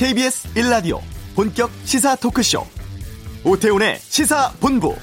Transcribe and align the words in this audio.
KBS 0.00 0.54
1라디오 0.54 0.98
본격 1.36 1.70
시사 1.84 2.16
토크쇼 2.16 2.64
오태훈의 3.44 3.98
시사본부 3.98 4.96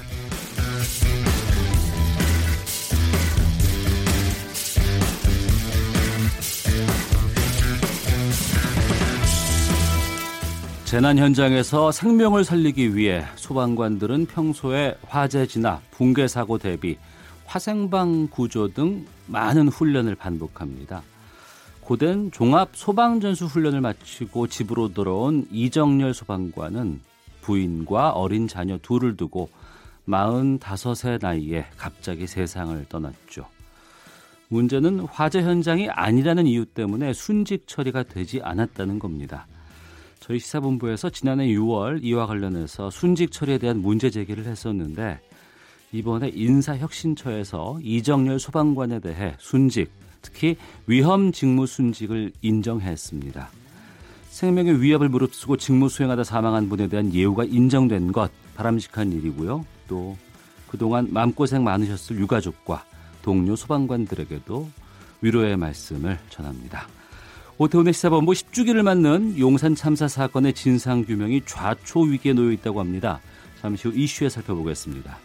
재난 10.84 11.16
현장에서 11.16 11.92
생명을 11.92 12.42
살리기 12.42 12.96
위해 12.96 13.24
소방관들은 13.36 14.26
평소에 14.26 14.98
화재 15.06 15.46
진압, 15.46 15.88
붕괴 15.92 16.26
사고 16.26 16.58
대비, 16.58 16.98
화생방 17.46 18.26
구조 18.32 18.66
등 18.66 19.06
많은 19.28 19.68
훈련을 19.68 20.16
반복합니다. 20.16 21.02
고된 21.88 22.30
종합 22.32 22.76
소방전수 22.76 23.46
훈련을 23.46 23.80
마치고 23.80 24.48
집으로 24.48 24.92
돌아온 24.92 25.48
이정열 25.50 26.12
소방관은 26.12 27.00
부인과 27.40 28.10
어린 28.10 28.46
자녀 28.46 28.76
둘을 28.76 29.16
두고 29.16 29.48
45세 30.06 31.18
나이에 31.18 31.64
갑자기 31.78 32.26
세상을 32.26 32.84
떠났죠. 32.90 33.46
문제는 34.48 35.00
화재 35.00 35.40
현장이 35.40 35.88
아니라는 35.88 36.46
이유 36.46 36.66
때문에 36.66 37.14
순직 37.14 37.66
처리가 37.66 38.02
되지 38.02 38.42
않았다는 38.42 38.98
겁니다. 38.98 39.46
저희 40.20 40.40
시사본부에서 40.40 41.08
지난해 41.08 41.46
6월 41.46 42.04
이와 42.04 42.26
관련해서 42.26 42.90
순직 42.90 43.32
처리에 43.32 43.56
대한 43.56 43.80
문제 43.80 44.10
제기를 44.10 44.44
했었는데 44.44 45.20
이번에 45.92 46.32
인사혁신처에서 46.34 47.78
이정열 47.80 48.38
소방관에 48.38 49.00
대해 49.00 49.34
순직, 49.38 49.90
특히 50.28 50.56
위험 50.86 51.32
직무 51.32 51.66
순직을 51.66 52.32
인정했습니다. 52.42 53.48
생명의 54.28 54.80
위협을 54.82 55.08
무릅쓰고 55.08 55.56
직무 55.56 55.88
수행하다 55.88 56.24
사망한 56.24 56.68
분에 56.68 56.86
대한 56.88 57.12
예우가 57.12 57.44
인정된 57.44 58.12
것 58.12 58.30
바람직한 58.54 59.12
일이고요. 59.12 59.64
또 59.88 60.16
그동안 60.68 61.08
마음고생 61.10 61.64
많으셨을 61.64 62.18
유가족과 62.18 62.84
동료 63.22 63.56
소방관들에게도 63.56 64.68
위로의 65.22 65.56
말씀을 65.56 66.18
전합니다. 66.28 66.86
오태훈의 67.56 67.92
시사본부 67.92 68.32
10주기를 68.32 68.82
맞는 68.82 69.38
용산 69.38 69.74
참사 69.74 70.06
사건의 70.06 70.52
진상규명이 70.52 71.42
좌초 71.46 72.02
위기에 72.02 72.34
놓여 72.34 72.52
있다고 72.52 72.78
합니다. 72.78 73.20
잠시 73.60 73.88
후 73.88 73.94
이슈에 73.96 74.28
살펴보겠습니다. 74.28 75.18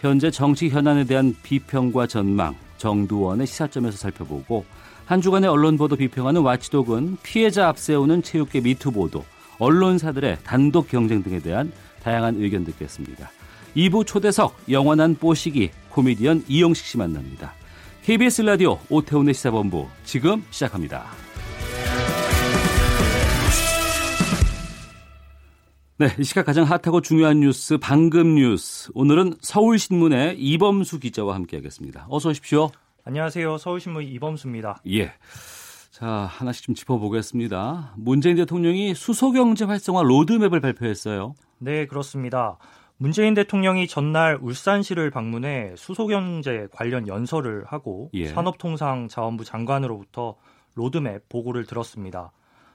현재 0.00 0.30
정치 0.30 0.68
현안에 0.68 1.04
대한 1.04 1.34
비평과 1.42 2.06
전망, 2.06 2.54
정두원의 2.82 3.46
시사점에서 3.46 3.96
살펴보고 3.96 4.64
한 5.06 5.20
주간의 5.20 5.48
언론 5.48 5.76
보도 5.78 5.94
비평하는 5.94 6.42
와치독은 6.42 7.18
피해자 7.22 7.68
앞세우는 7.68 8.22
체육계 8.22 8.60
미투 8.60 8.90
보도, 8.90 9.24
언론사들의 9.58 10.38
단독 10.42 10.88
경쟁 10.88 11.22
등에 11.22 11.38
대한 11.38 11.72
다양한 12.02 12.36
의견 12.40 12.64
듣겠습니다. 12.64 13.30
2부 13.76 14.04
초대석 14.04 14.56
영원한 14.68 15.14
뽀시기 15.14 15.70
코미디언 15.90 16.44
이영식 16.48 16.84
씨 16.84 16.98
만납니다. 16.98 17.54
KBS 18.02 18.42
라디오 18.42 18.78
오태훈의 18.90 19.32
시사본부 19.34 19.86
지금 20.04 20.42
시작합니다. 20.50 21.21
네, 25.98 26.08
이 26.18 26.24
시각 26.24 26.46
가장 26.46 26.64
핫하고 26.64 27.02
중요한 27.02 27.40
뉴스 27.40 27.76
방금 27.76 28.34
뉴스. 28.34 28.90
오늘은 28.94 29.34
서울신문의 29.40 30.38
이범수 30.38 30.98
기자와 31.00 31.34
함께하겠습니다. 31.34 32.06
어서 32.08 32.30
오십시오. 32.30 32.70
안녕하세요. 33.04 33.58
서울신문 33.58 34.04
이범수입니다. 34.04 34.80
예. 34.88 35.12
자, 35.90 36.06
하나씩 36.06 36.64
좀 36.64 36.74
짚어보겠습니다. 36.74 37.92
문재인 37.96 38.36
대통령이 38.36 38.94
수소경제 38.94 39.66
활성화 39.66 40.02
로드맵을 40.02 40.60
발표했어요. 40.60 41.34
네, 41.58 41.86
그렇습니다. 41.86 42.56
문재인 42.96 43.34
대통령이 43.34 43.86
전날 43.86 44.38
울산시를 44.40 45.10
방문해 45.10 45.74
수소경제 45.76 46.68
관련 46.72 47.06
연설을 47.06 47.64
하고 47.66 48.08
예. 48.14 48.28
산업통상자원부 48.28 49.44
장관으로부터 49.44 50.36
로드맵 50.74 51.28
보고를 51.28 51.66
들었습니다. 51.66 52.32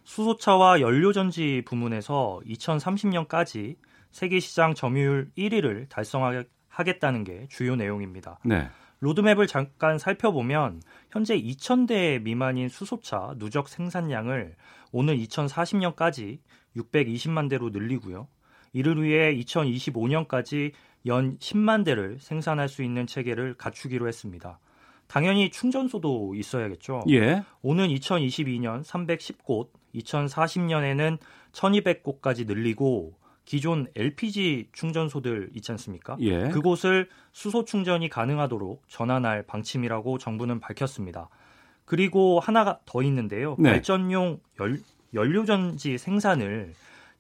수소차와 0.08 0.80
연료전지 0.80 1.64
부문에서 1.66 2.40
2030년까지 2.48 3.76
세계 4.10 4.40
시장 4.40 4.74
점유율 4.74 5.30
1위를 5.38 5.90
달성하겠다는 5.90 7.26
게 7.26 7.46
주요 7.50 7.76
내용입니다. 7.76 8.40
네. 8.46 8.70
로드맵을 9.02 9.48
잠깐 9.48 10.00
살펴보면 10.00 10.82
현재 11.12 11.38
2,000대 11.38 12.22
미만인 12.22 12.70
수소차 12.70 13.36
누적 13.38 13.68
생산량을 13.68 14.56
오늘 14.94 15.18
2040년까지 15.18 16.40
620만 16.78 17.50
대로 17.50 17.70
늘리고요. 17.70 18.30
이를 18.72 19.04
위해 19.04 19.36
2025년까지 19.36 20.72
연 21.06 21.38
10만 21.38 21.84
대를 21.84 22.18
생산할 22.22 22.70
수 22.70 22.82
있는 22.82 23.08
체계를 23.08 23.56
갖추기로 23.56 24.08
했습니다. 24.08 24.58
당연히 25.08 25.50
충전소도 25.50 26.34
있어야겠죠. 26.36 27.04
예. 27.10 27.44
오는 27.62 27.88
2022년 27.88 28.84
310곳, 28.84 29.70
2040년에는 29.96 31.18
1200곳까지 31.52 32.46
늘리고 32.46 33.16
기존 33.46 33.88
LPG 33.96 34.70
충전소들 34.74 35.52
있지 35.56 35.72
않습니까? 35.72 36.18
예. 36.20 36.50
그곳을 36.50 37.08
수소 37.32 37.64
충전이 37.64 38.10
가능하도록 38.10 38.84
전환할 38.90 39.44
방침이라고 39.44 40.18
정부는 40.18 40.60
밝혔습니다. 40.60 41.30
그리고 41.86 42.42
하나가 42.42 42.80
더 42.86 43.02
있는데요. 43.04 43.56
네. 43.58 43.72
발전용 43.72 44.42
열, 44.60 44.82
연료전지 45.14 45.98
생산을 45.98 46.74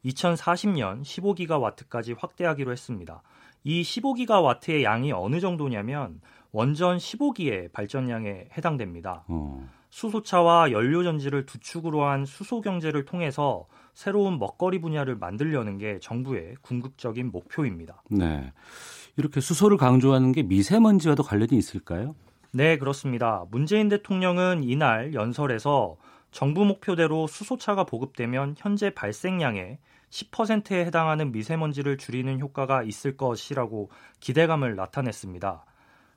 2040년 0.06 1.02
15기가와트까지 1.02 2.16
확대하기로 2.20 2.74
했습니다. 2.74 3.22
이 3.64 3.82
15기가와트의 3.82 4.84
양이 4.84 5.14
어느 5.14 5.40
정도냐면 5.40 6.20
원전 6.52 6.98
15기의 6.98 7.72
발전량에 7.72 8.50
해당됩니다. 8.58 9.24
어. 9.28 9.66
수소차와 9.90 10.72
연료 10.72 11.04
전지를 11.04 11.46
두 11.46 11.60
축으로 11.60 12.04
한 12.04 12.26
수소 12.26 12.62
경제를 12.62 13.06
통해서 13.06 13.68
새로운 13.94 14.38
먹거리 14.38 14.80
분야를 14.80 15.16
만들려는 15.16 15.78
게 15.78 16.00
정부의 16.00 16.56
궁극적인 16.62 17.32
목표입니다. 17.32 18.04
네. 18.10 18.54
이렇게 19.16 19.42
수소를 19.42 19.78
강조하는 19.78 20.32
게 20.32 20.44
미세먼지와도 20.44 21.24
관련이 21.24 21.58
있을까요? 21.58 22.16
네, 22.52 22.78
그렇습니다. 22.78 23.46
문재인 23.50 23.90
대통령은 23.90 24.64
이날 24.64 25.14
연설에서 25.14 25.98
정부 26.32 26.66
목표대로 26.66 27.26
수소차가 27.26 27.86
보급되면 27.86 28.56
현재 28.58 28.92
발생량의 28.92 29.80
10%에 30.10 30.86
해당하는 30.86 31.32
미세먼지를 31.32 31.98
줄이는 31.98 32.40
효과가 32.40 32.84
있을 32.84 33.18
것이라고 33.18 33.90
기대감을 34.20 34.76
나타냈습니다. 34.76 35.66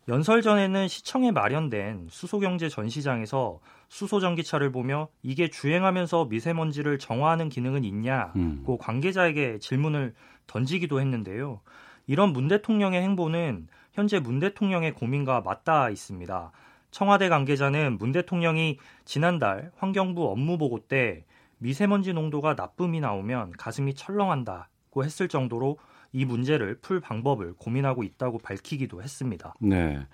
연설 0.09 0.43
전에는 0.43 0.89
시청에 0.89 1.31
마련된 1.31 2.09
수소경제 2.11 2.69
전시장에서 2.69 3.61
수소전기차를 3.89 4.73
보며 4.73 5.09
이게 5.23 5.49
주행하면서 5.49 6.27
미세먼지를 6.27 6.99
정화하는 6.99 7.49
기능은 7.49 7.85
있냐고 7.85 8.39
음. 8.39 8.65
관계자에게 8.79 9.59
질문을 9.59 10.15
던지기도 10.47 11.01
했는데요. 11.01 11.61
이런 12.07 12.33
문 12.33 12.49
대통령의 12.49 13.03
행보는 13.03 13.69
현재 13.93 14.19
문 14.19 14.41
대통령의 14.41 14.95
고민과 14.95 15.43
맞닿아 15.43 15.91
있습니다. 15.91 16.53
청와대 16.91 17.29
관계자는 17.29 17.99
문 17.99 18.13
대통령이 18.13 18.79
지난달 19.05 19.71
환경부 19.77 20.29
업무 20.31 20.59
보고 20.59 20.81
때 20.81 21.25
미세먼지 21.59 22.13
농도가 22.13 22.55
나쁨이 22.55 23.01
나오면 23.01 23.53
가슴이 23.53 23.95
철렁한다고 23.95 25.05
했을 25.05 25.29
정도로 25.29 25.79
이 26.13 26.25
문제를 26.25 26.79
풀 26.81 27.01
방법을 27.01 27.55
고민하고 27.55 28.03
있다고 28.03 28.39
밝히기도 28.39 29.03
했습니다. 29.03 29.55
네. 29.61 30.07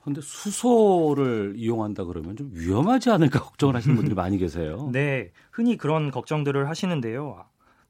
그런데 0.00 0.20
수소를 0.20 1.54
이용한다 1.56 2.04
그러면 2.04 2.36
좀 2.36 2.50
위험하지 2.52 3.10
않을까 3.10 3.40
걱정을 3.40 3.74
하시는 3.74 3.96
분들이 3.96 4.14
많이 4.14 4.36
계세요. 4.36 4.90
네, 4.92 5.32
흔히 5.50 5.78
그런 5.78 6.10
걱정들을 6.10 6.68
하시는데요. 6.68 7.44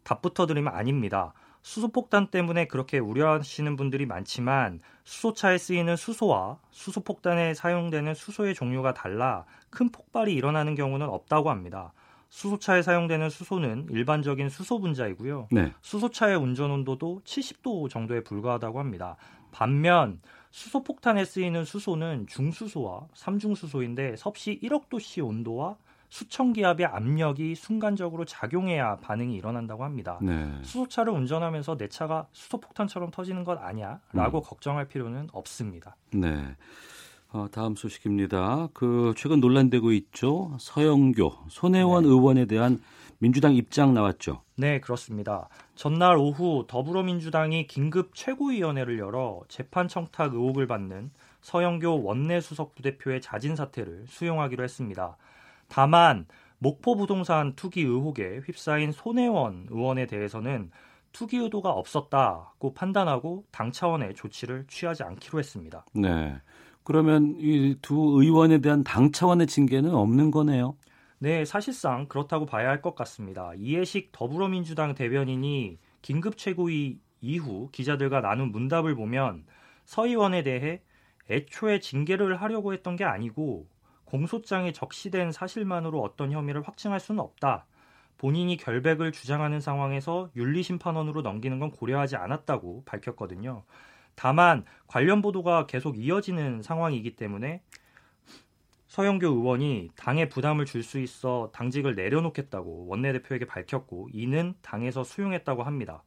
답부터 0.05 0.47
드리면 0.47 0.73
아닙니다. 0.73 1.33
수소폭탄 1.63 2.27
때문에 2.27 2.67
그렇게 2.67 2.99
우려하시는 2.99 3.75
분들이 3.77 4.05
많지만 4.05 4.81
수소차에 5.05 5.57
쓰이는 5.57 5.97
수소와 5.97 6.59
수소폭탄에 6.71 7.55
사용되는 7.55 8.15
수소의 8.15 8.55
종류가 8.55 8.93
달라 8.93 9.47
큰 9.71 9.91
폭발이 9.91 10.35
일어나는 10.35 10.75
경우는 10.75 11.09
없다고 11.09 11.51
합니다. 11.51 11.95
수소차에 12.35 12.83
사용되는 12.83 13.31
수소는 13.31 13.87
일반적인 13.91 14.49
수소 14.49 14.81
분자이고요. 14.81 15.49
네. 15.53 15.73
수소차의 15.83 16.37
운전 16.37 16.73
온도도 16.73 17.23
70도 17.25 17.89
정도에 17.89 18.25
불과하다고 18.25 18.81
합니다. 18.81 19.17
반면 19.53 20.21
수소 20.51 20.83
폭탄에 20.83 21.25
쓰이는 21.25 21.65
수소는 21.65 22.27
중수소와 22.27 23.07
삼중수소인데 23.15 24.17
섭씨 24.17 24.59
1억 24.65 24.89
도씨 24.89 25.21
온도와 25.21 25.77
수천 26.09 26.55
기압의 26.55 26.87
압력이 26.87 27.55
순간적으로 27.55 28.25
작용해야 28.25 28.97
반응이 28.97 29.37
일어난다고 29.37 29.85
합니다. 29.85 30.19
네. 30.21 30.59
수소차를 30.63 31.13
운전하면서 31.13 31.77
내 31.77 31.89
차가 31.89 32.27
수소폭탄처럼 32.33 33.13
터지는 33.13 33.45
것 33.45 33.59
아니야? 33.59 34.01
라고 34.13 34.41
음. 34.41 34.43
걱정할 34.43 34.89
필요는 34.89 35.29
없습니다. 35.33 35.95
네. 36.13 36.57
어, 37.35 37.49
다음 37.51 37.75
소식입니다. 37.75 38.69
그 38.73 39.13
최근 39.17 39.41
논란되고 39.41 39.91
있죠. 39.91 40.57
서영교, 40.61 41.33
손혜원 41.49 42.05
네. 42.05 42.09
의원에 42.09 42.47
대한 42.47 42.79
민주당 43.19 43.57
입장 43.57 43.93
나왔죠. 43.93 44.43
네, 44.57 44.79
그렇습니다. 44.79 45.49
전날 45.75 46.17
오후 46.17 46.65
더불어민주당이 46.69 47.67
긴급 47.67 48.15
최고위원회를 48.15 49.01
열어 49.01 49.41
재판 49.49 49.89
청탁 49.89 50.35
의혹을 50.35 50.69
받는 50.69 51.11
서영교 51.41 52.05
원내 52.05 52.41
수석 52.41 52.77
부대표의 52.77 53.21
자진 53.21 53.57
사퇴를 53.57 54.05
수용하기로 54.07 54.63
했습니다. 54.63 55.17
다만 55.67 56.27
목포 56.59 56.95
부동산 56.95 57.57
투기 57.57 57.81
의혹에 57.81 58.43
휩싸인 58.47 58.93
손혜원 58.93 59.67
의원에 59.71 60.07
대해서는 60.07 60.71
투기 61.11 61.39
의도가 61.39 61.71
없었다고 61.71 62.75
판단하고 62.75 63.45
당 63.51 63.73
차원의 63.73 64.15
조치를 64.15 64.67
취하지 64.69 65.03
않기로 65.03 65.41
했습니다. 65.41 65.85
네. 65.95 66.37
그러면 66.85 67.37
이 67.39 67.77
두 67.83 67.95
의원에 68.21 68.59
대한 68.61 68.85
당 68.85 69.11
차원의 69.13 69.47
징계는 69.47 69.95
없는 69.95 70.31
거네요. 70.31 70.77
네, 71.19 71.45
사실상 71.45 72.07
그렇다고 72.09 72.45
봐야 72.47 72.69
할 72.69 72.83
것 72.83 72.95
같습니다. 72.95 73.53
이해식 73.57 74.13
더불어민주당 74.13 74.95
대변인이 74.95 75.79
긴급 76.03 76.37
최고위 76.37 77.01
이후 77.21 77.69
기자들과 77.73 78.21
나눈 78.21 78.53
문답을 78.53 78.95
보면 78.95 79.47
서 79.87 80.07
의원에 80.07 80.43
대해 80.43 80.83
애초에 81.31 81.81
징계를 81.81 82.37
하려고 82.43 82.75
했던 82.75 82.97
게 82.97 83.05
아니고 83.05 83.69
공소장에 84.05 84.73
적시된 84.73 85.33
사실만으로 85.33 86.01
어떤 86.03 86.31
혐의를 86.33 86.63
확증할 86.63 87.01
수는 87.01 87.21
없다. 87.21 87.67
본인이 88.19 88.57
결백을 88.57 89.11
주장하는 89.13 89.61
상황에서 89.61 90.31
윤리심판원으로 90.37 91.23
넘기는 91.23 91.59
건 91.59 91.71
고려하지 91.71 92.17
않았다고 92.17 92.85
밝혔거든요. 92.85 93.65
다만 94.15 94.65
관련 94.87 95.23
보도가 95.23 95.67
계속 95.67 95.99
이어지는 95.99 96.63
상황이기 96.63 97.17
때문에 97.17 97.63
서영교 98.89 99.27
의원이 99.27 99.91
당에 99.97 100.29
부담을 100.29 100.67
줄 100.67 100.85
수 100.85 101.01
있어 101.01 101.51
당직을 101.53 101.95
내려놓겠다고 101.97 102.87
원내대표에게 102.87 103.47
밝혔고 103.47 104.11
이는 104.13 104.55
당에서 104.63 105.03
수용했다고 105.03 105.65
합니다. 105.65 106.05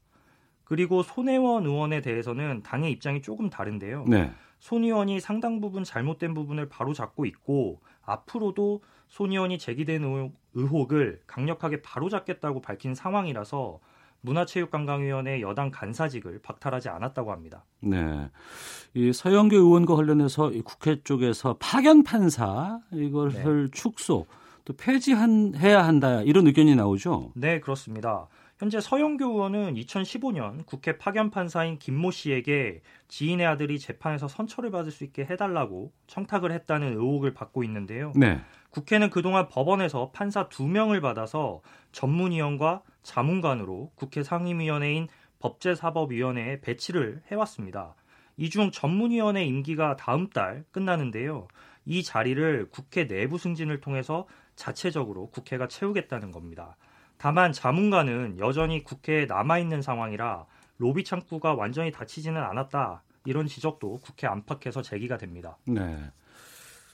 그리고 0.63 1.03
손혜원 1.03 1.65
의원에 1.65 2.01
대해서는 2.01 2.61
당의 2.63 2.91
입장이 2.91 3.21
조금 3.21 3.49
다른데요. 3.49 4.05
네. 4.07 4.31
손 4.59 4.83
의원이 4.83 5.19
상당 5.19 5.59
부분 5.59 5.83
잘못된 5.83 6.33
부분을 6.33 6.69
바로 6.69 6.93
잡고 6.93 7.25
있고 7.25 7.81
앞으로도 8.03 8.81
손 9.07 9.31
의원이 9.31 9.57
제기된 9.57 10.31
의혹을 10.53 11.21
강력하게 11.27 11.81
바로 11.81 12.09
잡겠다고 12.09 12.61
밝힌 12.61 12.95
상황이라서 12.95 13.79
문화체육관광위원회 14.27 15.41
여당 15.41 15.71
간사직을 15.71 16.41
박탈하지 16.43 16.89
않았다고 16.89 17.31
합니다. 17.31 17.63
네. 17.79 18.29
이 18.93 19.13
서영교 19.13 19.55
의원과 19.55 19.95
관련해서 19.95 20.51
국회 20.65 21.01
쪽에서 21.01 21.55
파견 21.59 22.03
판사 22.03 22.79
이것을 22.91 23.65
네. 23.65 23.71
축소 23.71 24.25
또 24.65 24.73
폐지해야 24.75 25.85
한다 25.85 26.21
이런 26.23 26.45
의견이 26.47 26.75
나오죠. 26.75 27.31
네, 27.35 27.59
그렇습니다. 27.59 28.27
현재 28.59 28.81
서영교 28.81 29.23
의원은 29.23 29.75
2015년 29.75 30.65
국회 30.65 30.97
파견 30.97 31.29
판사인 31.29 31.77
김모 31.77 32.09
씨에게 32.09 32.81
지인의 33.07 33.45
아들이 33.45 33.77
재판에서 33.77 34.27
선처를 34.27 34.71
받을 34.71 34.91
수 34.91 35.03
있게 35.03 35.25
해달라고 35.25 35.91
청탁을 36.07 36.51
했다는 36.51 36.93
의혹을 36.93 37.35
받고 37.35 37.63
있는데요. 37.63 38.13
네. 38.15 38.41
국회는 38.71 39.11
그동안 39.11 39.47
법원에서 39.47 40.11
판사 40.11 40.49
두명을 40.49 41.01
받아서 41.01 41.61
전문위원과 41.91 42.81
자문관으로 43.07 43.91
국회 43.95 44.21
상임위원회인 44.21 45.07
법제사법위원회에 45.39 46.59
배치를 46.61 47.21
해왔습니다. 47.31 47.95
이 48.35 48.49
중 48.49 48.69
전문위원회 48.69 49.43
임기가 49.45 49.95
다음 49.95 50.29
달 50.29 50.63
끝나는데요. 50.71 51.47
이 51.85 52.03
자리를 52.03 52.67
국회 52.69 53.07
내부 53.07 53.37
승진을 53.37 53.79
통해서 53.79 54.27
자체적으로 54.55 55.29
국회가 55.31 55.67
채우겠다는 55.67 56.31
겁니다. 56.31 56.75
다만 57.17 57.51
자문관은 57.53 58.37
여전히 58.39 58.83
국회에 58.83 59.25
남아있는 59.25 59.81
상황이라 59.81 60.45
로비 60.77 61.03
창구가 61.03 61.55
완전히 61.55 61.91
닫히지는 61.91 62.39
않았다. 62.43 63.03
이런 63.25 63.47
지적도 63.47 63.97
국회 64.03 64.27
안팎에서 64.27 64.81
제기가 64.81 65.17
됩니다. 65.17 65.57
네. 65.65 66.11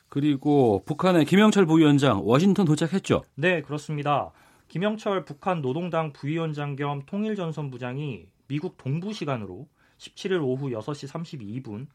그리고 0.09 0.83
북한의 0.85 1.25
김영철 1.25 1.65
부위원장 1.65 2.21
워싱턴 2.23 2.65
도착했죠? 2.65 3.23
네, 3.35 3.61
그렇습니다. 3.63 4.31
김영철 4.73 5.23
북한 5.23 5.61
노동당 5.61 6.13
부위원장 6.13 6.75
겸 6.75 7.03
통일전선부장이 7.05 8.25
미국 8.47 8.75
동부 8.75 9.13
시간으로 9.13 9.67
17일 9.99 10.41
오후 10.41 10.71
6시 10.71 11.61
32분 11.63 11.85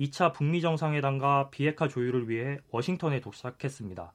2차 0.00 0.32
북미 0.32 0.62
정상회담과 0.62 1.50
비핵화 1.50 1.88
조율을 1.88 2.30
위해 2.30 2.56
워싱턴에 2.70 3.20
도착했습니다. 3.20 4.14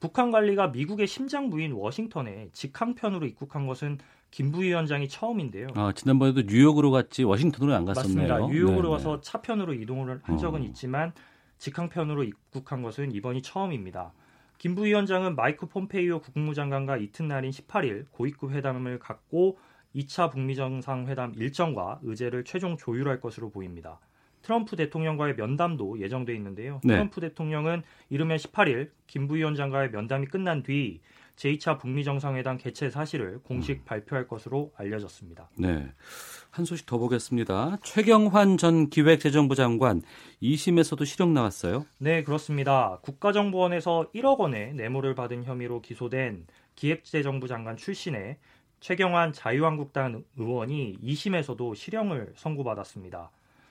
북한 0.00 0.30
관리가 0.30 0.68
미국의 0.68 1.06
심장 1.06 1.50
부인 1.50 1.72
워싱턴에 1.72 2.48
직항편으로 2.54 3.26
입국한 3.26 3.66
것은 3.66 3.98
김 4.30 4.52
부위원장이 4.52 5.10
처음인데요. 5.10 5.66
아, 5.74 5.92
지난번에도 5.94 6.40
뉴욕으로 6.46 6.90
갔지 6.90 7.24
워싱턴으로 7.24 7.76
안 7.76 7.84
갔었네요. 7.84 8.26
맞습니다. 8.26 8.54
뉴욕으로 8.54 8.76
네네. 8.84 8.88
와서 8.88 9.20
차편으로 9.20 9.74
이동을 9.74 10.20
한 10.22 10.38
적은 10.38 10.62
어. 10.62 10.64
있지만 10.64 11.12
직항편으로 11.58 12.24
입국한 12.24 12.80
것은 12.80 13.12
이번이 13.12 13.42
처음입니다. 13.42 14.14
김 14.60 14.74
부위원장은 14.74 15.36
마이크 15.36 15.64
폼페이오 15.66 16.20
국무장관과 16.20 16.98
이튿날인 16.98 17.50
18일 17.50 18.04
고위급 18.10 18.52
회담을 18.52 18.98
갖고 18.98 19.58
2차 19.96 20.30
북미 20.30 20.54
정상회담 20.54 21.32
일정과 21.34 21.98
의제를 22.02 22.44
최종 22.44 22.76
조율할 22.76 23.22
것으로 23.22 23.48
보입니다. 23.48 23.98
트럼프 24.42 24.76
대통령과의 24.76 25.36
면담도 25.36 26.00
예정돼 26.00 26.34
있는데요. 26.34 26.82
네. 26.84 26.92
트럼프 26.92 27.22
대통령은 27.22 27.82
이르면 28.10 28.36
18일 28.36 28.90
김 29.06 29.28
부위원장과의 29.28 29.92
면담이 29.92 30.26
끝난 30.26 30.62
뒤 30.62 31.00
제2차 31.36 31.78
북미 31.78 32.04
정상회담 32.04 32.58
개최 32.58 32.90
사실을 32.90 33.38
공식 33.42 33.78
음. 33.78 33.84
발표할 33.86 34.28
것으로 34.28 34.74
알려졌습니다. 34.76 35.48
네. 35.56 35.90
한 36.50 36.64
소식 36.64 36.86
더 36.86 36.98
보겠습니다. 36.98 37.78
최경환 37.82 38.56
전 38.56 38.90
기획재정부 38.90 39.54
장관 39.54 40.02
2심에서도 40.42 41.06
실형 41.06 41.32
나왔어요? 41.32 41.86
네, 41.98 42.24
그렇습니다. 42.24 42.98
국가정보원에서 43.02 44.10
1억 44.14 44.38
원의 44.38 44.74
뇌물을 44.74 45.14
받은 45.14 45.44
혐의로 45.44 45.80
기소된 45.80 46.46
기획재정부 46.74 47.46
장관 47.46 47.76
출신의 47.76 48.38
최경환 48.80 49.32
자유한국당 49.32 50.24
의원이 50.36 50.98
2심에서도 51.04 51.76
실형을 51.76 52.32
선고받았습니다. 52.34 53.30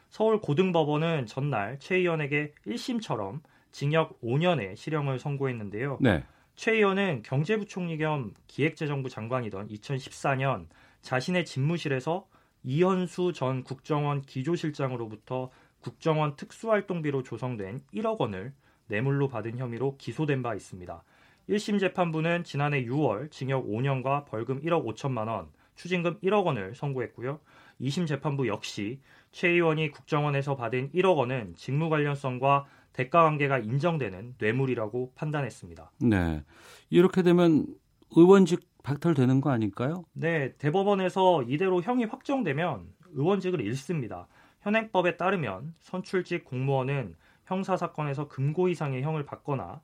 서울 0.10 0.40
고등법원은 0.40 1.26
전날 1.26 1.78
최 1.80 1.98
의원에게 1.98 2.54
1심처럼 2.66 3.42
징역 3.72 4.22
5년의 4.22 4.76
실형을 4.78 5.20
선고했는데요. 5.20 5.98
네. 6.02 6.24
최 6.56 6.74
의원은 6.74 7.24
경제부총리 7.24 7.98
겸 7.98 8.34
기획재정부 8.48 9.10
장관이던 9.10 9.68
2014년 9.68 10.68
자신의 11.02 11.46
집무실에서 11.46 12.28
이현수 12.70 13.34
전 13.34 13.64
국정원 13.64 14.22
기조실장으로부터 14.22 15.50
국정원 15.82 16.36
특수활동비로 16.36 17.24
조성된 17.24 17.82
1억 17.96 18.20
원을 18.20 18.54
뇌물로 18.90 19.28
받은 19.28 19.58
혐의로 19.58 19.98
기소된 19.98 20.44
바 20.44 20.54
있습니다. 20.54 21.04
1심 21.50 21.80
재판부는 21.80 22.44
지난해 22.44 22.86
6월 22.86 23.32
징역 23.32 23.66
5년과 23.66 24.26
벌금 24.26 24.62
1억 24.62 24.86
5천만 24.86 25.28
원, 25.30 25.48
추징금 25.74 26.20
1억 26.20 26.46
원을 26.46 26.76
선고했고요. 26.76 27.40
2심 27.82 28.06
재판부 28.06 28.48
역시 28.48 29.00
최 29.32 29.50
의원이 29.50 29.90
국정원에서 29.90 30.56
받은 30.56 30.92
1억 30.92 31.18
원은 31.18 31.56
직무 31.56 31.90
관련성과 31.90 32.68
대가 32.94 33.24
관계가 33.24 33.58
인정되는 33.58 34.36
뇌물이라고 34.38 35.14
판단했습니다. 35.16 35.92
네. 36.02 36.44
이렇게 36.92 37.24
되면 37.24 37.66
의원직 38.12 38.69
박탈되는 38.90 39.42
거 39.42 39.52
아닐까요? 39.52 40.04
네, 40.14 40.54
대법원에서 40.58 41.44
이대로 41.44 41.82
형이 41.82 42.06
확정되면 42.06 42.88
의원직을 43.14 43.62
잃습니다. 43.62 44.28
현행법에 44.62 45.16
따르면 45.16 45.76
선출직 45.82 46.44
공무원은 46.44 47.16
형사 47.46 47.78
사건에서 47.78 48.28
금고 48.28 48.68
이상의 48.68 49.04
형을 49.04 49.26
받거나 49.26 49.82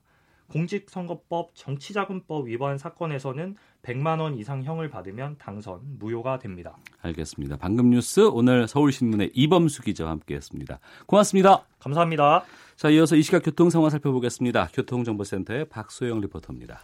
공직선거법 0.48 1.52
정치자금법 1.54 2.46
위반 2.46 2.78
사건에서는 2.78 3.56
100만 3.82 4.20
원 4.20 4.38
이상 4.38 4.62
형을 4.62 4.90
받으면 4.90 5.36
당선 5.38 5.80
무효가 5.98 6.38
됩니다. 6.38 6.76
알겠습니다. 7.02 7.56
방금 7.56 7.90
뉴스 7.90 8.20
오늘 8.20 8.68
서울신문의 8.68 9.32
이범수 9.34 9.82
기자와 9.82 10.10
함께했습니다. 10.12 10.78
고맙습니다. 11.06 11.64
감사합니다. 11.80 12.44
자, 12.76 12.90
이어서 12.90 13.16
이 13.16 13.22
시각 13.22 13.42
교통 13.44 13.70
상황 13.70 13.90
살펴보겠습니다. 13.90 14.68
교통정보센터의 14.72 15.68
박소영 15.68 16.20
리포터입니다. 16.20 16.80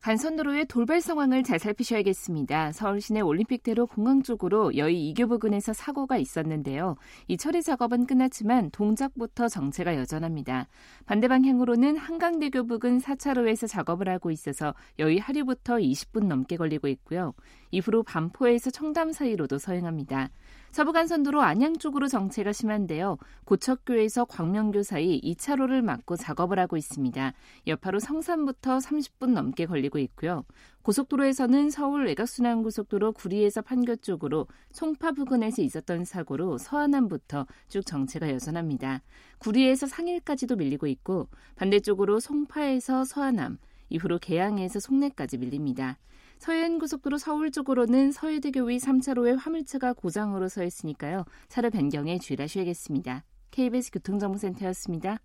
간선도로의 0.00 0.64
돌발 0.64 1.02
상황을 1.02 1.42
잘 1.42 1.58
살피셔야겠습니다. 1.58 2.72
서울 2.72 3.02
시내 3.02 3.20
올림픽대로 3.20 3.86
공항 3.86 4.22
쪽으로 4.22 4.74
여의 4.78 5.06
이교 5.10 5.26
부근에서 5.26 5.74
사고가 5.74 6.16
있었는데요. 6.16 6.96
이 7.28 7.36
처리 7.36 7.62
작업은 7.62 8.06
끝났지만 8.06 8.70
동작부터 8.70 9.48
정체가 9.48 9.96
여전합니다. 9.96 10.68
반대 11.04 11.28
방향으로는 11.28 11.98
한강대교 11.98 12.64
부근 12.64 12.96
4차로에서 12.96 13.68
작업을 13.68 14.08
하고 14.08 14.30
있어서 14.30 14.74
여의 14.98 15.18
하류부터 15.18 15.76
20분 15.76 16.28
넘게 16.28 16.56
걸리고 16.56 16.88
있고요. 16.88 17.34
이후로 17.70 18.02
반포에서 18.02 18.70
청담 18.70 19.12
사이로도 19.12 19.58
서행합니다. 19.58 20.30
서부간선도로 20.70 21.42
안양 21.42 21.78
쪽으로 21.78 22.06
정체가 22.06 22.52
심한데요. 22.52 23.18
고척교에서 23.44 24.24
광명교 24.24 24.84
사이 24.84 25.20
2차로를 25.20 25.82
막고 25.82 26.16
작업을 26.16 26.58
하고 26.60 26.76
있습니다. 26.76 27.32
여파로 27.66 27.98
성산부터 27.98 28.78
30분 28.78 29.30
넘게 29.32 29.66
걸리고 29.66 29.98
있고요. 29.98 30.44
고속도로에서는 30.82 31.70
서울 31.70 32.06
외곽순환고속도로 32.06 33.12
구리에서 33.12 33.62
판교 33.62 33.96
쪽으로 33.96 34.46
송파 34.70 35.12
부근에서 35.12 35.60
있었던 35.60 36.04
사고로 36.04 36.58
서안암부터 36.58 37.46
쭉 37.68 37.84
정체가 37.84 38.30
여전합니다. 38.30 39.02
구리에서 39.38 39.86
상일까지도 39.86 40.56
밀리고 40.56 40.86
있고 40.86 41.28
반대쪽으로 41.56 42.20
송파에서 42.20 43.04
서안암, 43.04 43.58
이후로 43.90 44.18
개항에서 44.20 44.78
송내까지 44.78 45.38
밀립니다. 45.38 45.98
서해안고속도로 46.40 47.18
서울 47.18 47.52
쪽으로는 47.52 48.12
서해대교 48.12 48.62
위 48.64 48.78
3차로에 48.78 49.36
화물차가 49.38 49.92
고장으로 49.92 50.48
서 50.48 50.64
있으니까요. 50.64 51.24
차로 51.48 51.70
변경에 51.70 52.18
주의하셔야겠습니다. 52.18 53.24
KBS 53.50 53.90
교통정보센터였습니다. 53.92 55.18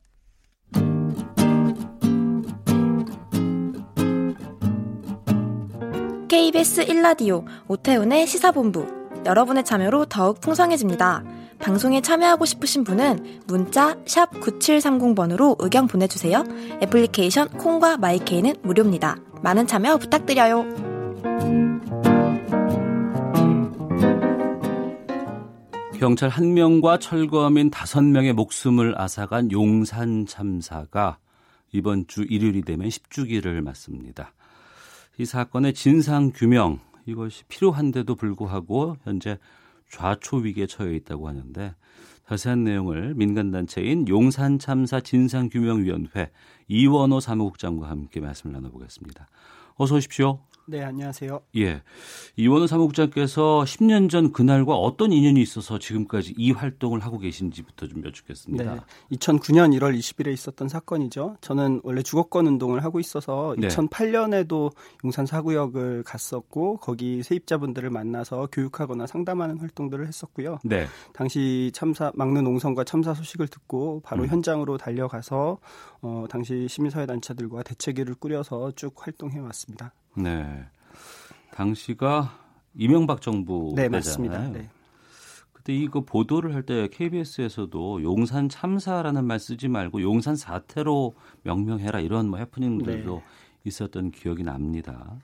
KBS 6.28 6.86
1라디오 6.86 7.46
오태훈의 7.70 8.28
시사본부 8.28 8.86
여러분의 9.26 9.64
참여로 9.64 10.06
더욱 10.06 10.42
풍성해집니다. 10.42 11.24
방송에 11.60 12.02
참여하고 12.02 12.44
싶으신 12.46 12.84
분은 12.84 13.42
문자 13.48 13.96
9730번으로 14.04 15.56
의견 15.60 15.88
보내주세요. 15.88 16.44
애플리케이션 16.84 17.48
콩과 17.50 17.98
마이케이는 17.98 18.56
무료입니다. 18.62 19.16
많은 19.42 19.66
참여 19.66 19.98
부탁드려요. 19.98 20.95
경찰 26.00 26.30
1명과 26.30 27.00
철거민 27.00 27.72
5명의 27.72 28.34
목숨을 28.34 29.00
앗아간 29.02 29.52
용산 29.52 30.26
참사가 30.28 31.18
이번 31.72 32.06
주 32.08 32.22
일요일이 32.22 32.62
되면 32.62 32.88
10주기를 32.88 33.62
맞습니다. 33.62 34.34
이 35.18 35.26
사건의 35.26 35.74
진상 35.74 36.32
규명 36.32 36.80
이것이 37.06 37.44
필요한데도 37.46 38.16
불구하고 38.16 38.98
현재 39.04 39.40
좌초 39.90 40.38
위기에 40.38 40.68
처해 40.68 40.96
있다고 40.96 41.28
하는데 41.28 41.74
자세한 42.28 42.64
내용을 42.64 43.14
민간단체인 43.16 44.08
용산 44.08 44.60
참사 44.60 45.00
진상 45.00 45.50
규명위원회 45.50 46.32
이원호 46.68 47.20
사무국장과 47.20 47.90
함께 47.90 48.20
말씀을 48.20 48.54
나눠보겠습니다. 48.54 49.28
어서 49.76 49.96
오십시오. 49.96 50.40
네, 50.68 50.84
안녕하세요. 50.84 51.42
예. 51.58 51.84
이원호 52.38 52.66
사무국장께서 52.66 53.64
10년 53.68 54.10
전 54.10 54.32
그날과 54.32 54.76
어떤 54.76 55.12
인연이 55.12 55.40
있어서 55.42 55.78
지금까지 55.78 56.34
이 56.38 56.52
활동을 56.52 57.02
하고 57.02 57.20
계신지부터 57.20 57.88
좀 57.88 58.04
여쭙겠습니다. 58.04 58.74
네. 58.74 58.80
2009년 59.12 59.78
1월 59.78 59.96
20일에 59.98 60.34
있었던 60.34 60.68
사건이죠. 60.68 61.38
저는 61.42 61.82
원래 61.84 62.02
주거권 62.02 62.48
운동을 62.48 62.84
하고 62.84 63.00
있어서 63.00 63.56
네. 63.60 63.68
2008년에도 63.68 64.72
용산 65.04 65.28
사구역을 65.28 66.02
갔었고 66.04 66.78
거기 66.78 67.22
세입자분들을 67.22 67.92
만나서 67.92 68.48
교육하거나 68.52 69.06
상담하는 69.06 69.60
활동들을 69.60 70.08
했었고요. 70.08 70.60
네. 70.64 70.88
당시 71.14 71.70
참사 71.76 72.12
막는 72.16 72.44
농성과 72.44 72.86
참사 72.86 73.14
소식을 73.14 73.50
듣고 73.50 74.02
바로 74.04 74.24
음. 74.24 74.30
현장으로 74.30 74.80
달려가서 74.80 75.60
어, 76.02 76.26
당시 76.28 76.68
시민사회 76.68 77.06
단체들과 77.06 77.62
대책위를 77.62 78.16
꾸려서 78.16 78.72
쭉 78.76 78.96
활동해 78.98 79.40
왔습니다. 79.40 79.94
네. 80.16 80.66
당시가 81.52 82.38
이명박 82.76 83.22
정부 83.22 83.74
네. 83.76 83.88
맞습니다. 83.90 84.50
네. 84.50 84.70
그때 85.54 85.74
이거 85.74 86.02
보도를 86.02 86.54
할 86.54 86.64
때 86.64 86.88
KBS에서도 86.92 88.04
용산 88.04 88.50
참사라는 88.50 89.26
말 89.26 89.40
쓰지 89.40 89.68
말고 89.68 90.02
용산 90.02 90.36
사태로 90.36 91.16
명명해라 91.44 92.00
이런 92.02 92.30
뭐 92.30 92.40
해프닝들도 92.40 93.16
네. 93.16 93.24
있었던 93.68 94.12
기억이 94.12 94.44
납니다. 94.44 95.18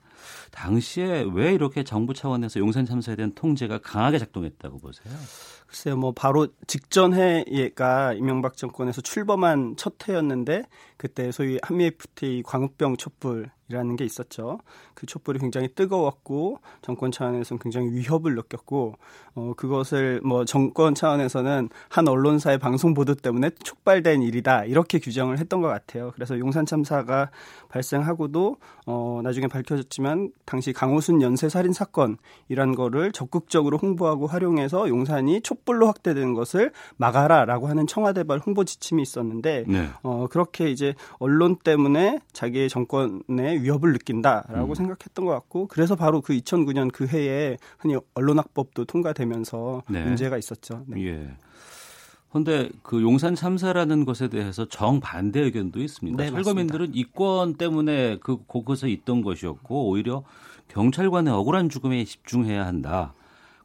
당시에 0.50 1.24
왜 1.32 1.52
이렇게 1.52 1.84
정부 1.84 2.12
차원에서 2.12 2.58
용산 2.58 2.84
참사에 2.84 3.14
대한 3.14 3.32
통제가 3.34 3.78
강하게 3.78 4.18
작동했다고 4.18 4.78
보세요? 4.78 5.14
글쎄요, 5.68 5.96
뭐 5.96 6.12
바로 6.12 6.48
직전 6.66 7.14
해가 7.14 8.14
이명박 8.14 8.56
정권에서 8.56 9.00
출범한 9.00 9.74
첫 9.76 9.94
해였는데 10.08 10.64
그때 10.96 11.30
소위 11.30 11.58
한미 11.62 11.84
FTA 11.84 12.42
광우병 12.42 12.96
촛불 12.96 13.48
이라는 13.72 13.96
게 13.96 14.04
있었죠. 14.04 14.60
그 15.02 15.06
촛불이 15.06 15.40
굉장히 15.40 15.66
뜨거웠고 15.74 16.60
정권 16.80 17.10
차원에서는 17.10 17.58
굉장히 17.58 17.90
위협을 17.90 18.36
느꼈고 18.36 18.94
어 19.34 19.52
그것을 19.56 20.20
뭐 20.22 20.44
정권 20.44 20.94
차원에서는 20.94 21.68
한 21.88 22.08
언론사의 22.08 22.58
방송 22.58 22.94
보도 22.94 23.16
때문에 23.16 23.50
촉발된 23.64 24.22
일이다 24.22 24.64
이렇게 24.64 25.00
규정을 25.00 25.38
했던 25.38 25.60
것 25.60 25.66
같아요. 25.66 26.12
그래서 26.14 26.38
용산 26.38 26.66
참사가 26.66 27.30
발생하고도 27.68 28.56
어 28.86 29.20
나중에 29.24 29.48
밝혀졌지만 29.48 30.30
당시 30.44 30.72
강호순 30.72 31.20
연쇄 31.20 31.48
살인 31.48 31.72
사건이란 31.72 32.76
거를 32.76 33.10
적극적으로 33.10 33.78
홍보하고 33.78 34.28
활용해서 34.28 34.88
용산이 34.88 35.40
촛불로 35.40 35.88
확대되는 35.88 36.34
것을 36.34 36.70
막아라라고 36.96 37.66
하는 37.66 37.88
청와대발 37.88 38.38
홍보 38.38 38.64
지침이 38.64 39.02
있었는데 39.02 39.64
네. 39.66 39.88
어 40.04 40.28
그렇게 40.30 40.70
이제 40.70 40.94
언론 41.18 41.56
때문에 41.56 42.20
자기의 42.32 42.68
정권의 42.68 43.62
위협을 43.62 43.92
느낀다라고 43.92 44.68
음. 44.68 44.74
생각 44.76 44.91
했던 45.04 45.24
것 45.24 45.32
같고 45.32 45.68
그래서 45.68 45.96
바로 45.96 46.20
그 46.20 46.32
2009년 46.34 46.92
그 46.92 47.06
해에 47.06 47.56
흔히 47.78 47.96
언론학법도 48.14 48.84
통과되면서 48.84 49.82
네. 49.88 50.04
문제가 50.04 50.38
있었죠. 50.38 50.84
네. 50.86 51.06
예. 51.06 51.36
그런데 52.30 52.70
그 52.82 53.02
용산 53.02 53.34
참사라는 53.34 54.06
것에 54.06 54.28
대해서 54.28 54.66
정반대 54.66 55.40
의견도 55.40 55.80
있습니다. 55.82 56.24
네, 56.24 56.30
철거민들은 56.30 56.94
이권 56.94 57.54
때문에 57.54 58.18
그 58.20 58.38
곳곳에 58.46 58.88
있던 58.88 59.20
것이었고 59.20 59.90
오히려 59.90 60.24
경찰관의 60.68 61.32
억울한 61.32 61.68
죽음에 61.68 62.02
집중해야 62.04 62.64
한다. 62.66 63.12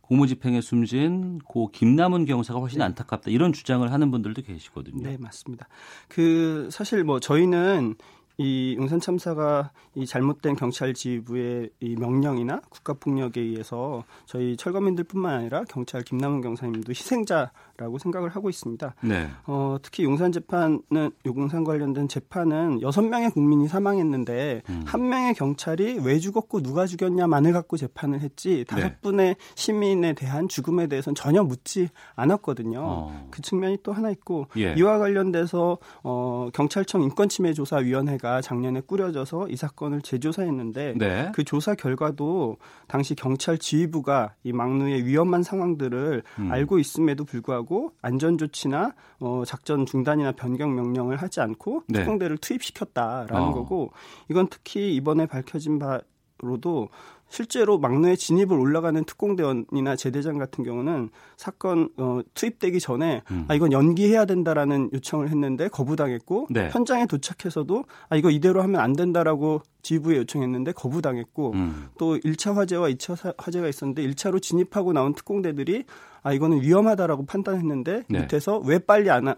공무집행에 0.02 0.62
숨진 0.62 1.40
고 1.40 1.70
김남은 1.70 2.26
경사가 2.26 2.60
훨씬 2.60 2.80
네. 2.80 2.86
안타깝다 2.86 3.30
이런 3.30 3.54
주장을 3.54 3.90
하는 3.92 4.12
분들도 4.12 4.42
계시거든요. 4.42 5.04
네 5.04 5.18
맞습니다. 5.18 5.68
그 6.08 6.70
사실 6.72 7.04
뭐 7.04 7.20
저희는 7.20 7.96
이 8.38 8.76
용산 8.78 9.00
참사가 9.00 9.72
이 9.96 10.06
잘못된 10.06 10.56
경찰 10.56 10.94
지휘부의 10.94 11.72
이 11.80 11.96
명령이나 11.96 12.62
국가 12.70 12.94
폭력에 12.94 13.42
의해서 13.42 14.04
저희 14.26 14.56
철거민들뿐만 14.56 15.40
아니라 15.40 15.64
경찰 15.64 16.04
김남은 16.04 16.42
경사님도 16.42 16.92
희생자 16.92 17.52
라고 17.78 18.00
생각을 18.00 18.30
하고 18.30 18.50
있습니다. 18.50 18.96
네. 19.04 19.28
어, 19.46 19.78
특히 19.84 20.04
용산 20.04 20.32
재판은 20.32 21.12
용산 21.28 21.64
관련된 21.64 22.08
재판은 22.08 22.82
여섯 22.82 23.04
명의 23.04 23.30
국민이 23.30 23.68
사망했는데 23.68 24.64
음. 24.68 24.84
한 24.84 25.08
명의 25.10 25.36
경찰이 25.36 26.00
왜 26.04 26.18
죽었고 26.18 26.64
누가 26.64 26.88
죽였냐만을 26.88 27.54
갖고 27.54 27.78
재판을 27.78 28.22
했지 28.22 28.66
다섯 28.68 28.88
네. 28.88 28.98
분의 29.04 29.36
시민에 29.54 30.14
대한 30.14 30.48
죽음에 30.48 30.88
대해서는 30.88 31.14
전혀 31.14 31.44
묻지 31.44 31.90
않았거든요. 32.16 32.80
어. 32.82 33.28
그 33.30 33.44
측면이 33.44 33.78
또 33.84 33.94
하나 33.94 34.10
있고 34.10 34.48
예. 34.58 34.74
이와 34.76 34.98
관련돼서 34.98 35.78
어, 36.02 36.50
경찰청 36.54 37.04
인권침해조사위원회가 37.04 38.42
작년에 38.42 38.82
꾸려져서 38.82 39.50
이 39.50 39.56
사건을 39.56 40.02
재조사했는데 40.02 40.96
네. 40.98 41.32
그 41.36 41.44
조사 41.44 41.76
결과도 41.76 42.58
당시 42.88 43.14
경찰 43.14 43.60
지휘부가 43.60 44.34
이 44.44 44.52
막루의 44.52 45.06
위험한 45.06 45.44
상황들을 45.44 46.24
음. 46.40 46.52
알고 46.52 46.80
있음에도 46.80 47.24
불구하고 47.24 47.67
안전 48.02 48.38
조치나 48.38 48.94
어, 49.20 49.44
작전 49.46 49.86
중단이나 49.86 50.32
변경 50.34 50.76
명령을 50.76 51.18
하지 51.18 51.42
않고 51.42 51.84
네. 51.88 52.00
특공대를 52.00 52.38
투입시켰다라는 52.38 53.48
어. 53.48 53.54
거고 53.54 53.92
이건 54.30 54.48
특히 54.48 54.96
이번에 54.96 55.26
밝혀진 55.26 55.80
바 55.80 56.00
로도 56.40 56.90
실제로 57.30 57.78
막내에 57.78 58.16
진입을 58.16 58.58
올라가는 58.58 59.04
특공대원이나 59.04 59.96
제대장 59.96 60.38
같은 60.38 60.64
경우는 60.64 61.10
사건 61.36 61.90
어, 61.98 62.22
투입되기 62.34 62.80
전에 62.80 63.22
음. 63.32 63.46
아 63.48 63.54
이건 63.54 63.72
연기해야 63.72 64.26
된다라는 64.26 64.90
요청을 64.94 65.30
했는데 65.30 65.68
거부당했고 65.68 66.48
네. 66.50 66.70
현장에 66.72 67.06
도착해서도 67.06 67.86
아 68.10 68.16
이거 68.16 68.30
이대로 68.30 68.62
하면 68.62 68.82
안 68.82 68.94
된다라고 68.94 69.62
지부에 69.88 70.18
요청했는데 70.18 70.74
거부당했고 70.74 71.54
음. 71.54 71.90
또 71.98 72.18
1차 72.18 72.54
화재와 72.56 72.90
2차 72.90 73.36
화재가 73.38 73.70
있었는데 73.70 74.06
1차로 74.08 74.42
진입하고 74.42 74.92
나온 74.92 75.14
특공대들이 75.14 75.86
아 76.24 76.34
이거는 76.34 76.62
위험하다라고 76.62 77.26
판단했는데 77.26 78.04
네. 78.10 78.20
밑에서 78.20 78.60
왜 78.60 78.80
빨리 78.80 79.10
안, 79.10 79.34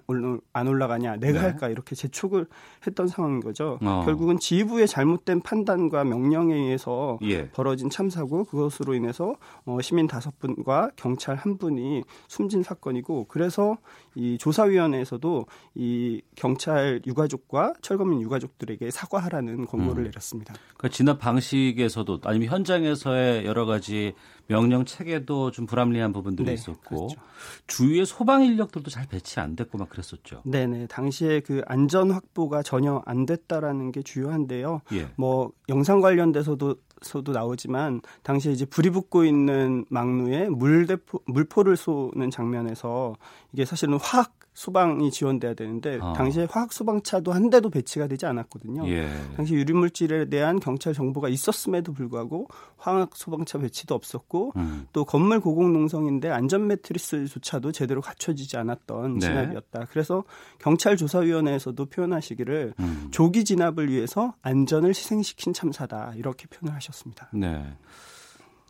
안 0.53 0.67
올라가냐 0.67 1.17
내가 1.17 1.39
네. 1.39 1.45
할까 1.45 1.69
이렇게 1.69 1.93
재촉을 1.95 2.47
했던 2.87 3.07
상황인 3.07 3.41
거죠. 3.41 3.77
어. 3.83 4.01
결국은 4.05 4.39
지휘부의 4.39 4.87
잘못된 4.87 5.41
판단과 5.41 6.03
명령에 6.03 6.55
의해서 6.55 7.19
예. 7.21 7.47
벌어진 7.49 7.78
참사고 7.87 8.43
그것으로 8.45 8.95
인해서 8.95 9.35
어, 9.65 9.79
시민 9.81 10.07
다섯 10.07 10.39
분과 10.39 10.91
경찰 10.95 11.35
한 11.35 11.57
분이 11.57 12.03
숨진 12.27 12.63
사건이고 12.63 13.25
그래서 13.29 13.77
이 14.15 14.37
조사위원회에서도 14.39 15.45
이 15.75 16.21
경찰 16.35 17.01
유가족과 17.05 17.73
철거민 17.81 18.21
유가족들에게 18.21 18.89
사과하라는 18.89 19.67
권고를 19.67 20.03
음. 20.03 20.05
내렸습니다. 20.05 20.55
그러니까 20.77 20.89
진압 20.89 21.19
방식에서도 21.19 22.21
아니면 22.23 22.49
현장에서의 22.49 23.45
여러 23.45 23.65
가지 23.65 24.13
명령 24.49 24.83
체계도 24.83 25.51
좀 25.51 25.67
불합리한 25.67 26.11
부분들이 26.11 26.47
네, 26.47 26.53
있었고 26.53 27.07
그렇죠. 27.07 27.21
주위의 27.67 28.07
소방 28.07 28.43
인력들도 28.43 28.89
잘 28.89 29.05
배치 29.05 29.39
안 29.39 29.55
됐고 29.55 29.77
막 29.77 29.89
그랬었죠. 29.89 30.41
네네 30.43 30.87
당시에 30.87 31.41
그 31.41 31.61
안전 31.67 32.09
확보가 32.09 32.63
전혀 32.63 33.03
안 33.05 33.27
됐다라는 33.27 33.91
게 33.91 34.01
주요한데요. 34.01 34.81
예. 34.93 35.07
뭐 35.17 35.51
영상 35.69 36.01
관련돼서도 36.01 36.75
서도 37.01 37.31
나오지만 37.31 38.01
당시에 38.23 38.51
이제 38.51 38.65
불이 38.65 38.89
붙고 38.89 39.25
있는 39.25 39.85
망루에 39.89 40.49
물대포 40.49 41.21
물포를 41.25 41.77
쏘는 41.77 42.31
장면에서 42.31 43.15
이게 43.53 43.65
사실은 43.65 43.97
화학 44.01 44.38
소방이 44.59 45.09
지원돼야 45.09 45.53
되는데 45.53 45.99
어. 46.01 46.11
당시에 46.11 46.45
화학 46.49 46.73
소방차도 46.73 47.31
한 47.31 47.49
대도 47.49 47.69
배치가 47.69 48.07
되지 48.07 48.25
않았거든요. 48.25 48.89
예. 48.89 49.09
당시 49.37 49.53
유리물질에 49.53 50.25
대한 50.25 50.59
경찰 50.59 50.93
정보가 50.93 51.29
있었음에도 51.29 51.93
불구하고 51.93 52.49
화학 52.75 53.15
소방차 53.15 53.57
배치도 53.59 53.95
없었고 53.95 54.51
음. 54.57 54.85
또 54.91 55.05
건물 55.05 55.39
고공농성인데 55.39 56.29
안전 56.29 56.67
매트리스조차도 56.67 57.71
제대로 57.71 58.01
갖춰지지 58.01 58.57
않았던 58.57 59.19
네. 59.19 59.27
진압이었다. 59.27 59.85
그래서 59.91 60.25
경찰 60.57 60.97
조사위원회에서도 60.97 61.85
표현하시기를 61.85 62.73
음. 62.81 63.07
조기 63.11 63.45
진압을 63.45 63.89
위해서 63.89 64.33
안전을 64.41 64.89
희생시킨 64.89 65.53
참사다 65.53 66.15
이렇게 66.17 66.47
표현을 66.47 66.75
하셨습니다. 66.75 67.29
네. 67.31 67.63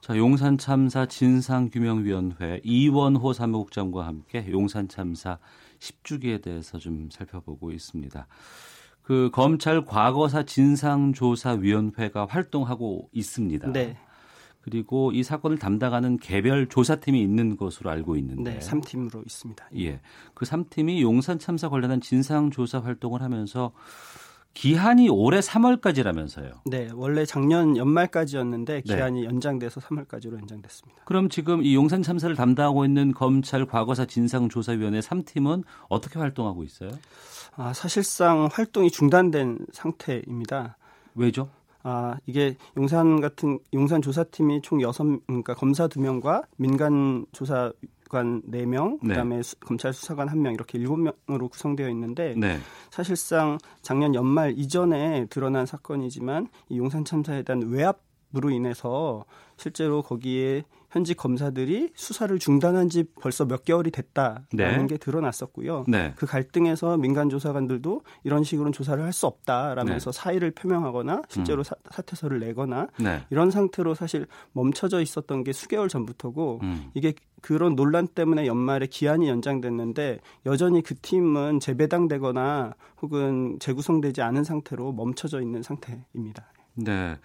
자, 0.01 0.15
용산 0.17 0.57
참사 0.57 1.05
진상규명위원회 1.07 2.61
이원호 2.63 3.33
사무국장과 3.33 4.05
함께 4.05 4.47
용산 4.51 4.87
참사 4.87 5.39
10주기에 5.79 6.41
대해서 6.41 6.77
좀 6.77 7.09
살펴보고 7.11 7.71
있습니다. 7.71 8.27
그 9.01 9.29
검찰 9.33 9.85
과거사 9.85 10.43
진상조사위원회가 10.43 12.27
활동하고 12.27 13.09
있습니다. 13.11 13.71
네. 13.71 13.97
그리고 14.61 15.11
이 15.11 15.23
사건을 15.23 15.57
담당하는 15.57 16.17
개별 16.17 16.67
조사팀이 16.67 17.19
있는 17.21 17.57
것으로 17.57 17.89
알고 17.89 18.17
있는데 18.17 18.53
네, 18.53 18.59
3팀으로 18.59 19.25
있습니다. 19.25 19.69
예. 19.77 19.99
그 20.33 20.45
3팀이 20.45 21.01
용산 21.01 21.39
참사 21.39 21.69
관련한 21.69 22.01
진상 22.01 22.51
조사 22.51 22.79
활동을 22.79 23.21
하면서 23.21 23.71
기한이 24.53 25.09
올해 25.09 25.39
3월까지라면서요. 25.39 26.51
네, 26.65 26.89
원래 26.93 27.25
작년 27.25 27.77
연말까지였는데 27.77 28.73
네. 28.73 28.81
기한이 28.81 29.21
네. 29.21 29.27
연장돼서 29.27 29.79
3월까지로 29.79 30.39
연장됐습니다. 30.39 31.03
그럼 31.05 31.29
지금 31.29 31.63
이 31.63 31.75
용산 31.75 32.03
참사를 32.03 32.35
담당하고 32.35 32.83
있는 32.85 33.13
검찰 33.13 33.65
과거사 33.65 34.05
진상조사위원회 34.05 34.99
3팀은 34.99 35.63
어떻게 35.87 36.19
활동하고 36.19 36.63
있어요? 36.63 36.91
아, 37.55 37.73
사실상 37.73 38.49
활동이 38.51 38.91
중단된 38.91 39.59
상태입니다. 39.71 40.77
왜죠? 41.15 41.49
아, 41.83 42.17
이게 42.25 42.57
용산 42.77 43.21
같은 43.21 43.59
용산 43.73 44.01
조사팀이 44.01 44.61
총 44.61 44.81
여섯 44.81 45.05
그러니까 45.25 45.53
검사 45.53 45.87
두명과 45.87 46.43
민간 46.57 47.25
조사 47.31 47.71
관 48.09 48.41
4명, 48.41 48.99
네. 49.03 49.09
그다음에 49.09 49.41
수, 49.43 49.55
검찰 49.59 49.93
수사관 49.93 50.27
1명 50.27 50.53
이렇게 50.53 50.79
7명으로 50.79 51.49
구성되어 51.49 51.89
있는데 51.89 52.33
네. 52.35 52.57
사실상 52.89 53.57
작년 53.81 54.15
연말 54.15 54.53
이전에 54.57 55.27
드러난 55.29 55.65
사건이지만 55.65 56.47
이 56.69 56.79
용산 56.79 57.05
참사에 57.05 57.43
대한 57.43 57.61
외압으로 57.61 58.49
인해서 58.49 59.23
실제로 59.57 60.01
거기에 60.01 60.63
현직 60.89 61.17
검사들이 61.17 61.91
수사를 61.93 62.37
중단한 62.39 62.89
지 62.89 63.03
벌써 63.21 63.45
몇 63.45 63.63
개월이 63.63 63.91
됐다라는 63.91 64.47
네. 64.53 64.87
게 64.87 64.97
드러났었고요. 64.97 65.85
네. 65.87 66.13
그 66.15 66.25
갈등에서 66.25 66.97
민간 66.97 67.29
조사관들도 67.29 68.01
이런 68.23 68.43
식으로는 68.43 68.71
조사를 68.71 69.03
할 69.03 69.09
수 69.19 69.27
없다라면서 69.27 70.11
네. 70.11 70.17
사의를 70.17 70.51
표명하거나 70.51 71.23
실제로 71.27 71.61
음. 71.61 71.63
사, 71.63 72.01
퇴서를 72.03 72.39
내거나 72.39 72.87
네. 72.99 73.23
이런 73.29 73.51
상태로 73.51 73.93
사실 73.93 74.27
멈춰져 74.53 75.01
있었던 75.01 75.43
게 75.43 75.51
수개월 75.51 75.89
전부터고 75.89 76.59
음. 76.63 76.89
이게 76.93 77.13
그런 77.41 77.75
논란 77.75 78.07
때문에 78.07 78.45
연말에 78.45 78.87
기한이 78.87 79.27
연장됐는데 79.27 80.19
여전히 80.45 80.81
그 80.81 80.95
팀은 80.95 81.59
재배당되거나 81.59 82.75
혹은 83.01 83.57
재구성되지 83.59 84.21
않은 84.21 84.43
상태로 84.43 84.93
멈춰져 84.93 85.41
있는 85.41 85.61
상태입니다. 85.63 86.45
네. 86.75 87.17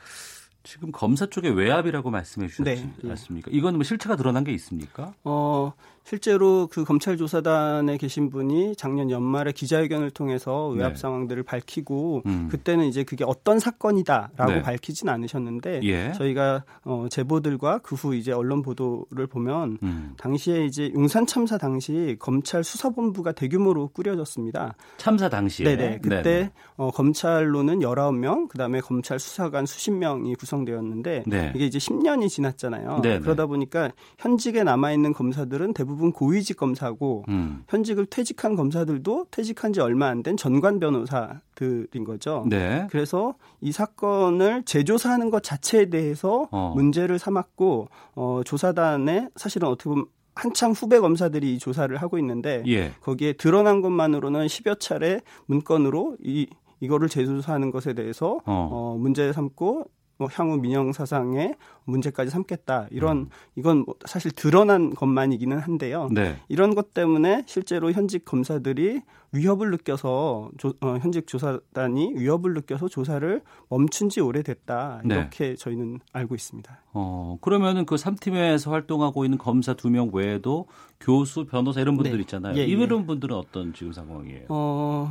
지금 0.64 0.90
검사 0.90 1.26
쪽에 1.26 1.50
외압이라고 1.50 2.10
말씀해 2.10 2.48
주셨지 2.48 2.64
네, 2.64 2.92
예. 3.04 3.10
않습니까? 3.10 3.50
이건 3.52 3.74
뭐 3.74 3.84
실체가 3.84 4.16
드러난 4.16 4.44
게 4.44 4.52
있습니까? 4.52 5.14
어, 5.22 5.74
실제로 6.04 6.68
그 6.70 6.84
검찰 6.84 7.16
조사단에 7.16 7.96
계신 7.96 8.30
분이 8.30 8.76
작년 8.76 9.10
연말에 9.10 9.52
기자회견을 9.52 10.10
통해서 10.10 10.68
외압 10.68 10.90
네. 10.90 10.96
상황들을 10.96 11.42
밝히고 11.42 12.22
음. 12.26 12.48
그때는 12.50 12.84
이제 12.86 13.02
그게 13.02 13.24
어떤 13.26 13.58
사건이다라고 13.58 14.52
네. 14.52 14.62
밝히진 14.62 15.08
않으셨는데 15.08 15.80
예. 15.82 16.12
저희가 16.12 16.64
어, 16.84 17.06
제보들과 17.10 17.78
그 17.78 17.94
후 17.94 18.14
이제 18.14 18.32
언론 18.32 18.60
보도를 18.62 19.26
보면 19.26 19.78
음. 19.82 20.14
당시에 20.18 20.64
이제 20.66 20.92
용산 20.94 21.26
참사 21.26 21.56
당시 21.56 22.16
검찰 22.18 22.62
수사본부가 22.64 23.32
대규모로 23.32 23.88
꾸려졌습니다. 23.88 24.74
참사 24.96 25.28
당시에 25.28 25.64
네네 25.64 26.00
그때 26.02 26.50
어, 26.76 26.90
검찰로는 26.90 27.78
19명 27.80 28.48
그다음에 28.48 28.80
검찰 28.80 29.18
수사관 29.18 29.64
수십 29.64 29.92
명이 29.92 30.34
구성되었는데 30.34 31.24
네. 31.26 31.52
이게 31.54 31.66
이제 31.66 31.78
10년이 31.78 32.28
지났잖아요. 32.28 33.00
네네. 33.02 33.20
그러다 33.20 33.46
보니까 33.46 33.90
현직에 34.18 34.64
남아 34.64 34.92
있는 34.92 35.12
검사들은 35.12 35.72
대부분 35.72 35.93
대부분 35.94 36.12
고위직 36.12 36.56
검사고 36.56 37.24
음. 37.28 37.62
현직을 37.68 38.06
퇴직한 38.06 38.56
검사들도 38.56 39.26
퇴직한 39.30 39.72
지 39.72 39.80
얼마 39.80 40.08
안 40.08 40.24
된 40.24 40.36
전관 40.38 40.80
변호사들인 40.80 42.04
거죠. 42.04 42.46
네. 42.48 42.86
그래서 42.90 43.34
이 43.60 43.72
사건을 43.72 44.62
재조사하는 44.64 45.30
것 45.30 45.42
자체에 45.42 45.90
대해서 45.90 46.48
어. 46.50 46.72
문제를 46.74 47.18
삼았고 47.18 47.88
어, 48.14 48.40
조사단에 48.44 49.28
사실은 49.36 49.68
어떻게 49.68 49.90
보면 49.90 50.06
한참 50.34 50.72
후배 50.72 50.98
검사들이 50.98 51.54
이 51.54 51.58
조사를 51.58 51.94
하고 51.98 52.18
있는데 52.18 52.62
예. 52.66 52.92
거기에 53.02 53.34
드러난 53.34 53.82
것만으로는 53.82 54.46
10여 54.46 54.80
차례 54.80 55.20
문건으로 55.46 56.16
이 56.24 56.48
이거를 56.80 57.08
재조사하는 57.08 57.70
것에 57.70 57.92
대해서 57.92 58.40
어. 58.46 58.68
어 58.72 58.96
문제 58.98 59.32
삼고 59.32 59.86
뭐 60.16 60.28
향후 60.32 60.56
민영 60.58 60.92
사상에 60.92 61.54
문제까지 61.84 62.30
삼겠다 62.30 62.86
이런 62.90 63.16
음. 63.18 63.28
이건 63.56 63.78
뭐 63.84 63.94
사실 64.06 64.30
드러난 64.30 64.94
것만이기는 64.94 65.58
한데요. 65.58 66.08
네. 66.12 66.36
이런 66.48 66.74
것 66.74 66.94
때문에 66.94 67.42
실제로 67.46 67.90
현직 67.92 68.24
검사들이 68.24 69.02
위협을 69.32 69.72
느껴서 69.72 70.50
조, 70.58 70.74
어, 70.80 70.96
현직 71.02 71.26
조사단이 71.26 72.12
위협을 72.14 72.54
느껴서 72.54 72.86
조사를 72.88 73.42
멈춘 73.68 74.08
지 74.08 74.20
오래됐다 74.20 75.02
네. 75.04 75.16
이렇게 75.16 75.48
네. 75.50 75.56
저희는 75.56 75.98
알고 76.12 76.36
있습니다. 76.36 76.80
어 76.92 77.38
그러면은 77.40 77.84
그 77.84 77.96
3팀에서 77.96 78.70
활동하고 78.70 79.24
있는 79.24 79.36
검사 79.38 79.74
두 79.74 79.88
명 79.90 80.10
외에도 80.12 80.66
교수, 81.00 81.44
변호사 81.46 81.80
이런 81.80 81.96
분들 81.96 82.12
네. 82.12 82.20
있잖아요. 82.20 82.54
예, 82.56 82.60
예. 82.60 82.64
이런 82.64 83.06
분들은 83.06 83.36
어떤 83.36 83.72
지금 83.74 83.92
상황이에요? 83.92 84.46
어 84.48 85.10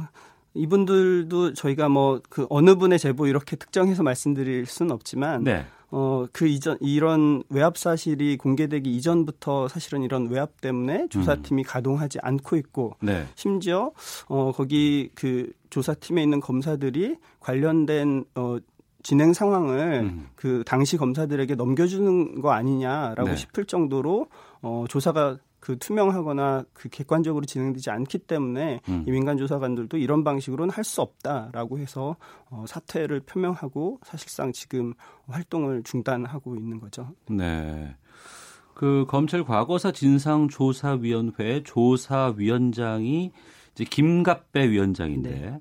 이분들도 0.53 1.53
저희가 1.53 1.89
뭐 1.89 2.21
그 2.29 2.47
어느 2.49 2.75
분의 2.75 2.99
제보 2.99 3.27
이렇게 3.27 3.55
특정해서 3.55 4.03
말씀드릴 4.03 4.65
수는 4.65 4.91
없지만 4.91 5.43
네. 5.43 5.65
어, 5.91 6.25
그 6.31 6.47
이전, 6.47 6.75
이런 6.81 7.43
외압 7.49 7.77
사실이 7.77 8.37
공개되기 8.37 8.91
이전부터 8.95 9.67
사실은 9.67 10.01
이런 10.01 10.27
외압 10.27 10.59
때문에 10.59 11.07
조사팀이 11.09 11.61
음. 11.61 11.63
가동하지 11.67 12.17
않고 12.23 12.55
있고, 12.55 12.95
네. 12.99 13.27
심지어, 13.35 13.91
어, 14.27 14.51
거기 14.51 15.11
그 15.13 15.51
조사팀에 15.69 16.23
있는 16.23 16.39
검사들이 16.39 17.17
관련된, 17.39 18.25
어, 18.33 18.57
진행 19.03 19.33
상황을 19.33 20.01
음. 20.05 20.27
그 20.33 20.63
당시 20.65 20.97
검사들에게 20.97 21.53
넘겨주는 21.53 22.41
거 22.41 22.49
아니냐라고 22.53 23.29
네. 23.29 23.35
싶을 23.35 23.65
정도로, 23.65 24.25
어, 24.63 24.85
조사가 24.89 25.37
그 25.63 25.77
투명하거나 25.77 26.65
그 26.73 26.89
객관적으로 26.89 27.45
진행되지 27.45 27.89
않기 27.89 28.17
때문에 28.17 28.81
음. 28.89 29.05
이 29.07 29.11
민간 29.11 29.37
조사관들도 29.37 29.95
이런 29.95 30.25
방식으로는 30.25 30.73
할 30.73 30.83
수 30.83 31.01
없다라고 31.01 31.79
해서 31.79 32.17
어, 32.49 32.65
사퇴를 32.67 33.21
표명하고 33.21 34.01
사실상 34.03 34.51
지금 34.51 34.93
활동을 35.27 35.83
중단하고 35.83 36.57
있는 36.57 36.81
거죠. 36.81 37.13
네. 37.29 37.95
그 38.73 39.05
검찰 39.07 39.45
과거사 39.45 39.93
진상조사위원회 39.93 41.63
조사위원장이 41.63 43.31
이제 43.71 43.85
김갑배 43.85 44.69
위원장인데 44.69 45.29
네. 45.29 45.59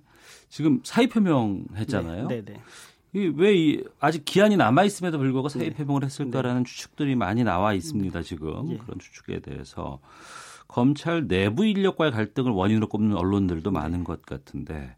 지금 0.48 0.80
사의 0.82 1.08
표명했잖아요. 1.08 2.26
네, 2.26 2.44
네, 2.44 2.60
네. 3.12 3.30
왜 3.34 3.82
아직 4.00 4.24
기한이 4.24 4.56
남아 4.56 4.84
있음에도 4.84 5.18
불구하고 5.18 5.48
사의 5.48 5.70
네. 5.70 5.74
표명을 5.74 6.04
했을까라는 6.04 6.64
네. 6.64 6.70
추측들이 6.70 7.14
많이 7.14 7.44
나와 7.44 7.74
있습니다. 7.74 8.22
지금 8.22 8.70
예. 8.72 8.78
그런 8.78 8.98
추측에 8.98 9.40
대해서 9.40 10.00
검찰 10.66 11.28
내부 11.28 11.66
인력과의 11.66 12.12
갈등을 12.12 12.50
원인으로 12.52 12.88
꼽는 12.88 13.16
언론들도 13.16 13.70
네. 13.70 13.78
많은 13.78 14.04
것 14.04 14.22
같은데. 14.22 14.96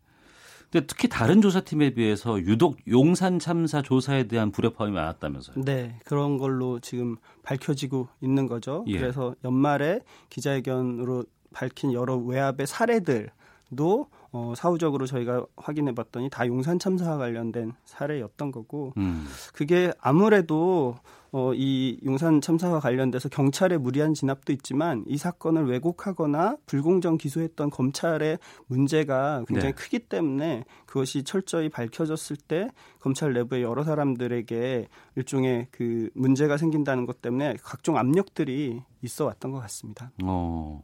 근데 0.71 0.87
특히 0.87 1.09
다른 1.09 1.41
조사팀에 1.41 1.91
비해서 1.91 2.41
유독 2.41 2.79
용산 2.89 3.39
참사 3.39 3.81
조사에 3.83 4.25
대한 4.25 4.51
불협화음이 4.51 4.93
많았다면서요? 4.93 5.65
네, 5.65 5.99
그런 6.05 6.39
걸로 6.39 6.81
지금 6.81 7.17
밝혀지고 7.43 8.09
있는 8.21 8.47
거죠. 8.47 8.85
예. 8.89 8.99
그래서 8.99 9.35
연말에 9.45 10.01
기자회견으로 10.31 11.25
밝힌 11.53 11.93
여러 11.93 12.17
외압의 12.17 12.67
사례들도 12.67 14.09
어, 14.37 14.53
사후적으로 14.57 15.07
저희가 15.07 15.47
확인해 15.57 15.95
봤더니 15.95 16.29
다 16.29 16.45
용산 16.49 16.81
참사와 16.81 17.19
관련된 17.19 17.73
사례였던 17.85 18.51
거고 18.51 18.93
음. 18.97 19.29
그게 19.53 19.93
아무래도 20.01 20.97
어, 21.31 21.55
이 21.55 22.01
용산 22.05 22.41
참사와 22.41 22.81
관련돼서 22.81 23.29
경찰의 23.29 23.79
무리한 23.79 24.13
진압도 24.13 24.53
있지만 24.53 25.05
이 25.07 25.19
사건을 25.19 25.69
왜곡하거나 25.71 26.57
불공정 26.67 27.17
기소했던 27.17 27.71
검찰의 27.71 28.39
문제가 28.67 29.45
굉장히 29.47 29.73
네. 29.73 29.73
크기 29.73 30.01
때문에 30.01 30.65
그것이 30.85 31.23
철저히 31.23 31.69
밝혀졌을 31.69 32.37
때 32.37 32.69
검찰 32.99 33.35
내부의 33.35 33.63
여러 33.63 33.85
사람들에게 33.85 34.89
일종의 35.15 35.69
그 35.71 36.11
문제가 36.15 36.57
생긴다는 36.57 37.07
것 37.07 37.23
때문에 37.23 37.55
각종 37.63 37.97
압력들이 37.99 38.83
있어 39.03 39.27
왔던 39.27 39.53
것 39.53 39.61
같습니다. 39.61 40.11
어. 40.25 40.83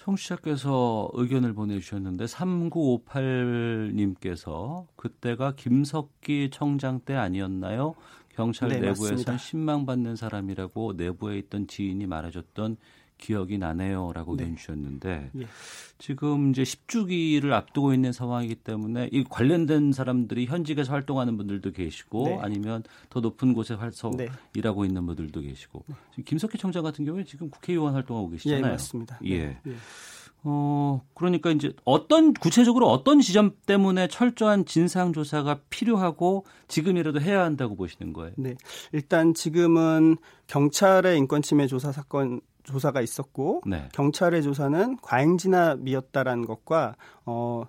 청취자께서 0.00 1.10
의견을 1.12 1.52
보내주셨는데 1.52 2.24
3958님께서 2.24 4.86
그때가 4.96 5.54
김석기 5.56 6.48
청장 6.52 7.00
때 7.00 7.14
아니었나요? 7.14 7.94
경찰 8.34 8.70
네, 8.70 8.80
내부에선 8.80 9.36
신망받는 9.36 10.16
사람이라고 10.16 10.94
내부에 10.94 11.36
있던 11.38 11.66
지인이 11.66 12.06
말해줬던 12.06 12.78
기억이 13.20 13.58
나네요라고 13.58 14.36
네. 14.36 14.44
의견 14.44 14.56
주셨는데 14.56 15.30
예. 15.36 15.46
지금 15.98 16.50
이제 16.50 16.62
10주기를 16.62 17.52
앞두고 17.52 17.92
있는 17.92 18.12
상황이기 18.12 18.56
때문에 18.56 19.10
이 19.12 19.22
관련된 19.22 19.92
사람들이 19.92 20.46
현직에서 20.46 20.92
활동하는 20.92 21.36
분들도 21.36 21.72
계시고 21.72 22.24
네. 22.24 22.38
아니면 22.40 22.82
더 23.10 23.20
높은 23.20 23.52
곳에 23.52 23.74
활서 23.74 24.10
네. 24.16 24.28
일하고 24.54 24.84
있는 24.84 25.06
분들도 25.06 25.40
계시고 25.40 25.84
네. 25.86 25.94
지금 26.10 26.24
김석희 26.24 26.58
청장 26.58 26.82
같은 26.82 27.04
경우에 27.04 27.24
지금 27.24 27.50
국회의원 27.50 27.94
활동하고 27.94 28.30
계시잖아요. 28.30 28.64
예, 28.64 28.70
맞습니다. 28.70 29.20
예. 29.24 29.38
네. 29.38 29.60
예. 29.68 29.74
어, 30.42 31.02
그러니까 31.14 31.50
이제 31.50 31.72
어떤 31.84 32.32
구체적으로 32.32 32.88
어떤 32.88 33.20
지점 33.20 33.52
때문에 33.66 34.08
철저한 34.08 34.64
진상 34.64 35.12
조사가 35.12 35.60
필요하고 35.68 36.46
지금이라도 36.68 37.20
해야 37.20 37.44
한다고 37.44 37.76
보시는 37.76 38.12
거예요? 38.12 38.32
네. 38.38 38.54
일단 38.92 39.34
지금은 39.34 40.16
경찰의 40.46 41.18
인권 41.18 41.42
침해 41.42 41.66
조사 41.66 41.92
사건 41.92 42.40
조사가 42.70 43.00
있었고 43.00 43.62
네. 43.66 43.88
경찰의 43.92 44.42
조사는 44.42 44.98
과잉 45.02 45.38
진압이었다라는 45.38 46.46
것과 46.46 46.96
어 47.26 47.64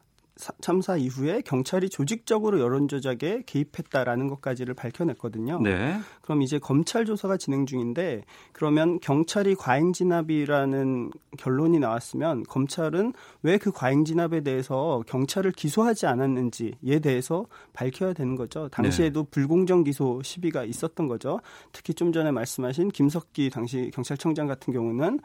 참사 0.59 0.97
이후에 0.97 1.41
경찰이 1.41 1.89
조직적으로 1.89 2.59
여론 2.59 2.87
조작에 2.89 3.43
개입했다라는 3.45 4.27
것까지를 4.27 4.73
밝혀냈거든요. 4.73 5.61
네. 5.61 5.97
그럼 6.21 6.41
이제 6.41 6.59
검찰 6.59 7.05
조사가 7.05 7.37
진행 7.37 7.65
중인데 7.65 8.23
그러면 8.51 8.99
경찰이 8.99 9.55
과잉 9.55 9.93
진압이라는 9.93 11.11
결론이 11.37 11.79
나왔으면 11.79 12.43
검찰은 12.43 13.13
왜 13.43 13.61
그 13.61 13.71
과잉 13.71 14.05
진압에 14.05 14.41
대해서 14.41 15.03
경찰을 15.05 15.51
기소하지 15.51 16.07
않았는지에 16.07 16.99
대해서 17.03 17.45
밝혀야 17.73 18.13
되는 18.13 18.35
거죠. 18.35 18.69
당시에도 18.69 19.23
네. 19.23 19.29
불공정 19.29 19.83
기소 19.83 20.19
시비가 20.23 20.63
있었던 20.63 21.07
거죠. 21.07 21.39
특히 21.71 21.93
좀 21.93 22.11
전에 22.11 22.31
말씀하신 22.31 22.89
김석기 22.89 23.51
당시 23.51 23.91
경찰청장 23.93 24.47
같은 24.47 24.73
경우는 24.73 25.19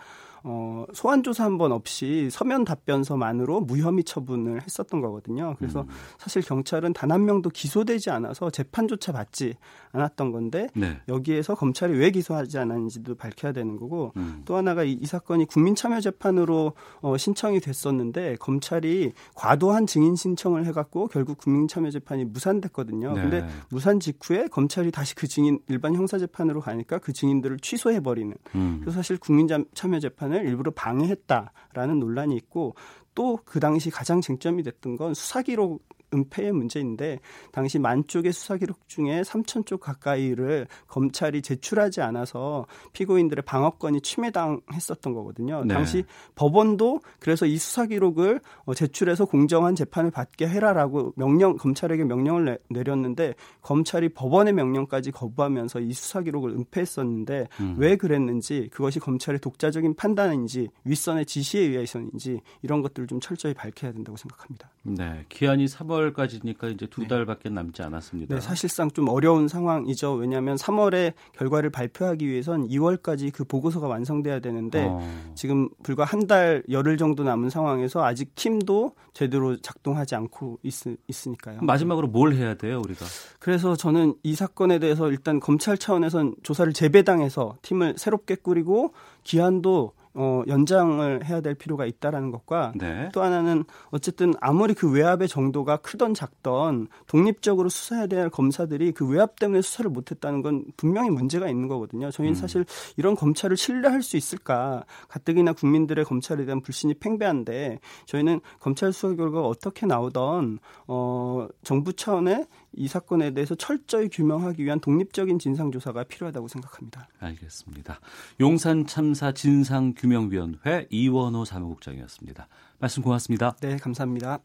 어, 0.44 0.84
소환 0.94 1.22
조사 1.24 1.44
한 1.44 1.56
번 1.56 1.72
없이 1.72 2.28
서면 2.30 2.64
답변서만으로 2.66 3.62
무혐의 3.62 4.04
처분을 4.04 4.62
했었던 4.62 5.00
거거든요. 5.00 5.54
그래서 5.58 5.80
음. 5.82 5.88
사실 6.18 6.42
경찰은 6.42 6.92
단 6.92 7.06
한 7.16 7.24
명도 7.24 7.48
기소되지 7.50 8.10
않아서 8.10 8.50
재판조차 8.50 9.12
받지 9.12 9.54
않았던 9.92 10.32
건데 10.32 10.68
네. 10.74 10.98
여기에서 11.08 11.54
검찰이 11.54 11.96
왜 11.96 12.10
기소하지 12.10 12.58
않았는지도 12.58 13.14
밝혀야 13.14 13.52
되는 13.52 13.76
거고 13.76 14.12
음. 14.16 14.42
또 14.44 14.56
하나가 14.56 14.82
이, 14.82 14.92
이, 14.92 15.06
사건이 15.06 15.46
국민참여재판으로 15.46 16.72
어, 17.00 17.16
신청이 17.16 17.60
됐었는데 17.60 18.36
검찰이 18.40 19.12
과도한 19.34 19.86
증인 19.86 20.16
신청을 20.16 20.66
해갖고 20.66 21.06
결국 21.08 21.38
국민참여재판이 21.38 22.24
무산됐거든요. 22.24 23.12
네. 23.14 23.22
근데 23.22 23.48
무산 23.70 24.00
직후에 24.00 24.48
검찰이 24.48 24.90
다시 24.90 25.14
그 25.14 25.26
증인 25.28 25.60
일반 25.68 25.94
형사재판으로 25.94 26.60
가니까 26.60 26.98
그 26.98 27.12
증인들을 27.12 27.58
취소해버리는 27.60 28.34
음. 28.56 28.78
그래서 28.80 28.96
사실 28.96 29.16
국민참여재판을 29.16 30.25
재판을 30.26 30.44
일부러 30.46 30.70
방해했다라는 30.72 31.98
논란이 32.00 32.36
있고 32.36 32.74
또 33.14 33.38
그 33.44 33.60
당시 33.60 33.90
가장 33.90 34.20
쟁점이 34.20 34.62
됐던 34.62 34.96
건 34.96 35.14
수사 35.14 35.40
기록 35.42 35.82
은폐의 36.16 36.52
문제인데 36.52 37.20
당시 37.52 37.78
만 37.78 38.06
쪽의 38.06 38.32
수사 38.32 38.56
기록 38.56 38.88
중에 38.88 39.22
3천 39.22 39.66
쪽 39.66 39.80
가까이를 39.80 40.66
검찰이 40.88 41.42
제출하지 41.42 42.00
않아서 42.00 42.66
피고인들의 42.92 43.42
방어권이 43.42 44.00
침해당했었던 44.00 45.12
거거든요. 45.12 45.64
네. 45.64 45.74
당시 45.74 46.04
법원도 46.34 47.00
그래서 47.18 47.46
이 47.46 47.56
수사 47.58 47.86
기록을 47.86 48.40
어, 48.64 48.74
제출해서 48.74 49.26
공정한 49.26 49.74
재판을 49.74 50.10
받게 50.10 50.48
해라라고 50.48 51.12
명령 51.16 51.56
검찰에게 51.56 52.04
명령을 52.04 52.58
내, 52.68 52.82
렸는데 52.82 53.34
검찰이 53.62 54.10
법원의 54.10 54.52
명령까지 54.54 55.10
거부하면서 55.10 55.80
이 55.80 55.92
수사 55.92 56.22
기록을 56.22 56.50
은폐했었는데 56.50 57.48
음. 57.60 57.74
왜 57.78 57.96
그랬는지 57.96 58.68
그것이 58.72 59.00
검찰의 59.00 59.40
독자적인 59.40 59.94
판단인지 59.94 60.68
윗선의 60.84 61.26
지시에 61.26 61.62
의해서인지 61.62 62.40
이런 62.62 62.82
것들을 62.82 63.08
좀 63.08 63.20
철저히 63.20 63.54
밝혀야 63.54 63.92
된다고 63.92 64.16
생각합니다. 64.16 64.70
네, 64.82 65.24
기한이 65.28 65.66
3월 65.66 66.05
3월까지니까 66.12 66.72
이제 66.72 66.86
두 66.86 67.02
네. 67.02 67.08
달밖에 67.08 67.48
남지 67.48 67.82
않았습니다. 67.82 68.34
네, 68.34 68.40
사실상 68.40 68.90
좀 68.90 69.08
어려운 69.08 69.48
상황이죠. 69.48 70.14
왜냐하면 70.14 70.56
3월에 70.56 71.14
결과를 71.32 71.70
발표하기 71.70 72.26
위해선 72.26 72.68
2월까지 72.68 73.32
그 73.32 73.44
보고서가 73.44 73.86
완성돼야 73.88 74.40
되는데 74.40 74.86
어. 74.88 75.00
지금 75.34 75.68
불과 75.82 76.04
한 76.04 76.26
달 76.26 76.64
열흘 76.70 76.96
정도 76.96 77.22
남은 77.22 77.50
상황에서 77.50 78.04
아직 78.04 78.34
팀도 78.34 78.94
제대로 79.12 79.56
작동하지 79.60 80.16
않고 80.16 80.58
있, 80.64 80.72
있으니까요. 81.06 81.60
마지막으로 81.62 82.08
뭘 82.08 82.32
해야 82.34 82.54
돼요, 82.54 82.80
우리가? 82.84 83.06
그래서 83.38 83.76
저는 83.76 84.14
이 84.24 84.34
사건에 84.34 84.80
대해서 84.80 85.08
일단 85.08 85.38
검찰 85.38 85.78
차원에선 85.78 86.34
조사를 86.42 86.72
재배당해서 86.72 87.58
팀을 87.62 87.94
새롭게 87.96 88.34
꾸리고 88.34 88.92
기한도 89.22 89.92
어, 90.18 90.42
연장을 90.48 91.24
해야 91.26 91.42
될 91.42 91.54
필요가 91.54 91.84
있다라는 91.84 92.30
것과 92.30 92.72
네. 92.74 93.10
또 93.12 93.22
하나는 93.22 93.64
어쨌든 93.90 94.32
아무리 94.40 94.72
그 94.72 94.90
외압의 94.90 95.28
정도가 95.28 95.76
크던 95.78 96.14
작던 96.14 96.88
독립적으로 97.06 97.68
수사해야 97.68 98.06
될 98.06 98.30
검사들이 98.30 98.92
그 98.92 99.06
외압 99.06 99.38
때문에 99.38 99.60
수사를 99.60 99.90
못했다는 99.90 100.40
건 100.40 100.64
분명히 100.78 101.10
문제가 101.10 101.48
있는 101.48 101.68
거거든요. 101.68 102.10
저희는 102.10 102.32
음. 102.32 102.34
사실 102.34 102.64
이런 102.96 103.14
검찰을 103.14 103.58
신뢰할 103.58 104.02
수 104.02 104.16
있을까? 104.16 104.84
가뜩이나 105.08 105.52
국민들의 105.52 106.04
검찰에 106.06 106.46
대한 106.46 106.62
불신이 106.62 106.94
팽배한데 106.94 107.80
저희는 108.06 108.40
검찰 108.58 108.94
수사 108.94 109.14
결과가 109.14 109.46
어떻게 109.46 109.84
나오던 109.84 110.60
어, 110.86 111.46
정부 111.62 111.92
차원의 111.92 112.46
이 112.76 112.88
사건에 112.88 113.32
대해서 113.32 113.54
철저히 113.54 114.08
규명하기 114.08 114.62
위한 114.64 114.78
독립적인 114.80 115.38
진상 115.38 115.72
조사가 115.72 116.04
필요하다고 116.04 116.48
생각합니다. 116.48 117.08
알겠습니다. 117.18 117.98
용산 118.40 118.86
참사 118.86 119.32
진상 119.32 119.94
규명위원회 119.96 120.86
이원호 120.90 121.44
사무국장이었습니다. 121.44 122.48
말씀 122.78 123.02
고맙습니다. 123.02 123.56
네, 123.60 123.76
감사합니다. 123.78 124.40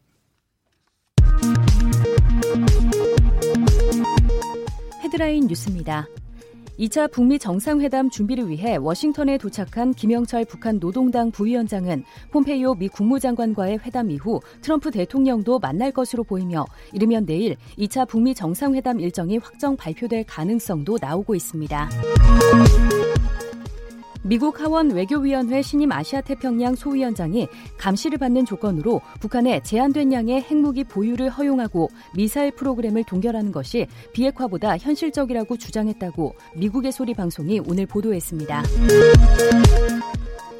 헤드라인 5.02 5.46
뉴스입니다. 5.46 6.06
2차 6.78 7.10
북미 7.10 7.38
정상회담 7.38 8.10
준비를 8.10 8.48
위해 8.48 8.76
워싱턴에 8.76 9.38
도착한 9.38 9.92
김영철 9.92 10.44
북한 10.46 10.80
노동당 10.80 11.30
부위원장은 11.30 12.04
폼페이오 12.30 12.74
미 12.74 12.88
국무장관과의 12.88 13.80
회담 13.84 14.10
이후 14.10 14.40
트럼프 14.60 14.90
대통령도 14.90 15.58
만날 15.58 15.92
것으로 15.92 16.24
보이며 16.24 16.64
이르면 16.92 17.26
내일 17.26 17.56
2차 17.78 18.08
북미 18.08 18.34
정상회담 18.34 19.00
일정이 19.00 19.38
확정 19.38 19.76
발표될 19.76 20.24
가능성도 20.24 20.98
나오고 21.00 21.34
있습니다. 21.34 21.90
미국 24.22 24.60
하원 24.60 24.90
외교위원회 24.90 25.62
신임 25.62 25.90
아시아 25.92 26.20
태평양 26.20 26.74
소위원장이 26.74 27.48
감시를 27.76 28.18
받는 28.18 28.44
조건으로 28.46 29.00
북한에 29.20 29.60
제한된 29.62 30.12
양의 30.12 30.42
핵무기 30.42 30.84
보유를 30.84 31.28
허용하고 31.28 31.90
미사일 32.14 32.52
프로그램을 32.52 33.04
동결하는 33.04 33.50
것이 33.50 33.86
비핵화보다 34.12 34.78
현실적이라고 34.78 35.56
주장했다고 35.56 36.34
미국의 36.56 36.92
소리 36.92 37.14
방송이 37.14 37.60
오늘 37.66 37.86
보도했습니다. 37.86 38.62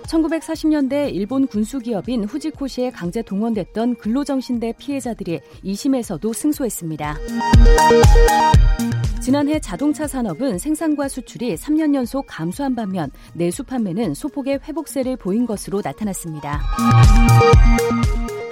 1940년대 0.06 1.14
일본 1.14 1.46
군수기업인 1.46 2.24
후지코시에 2.24 2.90
강제 2.90 3.22
동원됐던 3.22 3.96
근로정신대 3.96 4.74
피해자들이 4.78 5.40
2심에서도 5.64 6.32
승소했습니다. 6.34 7.18
지난해 9.22 9.60
자동차 9.60 10.06
산업은 10.06 10.58
생산과 10.58 11.08
수출이 11.08 11.54
3년 11.54 11.94
연속 11.94 12.26
감소한 12.26 12.74
반면 12.74 13.10
내수 13.34 13.62
판매는 13.62 14.14
소폭의 14.14 14.60
회복세를 14.64 15.16
보인 15.16 15.46
것으로 15.46 15.80
나타났습니다. 15.82 16.60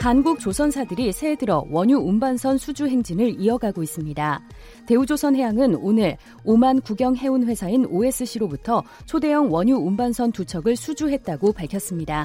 한국 0.00 0.40
조선사들이 0.40 1.12
새해 1.12 1.36
들어 1.36 1.66
원유 1.68 1.98
운반선 1.98 2.56
수주 2.56 2.86
행진을 2.86 3.38
이어가고 3.38 3.82
있습니다. 3.82 4.40
대우조선해양은 4.87 5.77
오늘 5.77 6.16
오만 6.45 6.81
국영 6.81 7.16
해운 7.16 7.47
회사인 7.47 7.87
OSC로부터 7.87 8.83
초대형 9.07 9.53
원유 9.53 9.77
운반선 9.77 10.33
두 10.33 10.45
척을 10.45 10.77
수주했다고 10.77 11.53
밝혔습니다. 11.53 12.25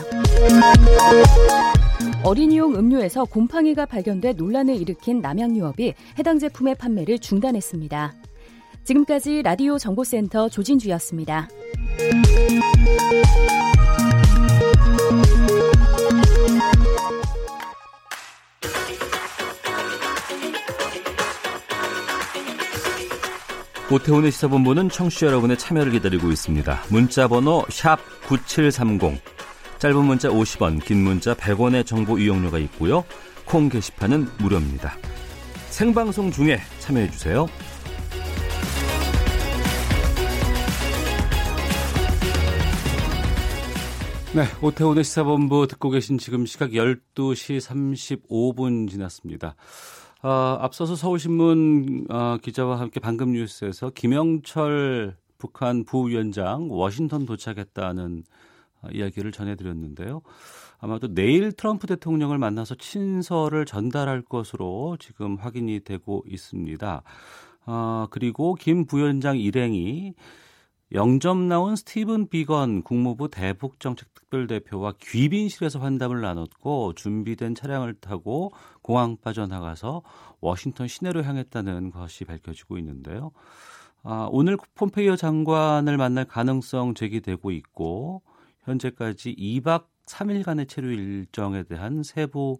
어린이용 2.23 2.75
음료에서 2.75 3.25
곰팡이가 3.25 3.85
발견돼 3.85 4.33
논란을 4.33 4.75
일으킨 4.75 5.21
남양유업이 5.21 5.93
해당 6.17 6.39
제품의 6.39 6.75
판매를 6.75 7.19
중단했습니다. 7.19 8.13
지금까지 8.83 9.41
라디오 9.41 9.77
정보센터 9.77 10.49
조진주였습니다. 10.49 11.47
오태훈의 23.91 24.31
시사본부는 24.31 24.89
청취자 24.89 25.27
여러분의 25.27 25.59
참여를 25.59 25.91
기다리고 25.91 26.31
있습니다. 26.31 26.85
문자 26.89 27.27
번호 27.27 27.63
9730. 28.27 29.21
짧은 29.77 30.05
문자 30.05 30.27
50원, 30.27 30.83
긴 30.83 31.03
문자 31.03 31.35
100원의 31.35 31.85
정보 31.85 32.17
이용료가 32.17 32.57
있고요. 32.59 33.05
콩 33.45 33.69
게시판은 33.69 34.27
무료입니다. 34.39 34.97
생방송 35.69 36.31
중에 36.31 36.59
참여해 36.79 37.11
주세요. 37.11 37.47
네, 44.33 44.43
오태훈의 44.61 45.03
시사본부 45.03 45.67
듣고 45.67 45.91
계신 45.91 46.17
지금 46.17 46.47
시각 46.47 46.71
12시 46.71 47.61
35분 47.61 48.89
지났습니다. 48.89 49.55
어, 50.25 50.57
앞서서 50.59 50.95
서울신문 50.95 52.07
어, 52.09 52.37
기자와 52.41 52.79
함께 52.79 52.99
방금 52.99 53.33
뉴스에서 53.33 53.91
김영철 53.91 55.15
북한 55.37 55.83
부위원장 55.83 56.67
워싱턴 56.71 57.27
도착했다는 57.27 58.23
어, 58.81 58.87
이야기를 58.91 59.31
전해드렸는데요. 59.31 60.23
아마도 60.79 61.13
내일 61.13 61.51
트럼프 61.51 61.85
대통령을 61.85 62.39
만나서 62.39 62.73
친서를 62.73 63.65
전달할 63.65 64.23
것으로 64.23 64.97
지금 64.99 65.35
확인이 65.35 65.81
되고 65.81 66.23
있습니다. 66.27 67.03
어, 67.67 68.07
그리고 68.09 68.55
김 68.55 68.87
부위원장 68.87 69.37
일행이 69.37 70.15
영점 70.91 71.47
나온 71.47 71.75
스티븐 71.75 72.29
비건 72.29 72.83
국무부 72.83 73.27
대북정책특별대표와 73.29 74.93
귀빈실에서 75.01 75.79
환담을 75.79 76.21
나눴고 76.21 76.93
준비된 76.93 77.55
차량을 77.55 77.95
타고 77.95 78.53
공항 78.85 79.17
빠져나가서 79.17 80.03
워싱턴 80.41 80.87
시내로 80.87 81.23
향했다는 81.23 81.89
것이 81.89 82.23
밝혀지고 82.23 82.77
있는데요. 82.77 83.31
아, 84.03 84.27
오늘 84.29 84.57
폼페이오 84.75 85.15
장관을 85.15 85.97
만날 85.97 86.25
가능성 86.25 86.93
제기되고 86.93 87.49
있고 87.49 88.21
현재까지 88.61 89.35
2박 89.35 89.85
3일간의 90.05 90.69
체류 90.69 90.91
일정에 90.91 91.63
대한 91.63 92.03
세부 92.03 92.59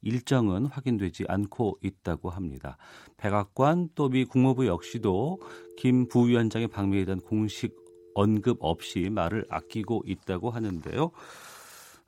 일정은 0.00 0.66
확인되지 0.66 1.24
않고 1.26 1.78
있다고 1.82 2.30
합니다. 2.30 2.76
백악관 3.16 3.88
또 3.96 4.08
미 4.08 4.24
국무부 4.26 4.68
역시도 4.68 5.40
김 5.76 6.06
부위원장의 6.06 6.68
방미에 6.68 7.04
대한 7.04 7.20
공식 7.20 7.74
언급 8.14 8.58
없이 8.60 9.10
말을 9.10 9.44
아끼고 9.50 10.04
있다고 10.06 10.50
하는데요. 10.50 11.10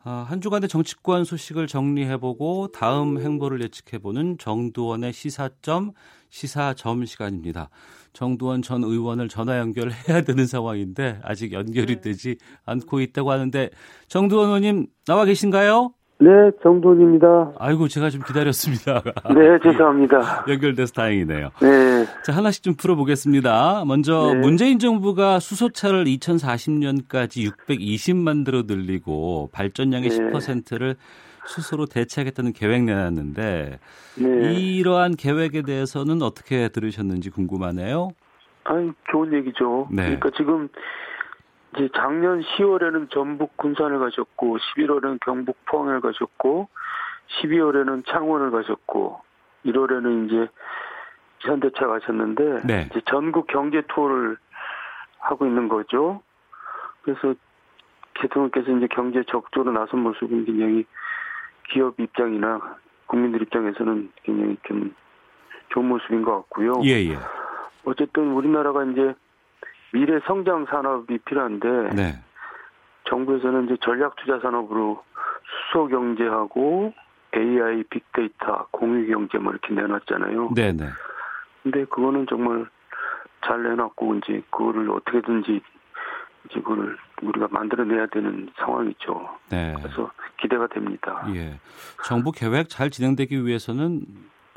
아, 0.05 0.25
한 0.29 0.41
주간의 0.41 0.69
정치권 0.69 1.25
소식을 1.25 1.67
정리해보고 1.67 2.69
다음 2.69 3.21
행보를 3.21 3.61
예측해보는 3.63 4.39
정두원의 4.39 5.13
시사점 5.13 5.93
시사점 6.31 7.05
시간입니다. 7.05 7.71
정두원 8.13 8.63
전 8.63 8.85
의원을 8.85 9.29
전화 9.29 9.59
연결해야 9.59 10.23
되는 10.23 10.47
상황인데 10.47 11.21
아직 11.23 11.53
연결이 11.53 12.01
되지 12.01 12.37
않고 12.65 13.01
있다고 13.01 13.33
하는데 13.33 13.71
정두원 14.09 14.47
의원님 14.47 14.87
나와 15.07 15.25
계신가요? 15.25 15.96
네, 16.19 16.29
정돈입니다. 16.63 17.53
아이고, 17.59 17.89
제가 17.89 18.09
좀 18.09 18.23
기다렸습니다. 18.23 19.03
네, 19.35 19.59
죄송합니다. 19.63 20.47
연결돼서 20.49 20.93
다행이네요. 20.95 21.51
네. 21.61 22.07
자, 22.25 22.33
하나씩 22.33 22.63
좀 22.63 22.75
풀어보겠습니다. 22.75 23.85
먼저, 23.87 24.33
네. 24.33 24.41
문재인 24.41 24.79
정부가 24.79 25.41
수소차를 25.41 26.05
2040년까지 26.05 27.53
620만 27.69 28.47
대로 28.47 28.63
늘리고 28.67 29.51
발전량의 29.53 30.09
네. 30.09 30.17
10%를 30.19 30.97
수소로 31.45 31.85
대체하겠다는 31.85 32.55
계획 32.55 32.85
내놨는데, 32.85 33.79
네. 34.19 34.55
이러한 34.55 35.17
계획에 35.17 35.63
대해서는 35.63 36.23
어떻게 36.23 36.69
들으셨는지 36.69 37.29
궁금하네요. 37.29 38.09
아니, 38.65 38.91
좋은 39.13 39.35
얘기죠. 39.35 39.89
네. 39.91 40.05
그러니까 40.05 40.31
지금 40.35 40.69
이제 41.77 41.89
작년 41.95 42.41
10월에는 42.41 43.11
전북 43.11 43.57
군산을 43.57 43.99
가셨고 43.99 44.57
11월에는 44.57 45.19
경북 45.21 45.57
포항을 45.67 46.01
가셨고 46.01 46.69
12월에는 47.41 48.07
창원을 48.07 48.51
가셨고 48.51 49.21
1월에는 49.67 50.27
이제 50.27 50.49
현대차 51.41 51.87
가셨는데 51.87 52.63
네. 52.67 52.87
이제 52.91 53.01
전국 53.07 53.47
경제 53.47 53.83
투어를 53.89 54.39
하고 55.19 55.47
있는 55.47 55.69
거죠. 55.69 56.23
그래서 57.03 57.35
대통령께서 58.15 58.71
이제 58.73 58.87
경제 58.91 59.23
적조로 59.25 59.73
나선 59.73 60.01
모습은 60.01 60.47
굉장히 60.47 60.87
기업 61.69 62.01
입장이나 62.01 62.77
국민들 63.07 63.43
입장에서는 63.43 64.13
굉장히 64.23 64.57
좀 64.65 64.95
좋은 65.69 65.87
모습인 65.87 66.23
것 66.23 66.37
같고요. 66.37 66.81
예, 66.85 67.11
예. 67.11 67.19
어쨌든 67.85 68.33
우리나라가 68.33 68.85
이제 68.85 69.15
미래 69.93 70.21
성장 70.27 70.67
산업이 70.67 71.19
필요한데 71.19 71.69
네. 71.95 72.21
정부에서는 73.05 73.67
이제 73.67 73.77
전략 73.83 74.17
투자 74.17 74.39
산업으로 74.41 75.03
수소 75.45 75.89
경제하고 75.89 76.93
AI, 77.35 77.85
빅데이터, 77.85 78.67
공유 78.71 79.07
경제 79.07 79.39
뭐 79.39 79.53
이렇게 79.53 79.75
내놨잖아요. 79.75 80.53
네, 80.55 80.73
네. 80.73 80.89
근데 81.63 81.85
그거는 81.85 82.27
정말 82.29 82.67
잘 83.45 83.63
내놨고 83.63 84.17
이제 84.17 84.43
그거를 84.51 84.91
어떻게든지 84.91 85.61
이제 86.47 86.61
그걸 86.61 86.97
우리가 87.23 87.49
만들어내야 87.51 88.07
되는 88.07 88.49
상황이죠. 88.57 89.29
네. 89.51 89.75
그래서 89.81 90.11
기대가 90.41 90.67
됩니다. 90.67 91.27
예. 91.35 91.59
정부 92.05 92.33
계획 92.33 92.69
잘 92.69 92.91
진행되기 92.91 93.45
위해서는 93.47 94.03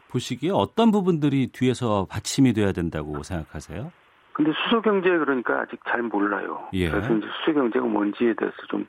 보시기에 0.10 0.52
어떤 0.52 0.92
부분들이 0.92 1.48
뒤에서 1.48 2.08
받침이 2.10 2.54
돼야 2.54 2.72
된다고 2.72 3.22
생각하세요? 3.24 3.92
근데 4.40 4.54
수소 4.64 4.82
경제 4.82 5.10
그러니까 5.10 5.60
아직 5.60 5.82
잘 5.90 6.02
몰라요. 6.02 6.70
예. 6.72 6.90
그래서 6.90 7.14
이제 7.14 7.28
수소 7.40 7.54
경제가 7.56 7.86
뭔지에 7.86 8.34
대해서 8.36 8.56
좀 8.70 8.88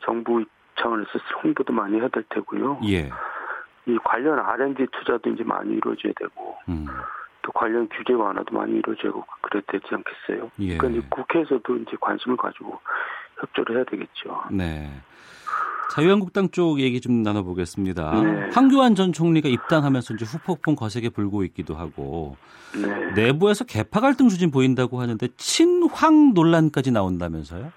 정부 0.00 0.44
차원에서 0.74 1.08
홍보도 1.40 1.72
많이 1.72 2.00
해야 2.00 2.08
될 2.08 2.24
테고요. 2.30 2.80
예. 2.88 3.08
이 3.86 3.98
관련 4.02 4.40
R&D 4.40 4.88
투자도 4.90 5.30
이제 5.30 5.44
많이 5.44 5.72
이루어져야 5.74 6.12
되고 6.16 6.58
음. 6.68 6.84
또 7.42 7.52
관련 7.52 7.88
규제 7.88 8.12
완화도 8.12 8.56
많이 8.56 8.72
이루어지고 8.78 9.24
그래야 9.42 9.62
되지 9.68 9.86
않겠어요? 9.88 10.50
예. 10.58 10.76
그러니까 10.76 10.98
이제 10.98 11.08
국회에서도 11.10 11.76
이제 11.76 11.96
관심을 12.00 12.36
가지고 12.36 12.80
협조를 13.38 13.76
해야 13.76 13.84
되겠죠. 13.84 14.46
네. 14.50 14.90
자유한국당 15.90 16.50
쪽 16.50 16.80
얘기 16.80 17.00
좀 17.00 17.22
나눠보겠습니다. 17.22 18.20
네. 18.22 18.50
황교안 18.52 18.94
전 18.94 19.12
총리가 19.12 19.48
입당하면서 19.48 20.14
이제 20.14 20.24
후폭풍 20.24 20.74
거세게 20.76 21.10
불고 21.10 21.44
있기도 21.44 21.74
하고 21.74 22.36
네. 22.74 23.12
내부에서 23.12 23.64
개파 23.64 24.00
갈등 24.00 24.28
수진 24.28 24.50
보인다고 24.50 25.00
하는데 25.00 25.26
친황 25.36 26.34
논란까지 26.34 26.90
나온다면서요? 26.92 27.72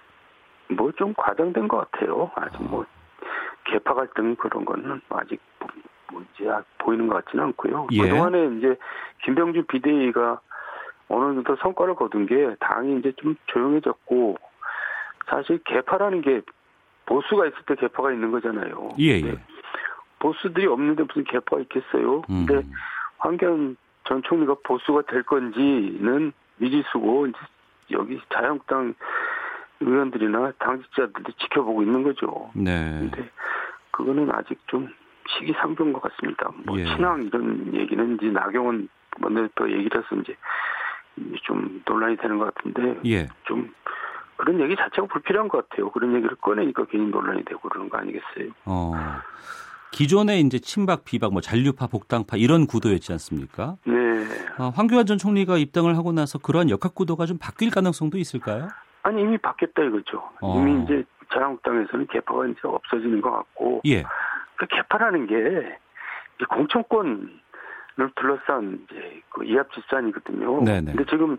뭐 0.75 0.91
좀 0.97 1.13
과장된 1.15 1.67
것 1.67 1.89
같아요. 1.91 2.29
아직 2.35 2.61
뭐 2.63 2.85
개파 3.65 3.93
갈등 3.93 4.35
그런 4.35 4.65
거는 4.65 5.01
아직 5.09 5.39
뭐지 6.11 6.43
보이는 6.79 7.07
것 7.07 7.23
같지는 7.23 7.45
않고요. 7.45 7.87
예. 7.91 8.01
그동안에 8.01 8.57
이제 8.57 8.75
김병준 9.23 9.67
비대위가 9.67 10.41
어느 11.07 11.33
정도 11.35 11.55
성과를 11.61 11.95
거둔 11.95 12.25
게 12.25 12.55
당이 12.59 12.99
이제 12.99 13.13
좀 13.17 13.35
조용해졌고 13.45 14.35
사실 15.29 15.59
개파라는 15.65 16.21
게 16.21 16.41
보수가 17.09 17.47
있을 17.47 17.57
때 17.65 17.75
개파가 17.75 18.13
있는 18.13 18.31
거잖아요. 18.31 18.89
예, 18.99 19.19
예. 19.19 19.35
보수들이 20.19 20.67
없는데 20.67 21.03
무슨 21.03 21.23
개파가 21.23 21.61
있겠어요? 21.63 22.21
음. 22.29 22.45
근데 22.45 22.67
황교안 23.17 23.75
전 24.05 24.21
총리가 24.23 24.57
보수가 24.63 25.03
될 25.03 25.23
건지는 25.23 26.31
미지수고 26.57 27.27
이제 27.27 27.37
여기 27.91 28.19
자유한국당 28.31 28.93
의원들이나 29.79 30.53
당직자들이 30.59 31.33
지켜보고 31.39 31.81
있는 31.81 32.03
거죠. 32.03 32.51
네. 32.53 32.99
근데 32.99 33.29
그거는 33.91 34.29
아직 34.31 34.59
좀 34.67 34.87
시기상조인 35.29 35.93
것 35.93 36.01
같습니다. 36.03 36.51
뭐 36.65 36.79
예. 36.79 36.85
친황 36.85 37.23
이런 37.23 37.73
얘기는 37.73 38.15
이제 38.15 38.27
나경원 38.27 38.87
원내대표 39.21 39.71
얘기를 39.71 40.03
해서 40.03 40.15
이제 40.21 40.35
좀 41.43 41.81
논란이 41.85 42.17
되는 42.17 42.37
것 42.37 42.53
같은데 42.53 42.99
예. 43.05 43.27
좀 43.45 43.73
그런 44.39 44.61
얘기 44.61 44.73
자체가 44.77 45.05
불필요한 45.07 45.49
것 45.49 45.67
같아요. 45.67 45.91
그런 45.91 46.15
얘기를 46.15 46.33
꺼내니까 46.37 46.85
괜히 46.85 47.07
논란이 47.07 47.43
되고 47.43 47.59
그러는 47.59 47.89
거 47.89 47.97
아니겠어요? 47.97 48.51
어. 48.63 48.93
기존에 49.91 50.39
이제 50.39 50.59
친박, 50.59 51.03
비박, 51.03 51.33
뭐 51.33 51.41
잔류파, 51.41 51.87
복당파 51.87 52.37
이런 52.37 52.65
구도였지 52.65 53.11
않습니까? 53.11 53.75
네. 53.83 53.93
어, 54.57 54.69
황교안 54.73 55.05
전 55.05 55.17
총리가 55.17 55.57
입당을 55.57 55.97
하고 55.97 56.13
나서 56.13 56.39
그러한 56.39 56.69
역학 56.69 56.95
구도가 56.95 57.25
좀 57.25 57.37
바뀔 57.37 57.69
가능성도 57.69 58.17
있을까요? 58.17 58.69
아니 59.03 59.21
이미 59.21 59.37
바뀌었다 59.37 59.83
이거죠. 59.83 60.23
어. 60.39 60.57
이미 60.57 60.83
이제 60.83 61.03
자유한국당에서는 61.33 62.07
개파가 62.07 62.47
이제 62.47 62.59
없어지는 62.63 63.19
것 63.19 63.31
같고, 63.31 63.81
예. 63.87 64.03
그 64.55 64.67
개파라는 64.67 65.27
게 65.27 65.77
공천권을 66.49 67.29
둘러싼 68.15 68.85
이제 68.89 69.21
그 69.31 69.43
이합 69.43 69.69
집산이거든요. 69.73 70.63
네네. 70.63 70.93
근데 70.93 71.05
지금 71.09 71.37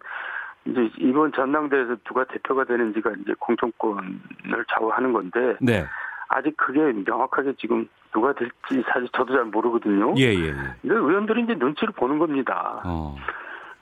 이제 0.66 0.90
이번 0.98 1.32
전당대회에서 1.32 1.96
누가 2.04 2.24
대표가 2.24 2.64
되는지가 2.64 3.12
이제 3.22 3.34
공천권을 3.38 4.64
좌우하는 4.68 5.12
건데 5.12 5.56
네. 5.60 5.86
아직 6.28 6.56
그게 6.56 6.80
명확하게 6.92 7.54
지금 7.58 7.88
누가 8.12 8.32
될지 8.32 8.82
사실 8.92 9.08
저도 9.12 9.34
잘 9.34 9.44
모르거든요. 9.44 10.14
예, 10.18 10.26
예. 10.34 10.48
예. 10.48 10.52
근데 10.82 10.94
의원들이 10.94 11.42
이제 11.42 11.54
눈치를 11.54 11.94
보는 11.94 12.18
겁니다. 12.18 12.82
어. 12.84 13.16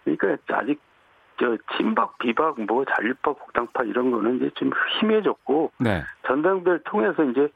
그러니까 0.05 0.37
아직 0.57 0.81
저 1.39 1.57
친박, 1.77 2.19
비박, 2.19 2.61
뭐 2.63 2.85
잔류파, 2.85 3.33
복당파 3.33 3.85
이런 3.85 4.11
거는 4.11 4.37
이제 4.37 4.51
좀 4.55 4.71
희미해졌고 5.01 5.73
네. 5.79 6.03
전당대를 6.27 6.83
통해서 6.85 7.25
이제 7.25 7.49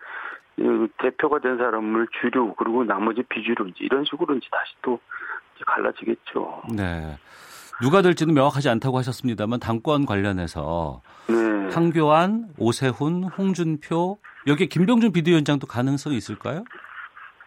대표가 0.99 1.41
된 1.41 1.59
사람을 1.59 2.07
주류 2.21 2.55
그리고 2.55 2.85
나머지 2.85 3.23
비주류 3.23 3.69
이제 3.69 3.85
이런 3.85 4.05
식으로 4.05 4.35
이제 4.37 4.47
다시 4.51 4.75
또 4.83 5.01
갈라지겠죠. 5.67 6.63
네. 6.77 7.17
누가 7.83 8.01
될지는 8.01 8.33
명확하지 8.35 8.69
않다고 8.69 8.97
하셨습니다만 8.99 9.59
당권 9.59 10.07
관련해서 10.07 11.03
네. 11.29 11.69
황교안, 11.75 12.51
오세훈, 12.57 13.25
홍준표 13.25 14.19
여기 14.47 14.69
김병준 14.69 15.13
비대위원장도 15.13 15.67
가능성이 15.67 16.17
있을까요? 16.17 16.63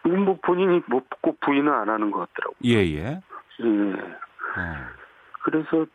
뭐 0.02 0.38
본인이 0.44 0.82
뭐꼭 0.88 1.40
부인은 1.40 1.72
안 1.72 1.88
하는 1.88 2.10
것 2.10 2.28
같더라고요. 2.28 2.56
예, 2.64 2.74
예. 2.74 3.20
예. 3.60 3.64
어. 3.64 4.76
그래서 5.42 5.86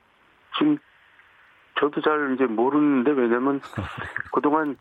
지금 0.58 0.80
저도 1.80 2.02
잘 2.02 2.34
이제 2.34 2.46
모르는데 2.46 3.12
왜냐면 3.12 3.62
그동안 4.34 4.76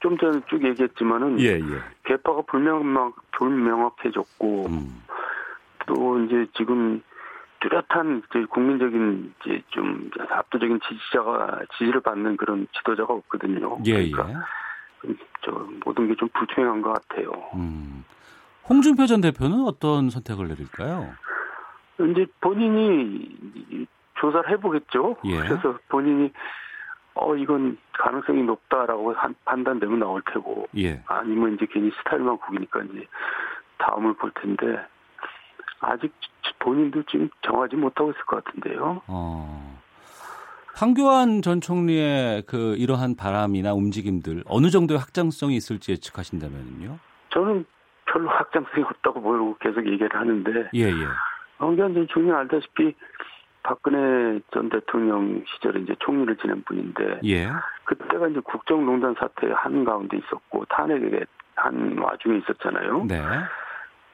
좀 0.00 0.18
전에 0.18 0.40
쭉 0.48 0.64
얘기했지만은 0.64 1.38
예, 1.40 1.60
예. 1.60 1.82
개파가 2.04 2.42
불명확 2.42 3.14
불명확해졌고 3.30 4.66
음. 4.66 5.02
또 5.86 6.18
이제 6.24 6.46
지금 6.56 7.00
뚜렷한 7.60 8.22
국민적인 8.48 9.34
이제 9.44 9.62
좀 9.68 10.10
압도적인 10.30 10.80
지지자가 10.80 11.60
지지를 11.78 12.00
받는 12.00 12.36
그런 12.36 12.66
지도자가 12.72 13.12
없거든요. 13.14 13.78
예, 13.84 14.10
그러니까 14.10 14.44
예. 15.06 15.14
저 15.42 15.50
모든 15.84 16.08
게 16.08 16.14
좀 16.14 16.28
불투명한 16.34 16.82
것 16.82 16.92
같아요. 16.92 17.30
음. 17.54 18.04
홍준표 18.68 19.06
전 19.06 19.20
대표는 19.20 19.64
어떤 19.66 20.10
선택을 20.10 20.48
내릴까요? 20.48 21.12
이제 22.10 22.26
본인이 22.40 23.86
조사를 24.20 24.48
해보겠죠. 24.50 25.16
예. 25.24 25.38
그래서 25.38 25.78
본인이 25.88 26.32
어 27.14 27.34
이건 27.36 27.76
가능성이 27.92 28.42
높다라고 28.44 29.12
한, 29.14 29.34
판단되면 29.44 29.98
나올 29.98 30.22
테고 30.32 30.66
예. 30.78 31.02
아니면 31.06 31.54
이제 31.54 31.66
괜히 31.70 31.90
스타일만 31.98 32.38
구기니까 32.38 32.82
이제 32.84 33.06
다음을 33.78 34.14
볼 34.14 34.30
텐데 34.32 34.80
아직 35.80 36.12
본인도 36.58 37.02
지금 37.04 37.28
정하지 37.42 37.76
못하고 37.76 38.10
있을 38.10 38.22
것 38.24 38.44
같은데요. 38.44 39.02
어. 39.06 39.80
황교안 40.74 41.42
전 41.42 41.60
총리의 41.60 42.44
그 42.46 42.74
이러한 42.76 43.16
바람이나 43.16 43.74
움직임들 43.74 44.44
어느 44.46 44.70
정도의 44.70 44.98
확장성이 44.98 45.56
있을지 45.56 45.92
예측하신다면요? 45.92 46.98
저는 47.30 47.64
별로 48.06 48.28
확장성이 48.30 48.84
없다고 48.84 49.20
보고 49.20 49.56
계속 49.58 49.86
얘기를 49.86 50.08
하는데 50.12 50.70
예, 50.74 50.84
예. 50.84 51.06
황교안 51.58 51.94
전 51.94 52.06
총리 52.08 52.32
알다시피 52.32 52.94
박근혜 53.62 54.40
전 54.52 54.70
대통령 54.70 55.44
시절에 55.46 55.80
이제 55.80 55.94
총리를 55.98 56.36
지낸 56.38 56.62
분인데 56.64 57.20
예. 57.24 57.48
그때가 57.84 58.28
이제 58.28 58.40
국정농단 58.40 59.14
사태 59.18 59.50
한 59.52 59.84
가운데 59.84 60.16
있었고 60.16 60.64
탄핵에 60.70 61.24
한 61.56 61.98
와중에 61.98 62.38
있었잖아요. 62.38 63.04
네. 63.06 63.20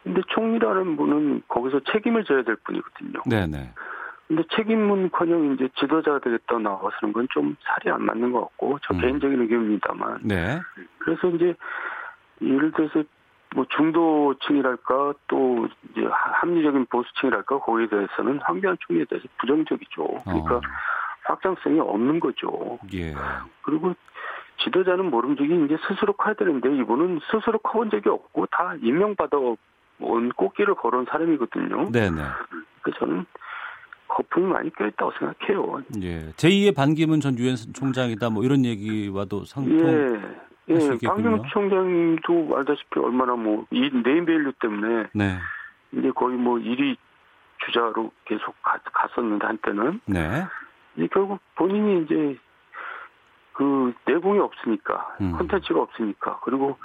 근데 0.06 0.22
총리라는 0.28 0.96
분은 0.96 1.42
거기서 1.48 1.80
책임을 1.90 2.22
져야 2.24 2.42
될 2.44 2.54
분이거든요. 2.62 3.22
네네. 3.28 3.46
네. 3.46 3.72
근데 4.28 4.44
책임은커녕 4.54 5.54
이제 5.54 5.68
지도자가 5.74 6.20
되겠다 6.20 6.58
나와서는 6.58 7.12
건 7.12 7.26
좀 7.32 7.56
살이 7.62 7.90
안 7.90 8.04
맞는 8.04 8.30
것 8.30 8.40
같고 8.42 8.78
저 8.82 8.94
음. 8.94 9.00
개인적인 9.00 9.40
의견입니다만. 9.42 10.20
네. 10.22 10.60
그래서 10.98 11.28
이제 11.30 11.54
예를 12.40 12.70
들어서 12.70 13.02
뭐 13.56 13.66
중도층이랄까 13.76 15.14
또 15.26 15.66
이제 15.90 16.06
합리적인 16.08 16.86
보수층이랄까 16.86 17.58
거기에 17.58 17.88
대해서는 17.88 18.38
황교안 18.44 18.76
총리에 18.86 19.06
대해서 19.06 19.26
부정적이죠. 19.38 20.06
그러니까 20.24 20.56
어. 20.56 20.60
확장성이 21.24 21.80
없는 21.80 22.20
거죠. 22.20 22.78
예. 22.94 23.12
그리고 23.62 23.92
지도자는 24.58 25.10
모름지기 25.10 25.64
이제 25.64 25.76
스스로 25.88 26.12
커야 26.12 26.34
되는데 26.34 26.72
이분은 26.76 27.20
스스로 27.30 27.58
커본 27.58 27.90
적이 27.90 28.10
없고 28.10 28.46
다 28.46 28.74
임명받아 28.80 29.36
온 30.00 30.30
꽃길을 30.30 30.74
걸어온 30.74 31.06
사람이거든요. 31.08 31.90
네네. 31.90 32.22
그 32.82 32.90
저는 32.98 33.26
거품이 34.08 34.46
많이 34.46 34.70
껴있다고 34.70 35.12
생각해요. 35.18 35.82
예. 36.02 36.30
제2의 36.32 36.74
반기문 36.74 37.20
전 37.20 37.38
유엔 37.38 37.56
총장이다 37.56 38.30
뭐 38.30 38.44
이런 38.44 38.64
얘기와도 38.64 39.44
상통. 39.44 39.88
예. 39.88 40.46
예, 40.68 40.98
박영욱 41.04 41.46
총장도 41.50 42.56
알다시피 42.56 42.98
얼마나 42.98 43.36
뭐이 43.36 43.90
네임밸류 44.04 44.52
때문에 44.60 45.06
네. 45.14 45.38
이제 45.92 46.10
거의 46.10 46.36
뭐 46.36 46.58
1위 46.58 46.96
주자로 47.64 48.10
계속 48.24 48.60
가, 48.62 48.78
갔었는데 48.92 49.46
한때는 49.46 50.00
네. 50.06 50.44
이제 50.96 51.08
결국 51.12 51.38
본인이 51.54 52.02
이제 52.02 52.36
그 53.52 53.94
내공이 54.06 54.40
없으니까 54.40 55.16
음. 55.20 55.32
콘텐츠가 55.38 55.80
없으니까 55.80 56.40
그리고 56.42 56.76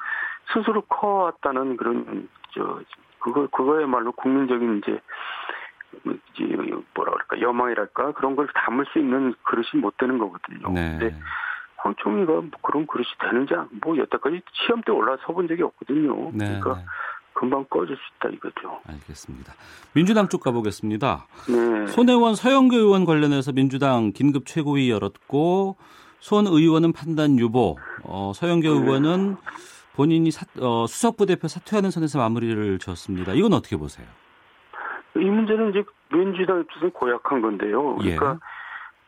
스스로 0.54 0.82
커왔다는 0.82 1.76
그런 1.76 2.30
저 2.54 2.82
그거 3.20 3.48
그거야말로 3.48 4.12
국민적인 4.14 4.80
이제 4.80 5.00
이제 6.06 6.56
뭐라 6.94 7.12
그럴까 7.14 7.42
여망이랄까 7.42 8.14
그런 8.14 8.36
걸 8.36 8.48
담을 8.54 8.86
수 8.92 9.00
있는 9.00 9.34
그릇이 9.44 9.82
못 9.82 9.98
되는 9.98 10.18
거거든요. 10.18 10.72
네. 10.74 10.98
근데 10.98 11.16
황 11.78 11.96
총리가 11.98 12.32
뭐 12.34 12.50
그런 12.62 12.86
그릇이 12.88 13.08
되는지 13.20 13.54
뭐 13.84 13.98
여태까지 13.98 14.42
시험 14.54 14.82
때 14.82 14.92
올라서 14.92 15.34
본 15.34 15.48
적이 15.48 15.64
없거든요. 15.64 16.32
네, 16.34 16.60
그러니까 16.60 16.76
네. 16.76 16.86
금방 17.34 17.66
꺼질 17.70 17.96
수 17.96 18.02
있다 18.18 18.30
이거죠. 18.30 18.82
알겠습니다. 18.88 19.54
민주당 19.94 20.28
쪽 20.28 20.44
가보겠습니다. 20.44 21.28
네. 21.50 21.88
손혜원 21.88 22.36
서영교 22.36 22.76
의원 22.76 23.06
관련해서 23.06 23.52
민주당 23.52 24.12
긴급 24.12 24.46
최고위 24.46 24.92
열었고 24.92 25.78
손 26.20 26.46
의원은 26.46 26.94
판단 26.94 27.40
유보, 27.40 27.78
어, 28.04 28.32
서영교 28.36 28.68
네. 28.68 28.80
의원은 28.80 29.38
본인이 29.96 30.32
사, 30.32 30.46
어, 30.62 30.88
수석부 30.88 31.26
대표 31.26 31.48
사퇴하는 31.48 31.92
선에서 31.92 32.20
마무리를 32.20 32.80
지었습니다. 32.80 33.34
이건 33.34 33.54
어떻게 33.54 33.78
보세요? 33.78 34.08
이 35.16 35.26
문제는 35.26 35.72
이제 35.72 35.84
민주당 36.12 36.62
입장에서 36.62 36.90
고약한 36.94 37.42
건데요. 37.42 37.96
그러니까 37.96 38.40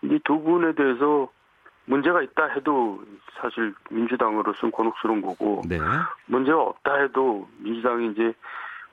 예. 0.03 0.15
이두 0.15 0.41
분에 0.41 0.73
대해서 0.73 1.29
문제가 1.85 2.21
있다 2.21 2.47
해도 2.47 3.01
사실 3.41 3.73
민주당으로서는 3.89 4.71
곤혹스러운 4.71 5.21
거고 5.21 5.61
네. 5.67 5.77
문제가 6.25 6.61
없다 6.61 6.95
해도 6.95 7.47
민주당이 7.59 8.11
이제 8.11 8.33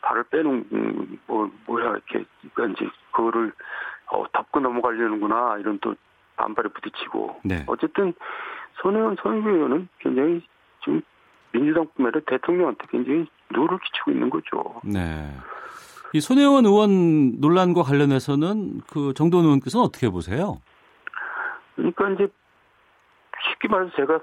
발을 0.02 0.24
빼는 0.24 1.18
뭐 1.26 1.50
뭐야 1.66 1.90
이렇게 1.90 2.24
그러니까 2.54 2.84
이제 2.84 2.90
그거를 3.12 3.52
어, 4.12 4.24
덮고 4.32 4.60
넘어가려는구나 4.60 5.58
이런 5.58 5.78
또 5.80 5.94
반발에 6.36 6.68
부딪히고 6.68 7.40
네. 7.44 7.64
어쨌든 7.66 8.12
손혜원 8.82 9.16
선의교 9.22 9.50
의원은 9.50 9.88
굉장히 9.98 10.42
지금 10.82 11.02
민주당뿐만 11.60 12.12
아니라 12.14 12.20
대통령한테 12.26 12.86
굉장히 12.90 13.26
누를 13.52 13.78
끼치고 13.78 14.10
있는 14.12 14.30
거죠. 14.30 14.80
네. 14.84 15.30
이 16.12 16.20
손혜원 16.20 16.66
의원 16.66 17.40
논란과 17.40 17.82
관련해서는 17.82 18.80
그 18.90 19.12
정도원 19.14 19.46
의원께서는 19.46 19.84
어떻게 19.84 20.08
보세요? 20.08 20.60
그러니까 21.76 22.10
이제 22.10 22.28
쉽게 23.48 23.68
말해서 23.68 23.92
제가 23.96 24.20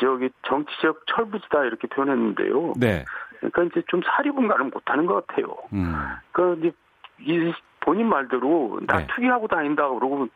저기 0.00 0.30
정치적 0.48 1.04
철부지다 1.06 1.64
이렇게 1.64 1.86
표현했는데요. 1.86 2.74
네. 2.76 3.04
그러니까 3.38 3.62
이제 3.64 3.82
좀 3.88 4.00
사리분간을 4.04 4.66
못하는 4.66 5.06
것 5.06 5.26
같아요. 5.26 5.56
음. 5.72 5.94
그러니까 6.32 6.60
이제 6.60 6.76
이 7.20 7.52
본인 7.80 8.08
말대로 8.08 8.80
나 8.86 8.98
네. 8.98 9.06
투기하고 9.14 9.46
다닌다 9.46 9.88
그러고 9.88 10.26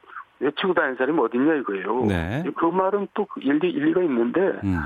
외치고 0.40 0.74
다니는 0.74 0.96
사람이 0.96 1.18
어딨냐 1.18 1.54
이거예요. 1.54 2.04
네. 2.06 2.44
그 2.56 2.66
말은 2.66 3.08
또 3.14 3.26
일리 3.38 3.70
일리가 3.70 4.02
있는데 4.02 4.40
음. 4.62 4.78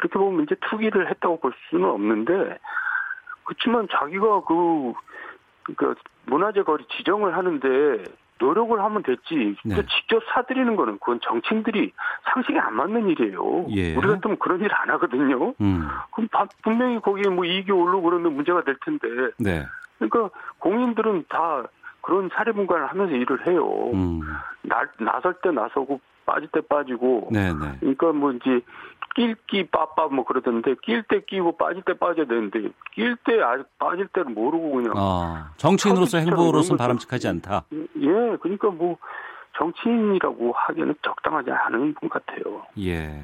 그렇게 0.00 0.18
보면 0.18 0.44
이제 0.44 0.56
투기를 0.68 1.10
했다고 1.10 1.40
볼 1.40 1.52
수는 1.68 1.88
없는데 1.88 2.58
그렇지만 3.44 3.86
자기가 3.90 4.42
그 4.42 4.94
그러니까 5.62 6.00
문화재 6.26 6.62
거리 6.62 6.84
지정을 6.96 7.36
하는데 7.36 8.04
노력을 8.38 8.80
하면 8.80 9.02
됐지. 9.02 9.54
네. 9.64 9.74
직접 9.86 10.22
사들이는 10.32 10.74
거는 10.74 10.94
그건 10.98 11.20
정치인들이 11.22 11.92
상식에 12.32 12.58
안 12.58 12.74
맞는 12.74 13.08
일이에요. 13.10 13.66
예. 13.68 13.94
우리 13.94 14.08
같으면 14.08 14.38
그런 14.38 14.60
일 14.60 14.70
안 14.72 14.88
하거든요. 14.90 15.52
음. 15.60 15.86
그럼 16.12 16.28
분명히 16.62 16.98
거기에 17.00 17.28
뭐 17.28 17.44
이익이 17.44 17.70
오르고 17.70 18.02
그러면 18.02 18.34
문제가 18.34 18.64
될 18.64 18.76
텐데. 18.82 19.08
네. 19.38 19.66
그러니까 19.98 20.30
공인들은 20.58 21.24
다 21.28 21.64
그런 22.00 22.30
사례분간을 22.32 22.86
하면서 22.86 23.14
일을 23.14 23.46
해요. 23.46 23.90
음. 23.92 24.22
나, 24.62 24.84
나설 24.98 25.34
때 25.42 25.50
나서고 25.50 26.00
빠질 26.26 26.48
때 26.52 26.60
빠지고. 26.60 27.28
네네. 27.32 27.78
그러니까 27.80 28.12
뭐 28.12 28.32
이제 28.32 28.60
낄끼 29.14 29.66
빠빠 29.68 30.06
뭐 30.08 30.24
그러던데 30.24 30.76
낄 30.82 31.02
때 31.02 31.20
끼고 31.24 31.56
빠질 31.56 31.82
때 31.82 31.94
빠져야 31.94 32.26
되는데 32.26 32.68
낄 32.94 33.16
때 33.24 33.40
아직 33.42 33.66
빠질 33.78 34.06
때를 34.08 34.32
모르고 34.32 34.70
그냥. 34.70 34.92
아, 34.96 35.50
정치인으로서 35.56 36.18
행보로서는 36.18 36.78
바람직하지 36.78 37.28
않다. 37.28 37.64
예, 37.72 38.36
그러니까 38.40 38.70
뭐 38.70 38.96
정치인이라고 39.58 40.52
하기에는 40.54 40.94
적당하지 41.02 41.50
않은 41.50 41.94
분 41.94 42.08
같아요. 42.08 42.62
예. 42.78 43.22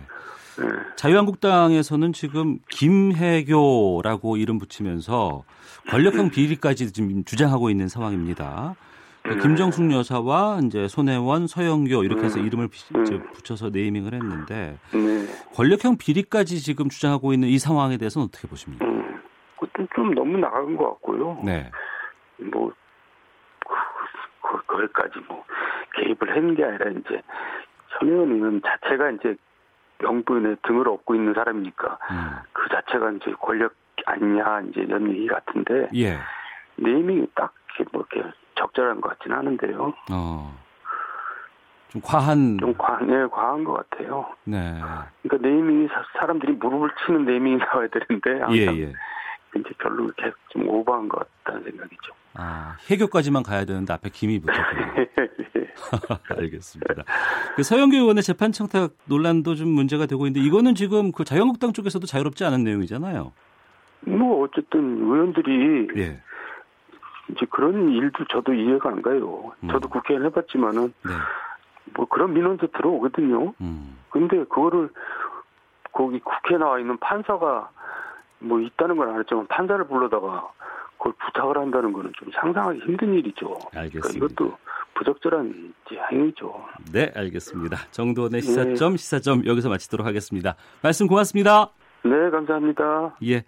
네. 0.58 0.66
자유한국당에서는 0.96 2.12
지금 2.14 2.58
김혜교라고 2.70 4.38
이름 4.38 4.58
붙이면서 4.58 5.44
권력형 5.90 6.30
비리까지 6.30 6.92
지금 6.92 7.24
주장하고 7.24 7.68
있는 7.70 7.88
상황입니다. 7.88 8.74
네. 9.28 9.38
김정숙 9.38 9.90
여사와 9.92 10.60
이제 10.64 10.88
손혜원, 10.88 11.46
서영교 11.46 12.04
이렇게 12.04 12.24
해서 12.24 12.38
네. 12.38 12.46
이름을 12.46 12.68
네. 12.68 13.22
붙여서 13.32 13.70
네이밍을 13.70 14.14
했는데 14.14 14.78
네. 14.92 15.26
권력형 15.54 15.96
비리까지 15.98 16.60
지금 16.60 16.88
주장하고 16.88 17.32
있는 17.32 17.48
이 17.48 17.58
상황에 17.58 17.96
대해서는 17.96 18.26
어떻게 18.28 18.46
보십니까? 18.46 18.84
음, 18.84 19.20
그것도 19.58 19.88
좀 19.94 20.14
너무 20.14 20.38
나간 20.38 20.76
것 20.76 20.90
같고요. 20.90 21.40
네. 21.44 21.70
뭐 22.38 22.72
그, 24.40 24.66
거기까지 24.66 25.18
뭐 25.28 25.44
개입을 25.96 26.36
했는 26.36 26.54
게 26.54 26.64
아니라 26.64 26.90
이제 26.90 27.22
손혜원 27.98 28.32
의원 28.32 28.62
자체가 28.62 29.10
이제 29.10 29.36
명분의 29.98 30.56
등을 30.62 30.88
업고 30.88 31.14
있는 31.14 31.34
사람이니까 31.34 31.98
음. 32.10 32.30
그 32.52 32.68
자체가 32.68 33.12
이제 33.12 33.32
권력 33.40 33.74
아니냐 34.04 34.60
이제 34.68 34.82
이런 34.82 35.10
얘기 35.10 35.26
같은데 35.26 35.88
예. 35.94 36.18
네이밍이 36.76 37.26
딱뭐 37.34 38.04
이렇게 38.12 38.30
적절한 38.56 39.00
것 39.00 39.10
같지는 39.10 39.36
않은데요. 39.38 39.94
어. 40.12 40.56
좀 41.88 42.02
과한 42.02 42.58
좀 42.58 42.74
과, 42.74 42.98
네, 43.00 43.26
과한 43.26 43.64
것 43.64 43.88
같아요. 43.90 44.26
네. 44.44 44.58
그러니까 45.22 45.48
네이밍이 45.48 45.88
사, 46.18 46.26
람들이 46.26 46.52
무릎을 46.54 46.90
치는 47.04 47.24
네이밍이 47.24 47.58
나와야 47.64 47.88
되는데 47.88 48.30
항상 48.40 48.56
예, 48.56 48.82
예. 48.82 48.92
이제 49.56 49.70
별로 49.78 50.04
이렇게 50.04 50.32
좀 50.48 50.68
오버한 50.68 51.08
것 51.08 51.26
같다는 51.44 51.64
생각이죠. 51.64 52.12
아, 52.34 52.76
해교까지만 52.90 53.42
가야 53.42 53.64
되는데 53.64 53.92
앞에 53.92 54.10
김이 54.10 54.40
붙었군요. 54.42 55.06
알겠습니다. 56.36 57.04
그 57.54 57.62
서영교 57.62 57.96
의원의 57.96 58.22
재판 58.22 58.52
청탁 58.52 58.92
논란도 59.06 59.54
좀 59.54 59.68
문제가 59.68 60.06
되고 60.06 60.26
있는데 60.26 60.46
이거는 60.46 60.74
지금 60.74 61.12
그 61.12 61.24
자유한국당 61.24 61.72
쪽에서도 61.72 62.06
자유롭지 62.06 62.44
않은 62.44 62.64
내용이잖아요. 62.64 63.32
뭐 64.00 64.44
어쨌든 64.44 64.98
의원들이 65.02 65.88
예. 65.96 66.20
이제 67.30 67.46
그런 67.50 67.90
일도 67.90 68.24
저도 68.26 68.54
이해가 68.54 68.90
안 68.90 69.02
가요. 69.02 69.52
음. 69.60 69.68
저도 69.68 69.88
국회의원 69.88 70.26
해봤지만은 70.26 70.92
네. 71.04 71.12
뭐 71.94 72.06
그런 72.06 72.32
민원도 72.34 72.68
들어오거든요. 72.68 73.52
음. 73.60 73.98
근데 74.10 74.38
그거를 74.44 74.90
거기 75.92 76.20
국회에 76.20 76.58
나와 76.58 76.78
있는 76.78 76.96
판사가 76.98 77.70
뭐 78.38 78.60
있다는 78.60 78.96
건 78.96 79.10
알았지만 79.10 79.46
판사를 79.46 79.86
불러다가 79.86 80.50
그걸 80.98 81.12
부탁을 81.24 81.58
한다는 81.58 81.92
거는 81.92 82.12
좀 82.16 82.30
상상하기 82.32 82.80
힘든 82.80 83.14
일이죠. 83.14 83.46
그러니까 83.48 83.80
알겠습니다. 83.80 84.08
그러니까 84.08 84.26
이것도 84.44 84.58
부적절한 84.94 85.74
행위죠. 86.10 86.64
네, 86.92 87.12
알겠습니다. 87.14 87.76
정도원의 87.90 88.42
시사점 88.42 88.92
네. 88.92 88.96
시사점 88.96 89.46
여기서 89.46 89.68
마치도록 89.68 90.06
하겠습니다. 90.06 90.56
말씀 90.82 91.06
고맙습니다. 91.06 91.70
네, 92.02 92.30
감사합니다. 92.30 93.16
예. 93.24 93.44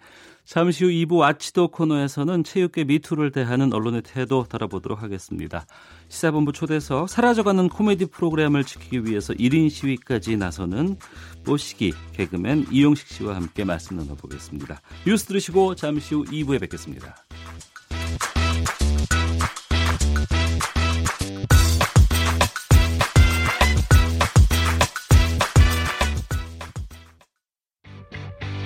잠시 0.49 0.83
후 0.83 0.89
2부 0.89 1.21
아치도 1.21 1.67
코너에서는 1.67 2.43
체육계 2.43 2.83
미투를 2.85 3.31
대하는 3.31 3.71
언론의 3.71 4.01
태도 4.01 4.45
다뤄보도록 4.45 5.03
하겠습니다. 5.03 5.67
시사본부 6.07 6.53
초대석 6.53 7.07
사라져가는 7.07 7.69
코미디 7.69 8.07
프로그램을 8.07 8.63
지키기 8.63 9.05
위해서 9.05 9.31
1인 9.35 9.69
시위까지 9.69 10.37
나서는 10.37 10.97
뽀시기 11.45 11.93
개그맨 12.13 12.65
이용식 12.71 13.09
씨와 13.09 13.35
함께 13.35 13.63
말씀 13.63 13.97
나눠보겠습니다. 13.97 14.81
뉴스 15.05 15.25
들으시고 15.25 15.75
잠시 15.75 16.15
후 16.15 16.25
2부에 16.25 16.59
뵙겠습니다. 16.59 17.15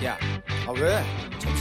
야, 0.06 0.18
아 0.66 0.72
왜? 0.80 1.23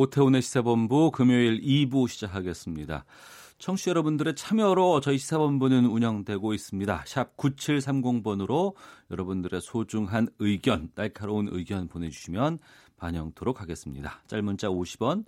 오태훈의 0.00 0.42
시사본부 0.42 1.10
금요일 1.10 1.60
2부 1.60 2.06
시작하겠습니다. 2.06 3.04
청취자 3.58 3.88
여러분들의 3.88 4.36
참여로 4.36 5.00
저희 5.00 5.18
시사본부는 5.18 5.86
운영되고 5.86 6.54
있습니다. 6.54 7.02
샵 7.04 7.36
9730번으로 7.36 8.74
여러분들의 9.10 9.60
소중한 9.60 10.28
의견, 10.38 10.92
날카로운 10.94 11.48
의견 11.50 11.88
보내주시면 11.88 12.60
반영토록 12.96 13.60
하겠습니다. 13.60 14.22
짧은 14.28 14.44
문자 14.44 14.68
50원, 14.68 15.24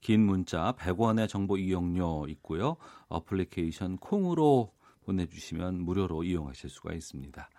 긴 0.00 0.22
문자 0.24 0.72
100원의 0.78 1.28
정보 1.28 1.58
이용료 1.58 2.28
있고요. 2.28 2.78
어플리케이션 3.08 3.98
콩으로 3.98 4.72
보내주시면 5.04 5.82
무료로 5.82 6.24
이용하실 6.24 6.70
수가 6.70 6.94
있습니다. 6.94 7.50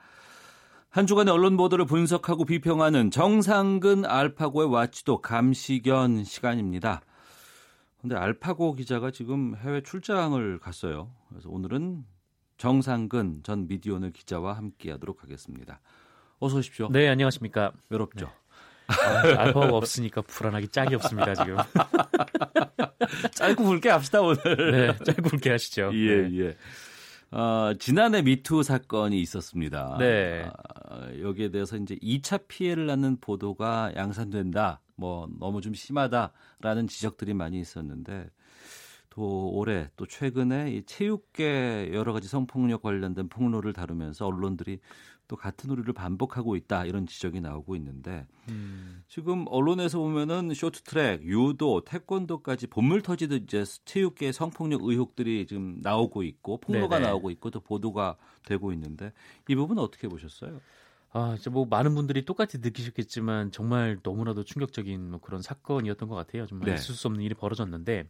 한 0.95 1.05
주간의 1.05 1.33
언론 1.33 1.57
보도를 1.57 1.83
분석하고 1.83 2.45
비평하는 2.45 3.11
정상근 3.11 4.05
알파고의 4.05 4.71
와치도 4.71 5.19
감시견 5.19 6.23
시간입니다. 6.23 7.01
근데 7.99 8.15
알파고 8.15 8.75
기자가 8.75 9.11
지금 9.11 9.57
해외 9.57 9.81
출장을 9.81 10.57
갔어요. 10.59 11.11
그래서 11.27 11.49
오늘은 11.49 12.05
정상근 12.55 13.41
전 13.43 13.67
미디어널 13.67 14.11
기자와 14.11 14.55
함께하도록 14.55 15.21
하겠습니다. 15.21 15.81
어서 16.39 16.59
오십시오. 16.59 16.87
네, 16.89 17.09
안녕하십니까. 17.09 17.73
외롭죠. 17.89 18.27
네. 18.27 18.31
아, 18.87 19.41
알파고가 19.41 19.75
없으니까 19.75 20.21
불안하기 20.21 20.69
짝이 20.69 20.95
없습니다 20.95 21.35
지금. 21.35 21.57
짧고 23.35 23.65
굵게 23.65 23.89
합시다 23.89 24.21
오늘. 24.21 24.37
네, 24.71 24.97
짧고 25.03 25.23
굵게 25.23 25.49
하시죠. 25.49 25.91
예, 25.93 26.21
네. 26.21 26.39
예. 26.39 26.57
어, 27.35 27.73
지난해 27.77 28.21
미투 28.21 28.63
사건이 28.63 29.19
있었습니다. 29.19 29.97
네. 29.99 30.49
어, 30.89 31.19
여기에 31.19 31.51
대해서 31.51 31.75
이제 31.75 31.97
2차 31.97 32.47
피해를 32.47 32.85
낳는 32.85 33.17
보도가 33.19 33.91
양산된다. 33.97 34.79
뭐 34.95 35.27
너무 35.37 35.59
좀 35.59 35.73
심하다라는 35.73 36.87
지적들이 36.87 37.33
많이 37.33 37.59
있었는데 37.59 38.29
또 39.09 39.49
올해 39.51 39.89
또 39.97 40.05
최근에 40.05 40.71
이 40.71 40.85
체육계 40.85 41.91
여러 41.93 42.13
가지 42.13 42.29
성폭력 42.29 42.81
관련된 42.81 43.27
폭로를 43.27 43.73
다루면서 43.73 44.25
언론들이 44.25 44.79
또 45.27 45.35
같은 45.35 45.69
오류를 45.69 45.93
반복하고 45.93 46.55
있다 46.55 46.85
이런 46.85 47.07
지적이 47.07 47.41
나오고 47.41 47.75
있는데 47.75 48.27
음. 48.49 49.03
지금 49.07 49.45
언론에서 49.47 49.99
보면은 49.99 50.53
쇼트트랙, 50.53 51.23
유도, 51.23 51.83
태권도까지 51.83 52.67
본물 52.67 53.01
터지듯 53.01 53.43
이제 53.43 53.63
체육계 53.85 54.31
성폭력 54.31 54.83
의혹들이 54.83 55.45
지금 55.47 55.79
나오고 55.81 56.23
있고 56.23 56.57
폭로가 56.59 56.97
네네. 56.97 57.07
나오고 57.07 57.31
있고 57.31 57.51
또 57.51 57.59
보도가 57.59 58.17
되고 58.45 58.71
있는데 58.73 59.13
이 59.47 59.55
부분 59.55 59.79
어떻게 59.79 60.07
보셨어요? 60.07 60.61
아, 61.11 61.35
이제 61.39 61.49
뭐 61.49 61.65
많은 61.65 61.95
분들이 61.95 62.25
똑같이 62.25 62.57
느끼셨겠지만 62.57 63.51
정말 63.51 63.99
너무나도 64.03 64.43
충격적인 64.43 65.11
뭐 65.11 65.19
그런 65.21 65.41
사건이었던 65.41 66.09
것 66.09 66.15
같아요. 66.15 66.45
정말 66.45 66.69
네. 66.69 66.75
있을 66.75 66.93
수 66.93 67.07
없는 67.07 67.23
일이 67.23 67.33
벌어졌는데 67.33 68.09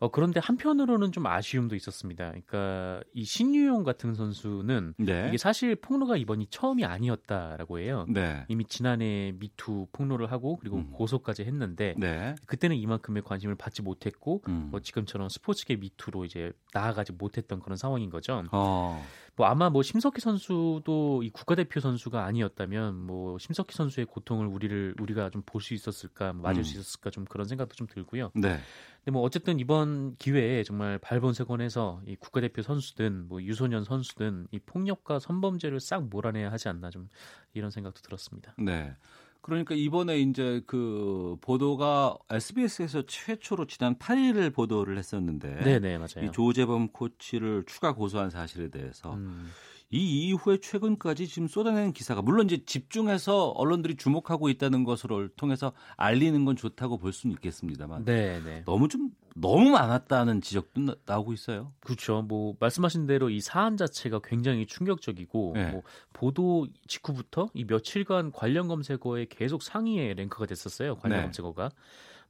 어, 0.00 0.08
그런데 0.08 0.38
한편으로는 0.40 1.10
좀 1.12 1.26
아쉬움도 1.26 1.74
있었습니다. 1.74 2.28
그러니까 2.28 3.02
이 3.12 3.24
신유용 3.24 3.82
같은 3.82 4.14
선수는 4.14 4.94
네. 4.98 5.26
이게 5.28 5.38
사실 5.38 5.74
폭로가 5.74 6.16
이번이 6.16 6.46
처음이 6.50 6.84
아니었다라고 6.84 7.80
해요. 7.80 8.06
네. 8.08 8.44
이미 8.48 8.64
지난해 8.64 9.32
미투 9.38 9.88
폭로를 9.92 10.30
하고 10.30 10.56
그리고 10.56 10.76
음. 10.76 10.90
고소까지 10.92 11.42
했는데 11.42 11.94
네. 11.98 12.36
그때는 12.46 12.76
이만큼의 12.76 13.22
관심을 13.24 13.56
받지 13.56 13.82
못했고 13.82 14.42
음. 14.48 14.68
뭐 14.70 14.80
지금처럼 14.80 15.28
스포츠계 15.28 15.76
미투로 15.76 16.24
이제 16.24 16.52
나아가지 16.72 17.12
못했던 17.12 17.60
그런 17.60 17.76
상황인 17.76 18.10
거죠. 18.10 18.44
어. 18.52 19.04
뭐 19.38 19.46
아마 19.46 19.70
뭐 19.70 19.84
심석희 19.84 20.18
선수도 20.20 21.22
이 21.22 21.30
국가대표 21.30 21.78
선수가 21.78 22.24
아니었다면 22.24 22.96
뭐 22.96 23.38
심석희 23.38 23.68
선수의 23.72 24.06
고통을 24.06 24.48
우리를 24.48 24.96
우리가 25.00 25.30
좀 25.30 25.42
볼 25.46 25.62
수 25.62 25.74
있었을까, 25.74 26.32
뭐 26.32 26.42
맞을 26.42 26.60
음. 26.60 26.64
수 26.64 26.74
있었을까 26.74 27.10
좀 27.10 27.24
그런 27.24 27.46
생각도 27.46 27.76
좀 27.76 27.86
들고요. 27.86 28.32
네. 28.34 28.58
근데 28.98 29.12
뭐 29.12 29.22
어쨌든 29.22 29.60
이번 29.60 30.16
기회에 30.16 30.64
정말 30.64 30.98
발본색원에서 30.98 32.02
이 32.06 32.16
국가대표 32.16 32.62
선수든 32.62 33.28
뭐 33.28 33.40
유소년 33.40 33.84
선수든 33.84 34.48
이 34.50 34.58
폭력과 34.58 35.20
선범죄를 35.20 35.78
싹 35.78 36.08
몰아내야 36.08 36.50
하지 36.50 36.68
않나 36.68 36.90
좀 36.90 37.08
이런 37.54 37.70
생각도 37.70 38.00
들었습니다. 38.00 38.54
네. 38.58 38.92
그러니까 39.40 39.74
이번에 39.74 40.18
이제 40.18 40.62
그 40.66 41.36
보도가 41.40 42.16
SBS에서 42.30 43.02
최초로 43.06 43.66
지난 43.66 43.96
8일을 43.96 44.52
보도를 44.54 44.98
했었는데 44.98 45.62
네네 45.62 45.98
맞아요. 45.98 46.24
이 46.24 46.32
조재범 46.32 46.88
코치를 46.88 47.64
추가 47.66 47.94
고소한 47.94 48.30
사실에 48.30 48.68
대해서 48.68 49.14
음. 49.14 49.50
이 49.90 50.28
이후에 50.28 50.58
최근까지 50.58 51.26
지금 51.28 51.48
쏟아내는 51.48 51.92
기사가 51.92 52.20
물론 52.20 52.46
이제 52.46 52.62
집중해서 52.64 53.48
언론들이 53.50 53.96
주목하고 53.96 54.50
있다는 54.50 54.84
것을 54.84 55.30
통해서 55.36 55.72
알리는 55.96 56.44
건 56.44 56.56
좋다고 56.56 56.98
볼 56.98 57.12
수는 57.12 57.34
있겠습니다만 57.36 58.04
네네. 58.04 58.64
너무 58.66 58.88
좀 58.88 59.10
너무 59.34 59.70
많았다는 59.70 60.40
지적도 60.40 60.94
나오고 61.06 61.32
있어요. 61.32 61.72
그렇죠. 61.80 62.22
뭐 62.22 62.54
말씀하신 62.60 63.06
대로 63.06 63.30
이 63.30 63.40
사안 63.40 63.76
자체가 63.76 64.20
굉장히 64.24 64.66
충격적이고 64.66 65.52
네. 65.54 65.70
뭐 65.70 65.82
보도 66.12 66.66
직후부터 66.86 67.48
이 67.54 67.64
며칠간 67.64 68.32
관련 68.32 68.68
검색어에 68.68 69.26
계속 69.30 69.62
상위에 69.62 70.14
랭크가 70.14 70.46
됐었어요. 70.46 70.96
관련 70.96 71.18
네. 71.18 71.22
검색어가. 71.22 71.70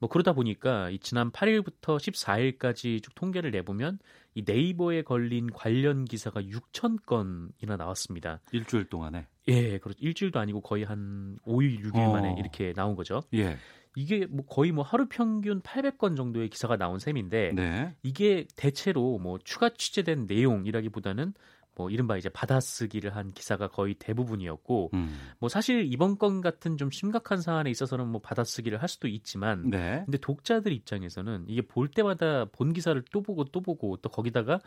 뭐 0.00 0.08
그러다 0.08 0.32
보니까 0.32 0.90
이 0.90 0.98
지난 0.98 1.30
8일부터 1.30 1.96
14일까지 1.96 3.02
쭉 3.02 3.14
통계를 3.14 3.50
내보면 3.50 3.98
이 4.34 4.42
네이버에 4.46 5.02
걸린 5.02 5.50
관련 5.50 6.04
기사가 6.04 6.42
6천 6.42 7.04
건이나 7.04 7.76
나왔습니다. 7.76 8.40
일주일 8.52 8.88
동안에? 8.88 9.26
예, 9.48 9.78
그렇죠. 9.78 9.98
일주일도 10.00 10.38
아니고 10.38 10.60
거의 10.60 10.84
한 10.84 11.38
5일, 11.44 11.82
6일 11.82 11.96
어. 11.96 12.12
만에 12.12 12.36
이렇게 12.38 12.72
나온 12.74 12.94
거죠. 12.94 13.22
예. 13.34 13.56
이게 13.96 14.26
뭐 14.26 14.44
거의 14.46 14.70
뭐 14.70 14.84
하루 14.84 15.06
평균 15.08 15.60
800건 15.60 16.16
정도의 16.16 16.50
기사가 16.50 16.76
나온 16.76 17.00
셈인데 17.00 17.52
네. 17.54 17.94
이게 18.02 18.46
대체로 18.54 19.18
뭐 19.18 19.38
추가 19.42 19.70
취재된 19.70 20.26
내용이라기보다는 20.28 21.34
뭐 21.78 21.90
이른바 21.90 22.16
이제 22.16 22.28
받아쓰기를 22.28 23.14
한 23.14 23.30
기사가 23.30 23.68
거의 23.68 23.94
대부분이었고 23.94 24.90
음. 24.94 25.16
뭐 25.38 25.48
사실 25.48 25.90
이번 25.90 26.18
건 26.18 26.40
같은 26.40 26.76
좀 26.76 26.90
심각한 26.90 27.40
사안에 27.40 27.70
있어서는 27.70 28.08
뭐 28.08 28.20
받아쓰기를 28.20 28.82
할 28.82 28.88
수도 28.88 29.06
있지만 29.06 29.70
네. 29.70 30.02
근데 30.04 30.18
독자들 30.18 30.72
입장에서는 30.72 31.44
이게 31.46 31.62
볼 31.62 31.86
때마다 31.86 32.46
본 32.46 32.72
기사를 32.72 33.00
또 33.12 33.22
보고 33.22 33.44
또 33.44 33.60
보고 33.60 33.96
또 33.96 34.08
거기다가 34.08 34.58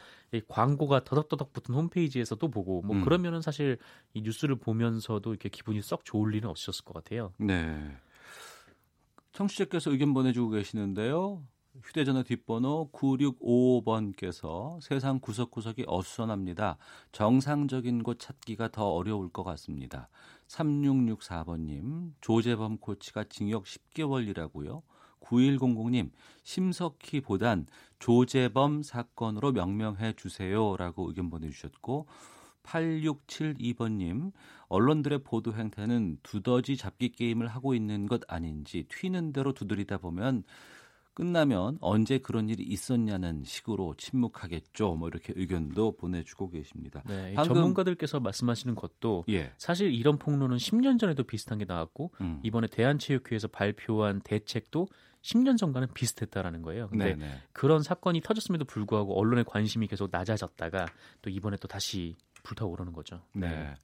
광고가 0.47 1.03
더덕더덕 1.03 1.51
붙은 1.51 1.75
홈페이지에서 1.75 2.35
또 2.35 2.49
보고 2.49 2.81
뭐 2.81 2.95
음. 2.95 3.03
그러면은 3.03 3.41
사실 3.41 3.77
이 4.13 4.21
뉴스를 4.21 4.55
보면서도 4.55 5.31
이렇게 5.31 5.49
기분이 5.49 5.81
썩 5.81 6.05
좋을 6.05 6.33
일은 6.33 6.49
없으셨을 6.49 6.85
것 6.85 6.93
같아요. 6.93 7.33
네. 7.37 7.91
청취자께서 9.33 9.91
의견 9.91 10.13
보내주고 10.13 10.51
계시는데요. 10.51 11.43
휴대전화 11.79 12.23
뒷번호 12.23 12.89
9655번께서 12.91 14.81
세상 14.81 15.19
구석구석이 15.19 15.85
어수선합니다. 15.87 16.77
정상적인 17.13 18.03
곳 18.03 18.19
찾기가 18.19 18.69
더 18.69 18.89
어려울 18.89 19.29
것 19.29 19.43
같습니다. 19.43 20.09
3664번님, 20.47 22.11
조재범 22.19 22.77
코치가 22.77 23.23
징역 23.23 23.63
10개월이라고요. 23.63 24.81
9100님, 25.21 26.11
심석희보단 26.43 27.67
조재범 27.99 28.83
사건으로 28.83 29.53
명명해 29.53 30.13
주세요 30.17 30.75
라고 30.75 31.07
의견 31.07 31.29
보내주셨고 31.29 32.07
8672번님, 32.63 34.33
언론들의 34.67 35.23
보도 35.23 35.53
행태는 35.53 36.17
두더지 36.21 36.75
잡기 36.75 37.13
게임을 37.13 37.47
하고 37.47 37.73
있는 37.73 38.07
것 38.07 38.21
아닌지 38.27 38.85
튀는 38.89 39.31
대로 39.31 39.53
두드리다 39.53 39.99
보면 39.99 40.43
끝나면 41.13 41.77
언제 41.81 42.17
그런 42.17 42.49
일이 42.49 42.63
있었냐는 42.63 43.43
식으로 43.43 43.95
침묵하겠죠. 43.97 44.95
뭐 44.95 45.07
이렇게 45.09 45.33
의견도 45.35 45.97
보내주고 45.97 46.49
계십니다. 46.49 47.03
네, 47.07 47.33
방금... 47.35 47.55
전문가들께서 47.55 48.19
말씀하시는 48.19 48.75
것도 48.75 49.25
예. 49.29 49.51
사실 49.57 49.93
이런 49.93 50.17
폭로는 50.17 50.57
10년 50.57 50.99
전에도 50.99 51.23
비슷한 51.23 51.57
게 51.57 51.65
나왔고 51.65 52.11
음. 52.21 52.39
이번에 52.43 52.67
대한체육회에서 52.67 53.49
발표한 53.49 54.21
대책도 54.21 54.87
10년 55.21 55.57
전과는 55.57 55.89
비슷했다라는 55.93 56.61
거예요. 56.61 56.89
근데 56.89 57.15
네네. 57.15 57.41
그런 57.53 57.83
사건이 57.83 58.21
터졌음에도 58.21 58.65
불구하고 58.65 59.19
언론의 59.19 59.45
관심이 59.45 59.87
계속 59.87 60.09
낮아졌다가 60.11 60.87
또 61.21 61.29
이번에 61.29 61.57
또 61.57 61.67
다시 61.67 62.15
불타오르는 62.43 62.93
거죠. 62.93 63.21
네. 63.33 63.49
네. 63.49 63.75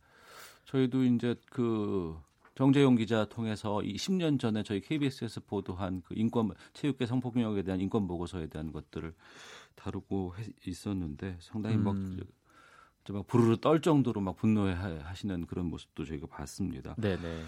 저희도 0.66 1.04
이제 1.04 1.36
그 1.50 2.18
정재용 2.58 2.96
기자 2.96 3.26
통해서 3.26 3.84
이 3.84 3.96
10년 3.98 4.40
전에 4.40 4.64
저희 4.64 4.82
KBS에서 4.82 5.42
보도한 5.42 6.02
그 6.04 6.16
인권 6.18 6.50
체육계 6.74 7.06
성폭력에 7.06 7.62
대한 7.62 7.80
인권 7.80 8.08
보고서에 8.08 8.48
대한 8.48 8.72
것들을 8.72 9.14
다루고 9.76 10.34
해, 10.40 10.44
있었는데 10.66 11.38
상당히 11.40 11.78
막 11.78 11.92
음. 11.96 12.20
막 13.10 13.28
부르르 13.28 13.58
떨 13.58 13.80
정도로 13.80 14.20
막 14.22 14.36
분노해 14.36 14.74
하시는 14.74 15.46
그런 15.46 15.68
모습도 15.68 16.04
저희가 16.04 16.26
봤습니다. 16.28 16.96
네네. 16.96 17.44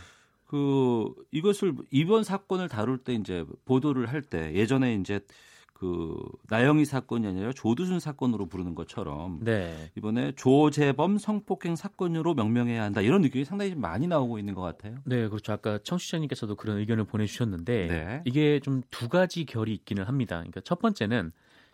그 0.46 1.14
이것을 1.32 1.76
이번 1.90 2.24
사건을 2.24 2.70
다룰 2.70 3.00
때 3.00 3.14
이제 3.14 3.44
보도를 3.66 4.08
할 4.10 4.22
때 4.22 4.54
예전에 4.54 4.94
이제 4.94 5.20
그 5.80 6.18
나영희 6.50 6.84
사건이 6.84 7.26
아니라 7.26 7.54
조두순 7.54 8.02
사건으로 8.02 8.48
부르는 8.48 8.76
것처럼 8.76 9.40
네. 9.42 9.90
이번에 9.96 10.34
조재범 10.36 11.18
성폭행 11.18 11.78
사건으로 11.78 12.34
명명해야 12.34 12.84
한다 12.84 13.00
이런 13.00 13.24
의견이 13.24 13.46
상당히 13.46 13.76
많이 13.76 14.06
나오고 14.06 14.40
있는 14.40 14.56
것 14.56 14.62
같아요. 14.62 14.96
네, 15.06 15.30
그렇죠. 15.30 15.54
아까 15.54 15.80
청취자님께서도 15.82 16.56
그런 16.56 16.80
의견을 16.80 17.06
보내주셨는데 17.06 17.88
네. 17.88 18.22
이게 18.26 18.60
좀 18.60 18.84
두 18.90 19.08
가지 19.08 19.46
결이 19.46 19.74
있기는 19.74 20.04
합니다. 20.04 20.38
그러니까 20.38 20.62
첫 20.62 20.80
번째는 20.80 21.32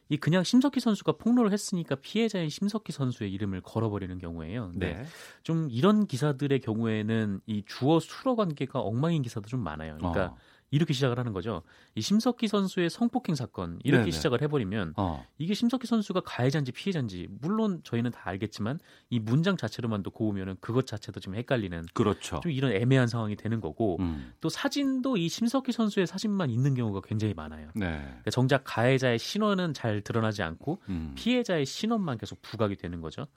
이 0.09 0.17
그냥 0.17 0.43
심석희 0.43 0.79
선수가 0.79 1.13
폭로를 1.13 1.51
했으니까 1.51 1.95
피해자인 1.95 2.49
심석희 2.49 2.91
선수의 2.91 3.33
이름을 3.33 3.61
걸어버리는 3.61 4.15
경우에요. 4.19 4.71
네. 4.75 5.03
좀 5.41 5.67
이런 5.71 6.05
기사들의 6.05 6.59
경우에는 6.59 7.41
이 7.47 7.63
주어 7.65 7.99
수로 7.99 8.35
관계가 8.35 8.79
엉망인 8.79 9.23
기사도 9.23 9.47
좀 9.47 9.61
많아요. 9.61 9.97
그러니까 9.97 10.25
어. 10.25 10.37
이렇게 10.71 10.93
시작을 10.93 11.19
하는 11.19 11.31
거죠. 11.31 11.61
이 11.93 12.01
심석희 12.01 12.47
선수의 12.47 12.89
성폭행 12.89 13.35
사건 13.35 13.79
이렇게 13.83 14.05
네네. 14.05 14.11
시작을 14.11 14.41
해버리면 14.41 14.93
어. 14.97 15.25
이게 15.37 15.53
심석희 15.53 15.85
선수가 15.85 16.21
가해자인지 16.21 16.71
피해자인지 16.71 17.27
물론 17.39 17.81
저희는 17.83 18.11
다 18.11 18.21
알겠지만 18.25 18.79
이 19.09 19.19
문장 19.19 19.57
자체로만도 19.57 20.11
고우면은 20.11 20.57
그것 20.59 20.87
자체도 20.87 21.19
좀 21.19 21.35
헷갈리는 21.35 21.85
그렇죠. 21.93 22.39
좀 22.41 22.51
이런 22.51 22.71
애매한 22.71 23.07
상황이 23.07 23.35
되는 23.35 23.61
거고 23.61 23.97
음. 23.99 24.33
또 24.41 24.49
사진도 24.49 25.17
이 25.17 25.29
심석희 25.29 25.71
선수의 25.71 26.07
사진만 26.07 26.49
있는 26.49 26.73
경우가 26.73 27.01
굉장히 27.05 27.33
많아요. 27.33 27.69
네. 27.75 27.99
그러니까 28.01 28.31
정작 28.31 28.63
가해자의 28.65 29.19
신원은 29.19 29.73
잘 29.73 30.01
드러나지 30.01 30.41
않고 30.43 30.81
음. 30.89 31.13
피해자의 31.15 31.65
신원만 31.65 32.17
계속 32.17 32.41
부각이 32.41 32.75
되는 32.75 33.01
거죠. 33.01 33.27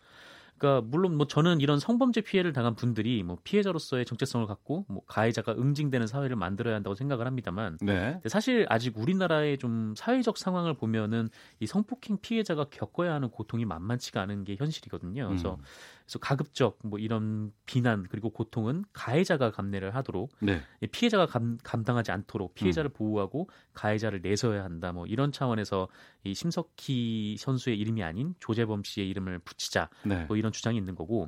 그러니까 0.58 0.86
물론 0.88 1.16
뭐 1.16 1.26
저는 1.26 1.60
이런 1.60 1.78
성범죄 1.78 2.22
피해를 2.22 2.52
당한 2.52 2.74
분들이 2.74 3.22
뭐 3.22 3.38
피해자로서의 3.44 4.04
정체성을 4.04 4.46
갖고 4.46 4.84
뭐 4.88 5.02
가해자가 5.06 5.52
응징되는 5.52 6.06
사회를 6.06 6.36
만들어야 6.36 6.74
한다고 6.74 6.94
생각을 6.94 7.26
합니다만 7.26 7.78
네. 7.80 8.20
사실 8.26 8.66
아직 8.68 8.98
우리나라의 8.98 9.58
좀 9.58 9.94
사회적 9.96 10.36
상황을 10.36 10.74
보면은 10.74 11.30
이 11.60 11.66
성폭행 11.66 12.18
피해자가 12.20 12.64
겪어야 12.70 13.14
하는 13.14 13.30
고통이 13.30 13.64
만만치가 13.64 14.20
않은 14.22 14.44
게 14.44 14.56
현실이거든요. 14.56 15.28
그래서 15.28 15.54
음. 15.54 15.62
그래서 16.08 16.18
가급적 16.20 16.78
뭐 16.82 16.98
이런 16.98 17.52
비난 17.66 18.06
그리고 18.08 18.30
고통은 18.30 18.86
가해자가 18.94 19.50
감내를 19.50 19.94
하도록 19.94 20.30
네. 20.40 20.62
피해자가 20.90 21.26
감, 21.26 21.58
감당하지 21.62 22.12
않도록 22.12 22.54
피해자를 22.54 22.88
음. 22.88 22.94
보호하고 22.94 23.50
가해자를 23.74 24.22
내서야 24.22 24.64
한다. 24.64 24.92
뭐 24.92 25.04
이런 25.06 25.32
차원에서 25.32 25.88
이 26.24 26.34
심석희 26.34 27.36
선수의 27.38 27.78
이름이 27.78 28.02
아닌 28.02 28.34
조재범 28.40 28.84
씨의 28.84 29.06
이름을 29.10 29.40
붙이자. 29.40 29.90
네. 30.06 30.24
뭐 30.24 30.38
이런 30.38 30.50
주장이 30.50 30.78
있는 30.78 30.94
거고. 30.94 31.26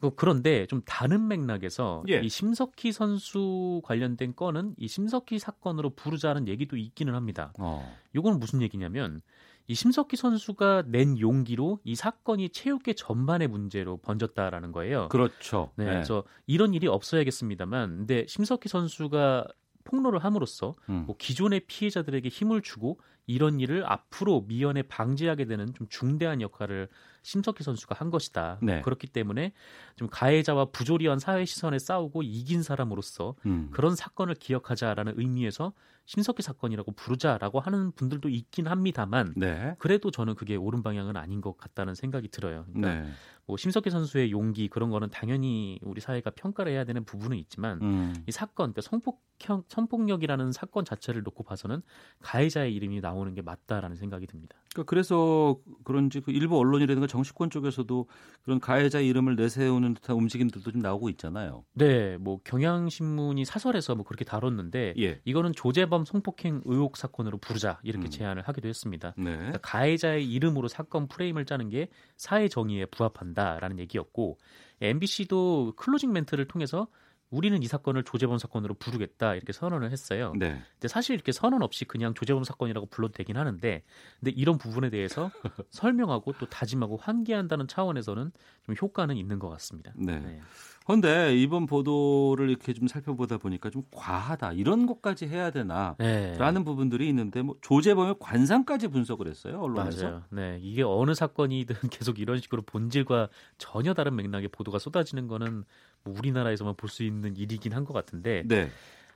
그 0.00 0.14
그런데 0.14 0.64
좀 0.66 0.80
다른 0.86 1.26
맥락에서 1.26 2.04
예. 2.08 2.20
이 2.20 2.28
심석희 2.28 2.92
선수 2.92 3.82
관련된 3.84 4.36
건은 4.36 4.74
이 4.78 4.86
심석희 4.86 5.40
사건으로 5.40 5.90
부르자는 5.90 6.46
얘기도 6.46 6.76
있기는 6.76 7.14
합니다. 7.14 7.52
어. 7.58 7.94
요거는 8.14 8.38
무슨 8.38 8.62
얘기냐면 8.62 9.20
이 9.68 9.74
심석희 9.74 10.16
선수가 10.16 10.84
낸 10.86 11.20
용기로 11.20 11.80
이 11.84 11.94
사건이 11.94 12.48
체육계 12.48 12.94
전반의 12.94 13.48
문제로 13.48 13.98
번졌다라는 13.98 14.72
거예요. 14.72 15.08
그렇죠. 15.08 15.72
네, 15.76 15.84
네. 15.84 15.90
그래서 15.92 16.24
이런 16.46 16.72
일이 16.72 16.88
없어야겠습니다만, 16.88 17.98
근데 17.98 18.24
심석희 18.26 18.62
선수가 18.66 19.46
폭로를 19.84 20.24
함으로써 20.24 20.74
음. 20.88 21.04
뭐 21.06 21.16
기존의 21.18 21.60
피해자들에게 21.66 22.28
힘을 22.28 22.62
주고 22.62 22.98
이런 23.26 23.60
일을 23.60 23.84
앞으로 23.86 24.46
미연에 24.48 24.82
방지하게 24.82 25.44
되는 25.44 25.72
좀 25.74 25.86
중대한 25.90 26.40
역할을 26.40 26.88
심석희 27.28 27.62
선수가 27.62 27.94
한 27.94 28.08
것이다. 28.08 28.58
네. 28.62 28.80
그렇기 28.80 29.06
때문에 29.06 29.52
좀 29.96 30.08
가해자와 30.10 30.66
부조리한 30.66 31.18
사회 31.18 31.44
시선에 31.44 31.78
싸우고 31.78 32.22
이긴 32.22 32.62
사람으로서 32.62 33.34
음. 33.44 33.68
그런 33.70 33.94
사건을 33.94 34.34
기억하자라는 34.34 35.12
의미에서 35.16 35.74
심석희 36.06 36.40
사건이라고 36.40 36.92
부르자라고 36.92 37.60
하는 37.60 37.92
분들도 37.92 38.30
있긴 38.30 38.66
합니다만 38.66 39.34
네. 39.36 39.76
그래도 39.78 40.10
저는 40.10 40.36
그게 40.36 40.56
옳은 40.56 40.82
방향은 40.82 41.18
아닌 41.18 41.42
것 41.42 41.58
같다는 41.58 41.94
생각이 41.94 42.28
들어요. 42.28 42.64
그러니까 42.72 43.02
네. 43.02 43.12
뭐 43.44 43.58
심석희 43.58 43.90
선수의 43.90 44.30
용기 44.30 44.68
그런 44.68 44.88
거는 44.88 45.10
당연히 45.10 45.78
우리 45.82 46.00
사회가 46.00 46.30
평가를 46.30 46.72
해야 46.72 46.84
되는 46.84 47.04
부분은 47.04 47.36
있지만 47.36 47.82
음. 47.82 48.14
이 48.26 48.32
사건 48.32 48.72
그러니까 48.72 48.80
성폭형 48.80 49.64
성폭력이라는 49.68 50.50
사건 50.52 50.86
자체를 50.86 51.22
놓고 51.24 51.44
봐서는 51.44 51.82
가해자의 52.20 52.74
이름이 52.74 53.02
나오는 53.02 53.34
게 53.34 53.42
맞다라는 53.42 53.96
생각이 53.96 54.26
듭니다. 54.26 54.56
그러니까 54.72 54.88
그래서 54.88 55.58
그런지 55.84 56.20
그 56.20 56.30
일부 56.30 56.58
언론이라든가 56.58 57.06
정치권 57.18 57.50
쪽에서도 57.50 58.06
그런 58.42 58.60
가해자 58.60 59.00
이름을 59.00 59.36
내세우는 59.36 59.94
듯한 59.94 60.16
움직임들도 60.16 60.70
좀 60.70 60.80
나오고 60.80 61.08
있잖아요. 61.10 61.64
네, 61.74 62.16
뭐 62.18 62.38
경향신문이 62.44 63.44
사설에서 63.44 63.94
뭐 63.94 64.04
그렇게 64.04 64.24
다뤘는데 64.24 64.94
예. 64.98 65.20
이거는 65.24 65.52
조재범 65.52 66.04
성폭행 66.04 66.62
의혹 66.64 66.96
사건으로 66.96 67.38
부르자 67.38 67.80
이렇게 67.82 68.08
음. 68.08 68.10
제안을 68.10 68.42
하기도 68.42 68.68
했습니다. 68.68 69.14
네. 69.16 69.36
그러니까 69.36 69.58
가해자의 69.62 70.30
이름으로 70.30 70.68
사건 70.68 71.08
프레임을 71.08 71.44
짜는 71.44 71.70
게 71.70 71.88
사회 72.16 72.48
정의에 72.48 72.86
부합한다. 72.86 73.38
된다라는 73.38 73.78
얘기였고 73.78 74.38
MBC도 74.80 75.74
클로징 75.76 76.12
멘트를 76.12 76.46
통해서 76.48 76.88
우리는 77.30 77.62
이 77.62 77.66
사건을 77.66 78.04
조재범 78.04 78.38
사건으로 78.38 78.74
부르겠다 78.74 79.34
이렇게 79.34 79.52
선언을 79.52 79.90
했어요. 79.90 80.32
네. 80.38 80.60
근데 80.72 80.88
사실 80.88 81.14
이렇게 81.14 81.32
선언 81.32 81.62
없이 81.62 81.84
그냥 81.84 82.14
조재범 82.14 82.44
사건이라고 82.44 82.86
불러도 82.86 83.12
되긴 83.12 83.36
하는데, 83.36 83.82
근데 84.20 84.30
이런 84.30 84.56
부분에 84.58 84.90
대해서 84.90 85.30
설명하고 85.70 86.32
또 86.38 86.46
다짐하고 86.46 86.96
환기한다는 86.96 87.68
차원에서는 87.68 88.32
좀 88.66 88.74
효과는 88.80 89.16
있는 89.16 89.38
것 89.38 89.48
같습니다. 89.50 89.92
네. 89.96 90.18
네. 90.18 90.40
그런데 90.88 91.36
이번 91.36 91.66
보도를 91.66 92.48
이렇게 92.48 92.72
좀 92.72 92.88
살펴보다 92.88 93.36
보니까 93.36 93.68
좀 93.68 93.82
과하다 93.90 94.54
이런 94.54 94.86
것까지 94.86 95.26
해야 95.26 95.50
되나라는 95.50 95.96
네. 95.98 96.64
부분들이 96.64 97.06
있는데 97.10 97.42
뭐 97.42 97.56
조재범의 97.60 98.14
관상까지 98.18 98.88
분석을 98.88 99.28
했어요 99.28 99.60
언론에서. 99.60 100.02
맞아요. 100.08 100.22
네 100.30 100.58
이게 100.62 100.82
어느 100.82 101.12
사건이든 101.12 101.76
계속 101.92 102.18
이런 102.18 102.40
식으로 102.40 102.62
본질과 102.62 103.28
전혀 103.58 103.92
다른 103.92 104.16
맥락의 104.16 104.48
보도가 104.48 104.78
쏟아지는 104.78 105.28
거는 105.28 105.64
뭐 106.04 106.14
우리나라에서만 106.16 106.74
볼 106.76 106.88
수 106.88 107.02
있는 107.04 107.36
일이긴 107.36 107.74
한 107.74 107.84
것 107.84 107.92
같은데. 107.92 108.42
네. 108.46 108.70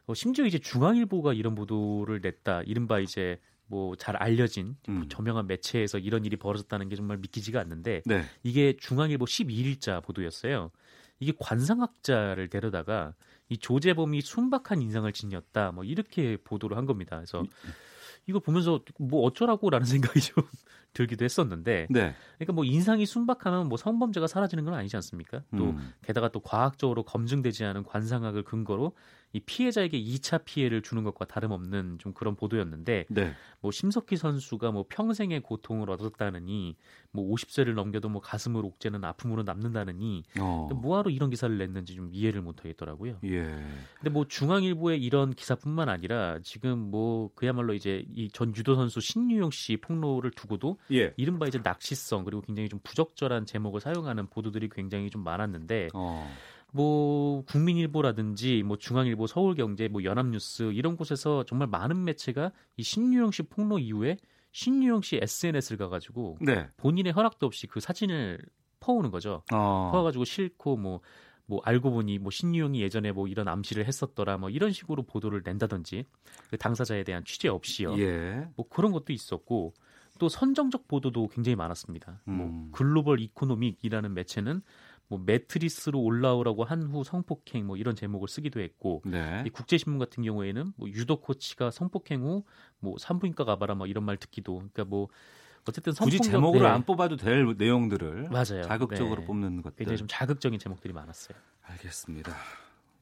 어, 0.07 0.15
심지어 0.15 0.45
이제 0.45 0.59
중앙일보가 0.59 1.33
이런 1.33 1.55
보도를 1.55 2.21
냈다. 2.23 2.63
이른바 2.67 2.99
이제 3.01 3.39
뭐잘 3.69 4.17
알려진 4.17 4.77
음. 4.91 5.07
저명한 5.09 5.47
매체에서 5.47 5.99
이런 5.99 6.27
일이 6.27 6.37
벌어졌다는 6.37 6.91
게 6.91 6.97
정말 6.97 7.17
믿기지가 7.17 7.59
않는데 7.61 8.03
네. 8.05 8.25
이게 8.43 8.77
중앙일보 8.79 9.25
12일자 9.25 10.03
보도였어요. 10.05 10.71
이게 11.23 11.33
관상학자를 11.39 12.49
데려다가 12.49 13.15
이 13.49 13.57
조재범이 13.57 14.23
순박한 14.23 14.83
인상을 14.83 15.11
지녔다. 15.13 15.71
뭐 15.71 15.85
이렇게 15.85 16.37
보도를 16.43 16.77
한 16.77 16.85
겁니다. 16.85 17.17
그래서 17.17 17.45
이거 18.27 18.41
보면서 18.41 18.81
뭐 18.99 19.23
어쩌라고라는 19.23 19.87
생각이 19.87 20.21
좀 20.21 20.45
들기도 20.93 21.25
했었는데 21.25 21.87
네. 21.91 22.15
그러니까 22.39 22.53
뭐 22.53 22.65
인상이 22.65 23.07
순박하면 23.07 23.69
뭐 23.69 23.79
성범죄가 23.79 24.27
사라지는 24.27 24.65
건 24.65 24.75
아니지 24.75 24.97
않습니까? 24.97 25.43
또 25.57 25.71
음. 25.71 25.93
게다가 26.03 26.29
또 26.29 26.41
과학적으로 26.41 27.05
검증되지 27.05 27.65
않은 27.65 27.85
관상학을 27.85 28.43
근거로 28.43 28.95
이 29.33 29.41
피해자에게 29.41 30.03
2차 30.03 30.45
피해를 30.45 30.83
주는 30.83 31.05
것과 31.05 31.27
다름없는 31.27 31.99
좀 31.99 32.13
그런 32.13 32.35
보도였는데 32.35 33.07
네. 33.09 33.35
뭐 33.61 33.71
심석희 33.71 34.17
선수가 34.17 34.73
뭐 34.73 34.85
평생의 34.89 35.41
고통을 35.41 35.89
얻었다느니 35.91 36.77
뭐 37.13 37.35
50세를 37.35 37.75
넘겨도 37.75 38.09
뭐 38.09 38.21
가슴을 38.21 38.65
옥죄는 38.65 39.05
아픔으로 39.05 39.43
남는다느니 39.45 40.25
어. 40.41 40.69
뭐하러 40.75 41.11
이런 41.11 41.31
기사를 41.31 41.57
냈는지 41.57 41.95
좀 41.95 42.11
이해를 42.13 42.43
못 42.43 42.59
하겠더라고요. 42.61 43.19
예. 43.25 43.43
근데 43.97 44.11
뭐 44.11 44.27
중앙일보의 44.27 45.01
이런 45.03 45.33
기사뿐만 45.33 45.89
아니라 45.89 46.39
지금 46.43 46.79
뭐 46.79 47.31
그야말로 47.35 47.73
이제 47.75 48.05
이 48.15 48.29
전 48.33 48.55
유도 48.57 48.75
선수 48.75 49.01
신유용 49.01 49.51
씨 49.51 49.77
폭로를 49.77 50.31
두고도 50.31 50.79
예. 50.93 51.13
이른바 51.17 51.47
이제 51.47 51.61
낚시성 51.63 52.25
그리고 52.25 52.41
굉장히 52.41 52.69
좀 52.69 52.81
부적절한 52.83 53.45
제목을 53.47 53.81
사용하는 53.81 54.27
보도들이 54.29 54.69
굉장히 54.71 55.11
좀 55.11 55.23
많았는데 55.23 55.89
어. 55.95 56.29
뭐 56.73 57.45
국민일보라든지 57.45 58.63
뭐 58.65 58.79
중앙일보, 58.79 59.27
서울경제, 59.27 59.89
뭐 59.89 60.03
연합뉴스 60.05 60.73
이런 60.73 60.97
곳에서 60.97 61.45
정말 61.45 61.69
많은 61.69 62.03
매체가 62.05 62.51
이 62.77 62.83
신유영 62.83 63.31
씨 63.31 63.43
폭로 63.43 63.79
이후에 63.79 64.17
신유영 64.53 65.03
씨 65.03 65.19
SNS를 65.23 65.77
가가지고 65.79 66.39
네. 66.41 66.69
본인의 66.79 67.13
허락도 67.13 67.47
없이 67.47 67.67
그 67.67 67.81
사진을 67.81 68.39
퍼오는 68.81 69.11
거죠. 69.11 69.43
어. 69.53 69.91
퍼와가지고 69.93 70.25
싫고 70.25 70.77
뭐뭐 70.77 71.01
뭐 71.47 71.61
알고 71.63 71.91
보니 71.91 72.19
뭐 72.19 72.31
신유영이 72.31 72.81
예전에 72.81 73.13
뭐 73.13 73.29
이런 73.29 73.49
암시를 73.49 73.87
했었더라 73.87 74.39
뭐 74.39 74.49
이런 74.49 74.73
식으로 74.73 75.03
보도를 75.03 75.43
낸다든지 75.45 76.07
그 76.51 76.57
당사자에 76.57 77.05
대한 77.05 77.23
취재 77.25 77.49
없이요. 77.49 77.99
예. 77.99 78.49
뭐 78.57 78.67
그런 78.69 78.93
것도 78.93 79.13
있었고 79.13 79.75
또 80.19 80.29
선정적 80.29 80.89
보도도 80.89 81.29
굉장히 81.29 81.57
많았습니다. 81.57 82.21
뭐 82.25 82.35
음. 82.35 82.39
뭐 82.39 82.69
글로벌 82.73 83.21
이코노믹이라는 83.21 84.15
매체는 84.15 84.63
뭐 85.13 85.23
매트리스로 85.27 86.01
올라오라고 86.01 86.65
한 86.65 86.83
후 86.85 87.05
성폭행 87.05 87.67
뭐 87.67 87.77
이런 87.77 87.95
제목을 87.95 88.29
쓰기도 88.29 88.61
했고 88.61 89.03
네. 89.05 89.45
이 89.47 89.51
국제신문 89.51 89.99
같은 89.99 90.23
경우에는 90.23 90.73
뭐 90.77 90.89
유도 90.89 91.21
코치가 91.21 91.71
성폭행 91.71 92.23
후 92.23 92.45
뭐 92.81 92.97
산부인과 92.99 93.45
가봐라 93.45 93.75
뭐 93.77 93.87
이런 93.87 94.03
말 94.05 94.17
듣기도 94.17 94.57
그러니까 94.57 94.85
뭐 94.85 95.09
어쨌든 95.69 95.93
성폭력, 95.93 96.19
굳이 96.19 96.31
제목으로 96.31 96.65
네. 96.65 96.69
안 96.71 96.83
뽑아도 96.85 97.17
될 97.17 97.55
내용들을 97.57 98.29
맞아요. 98.31 98.63
자극적으로 98.65 99.21
네. 99.21 99.27
뽑는 99.27 99.63
것들 99.63 99.77
굉장히 99.77 99.99
좀 99.99 100.09
자극적인 100.09 100.59
제목들이 100.59 100.93
많았어요. 100.93 101.37
알겠습니다. 101.63 102.33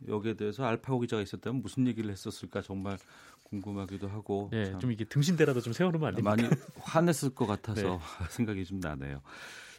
여기에 0.08 0.34
대해서 0.34 0.64
알파고 0.64 1.00
기자가 1.00 1.22
있었다면 1.22 1.62
무슨 1.62 1.86
얘기를 1.86 2.10
했었을까 2.10 2.60
정말 2.62 2.98
궁금하기도 3.44 4.08
하고 4.08 4.48
네, 4.52 4.76
좀 4.78 4.92
이게 4.92 5.04
등신대라도 5.04 5.60
좀 5.62 5.72
세워놓으면 5.72 6.08
안 6.08 6.14
됩니까? 6.14 6.36
많이 6.36 6.48
화냈을 6.80 7.30
것 7.34 7.46
같아서 7.46 7.82
네. 7.82 7.98
생각이 8.30 8.64
좀 8.66 8.80
나네요. 8.80 9.22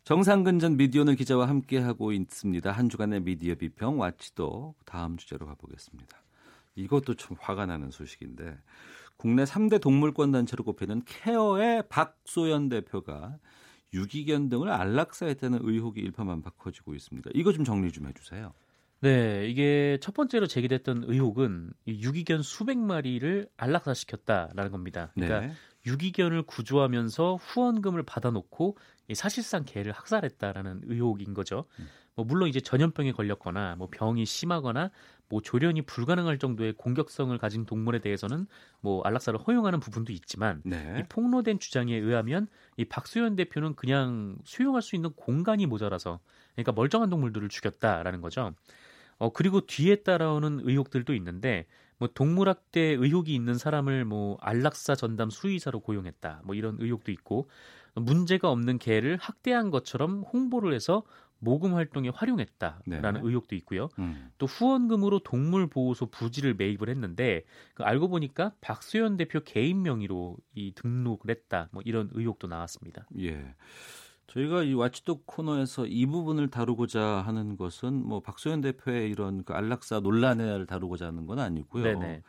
정상근 0.04 0.58
전 0.60 0.78
미디어는 0.78 1.16
기자와 1.16 1.48
함께하고 1.48 2.12
있습니다. 2.12 2.72
한 2.72 2.90
주간의 2.90 3.22
미디어 3.22 3.54
비평 3.56 4.00
와치도 4.00 4.74
다음 4.86 5.18
주제로 5.18 5.46
가보겠습니다. 5.46 6.18
이것도 6.76 7.16
좀 7.16 7.38
화가 7.40 7.68
나는 7.68 7.92
소식인데 7.92 8.58
국내 9.16 9.44
3대 9.44 9.80
동물권 9.80 10.32
단체로 10.32 10.64
꼽히는 10.64 11.04
케어의 11.06 11.84
박소연 11.90 12.70
대표가 12.70 13.38
유기견 13.94 14.50
등을 14.50 14.70
안락사했다는 14.70 15.60
의혹이 15.62 16.02
일파만파 16.02 16.52
커지고 16.52 16.96
있습니다. 16.96 17.30
이거 17.36 17.54
좀 17.54 17.64
정리 17.64 17.92
좀 17.92 18.08
해주세요. 18.08 18.54
네, 19.02 19.48
이게 19.48 19.98
첫 20.02 20.14
번째로 20.14 20.48
제기됐던 20.48 21.04
의혹은 21.08 21.74
유기견 21.88 22.42
수백 22.42 22.78
마리를 22.78 23.50
안락사시켰다라는 23.58 24.72
겁니다. 24.72 25.12
그러니까 25.14 25.42
네. 25.42 25.54
유기견을 25.86 26.44
구조하면서 26.44 27.36
후원금을 27.36 28.04
받아놓고 28.04 28.78
사실상 29.14 29.64
개를 29.66 29.92
학살했다라는 29.92 30.82
의혹인 30.86 31.34
거죠. 31.34 31.66
음. 31.80 31.88
뭐 32.16 32.26
물론 32.26 32.50
이제 32.50 32.60
전염병에 32.60 33.14
걸렸거나 33.14 33.76
뭐 33.78 33.88
병이 33.90 34.26
심하거나 34.26 34.92
뭐 35.30 35.42
조련이 35.42 35.82
불가능할 35.84 36.40
정도의 36.40 36.74
공격성을 36.74 37.36
가진 37.38 37.66
동물에 37.66 38.00
대해서는 38.00 38.48
뭐 38.82 39.02
안락사를 39.04 39.40
허용하는 39.40 39.80
부분도 39.80 40.12
있지만 40.12 40.62
네. 40.66 40.98
이 41.00 41.04
폭로된 41.08 41.60
주장에 41.60 41.96
의하면 41.96 42.48
이 42.76 42.84
박수현 42.84 43.38
대표는 43.38 43.76
그냥 43.76 44.38
수용할 44.44 44.82
수 44.82 44.96
있는 44.96 45.12
공간이 45.14 45.66
모자라서 45.68 46.20
그러니까 46.56 46.74
멀쩡한 46.74 47.10
동물들을 47.10 47.48
죽였다라는 47.48 48.20
거죠. 48.20 48.54
어 49.18 49.32
그리고 49.32 49.62
뒤에 49.62 49.98
따라오는 49.98 50.62
의혹들도 50.64 51.14
있는데 51.16 51.66
뭐 52.02 52.10
동물학대 52.12 52.82
의혹이 52.82 53.36
있는 53.36 53.54
사람을 53.54 54.06
뭐 54.06 54.36
안락사 54.42 54.96
전담 54.96 55.30
수의사로 55.30 55.82
고용했다. 55.82 56.42
뭐 56.46 56.56
이런 56.56 56.78
의혹도 56.80 57.12
있고 57.12 57.48
문제가 57.94 58.50
없는 58.50 58.80
개를 58.80 59.18
학대한 59.22 59.70
것처럼 59.70 60.24
홍보를 60.24 60.74
해서 60.74 61.04
모금 61.38 61.76
활동에 61.76 62.10
활용했다라는 62.10 63.14
네. 63.14 63.20
의혹도 63.22 63.56
있고요. 63.56 63.90
음. 64.00 64.32
또 64.40 64.48
후원금으로 64.48 65.20
동물 65.20 65.68
보호소 65.68 66.08
부지를 66.08 66.56
매입을 66.56 66.90
했는데 66.90 67.44
그 67.76 67.84
알고 67.84 68.10
보니까 68.10 68.54
박수현 68.62 69.18
대표 69.18 69.42
개인 69.42 69.84
명의로 69.84 70.38
이 70.56 70.74
등록을 70.74 71.30
했다. 71.30 71.70
뭐 71.72 71.84
이런 71.86 72.10
의혹도 72.14 72.48
나왔습니다. 72.48 73.06
예. 73.20 73.54
저희가 74.32 74.64
이 74.64 74.74
와치독 74.74 75.26
코너에서 75.26 75.86
이 75.86 76.06
부분을 76.06 76.50
다루고자 76.50 77.02
하는 77.02 77.58
것은 77.58 77.94
뭐 77.94 78.22
박소연 78.22 78.62
대표의 78.62 79.10
이런 79.10 79.44
그 79.44 79.54
안락사 79.54 80.00
논란을 80.00 80.66
다루고자 80.68 81.08
하는 81.08 81.26
건 81.26 81.40
아니고요. 81.40 81.84
네네. 81.84 82.22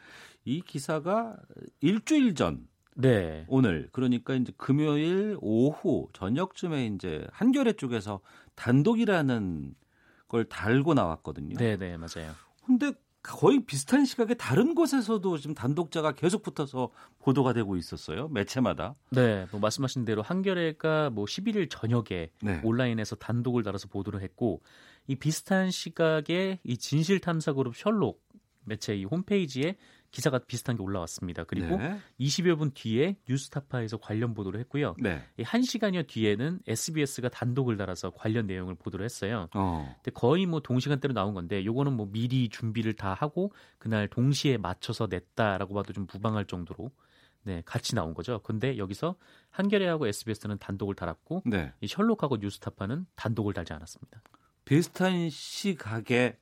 이 0.44 0.62
기사가 0.62 1.36
일주일 1.80 2.34
전 2.34 2.66
네. 2.96 3.44
오늘 3.48 3.88
그러니까 3.92 4.34
이제 4.34 4.52
금요일 4.56 5.38
오후 5.40 6.08
저녁쯤에 6.12 6.86
이제 6.86 7.24
한겨레 7.30 7.74
쪽에서 7.74 8.20
단독이라는 8.56 9.74
걸 10.26 10.44
달고 10.44 10.94
나왔거든요. 10.94 11.56
네, 11.56 11.76
네, 11.76 11.96
맞아요. 11.96 12.32
근데 12.66 12.92
거의 13.22 13.64
비슷한 13.64 14.04
시각에 14.04 14.34
다른 14.34 14.74
곳에서도 14.74 15.38
지금 15.38 15.54
단독자가 15.54 16.12
계속 16.12 16.42
붙어서 16.42 16.90
보도가 17.20 17.52
되고 17.52 17.76
있었어요. 17.76 18.28
매체마다. 18.28 18.96
네, 19.10 19.46
뭐 19.52 19.60
말씀하신 19.60 20.04
대로 20.04 20.22
한겨레가 20.22 21.10
뭐 21.10 21.24
11일 21.24 21.70
저녁에 21.70 22.30
네. 22.42 22.60
온라인에서 22.64 23.16
단독을 23.16 23.62
달아서 23.62 23.88
보도를 23.88 24.22
했고 24.22 24.60
이 25.06 25.14
비슷한 25.16 25.70
시각에 25.70 26.58
이 26.64 26.76
진실 26.76 27.20
탐사 27.20 27.52
그룹 27.52 27.76
셜록 27.76 28.20
매체 28.64 28.96
이 28.96 29.04
홈페이지에 29.04 29.76
기사가 30.12 30.38
비슷한 30.38 30.76
게 30.76 30.82
올라왔습니다. 30.82 31.44
그리고 31.44 31.78
네. 31.78 31.98
20여 32.20 32.56
분 32.58 32.70
뒤에 32.72 33.16
뉴스타파에서 33.28 33.96
관련 33.96 34.34
보도를 34.34 34.60
했고요. 34.60 34.94
네. 34.98 35.24
1시간여 35.38 36.06
뒤에는 36.06 36.60
SBS가 36.68 37.30
단독을 37.30 37.76
달아서 37.78 38.10
관련 38.10 38.46
내용을 38.46 38.74
보도를 38.74 39.04
했어요. 39.04 39.48
어. 39.54 39.96
근데 39.96 40.10
거의 40.12 40.46
뭐 40.46 40.60
동시간대로 40.60 41.14
나온 41.14 41.34
건데 41.34 41.64
요거는 41.64 41.94
뭐 41.94 42.06
미리 42.12 42.48
준비를 42.50 42.92
다 42.92 43.14
하고 43.14 43.52
그날 43.78 44.06
동시에 44.06 44.58
맞춰서 44.58 45.08
냈다라고 45.10 45.74
봐도 45.74 45.92
좀 45.94 46.06
무방할 46.12 46.44
정도로 46.44 46.90
네, 47.44 47.62
같이 47.64 47.94
나온 47.94 48.14
거죠. 48.14 48.38
근데 48.40 48.76
여기서 48.76 49.16
한겨레하고 49.50 50.06
SBS는 50.06 50.58
단독을 50.58 50.94
달았고 50.94 51.42
네. 51.46 51.72
이 51.80 51.88
셜록하고 51.88 52.36
뉴스타파는 52.36 53.06
단독을 53.16 53.54
달지 53.54 53.72
않았습니다. 53.72 54.22
비슷한 54.64 55.28
시각에 55.30 56.36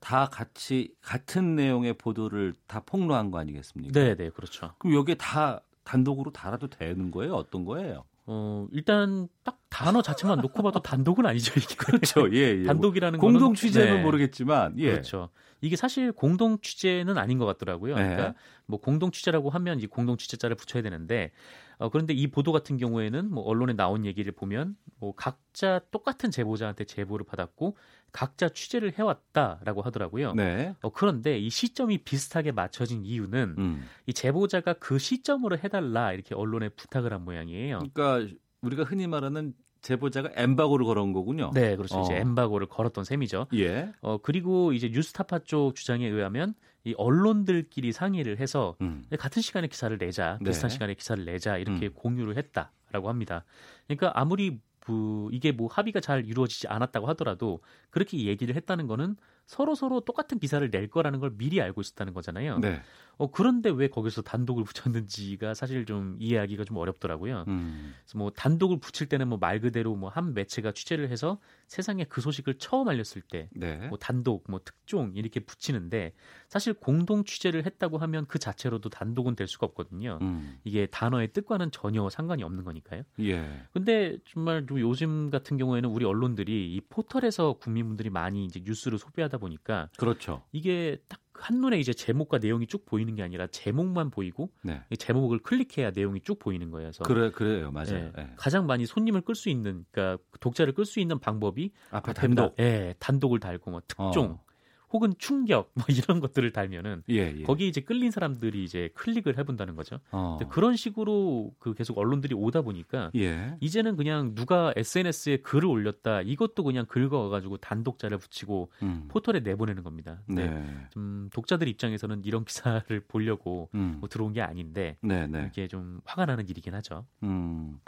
다 0.00 0.26
같이 0.26 0.94
같은 1.02 1.54
내용의 1.54 1.94
보도를 1.94 2.54
다 2.66 2.80
폭로한 2.80 3.30
거 3.30 3.38
아니겠습니까? 3.38 3.92
네, 3.92 4.14
네, 4.16 4.30
그렇죠. 4.30 4.72
그럼 4.78 4.96
여기에 4.96 5.16
다 5.16 5.60
단독으로 5.84 6.32
달아도 6.32 6.68
되는 6.68 7.10
거예요? 7.10 7.34
어떤 7.34 7.64
거예요? 7.64 8.04
어, 8.26 8.66
일단 8.72 9.28
딱 9.42 9.58
단어 9.68 10.02
자체만 10.02 10.40
놓고 10.40 10.62
봐도 10.62 10.80
단독은 10.80 11.26
아니죠, 11.26 11.52
이게. 11.58 11.74
그렇죠. 11.76 12.32
예, 12.32 12.60
예. 12.60 12.62
단독이라는 12.64 13.18
공동 13.18 13.40
거는, 13.40 13.54
취재는 13.54 13.96
네. 13.96 14.02
모르겠지만 14.02 14.78
예. 14.78 14.92
그렇죠. 14.92 15.30
이게 15.60 15.76
사실 15.76 16.12
공동 16.12 16.58
취재는 16.60 17.18
아닌 17.18 17.38
것 17.38 17.46
같더라고요. 17.46 17.96
네. 17.96 18.02
그러니까 18.02 18.34
뭐 18.66 18.78
공동 18.80 19.10
취재라고 19.10 19.50
하면 19.50 19.80
이 19.80 19.86
공동 19.86 20.16
취재자를 20.16 20.56
붙여야 20.56 20.82
되는데 20.82 21.32
어, 21.80 21.88
그런데 21.88 22.12
이 22.12 22.26
보도 22.26 22.52
같은 22.52 22.76
경우에는 22.76 23.30
뭐 23.30 23.42
언론에 23.44 23.72
나온 23.72 24.04
얘기를 24.04 24.32
보면 24.32 24.76
뭐 24.98 25.14
각자 25.14 25.80
똑같은 25.90 26.30
제보자한테 26.30 26.84
제보를 26.84 27.24
받았고 27.24 27.74
각자 28.12 28.50
취재를 28.50 28.92
해왔다라고 28.98 29.80
하더라고요. 29.80 30.34
네. 30.34 30.74
어, 30.82 30.90
그런데 30.90 31.38
이 31.38 31.48
시점이 31.48 32.04
비슷하게 32.04 32.52
맞춰진 32.52 33.06
이유는 33.06 33.54
음. 33.56 33.84
이 34.06 34.12
제보자가 34.12 34.74
그 34.74 34.98
시점으로 34.98 35.56
해달라 35.56 36.12
이렇게 36.12 36.34
언론에 36.34 36.68
부탁을 36.68 37.14
한 37.14 37.24
모양이에요. 37.24 37.78
그러니까 37.78 38.36
우리가 38.60 38.84
흔히 38.84 39.06
말하는 39.06 39.54
제보자가 39.82 40.30
엠바고를 40.34 40.84
걸은 40.86 41.12
거군요. 41.12 41.50
네, 41.54 41.76
그렇죠. 41.76 41.98
어. 41.98 42.02
이제 42.02 42.16
엠바고를 42.16 42.66
걸었던 42.66 43.04
셈이죠. 43.04 43.46
예. 43.54 43.92
어 44.00 44.18
그리고 44.18 44.72
이제 44.72 44.90
뉴스타파 44.92 45.40
쪽 45.40 45.74
주장에 45.74 46.06
의하면 46.06 46.54
이 46.84 46.94
언론들끼리 46.96 47.92
상의를 47.92 48.38
해서 48.38 48.76
음. 48.80 49.04
같은 49.18 49.42
시간에 49.42 49.68
기사를 49.68 49.96
내자, 49.98 50.38
비슷한 50.44 50.68
네. 50.68 50.74
시간에 50.74 50.94
기사를 50.94 51.24
내자 51.24 51.58
이렇게 51.58 51.86
음. 51.86 51.92
공유를 51.94 52.36
했다라고 52.36 53.08
합니다. 53.08 53.44
그러니까 53.86 54.12
아무리 54.14 54.60
그 54.90 55.28
이게 55.32 55.52
뭐 55.52 55.68
합의가 55.68 56.00
잘 56.00 56.24
이루어지지 56.26 56.68
않았다고 56.68 57.06
하더라도 57.08 57.60
그렇게 57.90 58.18
얘기를 58.24 58.54
했다는 58.56 58.86
거는 58.88 59.16
서로 59.46 59.74
서로 59.74 60.00
똑같은 60.00 60.38
기사를 60.38 60.68
낼 60.70 60.88
거라는 60.88 61.18
걸 61.20 61.30
미리 61.36 61.60
알고 61.60 61.80
있었다는 61.80 62.12
거잖아요. 62.14 62.58
네. 62.58 62.82
어 63.18 63.30
그런데 63.30 63.68
왜 63.70 63.88
거기서 63.88 64.22
단독을 64.22 64.64
붙였는지가 64.64 65.54
사실 65.54 65.84
좀 65.86 66.16
이해하기가 66.18 66.64
좀 66.64 66.76
어렵더라고요. 66.78 67.44
음. 67.48 67.94
그래서 68.04 68.18
뭐 68.18 68.30
단독을 68.30 68.78
붙일 68.80 69.08
때는 69.08 69.28
뭐 69.28 69.38
말 69.40 69.60
그대로 69.60 69.94
뭐 69.96 70.10
한 70.10 70.34
매체가 70.34 70.72
취재를 70.72 71.08
해서 71.10 71.38
세상에 71.70 72.02
그 72.02 72.20
소식을 72.20 72.54
처음 72.58 72.88
알렸을 72.88 73.22
때뭐 73.30 73.48
네. 73.52 73.76
뭐 73.86 73.96
단독 73.96 74.42
뭐 74.48 74.58
특종 74.64 75.12
이렇게 75.14 75.38
붙이는데 75.38 76.12
사실 76.48 76.74
공동 76.74 77.22
취재를 77.22 77.64
했다고 77.64 77.98
하면 77.98 78.26
그 78.26 78.40
자체로도 78.40 78.88
단독은 78.88 79.36
될 79.36 79.46
수가 79.46 79.66
없거든요. 79.66 80.18
음. 80.20 80.58
이게 80.64 80.86
단어의 80.86 81.32
뜻과는 81.32 81.70
전혀 81.70 82.10
상관이 82.10 82.42
없는 82.42 82.64
거니까요. 82.64 83.04
예. 83.20 83.62
근데 83.72 84.18
정말 84.28 84.66
요즘 84.68 85.30
같은 85.30 85.58
경우에는 85.58 85.88
우리 85.88 86.04
언론들이 86.04 86.74
이 86.74 86.80
포털에서 86.88 87.52
국민분들이 87.52 88.10
많이 88.10 88.44
이제 88.44 88.60
뉴스를 88.64 88.98
소비하다 88.98 89.38
보니까 89.38 89.90
그렇죠. 89.96 90.42
이게 90.50 91.00
딱 91.06 91.20
한눈에 91.40 91.78
이제 91.78 91.92
제목과 91.92 92.38
내용이 92.38 92.66
쭉 92.66 92.84
보이는 92.84 93.14
게 93.14 93.22
아니라 93.22 93.46
제목만 93.46 94.10
보이고 94.10 94.50
네. 94.62 94.82
제목을 94.98 95.38
클릭해야 95.40 95.90
내용이 95.90 96.20
쭉 96.20 96.38
보이는 96.38 96.70
거예요. 96.70 96.92
서 96.92 97.02
그래 97.04 97.30
그래요, 97.30 97.70
맞아요. 97.70 97.86
네. 97.86 98.12
네. 98.16 98.32
가장 98.36 98.66
많이 98.66 98.86
손님을 98.86 99.22
끌 99.22 99.34
수 99.34 99.48
있는, 99.48 99.84
그러니까 99.90 100.22
독자를 100.40 100.74
끌 100.74 100.84
수 100.84 101.00
있는 101.00 101.18
방법이 101.18 101.72
앞에 101.90 102.12
단독, 102.12 102.54
예, 102.60 102.94
단독을 102.98 103.40
달고 103.40 103.70
뭐 103.70 103.80
특종, 103.86 104.24
어. 104.24 104.44
혹은 104.92 105.12
충격 105.18 105.70
뭐 105.74 105.84
이런 105.88 106.20
것들을 106.20 106.50
달면은 106.52 107.02
예, 107.10 107.34
예. 107.36 107.42
거기 107.42 107.68
이제 107.68 107.80
끌린 107.80 108.10
사람들이 108.10 108.64
이제 108.64 108.90
클릭을 108.94 109.38
해본다는 109.38 109.76
거죠. 109.76 109.98
어. 110.10 110.38
그런 110.50 110.76
식으로 110.76 111.52
그 111.58 111.74
계속 111.74 111.98
언론들이 111.98 112.34
오다 112.34 112.62
보니까 112.62 113.10
예. 113.16 113.56
이제는 113.60 113.96
그냥 113.96 114.34
누가 114.34 114.72
SNS에 114.76 115.38
글을 115.38 115.66
올렸다 115.66 116.22
이것도 116.22 116.64
그냥 116.64 116.86
긁어가지고 116.86 117.58
단독자를 117.58 118.18
붙이고 118.18 118.70
음. 118.82 119.04
포털에 119.08 119.40
내보내는 119.40 119.82
겁니다. 119.82 120.20
네. 120.26 120.64
좀 120.90 121.30
독자들 121.32 121.68
입장에서는 121.68 122.24
이런 122.24 122.44
기사를 122.44 123.00
보려고 123.06 123.68
음. 123.74 123.98
뭐 124.00 124.08
들어온 124.08 124.32
게 124.32 124.40
아닌데 124.42 124.96
네, 125.02 125.26
네. 125.26 125.48
이게 125.50 125.68
좀 125.68 126.00
화가 126.04 126.26
나는 126.26 126.48
일이긴 126.48 126.74
하죠. 126.74 127.06
음. 127.22 127.78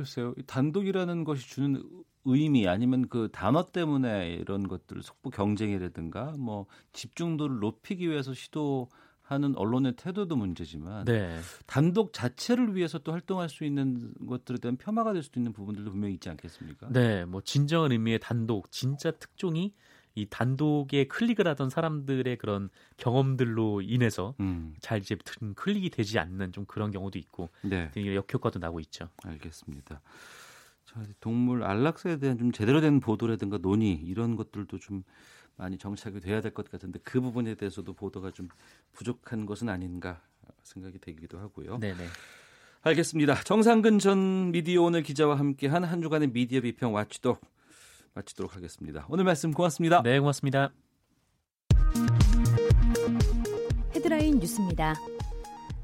글쎄요. 0.00 0.34
단독이라는 0.46 1.24
것이 1.24 1.46
주는 1.46 1.82
의미 2.24 2.66
아니면 2.66 3.06
그 3.08 3.28
단어 3.30 3.70
때문에 3.70 4.32
이런 4.32 4.66
것들 4.66 5.02
속보 5.02 5.28
경쟁이라든가 5.28 6.36
뭐 6.38 6.64
집중도를 6.94 7.58
높이기 7.58 8.08
위해서 8.08 8.32
시도하는 8.32 9.56
언론의 9.56 9.96
태도도 9.96 10.36
문제지만 10.36 11.04
네. 11.04 11.38
단독 11.66 12.14
자체를 12.14 12.74
위해서 12.76 12.98
또 12.98 13.12
활동할 13.12 13.50
수 13.50 13.64
있는 13.64 14.14
것들에 14.26 14.56
대한 14.56 14.78
폄하가 14.78 15.12
될 15.12 15.22
수도 15.22 15.38
있는 15.38 15.52
부분들도 15.52 15.90
분명히 15.90 16.14
있지 16.14 16.30
않겠습니까? 16.30 16.88
네, 16.90 17.26
뭐 17.26 17.42
진정한 17.42 17.92
의미의 17.92 18.20
단독, 18.20 18.72
진짜 18.72 19.10
특종이 19.10 19.74
이 20.14 20.26
단독에 20.28 21.06
클릭을 21.06 21.46
하던 21.48 21.70
사람들의 21.70 22.36
그런 22.38 22.68
경험들로 22.96 23.82
인해서 23.82 24.34
음. 24.40 24.74
잘 24.80 24.98
이제 24.98 25.16
클릭이 25.54 25.90
되지 25.90 26.18
않는 26.18 26.52
좀 26.52 26.64
그런 26.66 26.90
경우도 26.90 27.18
있고 27.18 27.48
네. 27.62 27.90
역효과도 27.96 28.58
나고 28.58 28.80
있죠. 28.80 29.08
알겠습니다. 29.24 30.00
자, 30.84 31.00
동물 31.20 31.62
안락사에 31.62 32.18
대한 32.18 32.38
좀 32.38 32.50
제대로 32.52 32.80
된 32.80 32.98
보도라든가 33.00 33.58
논의 33.58 33.92
이런 33.92 34.34
것들도 34.36 34.78
좀 34.78 35.04
많이 35.56 35.78
정착이 35.78 36.20
돼야 36.20 36.40
될 36.40 36.52
것 36.52 36.70
같은데 36.70 36.98
그 37.04 37.20
부분에 37.20 37.54
대해서도 37.54 37.92
보도가 37.92 38.30
좀 38.32 38.48
부족한 38.92 39.46
것은 39.46 39.68
아닌가 39.68 40.20
생각이 40.64 40.98
되기도 40.98 41.38
하고요. 41.38 41.78
네네. 41.78 42.06
알겠습니다. 42.82 43.42
정상근 43.42 43.98
전 43.98 44.52
미디어 44.52 44.82
오늘 44.82 45.02
기자와 45.02 45.38
함께한 45.38 45.84
한 45.84 46.00
주간의 46.02 46.32
미디어 46.32 46.62
비평 46.62 46.94
와치독 46.94 47.40
마치도록 48.14 48.56
하겠습니다. 48.56 49.06
오늘 49.08 49.24
말씀 49.24 49.52
고맙습니다. 49.52 50.02
네, 50.02 50.18
고맙습니다. 50.18 50.70
헤드라인 53.94 54.38
뉴스입니다. 54.38 54.94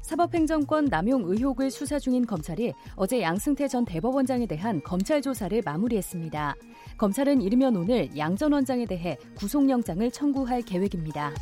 사법행정권 0.01 0.85
남용 0.85 1.23
의혹을 1.25 1.69
수사 1.69 1.99
중인 1.99 2.25
검찰이 2.25 2.73
어제 2.95 3.21
양승태 3.21 3.67
전 3.67 3.83
대법원장에 3.83 4.45
대한 4.45 4.81
검찰 4.81 5.21
조사를 5.21 5.61
마무리했습니다. 5.65 6.55
검찰은 6.97 7.41
이르면 7.41 7.75
오늘 7.75 8.17
양 8.17 8.37
전 8.37 8.53
원장에 8.53 8.85
대해 8.85 9.17
구속영장을 9.35 10.09
청구할 10.11 10.61
계획입니다. 10.61 11.33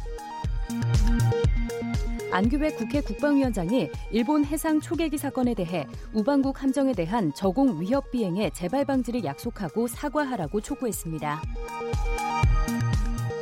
안규배 2.31 2.71
국회 2.71 3.01
국방위원장이 3.01 3.89
일본 4.11 4.45
해상 4.45 4.79
초계기 4.79 5.17
사건에 5.17 5.53
대해 5.53 5.87
우방국 6.13 6.61
함정에 6.61 6.93
대한 6.93 7.33
저공 7.33 7.79
위협 7.79 8.11
비행의 8.11 8.51
재발 8.53 8.85
방지를 8.85 9.23
약속하고 9.23 9.87
사과하라고 9.87 10.61
촉구했습니다. 10.61 11.41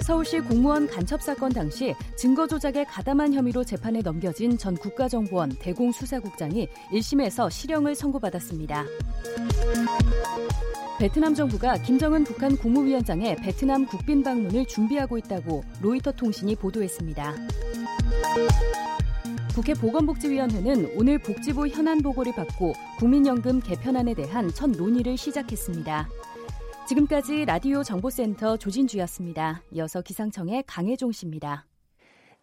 서울시 0.04 0.40
공무원 0.42 0.86
간첩 0.88 1.22
사건 1.22 1.54
당시 1.54 1.96
증거 2.18 2.46
조작에 2.46 2.84
가담한 2.84 3.34
혐의로 3.34 3.64
재판에 3.64 4.02
넘겨진 4.02 4.58
전 4.58 4.76
국가정보원 4.76 5.54
대공수사국장이 5.60 6.68
1심에서 6.92 7.50
실형을 7.50 7.96
선고받았습니다. 7.96 8.84
베트남 11.00 11.34
정부가 11.34 11.78
김정은 11.78 12.24
북한 12.24 12.56
국무위원장의 12.58 13.38
베트남 13.38 13.86
국빈 13.86 14.24
방문을 14.24 14.66
준비하고 14.66 15.18
있다고 15.18 15.64
로이터 15.82 16.12
통신이 16.12 16.56
보도했습니다. 16.58 17.34
국회 19.56 19.74
보건복지위원회는 19.74 20.94
오늘 20.96 21.20
복지부 21.20 21.68
현안 21.68 22.00
보고를 22.00 22.34
받고 22.34 22.74
국민연금 22.98 23.62
개편안에 23.62 24.16
대한 24.16 24.50
첫 24.50 24.72
논의를 24.72 25.16
시작했습니다. 25.16 26.10
지금까지 26.88 27.46
라디오 27.46 27.84
정보센터 27.84 28.58
조진주였습니다. 28.58 29.62
이어서 29.72 30.02
기상청의 30.02 30.64
강혜종 30.66 31.12
씨입니다. 31.12 31.66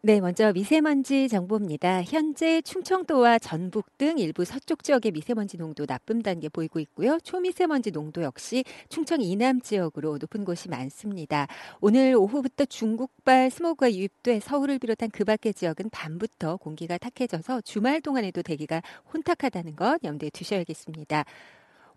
네, 0.02 0.18
먼저 0.18 0.50
미세먼지 0.54 1.28
정보입니다. 1.28 2.02
현재 2.04 2.62
충청도와 2.62 3.38
전북 3.38 3.98
등 3.98 4.16
일부 4.18 4.46
서쪽 4.46 4.82
지역의 4.82 5.12
미세먼지 5.12 5.58
농도 5.58 5.84
나쁨 5.84 6.22
단계 6.22 6.48
보이고 6.48 6.80
있고요. 6.80 7.18
초미세먼지 7.22 7.90
농도 7.90 8.22
역시 8.22 8.64
충청 8.88 9.20
이남 9.20 9.60
지역으로 9.60 10.16
높은 10.16 10.46
곳이 10.46 10.70
많습니다. 10.70 11.48
오늘 11.82 12.14
오후부터 12.16 12.64
중국발 12.64 13.50
스모그가 13.50 13.92
유입돼 13.92 14.40
서울을 14.40 14.78
비롯한 14.78 15.10
그 15.10 15.24
밖의 15.24 15.52
지역은 15.52 15.90
밤부터 15.90 16.56
공기가 16.56 16.96
탁해져서 16.96 17.60
주말 17.60 18.00
동안에도 18.00 18.40
대기가 18.40 18.80
혼탁하다는 19.12 19.76
것 19.76 20.02
염두에 20.02 20.30
두셔야겠습니다. 20.30 21.26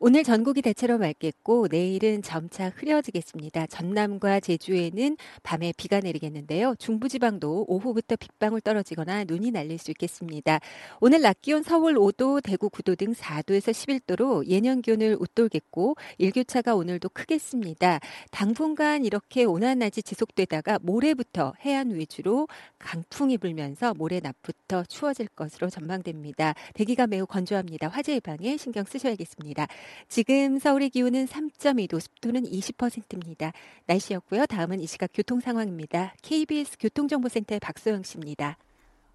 오늘 0.05 0.25
전국이 0.25 0.61
대체로 0.61 0.97
맑겠고 0.97 1.69
내일은 1.71 2.21
점차 2.21 2.67
흐려지겠습니다. 2.67 3.67
전남과 3.67 4.41
제주에는 4.41 5.15
밤에 5.43 5.71
비가 5.77 6.01
내리겠는데요. 6.01 6.75
중부지방도 6.77 7.63
오후부터 7.69 8.17
빗방울 8.17 8.59
떨어지거나 8.59 9.23
눈이 9.23 9.51
날릴 9.51 9.77
수 9.77 9.91
있겠습니다. 9.91 10.59
오늘 10.99 11.21
낮 11.21 11.41
기온 11.41 11.63
서울 11.63 11.93
5도, 11.93 12.43
대구 12.43 12.69
9도 12.69 12.97
등 12.97 13.13
4도에서 13.13 13.71
11도로 13.71 14.45
예년 14.47 14.81
기온을 14.81 15.15
웃돌겠고 15.21 15.95
일교차가 16.17 16.75
오늘도 16.75 17.07
크겠습니다. 17.07 18.01
당분간 18.29 19.05
이렇게 19.05 19.45
온화한 19.45 19.79
낮이 19.79 20.03
지속되다가 20.03 20.79
모레부터 20.81 21.53
해안 21.63 21.95
위주로 21.95 22.49
강풍이 22.77 23.37
불면서 23.37 23.93
모레 23.93 24.19
낮부터 24.19 24.83
추워질 24.83 25.29
것으로 25.29 25.69
전망됩니다. 25.69 26.55
대기가 26.73 27.07
매우 27.07 27.25
건조합니다. 27.25 27.87
화재 27.87 28.15
예방에 28.15 28.57
신경 28.57 28.83
쓰셔야겠습니다. 28.83 29.67
지금 30.07 30.59
서울의 30.59 30.89
기온은 30.89 31.25
3.2도, 31.25 31.99
습도는 31.99 32.43
20%입니다. 32.43 33.51
날씨였고요. 33.85 34.45
다음은 34.45 34.79
이 34.79 34.87
시각 34.87 35.09
교통 35.13 35.39
상황입니다. 35.39 36.13
KBS 36.21 36.77
교통정보센터의 36.79 37.59
박소영 37.59 38.03
씨입니다. 38.03 38.57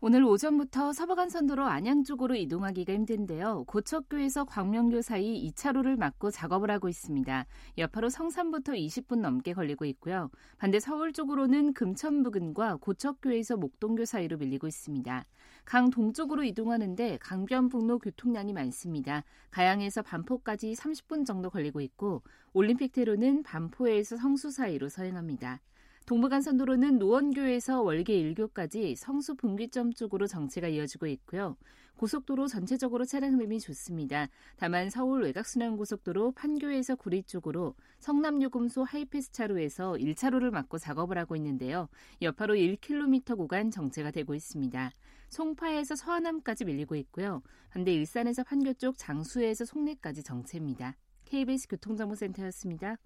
오늘 0.00 0.22
오전부터 0.22 0.92
서부간선도로 0.92 1.66
안양 1.66 2.04
쪽으로 2.04 2.36
이동하기가 2.36 2.92
힘든데요. 2.92 3.64
고척교에서 3.66 4.44
광명교 4.44 5.02
사이 5.02 5.50
2차로를 5.50 5.98
막고 5.98 6.30
작업을 6.30 6.70
하고 6.70 6.88
있습니다. 6.88 7.46
여파로 7.78 8.08
성산부터 8.08 8.74
20분 8.74 9.18
넘게 9.18 9.54
걸리고 9.54 9.86
있고요. 9.86 10.30
반대 10.58 10.78
서울 10.78 11.12
쪽으로는 11.12 11.72
금천 11.72 12.22
부근과 12.22 12.76
고척교에서 12.76 13.56
목동교 13.56 14.04
사이로 14.04 14.36
밀리고 14.36 14.68
있습니다. 14.68 15.24
강 15.68 15.90
동쪽으로 15.90 16.44
이동하는데 16.44 17.18
강변북로 17.18 17.98
교통량이 17.98 18.54
많습니다. 18.54 19.22
가양에서 19.50 20.00
반포까지 20.00 20.72
30분 20.72 21.26
정도 21.26 21.50
걸리고 21.50 21.82
있고 21.82 22.22
올림픽대로는 22.54 23.42
반포에서 23.42 24.16
성수 24.16 24.50
사이로 24.50 24.88
서행합니다. 24.88 25.60
동부간선도로는 26.06 26.98
노원교에서 26.98 27.82
월계 27.82 28.14
1교까지 28.14 28.96
성수 28.96 29.34
분기점 29.34 29.92
쪽으로 29.92 30.26
정체가 30.26 30.68
이어지고 30.68 31.06
있고요. 31.08 31.58
고속도로 31.98 32.46
전체적으로 32.46 33.04
차량 33.04 33.34
흐름이 33.34 33.60
좋습니다. 33.60 34.28
다만 34.56 34.88
서울 34.88 35.22
외곽순환고속도로 35.24 36.32
판교에서 36.32 36.96
구리 36.96 37.22
쪽으로 37.22 37.74
성남요금소 37.98 38.84
하이패스 38.84 39.32
차로에서 39.32 39.92
1차로를 39.94 40.50
막고 40.50 40.78
작업을 40.78 41.18
하고 41.18 41.36
있는데요. 41.36 41.88
여파로 42.22 42.54
1km 42.54 43.36
구간 43.36 43.70
정체가 43.70 44.12
되고 44.12 44.34
있습니다. 44.34 44.92
송파에서 45.28 45.96
서하남까지 45.96 46.64
밀리고 46.64 46.94
있고요. 46.96 47.42
반대 47.70 47.92
일산에서 47.92 48.44
판교 48.44 48.74
쪽 48.74 48.96
장수에서 48.96 49.66
송내까지 49.66 50.22
정체입니다. 50.22 50.96
KBS 51.26 51.68
교통정보센터였습니다. 51.68 52.96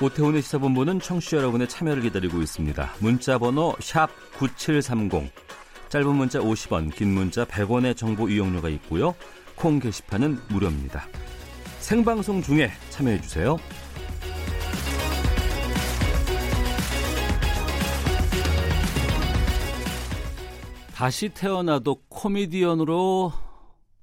오태훈의 0.00 0.42
시사본부는 0.42 1.00
청취자 1.00 1.38
여러분의 1.38 1.68
참여를 1.68 2.02
기다리고 2.02 2.40
있습니다. 2.40 2.94
문자 3.00 3.36
번호 3.36 3.74
9730, 4.38 5.32
짧은 5.88 6.14
문자 6.14 6.38
50원, 6.38 6.94
긴 6.94 7.14
문자 7.14 7.44
100원의 7.44 7.96
정보 7.96 8.28
이용료가 8.28 8.68
있고요. 8.68 9.16
콩 9.56 9.80
게시판은 9.80 10.38
무료입니다. 10.50 11.04
생방송 11.80 12.42
중에 12.42 12.70
참여해 12.90 13.20
주세요. 13.22 13.56
다시 20.94 21.28
태어나도 21.28 22.02
코미디언으로 22.08 23.32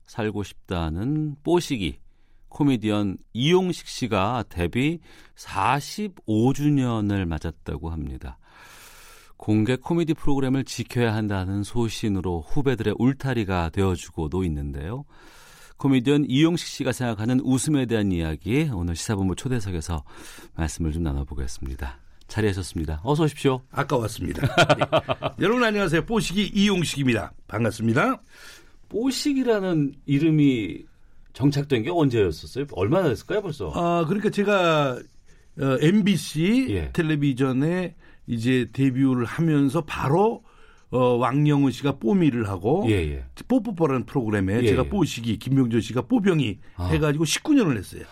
살고 0.08 0.44
싶다는 0.44 1.36
뽀시기 1.44 2.00
코미디언 2.56 3.18
이용식 3.34 3.86
씨가 3.86 4.46
데뷔 4.48 5.00
45주년을 5.36 7.26
맞았다고 7.26 7.90
합니다. 7.90 8.40
공개 9.36 9.76
코미디 9.76 10.14
프로그램을 10.14 10.64
지켜야 10.64 11.14
한다는 11.14 11.64
소신으로 11.64 12.46
후배들의 12.48 12.96
울타리가 12.98 13.72
되어주고도 13.72 14.46
있는데요. 14.46 15.04
코미디언 15.76 16.28
이용식 16.30 16.66
씨가 16.66 16.94
생각하는 16.94 17.42
웃음에 17.42 17.86
대한 17.88 18.14
이야기 18.14 18.70
오늘 18.74 18.96
시사본부 18.96 19.36
초대석에서 19.36 20.06
말씀을 20.56 20.94
좀 20.94 21.04
나눠보겠습니다. 21.04 22.00
자리하셨습니다. 22.30 23.02
어서 23.04 23.24
오십시오. 23.24 23.64
아까 23.70 23.98
왔습니다. 23.98 24.48
네. 24.76 24.86
여러분 25.44 25.62
안녕하세요. 25.62 26.06
뽀식이 26.06 26.52
이용식입니다. 26.54 27.34
반갑습니다. 27.50 28.22
뽀식이라는 28.88 29.96
이름이 30.06 30.86
정착된 31.36 31.84
게 31.84 31.92
언제였었어요? 31.92 32.66
얼마나 32.72 33.10
됐을까요, 33.10 33.42
벌써? 33.42 33.72
아, 33.76 34.06
그러니까 34.06 34.30
제가 34.30 34.98
어, 35.60 35.78
MBC 35.82 36.68
예. 36.70 36.90
텔레비전에 36.94 37.96
이제 38.28 38.70
데뷔를 38.74 39.26
하면서 39.26 39.82
바로 39.82 40.44
어, 40.92 41.16
왕영우 41.18 41.72
씨가 41.72 41.98
뽀미를 42.00 42.48
하고 42.48 42.86
예, 42.88 42.94
예. 42.94 43.26
뽀뽀뽀라는 43.48 44.06
프로그램에 44.06 44.62
예, 44.62 44.68
제가 44.68 44.84
예. 44.86 44.90
뽀식이 44.90 45.40
김명조 45.40 45.82
씨가 45.82 46.04
뽀병이 46.04 46.60
아. 46.78 46.88
해가지고 46.88 47.26
19년을 47.26 47.78
했어요. 47.78 48.04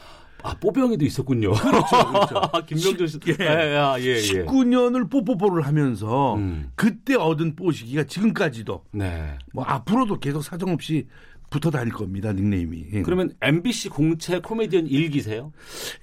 아, 0.43 0.53
뽀병이도 0.55 1.05
있었군요. 1.05 1.53
그렇죠, 1.53 1.87
그렇죠. 2.11 2.65
김명조 2.65 3.07
씨. 3.07 3.19
예. 3.27 3.35
예, 3.39 3.95
예, 3.99 4.15
19년을 4.15 5.09
뽀뽀뽀를 5.09 5.65
하면서 5.65 6.35
음. 6.35 6.71
그때 6.75 7.15
얻은 7.15 7.55
뽀시기가 7.55 8.03
지금까지도 8.03 8.83
네. 8.91 9.37
뭐 9.53 9.63
앞으로도 9.63 10.19
계속 10.19 10.41
사정없이 10.41 11.07
붙어 11.53 11.69
다닐 11.69 11.93
겁니다, 11.93 12.33
닉네임이. 12.33 12.85
예. 12.93 13.01
그러면 13.03 13.31
MBC 13.39 13.89
공채 13.89 14.39
코미디언 14.39 14.87
일기세요? 14.87 15.53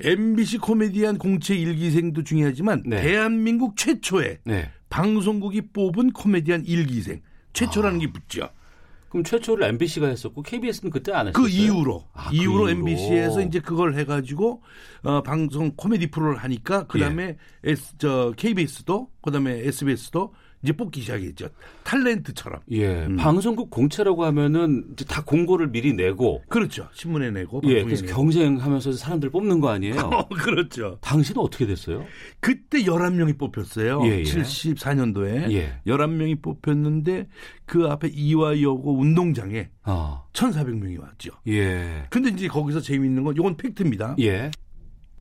MBC 0.00 0.58
코미디언 0.58 1.18
공채 1.18 1.56
일기생도 1.56 2.22
중요하지만 2.22 2.84
네. 2.86 3.02
대한민국 3.02 3.76
최초의 3.76 4.38
네. 4.44 4.70
방송국이 4.90 5.72
뽑은 5.72 6.12
코미디언 6.12 6.66
일기생 6.66 7.20
최초라는 7.52 7.96
아. 7.96 8.00
게 8.00 8.12
붙죠. 8.12 8.48
그럼 9.08 9.24
최초를 9.24 9.66
MBC가 9.66 10.06
했었고 10.06 10.42
KBS는 10.42 10.92
그때 10.92 11.10
안 11.10 11.26
했었어요. 11.26 11.42
그 11.42 11.50
이후로 11.50 12.04
아, 12.12 12.30
이후로 12.32 12.66
그 12.66 12.70
MBC에서 12.70 13.42
이제 13.42 13.58
그걸 13.58 13.96
해가지고 13.96 14.62
어, 15.02 15.22
방송 15.24 15.72
코미디 15.74 16.12
프로를 16.12 16.36
하니까 16.36 16.86
그 16.86 17.00
다음에 17.00 17.36
예. 17.66 17.74
저 17.98 18.32
KBS도 18.36 19.08
그 19.20 19.32
다음에 19.32 19.66
SBS도 19.66 20.32
이제 20.62 20.72
뽑기 20.72 21.00
시작했죠. 21.00 21.48
탤런트처럼. 21.84 22.60
예. 22.72 23.06
음. 23.06 23.16
방송국 23.16 23.70
공채라고 23.70 24.24
하면은 24.26 24.84
이제 24.92 25.04
다 25.06 25.22
공고를 25.24 25.70
미리 25.70 25.94
내고. 25.94 26.42
그렇죠. 26.48 26.86
신문에 26.92 27.30
내고. 27.30 27.62
예. 27.64 27.82
그래서 27.82 28.04
내고. 28.04 28.16
경쟁하면서 28.16 28.92
사람들 28.92 29.30
뽑는 29.30 29.60
거 29.60 29.70
아니에요? 29.70 29.94
어, 30.12 30.28
그렇죠. 30.28 30.98
당신은 31.00 31.40
어떻게 31.40 31.66
됐어요? 31.66 32.04
그때 32.40 32.82
11명이 32.82 33.38
뽑혔어요. 33.38 34.02
예, 34.04 34.18
예. 34.18 34.22
74년도에. 34.22 35.50
예. 35.52 35.80
11명이 35.86 36.42
뽑혔는데 36.42 37.28
그 37.64 37.86
앞에 37.86 38.08
이화여고 38.12 38.98
운동장에 38.98 39.70
어. 39.84 40.24
1,400명이 40.34 41.00
왔죠. 41.00 41.30
예. 41.48 42.04
근데 42.10 42.28
이제 42.30 42.48
거기서 42.48 42.80
재미있는 42.80 43.24
건 43.24 43.34
이건 43.34 43.56
팩트입니다. 43.56 44.16
예. 44.20 44.50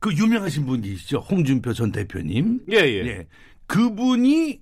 그 0.00 0.12
유명하신 0.14 0.66
분 0.66 0.82
계시죠. 0.82 1.18
홍준표 1.18 1.72
전 1.72 1.92
대표님. 1.92 2.60
예, 2.72 2.76
예. 2.76 3.06
예. 3.06 3.26
그분이 3.66 4.60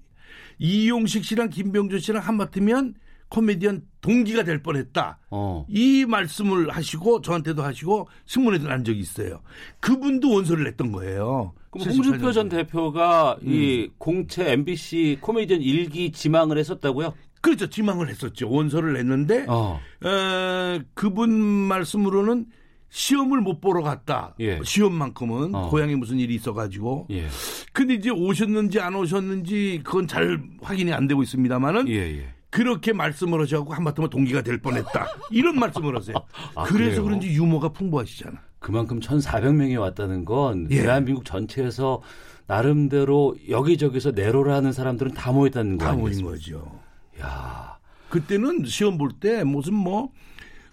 이용식 0.58 1.24
씨랑 1.24 1.50
김병준 1.50 2.00
씨랑 2.00 2.22
한마디면 2.22 2.94
코미디언 3.28 3.82
동기가 4.00 4.42
될 4.42 4.62
뻔했다. 4.62 5.18
어. 5.30 5.66
이 5.68 6.06
말씀을 6.06 6.70
하시고 6.70 7.20
저한테도 7.20 7.62
하시고 7.62 8.08
신문에도 8.24 8.68
난 8.68 8.84
적이 8.84 9.00
있어요. 9.00 9.42
그분도 9.80 10.32
원서를 10.32 10.64
냈던 10.64 10.92
거예요. 10.92 11.52
그럼 11.70 11.88
홍준표 11.88 12.32
전 12.32 12.48
대표가 12.48 13.38
음. 13.42 13.48
이 13.48 13.90
공채 13.98 14.52
MBC 14.52 15.18
코미디언 15.20 15.60
일기 15.60 16.10
지망을 16.10 16.56
했었다고요? 16.58 17.12
그렇죠. 17.40 17.68
지망을 17.68 18.08
했었죠. 18.08 18.50
원서를 18.50 18.94
냈는데 18.94 19.44
어. 19.48 19.78
에, 20.04 20.80
그분 20.94 21.30
말씀으로는 21.30 22.46
시험을 22.90 23.40
못 23.40 23.60
보러 23.60 23.82
갔다. 23.82 24.34
예. 24.40 24.60
시험만큼은 24.62 25.54
어. 25.54 25.68
고향에 25.68 25.94
무슨 25.96 26.18
일이 26.18 26.34
있어가지고. 26.34 27.06
예. 27.10 27.26
근데 27.72 27.94
이제 27.94 28.10
오셨는지 28.10 28.80
안 28.80 28.94
오셨는지 28.94 29.80
그건 29.84 30.06
잘 30.06 30.40
확인이 30.62 30.92
안 30.92 31.06
되고 31.06 31.22
있습니다만은. 31.22 31.88
예, 31.88 31.94
예. 32.20 32.28
그렇게 32.50 32.94
말씀을 32.94 33.42
하셔갖고 33.42 33.74
한마디면 33.74 34.08
동기가 34.08 34.40
될 34.40 34.58
뻔했다. 34.62 35.06
이런 35.30 35.58
말씀을 35.60 35.94
하세요. 35.96 36.16
아, 36.54 36.64
그래서 36.64 37.02
그래요? 37.02 37.04
그런지 37.04 37.28
유머가 37.28 37.68
풍부하시잖아. 37.68 38.38
그만큼 38.58 39.00
1,400명이 39.00 39.78
왔다는 39.78 40.24
건 40.24 40.66
예. 40.70 40.80
대한민국 40.82 41.26
전체에서 41.26 42.00
나름대로 42.46 43.36
여기저기서 43.50 44.12
내로를 44.12 44.52
하는 44.54 44.72
사람들은 44.72 45.12
다 45.12 45.30
모였다는 45.32 45.76
거 45.76 45.84
아니에요? 45.84 45.96
다 45.96 46.10
모인 46.10 46.24
거죠. 46.24 46.80
야. 47.20 47.76
그때는 48.08 48.64
시험 48.64 48.96
볼 48.96 49.10
때 49.20 49.44
무슨 49.44 49.74
뭐 49.74 50.10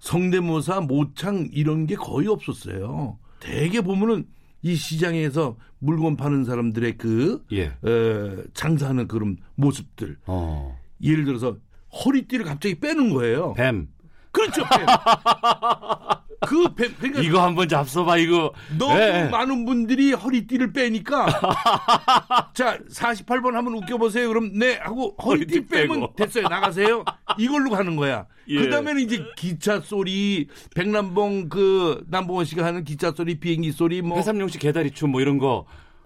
성대모사, 0.05 0.81
모창 0.81 1.49
이런 1.51 1.87
게 1.87 1.95
거의 1.95 2.27
없었어요. 2.27 3.17
대개 3.39 3.81
보면은 3.81 4.27
이 4.61 4.75
시장에서 4.75 5.57
물건 5.79 6.15
파는 6.15 6.45
사람들의 6.45 6.97
그 6.97 7.43
예. 7.51 7.63
에, 7.83 8.43
장사하는 8.53 9.07
그런 9.07 9.37
모습들. 9.55 10.17
어. 10.27 10.77
예를 11.01 11.25
들어서 11.25 11.57
허리띠를 12.05 12.45
갑자기 12.45 12.79
빼는 12.79 13.13
거예요. 13.15 13.55
뱀. 13.55 13.87
그렇죠. 14.31 14.63
뱀. 14.63 14.85
그 16.41 16.73
뱀, 16.75 16.93
그러니까 16.99 17.21
이거 17.21 17.43
한번 17.43 17.67
잡숴봐 17.67 18.21
이거. 18.21 18.53
너무 18.77 18.95
네. 18.95 19.29
많은 19.29 19.65
분들이 19.65 20.11
허리띠를 20.13 20.73
빼니까 20.73 21.27
자 22.53 22.77
48번 22.89 23.51
한번 23.53 23.75
웃겨보세요. 23.75 24.27
그럼 24.27 24.57
네 24.57 24.75
하고 24.81 25.15
허리띠, 25.23 25.55
허리띠 25.55 25.67
빼면 25.67 25.99
빼고. 26.01 26.13
됐어요. 26.15 26.47
나가세요. 26.47 27.03
이걸로 27.37 27.69
가는 27.71 27.95
거야. 27.95 28.25
예. 28.47 28.59
그 28.59 28.69
다음에는 28.69 29.01
이제 29.01 29.23
기차 29.35 29.79
소리, 29.79 30.47
백남봉 30.75 31.49
그 31.49 32.03
남봉원 32.09 32.45
씨가 32.45 32.63
하는 32.65 32.83
기차 32.83 33.11
소리, 33.11 33.39
비행기 33.39 33.71
소리, 33.71 34.01
뭐 34.01 34.17
해삼용 34.17 34.47
씨 34.49 34.59
개다리 34.59 34.91
춤 34.91 35.11
뭐 35.11 35.21
이런 35.21 35.37
거 35.37 35.65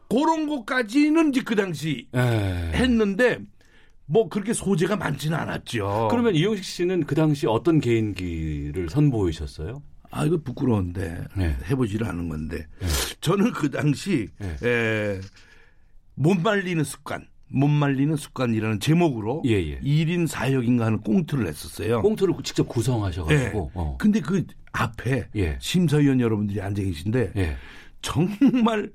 그런 0.10 0.48
것까지는 0.48 1.30
이제 1.30 1.42
그 1.44 1.56
당시 1.56 2.08
에. 2.16 2.20
예. 2.20 2.78
했는데. 2.78 3.40
뭐 4.12 4.28
그렇게 4.28 4.54
소재가 4.54 4.96
많지는 4.96 5.38
않았죠. 5.38 6.08
그러면 6.10 6.34
이용식 6.34 6.66
씨는 6.66 7.04
그 7.04 7.14
당시 7.14 7.46
어떤 7.46 7.80
개인기를 7.80 8.90
선보이셨어요? 8.90 9.84
아 10.12 10.26
이거 10.26 10.38
부끄러운데 10.38 11.26
네. 11.36 11.56
해보지를 11.70 12.08
않은 12.08 12.30
건데 12.30 12.66
네. 12.80 12.88
저는 13.22 13.52
그 13.52 13.70
당시 13.70 14.28
네. 14.40 14.56
에, 14.64 15.20
못 16.16 16.36
말리는 16.40 16.84
습관 16.84 17.28
못 17.48 17.68
말리는 17.68 18.16
습관이라는 18.16 18.80
제목으로 18.80 19.42
예, 19.46 19.54
예. 19.54 19.80
1인 19.80 20.28
4역인가 20.28 20.82
하는 20.82 21.02
꽁트를 21.02 21.48
했었어요. 21.48 22.02
꽁트를 22.02 22.36
직접 22.44 22.68
구성하셔가지고. 22.68 23.36
네. 23.36 23.72
어. 23.74 23.98
근데 24.00 24.20
그 24.20 24.46
앞에 24.72 25.30
예. 25.36 25.58
심사위원 25.60 26.20
여러분들이 26.20 26.62
앉아 26.62 26.82
계신데 26.82 27.32
예. 27.36 27.56
정말 28.02 28.92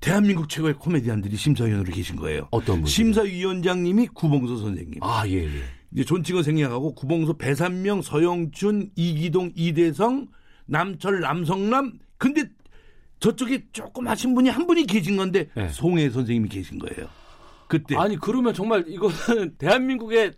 대한민국 0.00 0.48
최고의 0.48 0.74
코미디언들이 0.74 1.36
심사위원으로 1.36 1.92
계신 1.92 2.16
거예요. 2.16 2.48
어떤 2.50 2.76
분? 2.80 2.86
심사위원장님이 2.86 4.08
구봉서 4.08 4.58
선생님. 4.58 5.02
아, 5.02 5.26
예, 5.28 5.44
예. 5.44 5.62
이제 5.94 6.04
존칭어 6.04 6.42
생략하고 6.42 6.94
구봉서 6.94 7.34
배산명, 7.34 8.02
서영춘, 8.02 8.90
이기동, 8.96 9.52
이대성, 9.54 10.26
남철, 10.66 11.20
남성남. 11.20 11.92
근데 12.18 12.44
저쪽에 13.20 13.64
조금 13.72 14.08
하신 14.08 14.34
분이 14.34 14.50
한 14.50 14.66
분이 14.66 14.86
계신 14.86 15.16
건데 15.16 15.48
네. 15.54 15.68
송혜 15.68 16.10
선생님이 16.10 16.48
계신 16.48 16.78
거예요. 16.78 17.08
그때. 17.68 17.96
아니 17.96 18.16
그러면 18.16 18.52
정말 18.52 18.84
이거는 18.88 19.54
대한민국의 19.58 20.32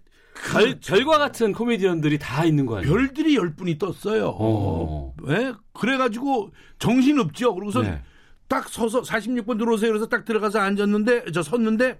별, 0.52 0.78
별과 0.78 1.16
같은 1.16 1.52
코미디언들이 1.52 2.18
다 2.18 2.44
있는 2.44 2.66
거 2.66 2.76
아니에요? 2.76 2.92
별들이 2.92 3.36
열 3.36 3.54
분이 3.54 3.78
떴어요. 3.78 4.36
어. 4.38 5.14
네? 5.26 5.54
그래가지고 5.72 6.50
정신 6.78 7.18
없죠. 7.18 7.54
그러고서 7.54 7.82
네. 7.82 8.02
딱 8.46 8.68
서서 8.68 9.00
46번 9.00 9.58
들어오세요. 9.58 9.90
그래서 9.90 10.06
딱 10.06 10.26
들어가서 10.26 10.60
앉았는데 10.60 11.32
저 11.32 11.42
섰는데 11.42 11.98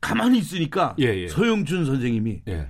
가만히 0.00 0.38
있으니까 0.38 0.96
예, 0.98 1.04
예. 1.04 1.28
서영준 1.28 1.84
선생님이 1.86 2.42
예. 2.48 2.68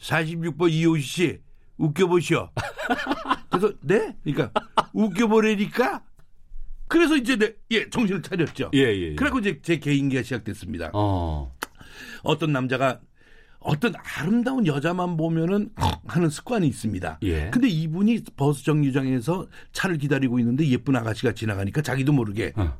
46번 0.00 0.70
이호시 0.70 1.02
씨 1.02 1.38
웃겨보시오. 1.76 2.50
그래서 3.50 3.72
네? 3.80 4.16
그러니까 4.22 4.50
웃겨보래니까 4.92 6.02
그래서 6.88 7.16
이제 7.16 7.36
네, 7.36 7.54
예 7.70 7.88
정신을 7.88 8.22
차렸죠. 8.22 8.70
예, 8.74 8.80
예, 8.80 9.10
예. 9.10 9.14
그래고 9.14 9.38
이제 9.38 9.60
제 9.62 9.78
개인기가 9.78 10.22
시작됐습니다. 10.22 10.90
어. 10.92 11.54
어떤 12.22 12.52
남자가 12.52 13.00
어떤 13.60 13.94
아름다운 14.18 14.66
여자만 14.66 15.16
보면은 15.16 15.70
하는 16.06 16.28
습관이 16.28 16.68
있습니다. 16.68 17.18
예. 17.22 17.50
근데 17.50 17.66
이분이 17.68 18.24
버스 18.36 18.62
정류장에서 18.62 19.48
차를 19.72 19.96
기다리고 19.96 20.38
있는데 20.38 20.68
예쁜 20.68 20.94
아가씨가 20.96 21.32
지나가니까 21.32 21.80
자기도 21.80 22.12
모르게 22.12 22.52
어. 22.56 22.78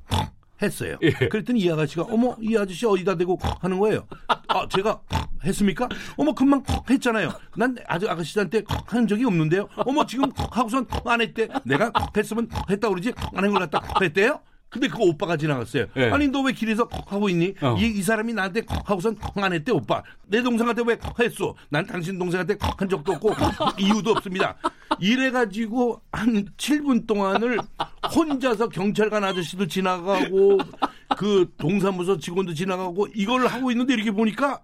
했어요. 0.62 0.96
예. 1.02 1.10
그랬더니 1.10 1.60
이 1.60 1.70
아가씨가 1.70 2.02
어머 2.04 2.36
이 2.40 2.56
아저씨 2.56 2.86
어디다 2.86 3.16
대고 3.16 3.38
하는 3.60 3.78
거예요. 3.78 4.06
아 4.48 4.66
제가 4.68 5.00
했습니까? 5.44 5.88
어머 6.16 6.32
금방 6.32 6.62
했잖아요. 6.88 7.30
난 7.56 7.76
아직 7.86 8.08
아가씨한테 8.08 8.62
한 8.86 9.06
적이 9.06 9.24
없는데요. 9.24 9.68
어머 9.78 10.06
지금 10.06 10.30
하고선 10.36 10.86
안 11.04 11.20
했대. 11.20 11.48
내가 11.64 11.92
했으면 12.16 12.48
했다 12.70 12.88
그러지 12.88 13.12
안 13.34 13.44
한 13.44 13.50
걸 13.52 13.60
갖다 13.68 13.82
했대요. 14.00 14.40
근데 14.74 14.88
그 14.88 14.98
오빠가 15.00 15.36
지나갔어요. 15.36 15.86
네. 15.94 16.10
아니 16.10 16.26
너 16.26 16.42
왜 16.42 16.52
길에서 16.52 16.88
하고 17.06 17.28
있니? 17.28 17.54
어. 17.62 17.76
이, 17.78 17.86
이 17.86 18.02
사람이 18.02 18.34
나한테 18.34 18.62
하고선 18.84 19.16
안 19.36 19.52
했대 19.52 19.70
오빠. 19.70 20.02
내 20.26 20.42
동생한테 20.42 20.82
왜 20.84 20.98
했어? 21.20 21.54
난 21.70 21.86
당신 21.86 22.18
동생한테 22.18 22.56
한 22.60 22.88
적도 22.88 23.12
없고 23.12 23.30
이유도 23.78 24.10
없습니다. 24.10 24.56
이래가지고 24.98 26.00
한 26.10 26.44
7분 26.56 27.06
동안을 27.06 27.58
혼자서 28.14 28.68
경찰관 28.68 29.22
아저씨도 29.22 29.68
지나가고 29.68 30.58
그 31.16 31.48
동사무소 31.56 32.18
직원도 32.18 32.52
지나가고 32.54 33.06
이걸 33.14 33.46
하고 33.46 33.70
있는데 33.70 33.94
이렇게 33.94 34.10
보니까 34.10 34.60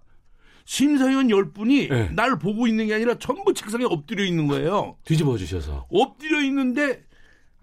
심사위원 0.65 1.29
10분이 1.29 1.89
네. 1.89 2.11
날 2.11 2.39
보고 2.39 2.67
있는 2.67 2.89
게 2.89 2.95
아니라 2.95 3.15
전부 3.19 3.55
책상에 3.55 3.85
엎드려 3.85 4.25
있는 4.25 4.49
거예요. 4.49 4.97
뒤집어 5.05 5.37
주셔서. 5.37 5.87
엎드려 5.91 6.41
있는데 6.43 7.03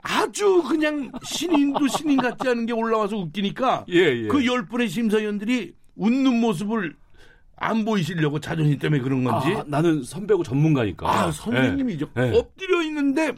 아주 0.10 0.64
그냥 0.64 1.12
신인도 1.24 1.88
신인 1.88 2.18
같지 2.18 2.47
않은 2.47 2.66
게 2.66 2.74
올라와서 2.74 3.18
웃기니까 3.18 3.86
예, 3.89 3.95
예. 4.24 4.28
그 4.28 4.45
열 4.45 4.66
분의 4.66 4.88
심사위원들이 4.88 5.74
웃는 5.95 6.39
모습을 6.39 6.95
안 7.58 7.84
보이시려고 7.84 8.39
자존심 8.39 8.78
때문에 8.80 9.01
그런 9.01 9.24
건지? 9.24 9.53
아, 9.55 9.64
나는 9.68 10.03
선배고 10.03 10.43
전문가니까. 10.43 11.10
아 11.10 11.32
선생님이죠. 11.32 12.08
예. 12.18 12.22
예. 12.34 12.38
엎드려 12.38 12.82
있는데 12.84 13.34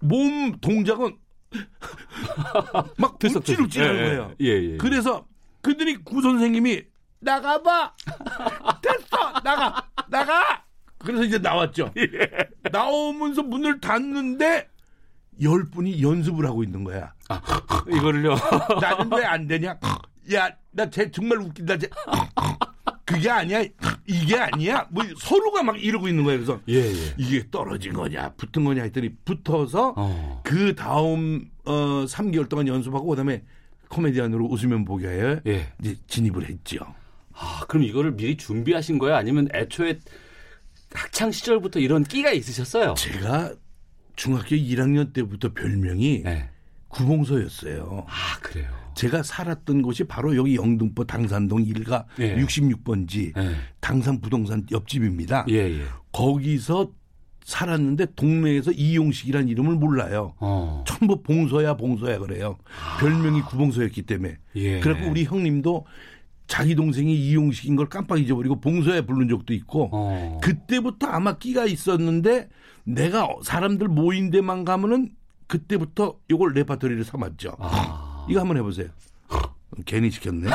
몸 0.00 0.52
동작은 0.60 1.16
막 2.98 3.18
욱질욱질 3.24 3.82
하는 3.82 3.94
예, 3.96 3.98
예. 4.00 4.04
거예요. 4.06 4.32
예, 4.40 4.46
예, 4.46 4.76
그래서 4.76 5.26
그들이 5.62 5.96
구 6.04 6.22
선생님이 6.22 6.82
나가봐. 7.20 7.94
됐어. 8.82 9.32
나가. 9.42 9.82
나가. 10.08 10.64
그래서 10.98 11.24
이제 11.24 11.38
나왔죠. 11.38 11.92
나오면서 12.70 13.42
문을 13.42 13.80
닫는데 13.80 14.68
열 15.42 15.68
분이 15.70 16.02
연습을 16.02 16.46
하고 16.46 16.62
있는 16.62 16.84
거야. 16.84 17.12
아, 17.28 17.40
이거를요? 17.88 18.36
나는 18.80 19.12
왜 19.12 19.24
안 19.24 19.46
되냐? 19.46 19.78
야, 20.34 20.50
나 20.70 20.88
쟤 20.90 21.10
정말 21.10 21.38
웃긴다. 21.38 21.78
쟤. 21.78 21.88
그게 23.04 23.28
아니야. 23.28 23.62
이게 24.06 24.36
아니야. 24.38 24.86
뭐 24.90 25.04
서로가 25.18 25.62
막 25.62 25.82
이러고 25.82 26.08
있는 26.08 26.24
거예요. 26.24 26.38
그래서 26.40 26.60
예, 26.68 26.76
예. 26.76 27.14
이게 27.18 27.44
떨어진 27.50 27.92
거냐, 27.92 28.32
붙은 28.36 28.64
거냐 28.64 28.82
했더니 28.84 29.10
붙어서 29.24 29.94
어. 29.96 30.40
그 30.44 30.74
다음 30.74 31.50
어 31.64 32.04
3개월 32.06 32.48
동안 32.48 32.68
연습하고 32.68 33.06
그다음에 33.08 33.42
코미디언으로 33.88 34.46
웃으면 34.46 34.84
보게 34.84 35.08
해 35.08 35.40
예. 35.46 35.72
이제 35.80 35.96
진입을 36.06 36.48
했죠. 36.48 36.78
아, 37.34 37.64
그럼 37.68 37.84
이거를 37.84 38.12
미리 38.12 38.36
준비하신 38.36 38.98
거예요? 38.98 39.16
아니면 39.16 39.48
애초에 39.52 39.98
학창 40.94 41.32
시절부터 41.32 41.80
이런 41.80 42.04
끼가 42.04 42.30
있으셨어요? 42.32 42.94
제가 42.94 43.52
중학교 44.16 44.56
1학년 44.56 45.12
때부터 45.12 45.52
별명이 45.52 46.22
네. 46.24 46.48
구봉서였어요. 46.88 48.06
아, 48.06 48.38
그래요? 48.40 48.68
제가 48.94 49.22
살았던 49.22 49.82
곳이 49.82 50.04
바로 50.04 50.36
여기 50.36 50.56
영등포 50.56 51.04
당산동 51.04 51.64
1가 51.64 52.04
예. 52.20 52.36
66번지 52.36 53.36
예. 53.36 53.54
당산 53.80 54.20
부동산 54.20 54.66
옆집입니다. 54.70 55.46
예, 55.48 55.54
예. 55.54 55.84
거기서 56.12 56.92
살았는데 57.44 58.06
동네에서 58.14 58.70
이용식이라는 58.72 59.48
이름을 59.48 59.74
몰라요. 59.74 60.34
어. 60.38 60.84
전부 60.86 61.22
봉서야 61.22 61.74
봉서야 61.74 62.18
그래요. 62.18 62.58
아. 62.80 62.98
별명이 62.98 63.42
구봉서였기 63.42 64.02
때문에. 64.02 64.36
예. 64.56 64.80
그래고 64.80 65.10
우리 65.10 65.24
형님도 65.24 65.86
자기 66.52 66.74
동생이 66.74 67.14
이용식인 67.16 67.76
걸 67.76 67.88
깜빡 67.88 68.20
잊어버리고 68.20 68.60
봉서야 68.60 69.06
부른 69.06 69.26
적도 69.26 69.54
있고 69.54 69.88
어. 69.90 70.38
그때부터 70.42 71.06
아마 71.06 71.38
끼가 71.38 71.64
있었는데 71.64 72.50
내가 72.84 73.26
사람들 73.42 73.88
모인 73.88 74.30
데만 74.30 74.66
가면은 74.66 75.12
그때부터 75.46 76.18
요걸 76.30 76.52
레파토리를 76.52 77.04
삼았죠. 77.04 77.56
아. 77.58 78.26
이거 78.28 78.40
한번 78.40 78.58
해보세요. 78.58 78.88
괜히 79.86 80.10
시켰네. 80.10 80.50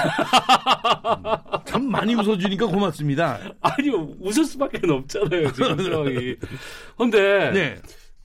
참 1.66 1.90
많이 1.90 2.14
웃어주니까 2.14 2.68
고맙습니다. 2.68 3.40
아니, 3.62 3.90
웃을 3.90 4.46
수밖에 4.46 4.80
없잖아요, 4.88 5.52
지금 5.52 5.78
상황이. 5.82 6.36
근데, 6.96 7.52
네. 7.52 7.76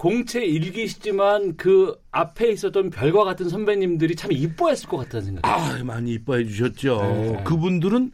공채 0.03 0.45
일기시지만 0.45 1.57
그 1.57 1.97
앞에 2.11 2.51
있었던 2.51 2.91
별과 2.91 3.23
같은 3.23 3.49
선배님들이 3.49 4.17
참 4.17 4.33
이뻐했을 4.33 4.89
것 4.89 4.97
같다는 4.97 5.27
생각이 5.27 5.49
아, 5.49 5.85
많이 5.85 6.15
이뻐해 6.15 6.45
주셨죠. 6.45 7.03
네. 7.03 7.45
그분들은, 7.45 8.11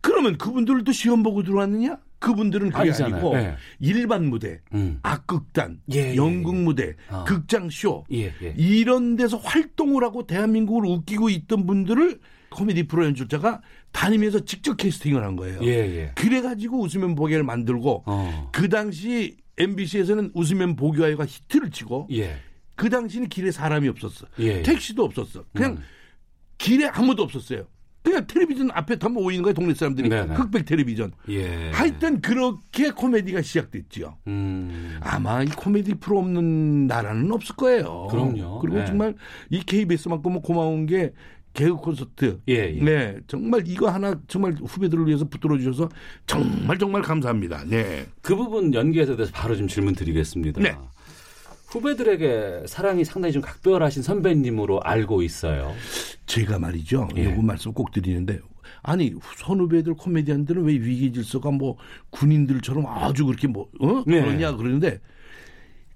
그러면 0.00 0.38
그분들도 0.38 0.90
시험 0.92 1.22
보고 1.22 1.42
들어왔느냐? 1.42 1.98
그분들은 2.18 2.70
그게 2.70 2.80
아니잖아요. 2.80 3.14
아니고 3.16 3.36
네. 3.36 3.54
일반 3.78 4.24
무대, 4.30 4.60
음. 4.72 5.00
악극단, 5.02 5.82
예, 5.92 6.12
예 6.12 6.16
연극 6.16 6.54
예. 6.54 6.60
무대, 6.60 6.96
어. 7.10 7.24
극장 7.24 7.68
쇼 7.68 8.04
예, 8.10 8.32
예, 8.42 8.54
이런 8.56 9.16
데서 9.16 9.36
활동을 9.36 10.02
하고 10.04 10.26
대한민국을 10.26 10.88
웃기고 10.88 11.28
있던 11.28 11.66
분들을 11.66 12.20
코미디 12.48 12.84
프로 12.84 13.04
연출자가 13.04 13.60
다니면서 13.92 14.46
직접 14.46 14.78
캐스팅을 14.78 15.22
한 15.22 15.36
거예요. 15.36 15.60
예, 15.62 16.10
그래가지고 16.14 16.80
웃으면 16.80 17.14
보기를 17.14 17.42
만들고 17.42 18.04
어. 18.06 18.50
그 18.50 18.70
당시 18.70 19.36
MBC에서는 19.58 20.30
웃으면 20.34 20.76
보기와가 20.76 21.26
히트를 21.26 21.70
치고 21.70 22.08
그 22.76 22.88
당시는 22.88 23.28
길에 23.28 23.50
사람이 23.50 23.88
없었어. 23.88 24.26
택시도 24.36 25.04
없었어. 25.04 25.44
그냥 25.52 25.72
음. 25.72 25.82
길에 26.58 26.86
아무도 26.86 27.22
없었어요. 27.22 27.66
그냥 28.02 28.26
텔레비전 28.26 28.70
앞에 28.72 28.98
덤 28.98 29.14
모이는 29.14 29.42
거예요 29.42 29.54
동네 29.54 29.74
사람들이 29.74 30.08
네네. 30.08 30.34
흑백 30.34 30.64
텔레비전. 30.64 31.12
예. 31.28 31.70
하여튼 31.72 32.20
그렇게 32.20 32.90
코미디가 32.90 33.42
시작됐지요. 33.42 34.16
음. 34.28 34.98
아마 35.00 35.42
이 35.42 35.46
코미디 35.46 35.94
프로 35.94 36.20
없는 36.20 36.86
나라는 36.86 37.30
없을 37.32 37.54
거예요. 37.56 38.06
그럼요. 38.10 38.60
그리고 38.60 38.78
네. 38.78 38.86
정말 38.86 39.14
이 39.50 39.60
KBS만큼은 39.60 40.40
고마운 40.40 40.86
게 40.86 41.12
개그 41.58 41.74
콘서트. 41.74 42.40
예, 42.48 42.72
예. 42.76 42.80
네, 42.80 43.16
정말 43.26 43.66
이거 43.66 43.88
하나 43.88 44.14
정말 44.28 44.52
후배들을 44.52 45.08
위해서 45.08 45.24
붙들어 45.24 45.58
주셔서 45.58 45.88
정말 46.24 46.78
정말 46.78 47.02
감사합니다. 47.02 47.64
네. 47.66 48.06
그 48.22 48.36
부분 48.36 48.72
연기에서 48.72 49.16
대해서 49.16 49.32
바로 49.34 49.56
좀 49.56 49.66
질문 49.66 49.94
드리겠습니다. 49.96 50.60
네. 50.60 50.76
후배들에게 51.66 52.62
사랑이 52.66 53.04
상당히 53.04 53.32
좀 53.32 53.42
각별하신 53.42 54.04
선배님으로 54.04 54.80
알고 54.82 55.22
있어요. 55.22 55.74
제가 56.26 56.60
말이죠. 56.60 57.08
예. 57.16 57.24
요거 57.24 57.42
말씀 57.42 57.72
꼭 57.72 57.90
드리는데 57.90 58.38
아니 58.82 59.12
선후배들 59.38 59.94
코미디언들은 59.94 60.62
왜 60.62 60.74
위기 60.74 61.12
질서가 61.12 61.50
뭐 61.50 61.76
군인들처럼 62.10 62.86
아주 62.86 63.26
그렇게 63.26 63.48
뭐 63.48 63.68
어? 63.80 64.04
네. 64.06 64.20
그러냐 64.20 64.54
그러는데 64.54 65.00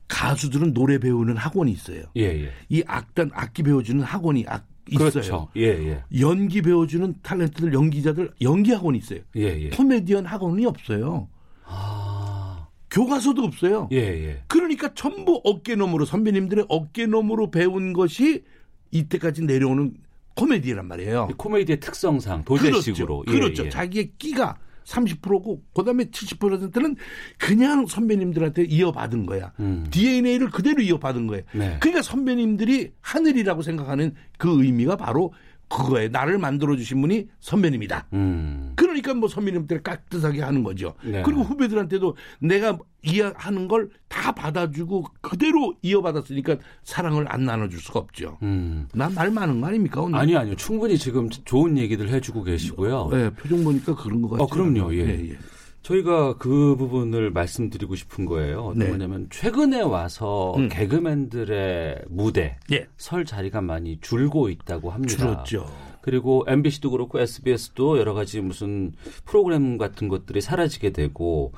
가수들은 0.08 0.74
노래 0.74 0.98
배우는 0.98 1.36
학원이 1.36 1.70
있어요. 1.70 2.02
예, 2.16 2.22
예. 2.22 2.50
이 2.68 2.82
악단 2.86 3.30
악기 3.32 3.62
배워주는 3.62 4.02
학원이 4.02 4.44
악, 4.48 4.66
있어요. 4.88 5.10
그렇죠. 5.10 5.48
예, 5.56 5.62
예. 5.62 6.04
연기 6.20 6.62
배워주는 6.62 7.14
탤런트들 7.22 7.72
연기자들 7.72 8.30
연기 8.42 8.72
학원이 8.72 8.98
있어요. 8.98 9.20
예, 9.36 9.42
예. 9.42 9.70
코미디언 9.70 10.26
학원이 10.26 10.66
없어요. 10.66 11.28
아... 11.64 12.66
교과서도 12.90 13.42
없어요. 13.42 13.88
예, 13.92 13.96
예. 13.98 14.42
그러니까 14.48 14.92
전부 14.94 15.40
어깨너머로 15.44 16.04
선배님들의 16.04 16.66
어깨너머로 16.68 17.50
배운 17.50 17.92
것이 17.92 18.44
이때까지 18.90 19.42
내려오는 19.42 19.94
코미디란 20.34 20.86
말이에요. 20.86 21.28
코미디의 21.36 21.80
특성상 21.80 22.44
도제식으로. 22.44 23.20
그렇죠. 23.20 23.38
그렇죠. 23.38 23.62
예, 23.62 23.66
예. 23.66 23.70
자기의 23.70 24.12
끼가 24.18 24.58
30%고 24.84 25.62
그다음에 25.74 26.04
70%는 26.04 26.96
그냥 27.38 27.86
선배님들한테 27.86 28.64
이어받은 28.64 29.26
거야. 29.26 29.52
음. 29.60 29.86
DNA를 29.90 30.50
그대로 30.50 30.82
이어받은 30.82 31.26
거예요. 31.26 31.44
네. 31.52 31.76
그러니까 31.80 32.02
선배님들이 32.02 32.92
하늘이라고 33.00 33.62
생각하는 33.62 34.14
그 34.38 34.62
의미가 34.62 34.96
바로 34.96 35.32
그거에 35.72 36.08
나를 36.08 36.38
만들어 36.38 36.76
주신 36.76 37.00
분이 37.00 37.28
선배님이다. 37.40 38.08
음. 38.12 38.72
그러니까 38.76 39.14
뭐 39.14 39.28
선배님들 39.28 39.82
깍듯하게 39.82 40.42
하는 40.42 40.62
거죠. 40.62 40.94
네. 41.02 41.22
그리고 41.22 41.42
후배들한테도 41.42 42.16
내가 42.40 42.78
이해하는 43.02 43.68
걸 43.68 43.88
다 44.12 44.30
받아주고 44.30 45.06
그대로 45.22 45.74
이어받았으니까 45.80 46.56
사랑을 46.84 47.24
안 47.32 47.44
나눠줄 47.44 47.80
수가 47.80 47.98
없죠. 48.00 48.36
음. 48.42 48.86
난말 48.92 49.30
많은 49.30 49.60
거 49.62 49.68
아닙니까? 49.68 50.02
오늘? 50.02 50.18
아니 50.18 50.36
아니요. 50.36 50.54
충분히 50.56 50.98
지금 50.98 51.30
좋은 51.30 51.78
얘기들 51.78 52.10
해주고 52.10 52.42
계시고요. 52.44 53.08
네, 53.10 53.30
표정 53.30 53.64
보니까 53.64 53.94
그런 53.96 54.20
것 54.20 54.32
같아요. 54.32 54.44
어, 54.44 54.46
그럼요. 54.48 54.94
예. 54.94 54.98
예, 54.98 55.30
예. 55.30 55.38
저희가 55.82 56.36
그 56.38 56.76
부분을 56.76 57.30
말씀드리고 57.30 57.96
싶은 57.96 58.24
거예요. 58.24 58.60
어떤 58.60 58.78
네. 58.78 58.90
거냐면 58.90 59.28
최근에 59.30 59.82
와서 59.82 60.54
음. 60.56 60.68
개그맨들의 60.68 62.04
무대 62.08 62.58
예. 62.70 62.86
설 62.96 63.24
자리가 63.24 63.60
많이 63.60 63.98
줄고 64.00 64.48
있다고 64.48 64.90
합니다. 64.90 65.16
줄었죠. 65.16 65.66
그리고 66.00 66.44
MBC도 66.46 66.90
그렇고 66.90 67.20
SBS도 67.20 67.98
여러 67.98 68.14
가지 68.14 68.40
무슨 68.40 68.92
프로그램 69.24 69.78
같은 69.78 70.08
것들이 70.08 70.40
사라지게 70.40 70.90
되고 70.90 71.52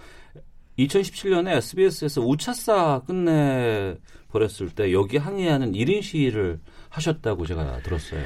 2017년에 0.79 1.57
SBS에서 1.57 2.21
우차사 2.21 3.03
끝내 3.07 3.97
버렸을 4.29 4.71
때 4.71 4.93
여기 4.93 5.17
항의하는 5.17 5.73
1인 5.73 6.03
시위를 6.03 6.61
하셨다고 6.89 7.47
제가 7.47 7.79
들었어요. 7.83 8.23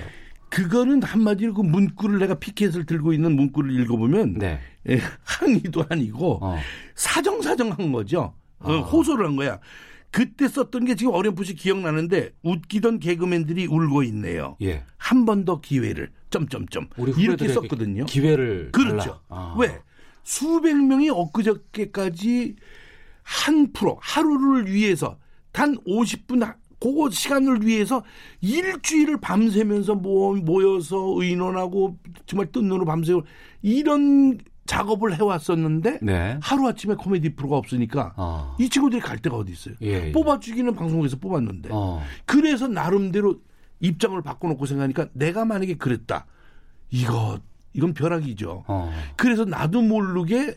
그거는 0.51 1.03
한마디로 1.03 1.55
그 1.55 1.61
문구를 1.63 2.19
내가 2.19 2.35
피켓을 2.35 2.87
들고 2.87 3.13
있는 3.13 3.37
문구를 3.37 3.79
읽어보면 3.81 4.35
네. 4.39 4.61
예, 4.89 5.01
항의도 5.25 5.85
아니고 5.89 6.39
어. 6.43 6.59
사정사정한 6.95 7.93
거죠. 7.93 8.35
어, 8.61 8.73
아. 8.73 8.79
호소를 8.81 9.27
한 9.27 9.37
거야. 9.37 9.59
그때 10.11 10.49
썼던 10.49 10.87
게 10.87 10.95
지금 10.95 11.13
어렴풋이 11.13 11.55
기억나는데 11.55 12.31
웃기던 12.43 12.99
개그맨들이 12.99 13.67
울고 13.67 14.03
있네요. 14.05 14.57
예. 14.63 14.83
한 14.97 15.25
번 15.27 15.45
더 15.45 15.61
기회를 15.61 16.11
점점점 16.31 16.89
이렇게 17.19 17.49
썼거든요. 17.49 18.07
기회를 18.07 18.71
그렇죠. 18.73 19.21
아. 19.29 19.55
왜 19.59 19.79
수백 20.23 20.75
명이 20.77 21.11
엊그저께까지 21.11 22.57
한 23.23 23.73
프로 23.73 23.99
하루를 24.01 24.73
위해서 24.73 25.19
단 25.53 25.77
50분 25.87 26.57
그거 26.81 27.11
시간을 27.11 27.67
위해서 27.67 28.03
일주일을 28.41 29.21
밤새면서 29.21 29.97
모여서 29.97 31.15
의논하고 31.17 31.99
정말 32.27 32.51
뜬 32.53 32.63
눈으로 32.63 32.85
밤새고 32.85 33.23
이런 33.63 34.39
작업을 34.67 35.17
해왔었는데 35.17 36.01
네. 36.03 36.39
하루아침에 36.43 36.95
코미디 36.95 37.35
프로가 37.35 37.57
없으니까 37.57 38.13
어. 38.17 38.55
이 38.61 38.69
친구들이 38.69 39.01
갈 39.01 39.19
데가 39.19 39.37
어디 39.37 39.53
있어요. 39.53 39.75
예, 39.83 40.09
예. 40.09 40.13
뽑아주기는 40.13 40.75
방송국에서 40.75 41.17
뽑았는데 41.17 41.71
어. 41.73 42.03
그래서 42.27 42.69
나름대로 42.69 43.41
입장을 43.81 44.21
바꿔놓고 44.23 44.67
생각하니까 44.67 45.09
내가 45.15 45.45
만약에 45.45 45.75
그랬다. 45.77 46.27
이거 46.91 47.39
이건 47.73 47.95
벼락이죠. 47.95 48.65
어. 48.67 48.93
그래서 49.17 49.45
나도 49.45 49.81
모르게 49.83 50.57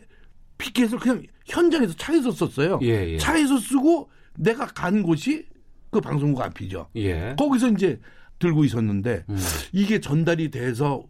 피켓을 0.58 0.98
그냥 0.98 1.22
현장에서 1.46 1.94
차에서 1.94 2.30
썼어요. 2.32 2.80
예, 2.82 3.12
예. 3.12 3.18
차에서 3.18 3.58
쓰고 3.58 4.10
내가 4.36 4.66
간 4.66 5.02
곳이 5.02 5.46
그 5.92 6.00
방송국 6.00 6.40
앞이죠. 6.40 6.88
예. 6.96 7.36
거기서 7.38 7.68
이제 7.68 8.00
들고 8.38 8.64
있었는데 8.64 9.24
음. 9.28 9.38
이게 9.72 10.00
전달이 10.00 10.50
돼서 10.50 11.04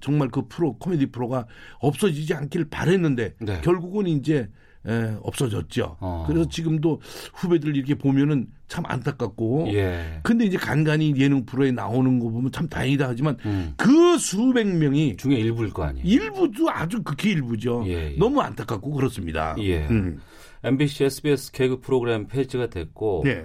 정말 0.00 0.28
그 0.28 0.46
프로 0.48 0.78
코미디 0.78 1.06
프로가 1.06 1.46
없어지지 1.80 2.32
않길 2.34 2.70
바랬는데 2.70 3.34
네. 3.40 3.60
결국은 3.62 4.06
이제 4.06 4.48
에, 4.86 5.16
없어졌죠. 5.22 5.96
어. 5.98 6.24
그래서 6.28 6.48
지금도 6.48 7.00
후배들 7.34 7.74
이렇게 7.76 7.96
보면은 7.96 8.46
참 8.68 8.84
안타깝고. 8.86 9.70
예. 9.72 10.20
근데 10.22 10.44
이제 10.44 10.56
간간히 10.56 11.12
예능 11.16 11.44
프로에 11.44 11.72
나오는 11.72 12.20
거 12.20 12.30
보면 12.30 12.52
참 12.52 12.68
다행이다 12.68 13.08
하지만 13.08 13.36
음. 13.44 13.74
그 13.76 14.16
수백 14.18 14.68
명이 14.68 15.16
중에 15.16 15.34
일부일 15.34 15.72
거 15.72 15.82
아니에요. 15.82 16.06
일부도 16.06 16.70
아주 16.70 17.02
극히 17.02 17.30
일부죠. 17.32 17.82
예, 17.88 18.12
예. 18.12 18.16
너무 18.16 18.40
안타깝고 18.40 18.92
그렇습니다. 18.92 19.56
예. 19.58 19.84
음. 19.88 20.20
MBC, 20.62 21.04
SBS 21.04 21.50
개그 21.50 21.80
프로그램 21.80 22.28
페이지가 22.28 22.68
됐고. 22.70 23.22
네. 23.24 23.44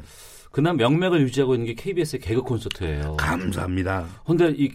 그날 0.53 0.75
명맥을 0.75 1.19
유지하고 1.21 1.55
있는 1.55 1.65
게 1.65 1.73
KBS의 1.73 2.21
개그 2.21 2.43
콘서트예요. 2.43 3.17
감사합니다. 3.17 4.05
근데 4.23 4.53
이 4.55 4.71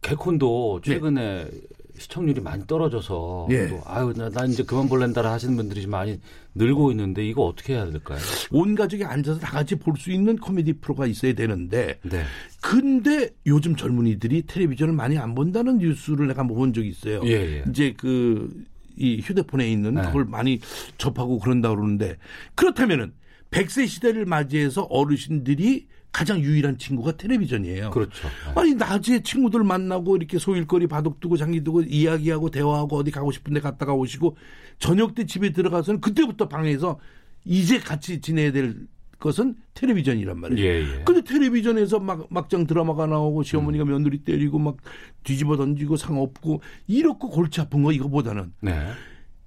개콘도 0.00 0.80
최근에 0.84 1.44
네. 1.44 1.50
시청률이 1.98 2.40
많이 2.40 2.64
떨어져서 2.68 3.48
예. 3.50 3.66
또 3.68 3.82
아유 3.84 4.12
나, 4.16 4.28
나 4.30 4.44
이제 4.44 4.62
그만 4.62 4.88
볼랜다라 4.88 5.32
하시는 5.32 5.56
분들이 5.56 5.88
많이 5.88 6.20
늘고 6.54 6.92
있는데 6.92 7.26
이거 7.26 7.42
어떻게 7.42 7.74
해야 7.74 7.90
될까요? 7.90 8.20
온 8.52 8.76
가족이 8.76 9.04
앉아서 9.04 9.40
다 9.40 9.50
같이 9.50 9.74
볼 9.74 9.96
수 9.96 10.12
있는 10.12 10.36
코미디 10.36 10.74
프로가 10.74 11.06
있어야 11.06 11.32
되는데 11.32 11.98
네. 12.02 12.22
근데 12.60 13.30
요즘 13.44 13.74
젊은이들이 13.74 14.42
텔레비전을 14.46 14.94
많이 14.94 15.18
안 15.18 15.34
본다는 15.34 15.78
뉴스를 15.78 16.28
내가 16.28 16.44
본 16.44 16.72
적이 16.72 16.88
있어요. 16.90 17.22
예, 17.24 17.30
예. 17.32 17.64
이제 17.68 17.92
그 17.92 18.72
이 18.96 19.20
휴대폰에 19.20 19.70
있는 19.70 19.94
네. 19.94 20.02
그걸 20.02 20.24
많이 20.26 20.60
접하고 20.98 21.38
그런다 21.38 21.70
그러는데 21.70 22.16
그렇다면은 22.54 23.12
100세 23.52 23.86
시대를 23.86 24.26
맞이해서 24.26 24.82
어르신들이 24.82 25.86
가장 26.10 26.40
유일한 26.40 26.76
친구가 26.76 27.16
텔레비전이에요. 27.16 27.90
그렇죠. 27.90 28.28
아니 28.54 28.74
낮에 28.74 29.22
친구들 29.22 29.64
만나고 29.64 30.16
이렇게 30.16 30.38
소일거리 30.38 30.86
바둑 30.86 31.20
두고 31.20 31.36
장기 31.36 31.64
두고 31.64 31.82
이야기하고 31.82 32.50
대화하고 32.50 32.96
어디 32.96 33.10
가고 33.10 33.32
싶은데 33.32 33.60
갔다가 33.60 33.94
오시고 33.94 34.36
저녁 34.78 35.14
때 35.14 35.24
집에 35.24 35.52
들어가서는 35.52 36.00
그때부터 36.00 36.48
방에서 36.48 36.98
이제 37.44 37.78
같이 37.78 38.20
지내야 38.20 38.52
될 38.52 38.76
것은 39.18 39.54
텔레비전이란 39.74 40.38
말이에요. 40.38 40.68
예, 40.68 40.80
예. 40.80 41.04
근데 41.04 41.22
텔레비전에서 41.22 42.00
막 42.00 42.26
막장 42.28 42.66
드라마가 42.66 43.06
나오고 43.06 43.44
시어머니가 43.44 43.84
음. 43.84 43.88
며느리 43.90 44.18
때리고 44.18 44.58
막 44.58 44.76
뒤집어 45.22 45.56
던지고 45.56 45.96
상 45.96 46.20
없고 46.20 46.60
이렇고 46.88 47.30
골치 47.30 47.60
아픈 47.60 47.82
거 47.82 47.92
이거보다는 47.92 48.52
네. 48.60 48.88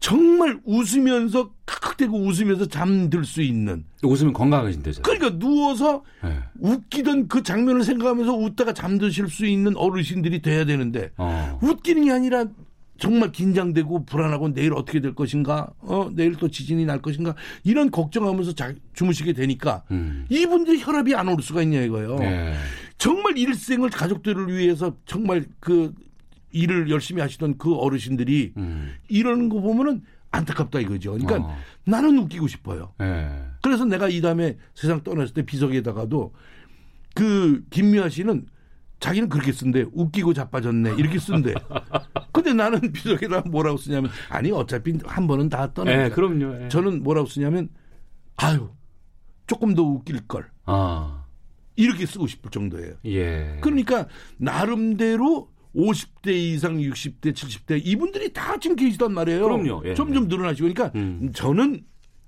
정말 0.06 0.60
웃으면서 0.66 1.50
칵칵대고 1.66 2.16
웃으면서 2.16 2.68
잠들 2.68 3.26
수 3.26 3.42
있는 3.42 3.86
웃으면 4.04 4.34
건강해진대죠. 4.34 5.02
그러니까 5.02 5.40
누워서 5.40 6.04
네. 6.24 6.38
웃기던 6.60 7.28
그 7.28 7.42
장면을 7.42 7.84
생각하면서 7.84 8.34
웃다가 8.34 8.74
잠드실 8.74 9.30
수 9.30 9.48
있는 9.48 9.76
어르신들이 9.76 10.44
돼야 10.44 10.64
되는데 10.64 11.10
어. 11.18 11.58
웃기는 11.60 12.06
게 12.06 12.12
아니라 12.12 12.46
정말 13.00 13.32
긴장되고 13.32 14.06
불안하고 14.06 14.54
내일 14.54 14.74
어떻게 14.74 15.02
될 15.02 15.16
것인가, 15.16 15.72
어, 15.80 16.12
내일 16.14 16.36
또 16.36 16.50
지진이 16.50 16.86
날 16.86 17.02
것인가, 17.02 17.36
이런 17.64 17.92
걱정하면서 17.92 18.54
자, 18.54 18.74
주무시게 18.94 19.34
되니까, 19.34 19.84
음. 19.92 20.26
이분들이 20.30 20.82
혈압이 20.82 21.14
안 21.14 21.28
오를 21.28 21.44
수가 21.44 21.64
있냐 21.64 21.82
이거예요. 21.82 22.16
네. 22.20 22.54
정말 22.98 23.38
일생을 23.38 23.90
가족들을 23.90 24.48
위해서 24.48 24.96
정말 25.06 25.46
그 25.60 25.94
일을 26.56 26.90
열심히 26.90 27.22
하시던 27.22 27.58
그 27.58 27.76
어르신들이 27.76 28.54
음. 28.56 28.94
이러는 29.10 29.50
거 29.50 29.60
보면은 29.60 30.02
안타깝다 30.32 30.80
이거죠. 30.80 31.12
그러니까 31.12 31.50
어. 31.50 31.58
나는 31.86 32.18
웃기고 32.18 32.48
싶어요. 32.48 32.94
네. 32.98 33.46
그래서 33.62 33.84
내가 33.86 34.08
이 34.08 34.22
다음에 34.22 34.58
세상 34.74 35.04
떠났을 35.04 35.34
때 35.34 35.42
비석에다가도 35.44 36.34
그 37.14 37.64
김미아 37.70 38.10
씨는 38.10 38.46
자기는 39.00 39.28
그렇게 39.28 39.52
쓴대. 39.52 39.86
웃기고 39.92 40.34
자빠졌네. 40.34 40.96
이렇게 40.98 41.20
쓴대. 41.20 41.54
근데 42.32 42.54
나는 42.54 42.80
비석에다 42.94 43.42
뭐라고 43.42 43.78
쓰냐면 43.78 44.10
아니 44.30 44.52
어차피 44.52 44.98
한 45.06 45.28
번은 45.28 45.50
다 45.50 45.74
떠나. 45.74 45.92
네, 45.96 46.10
그럼요. 46.10 46.58
네. 46.58 46.70
저는 46.70 47.04
뭐라고 47.04 47.28
쓰냐면 47.28 47.70
아유 48.38 48.70
조금 49.48 49.76
더 49.76 49.84
웃길 49.84 50.28
걸. 50.28 50.50
아. 50.66 51.26
이렇게 51.76 52.06
쓰고 52.06 52.28
싶을 52.28 52.50
정도예요. 52.52 52.94
예. 53.06 53.58
그러니까 53.62 54.08
나름대로 54.38 55.50
50대 55.76 56.32
이상, 56.32 56.78
60대, 56.78 57.34
70대 57.34 57.82
이분들이 57.84 58.32
다 58.32 58.58
지금 58.60 58.76
계시단 58.76 59.14
말이에요. 59.14 59.44
그럼요. 59.44 59.84
예. 59.86 59.94
점점 59.94 60.28
늘어나시고 60.28 60.70
그러니까 60.70 60.98
음. 60.98 61.32
저는 61.34 61.82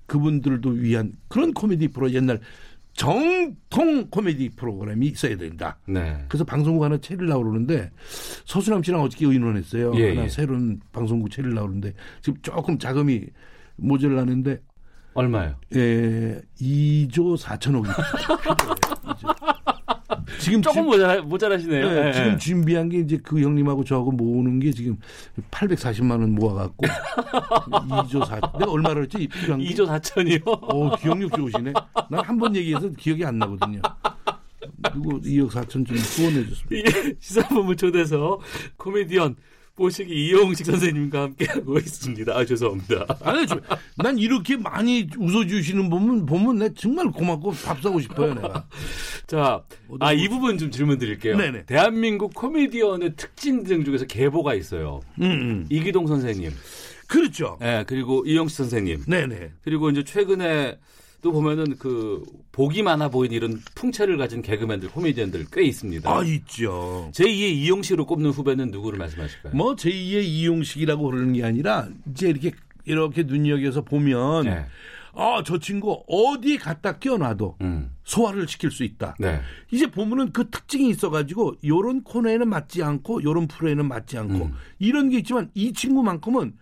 그분들도 0.06 0.70
위한 0.70 1.12
그런 1.28 1.52
코미디 1.52 1.88
프로 1.88 2.10
옛날 2.12 2.40
정통 2.94 4.08
코미디 4.10 4.50
프로그램이 4.56 5.06
있어야 5.06 5.36
된다. 5.36 5.78
네. 5.86 6.24
그래서 6.28 6.44
방송국 6.44 6.82
하나 6.82 6.98
차리려고 6.98 7.44
그러는데 7.44 7.90
서수남 8.44 8.82
씨랑 8.82 9.02
어저께 9.02 9.26
의논했어요. 9.26 9.92
예, 9.96 10.10
하나 10.10 10.24
예. 10.24 10.28
새로운 10.28 10.80
방송국 10.92 11.30
차리려고 11.30 11.68
그러는데 11.68 11.94
지금 12.20 12.40
조금 12.42 12.78
자금이 12.78 13.26
모자라는데 13.76 14.60
얼마요? 15.14 15.54
예, 15.74 16.40
2조 16.60 17.38
4천억이 17.38 17.86
지금 20.40 20.62
조금 20.62 20.84
모자라, 20.86 21.22
모자라시네요. 21.22 21.88
네, 21.90 22.02
네. 22.04 22.12
지금 22.12 22.38
준비한 22.38 22.88
게 22.88 22.98
이제 22.98 23.18
그 23.22 23.40
형님하고 23.40 23.84
저하고 23.84 24.12
모으는 24.12 24.60
게 24.60 24.70
지금 24.72 24.96
840만 25.50 26.12
원 26.12 26.32
모아갖고 26.34 26.86
2조 26.86 28.26
4. 28.26 28.34
내가 28.58 28.70
얼마를 28.70 29.02
했지? 29.04 29.26
필요한 29.26 29.60
2조 29.62 29.86
4천이요? 29.88 30.74
오 30.74 30.90
기억력 30.96 31.34
좋으시네. 31.34 31.72
난 32.10 32.24
한 32.24 32.38
번 32.38 32.54
얘기해서 32.54 32.88
기억이 32.90 33.24
안 33.24 33.38
나거든요. 33.38 33.80
누구 34.94 35.20
2억 35.20 35.50
4천 35.50 35.86
좀 35.86 35.96
후원해 35.96 36.46
줬습니다. 36.48 36.90
시사본부 37.20 37.74
초대서 37.76 38.38
코미디언 38.76 39.36
모시기 39.78 40.12
이용식 40.12 40.66
선생님과 40.66 41.22
함께하고 41.22 41.78
있습니다. 41.78 42.36
아, 42.36 42.44
죄송합니다. 42.44 43.06
아니, 43.22 43.46
난 43.96 44.18
이렇게 44.18 44.56
많이 44.56 45.08
웃어주시는 45.16 45.88
보면, 45.88 46.26
보면 46.26 46.58
내 46.58 46.74
정말 46.74 47.10
고맙고 47.10 47.52
밥 47.64 47.80
사고 47.80 48.00
싶어요, 48.00 48.34
내가. 48.34 48.66
자, 49.26 49.62
아, 50.00 50.12
이 50.12 50.28
부분 50.28 50.58
좀 50.58 50.70
질문 50.70 50.98
드릴게요. 50.98 51.36
네네. 51.36 51.66
대한민국 51.66 52.34
코미디언의 52.34 53.14
특징 53.16 53.64
중에서 53.64 54.06
계보가 54.06 54.54
있어요. 54.54 55.00
음, 55.20 55.24
음. 55.24 55.66
이기동 55.70 56.06
선생님. 56.06 56.50
그렇죠. 57.06 57.56
네, 57.60 57.84
그리고 57.86 58.24
이용식 58.26 58.56
선생님. 58.56 59.04
네네. 59.06 59.52
그리고 59.62 59.90
이제 59.90 60.04
최근에 60.04 60.78
또 61.20 61.32
보면은 61.32 61.76
그 61.78 62.22
복이 62.52 62.82
많아 62.82 63.08
보이는 63.08 63.36
이런 63.36 63.60
풍채를 63.74 64.18
가진 64.18 64.40
개그맨들, 64.40 64.90
코미디언들 64.90 65.46
꽤 65.52 65.64
있습니다. 65.64 66.08
아, 66.08 66.22
있죠. 66.22 67.10
제2의 67.12 67.54
이용식으로 67.54 68.06
꼽는 68.06 68.30
후배는 68.30 68.70
누구를 68.70 68.98
말씀하실까요? 68.98 69.54
뭐 69.54 69.74
제2의 69.74 70.24
이용식이라고 70.24 71.04
그러는 71.04 71.32
게 71.32 71.44
아니라 71.44 71.88
이제 72.10 72.28
이렇게 72.28 72.52
이렇게 72.84 73.24
눈여겨서 73.24 73.82
보면 73.82 74.44
네. 74.44 74.66
아, 75.14 75.42
저 75.44 75.58
친구 75.58 76.04
어디 76.06 76.56
갖다 76.56 76.98
끼워놔도 76.98 77.56
음. 77.62 77.90
소화를 78.04 78.46
시킬 78.46 78.70
수 78.70 78.84
있다. 78.84 79.16
네. 79.18 79.40
이제 79.72 79.90
보면은 79.90 80.32
그 80.32 80.48
특징이 80.48 80.88
있어가지고 80.90 81.56
요런 81.64 82.04
코너에는 82.04 82.48
맞지 82.48 82.84
않고 82.84 83.24
요런 83.24 83.48
프로에는 83.48 83.86
맞지 83.86 84.16
않고 84.16 84.44
음. 84.44 84.54
이런 84.78 85.10
게 85.10 85.18
있지만 85.18 85.50
이 85.54 85.72
친구만큼은 85.72 86.54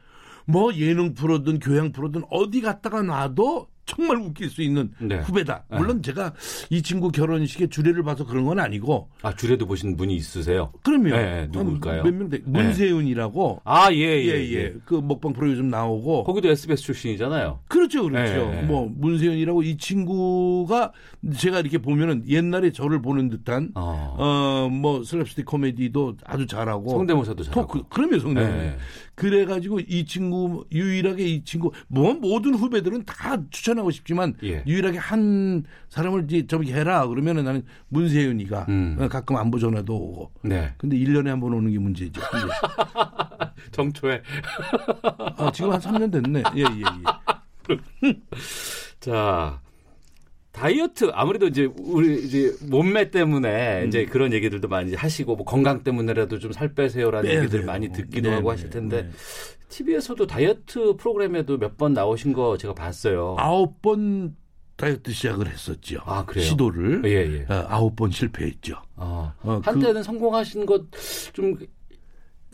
뭐 0.47 0.73
예능 0.75 1.13
프로든 1.13 1.59
교양 1.59 1.93
프로든 1.93 2.23
어디 2.31 2.63
갖다가 2.63 3.03
놔도 3.03 3.69
정말 3.87 4.17
웃길 4.19 4.51
수 4.51 4.63
있는 4.63 4.91
네. 4.99 5.21
후배다. 5.21 5.65
네. 5.71 5.79
물론 5.79 6.03
네. 6.03 6.11
제가 6.11 6.33
이 6.71 6.83
친구 6.83 7.11
결혼식에 7.11 7.69
주례를 7.69 8.03
봐서 8.03 8.27
그런 8.27 8.45
건 8.45 8.59
아니고. 8.59 9.09
아 9.23 9.35
주례도 9.35 9.67
보신 9.67 9.97
분이 9.97 10.15
있으세요? 10.17 10.73
그럼요. 10.83 11.11
네, 11.11 11.49
누굴까요? 11.53 12.03
몇명 12.03 12.29
돼. 12.29 12.41
문세윤이라고. 12.45 13.63
아 13.65 13.93
예예 13.93 14.25
예, 14.27 14.45
예, 14.45 14.53
예, 14.55 14.75
그 14.85 14.95
먹방 14.95 15.33
프로 15.33 15.49
요즘 15.51 15.69
나오고. 15.71 16.25
거기도 16.25 16.49
SBS 16.51 16.83
출신이잖아요. 16.83 17.61
그렇죠, 17.69 18.03
그렇죠. 18.03 18.47
뭐 18.67 18.91
문세윤이라고 18.95 19.63
이 19.63 19.77
친구가 19.77 20.93
제가 21.37 21.61
이렇게 21.61 21.79
보면은 21.79 22.25
옛날에 22.29 22.73
저를 22.73 23.01
보는 23.01 23.29
듯한 23.31 23.71
어뭐 23.75 24.97
어, 24.97 25.01
슬랩스틱 25.03 25.45
코미디도 25.45 26.17
아주 26.25 26.47
잘하고. 26.47 26.91
성대모사도 26.91 27.45
잘하고. 27.45 27.67
그, 27.67 27.89
그럼요, 27.89 28.19
성대모사. 28.19 28.77
그래가지고 29.17 29.81
이 29.81 30.05
친구 30.05 30.67
유일하게 30.71 31.25
이 31.27 31.43
친구 31.45 31.73
뭐 31.89 32.13
모든 32.15 32.55
후배들은 32.55 33.05
다 33.07 33.37
추천하고 33.51 33.91
싶지만 33.91 34.35
예. 34.45 34.63
유일하게 34.67 34.99
한 34.99 35.65
사람을 35.89 36.25
이제 36.29 36.47
저기 36.47 36.73
해라 36.73 37.07
그러면은 37.07 37.45
나는 37.45 37.63
문세윤이가 37.89 38.67
음. 38.69 39.09
가끔 39.11 39.37
안보 39.37 39.59
전화도 39.59 39.95
오고. 39.97 40.33
네. 40.43 40.75
근데 40.77 40.97
1년에 40.99 41.27
한 41.29 41.41
번 41.41 41.55
오는 41.55 41.71
게 41.73 41.79
문제죠. 41.79 42.21
정초에. 43.73 44.23
아, 45.39 45.51
지금 45.53 45.73
한 45.73 45.81
3년 45.81 46.13
됐네. 46.13 46.43
예, 46.57 46.61
예, 46.61 46.67
예. 47.73 48.15
자, 49.01 49.61
다이어트 50.57 51.11
아무래도 51.13 51.47
이제 51.47 51.69
우리 51.79 52.25
이제 52.25 52.53
몸매 52.69 53.11
때문에 53.11 53.83
음. 53.83 53.89
이제 53.89 54.07
그런 54.07 54.33
얘기들도 54.33 54.69
많이 54.69 54.95
하시고 54.95 55.37
뭐 55.37 55.45
건강 55.45 55.83
때문에라도 55.85 56.39
좀 56.39 56.53
살 56.53 56.73
빼세요라는 56.75 57.29
네, 57.29 57.37
얘기들 57.39 57.61
네. 57.61 57.67
많이 57.67 57.93
듣기도 57.93 58.31
네, 58.31 58.37
하고 58.37 58.51
하실 58.51 58.71
텐데 58.71 59.03
네. 59.03 59.11
TV에서도 59.69 60.27
다이어트 60.27 60.95
프로그램에도 60.97 61.59
몇 61.59 61.77
번 61.77 61.93
나오신 61.93 62.33
거 62.33 62.57
제가 62.57 62.73
봤어요. 62.73 63.37
아홉 63.39 63.83
번 63.83 64.35
다이어트 64.77 65.13
시작을 65.13 65.49
했었죠. 65.49 65.99
아, 66.05 66.25
그래요? 66.25 66.45
시도를 66.47 67.03
예, 67.05 67.45
예. 67.49 67.53
어, 67.53 67.67
아홉 67.69 67.95
번 67.97 68.11
실패했죠. 68.11 68.77
아, 68.97 69.35
어, 69.43 69.61
한때는 69.63 69.95
그, 69.97 70.03
성공하신 70.03 70.65
것 70.67 70.87
좀 71.35 71.57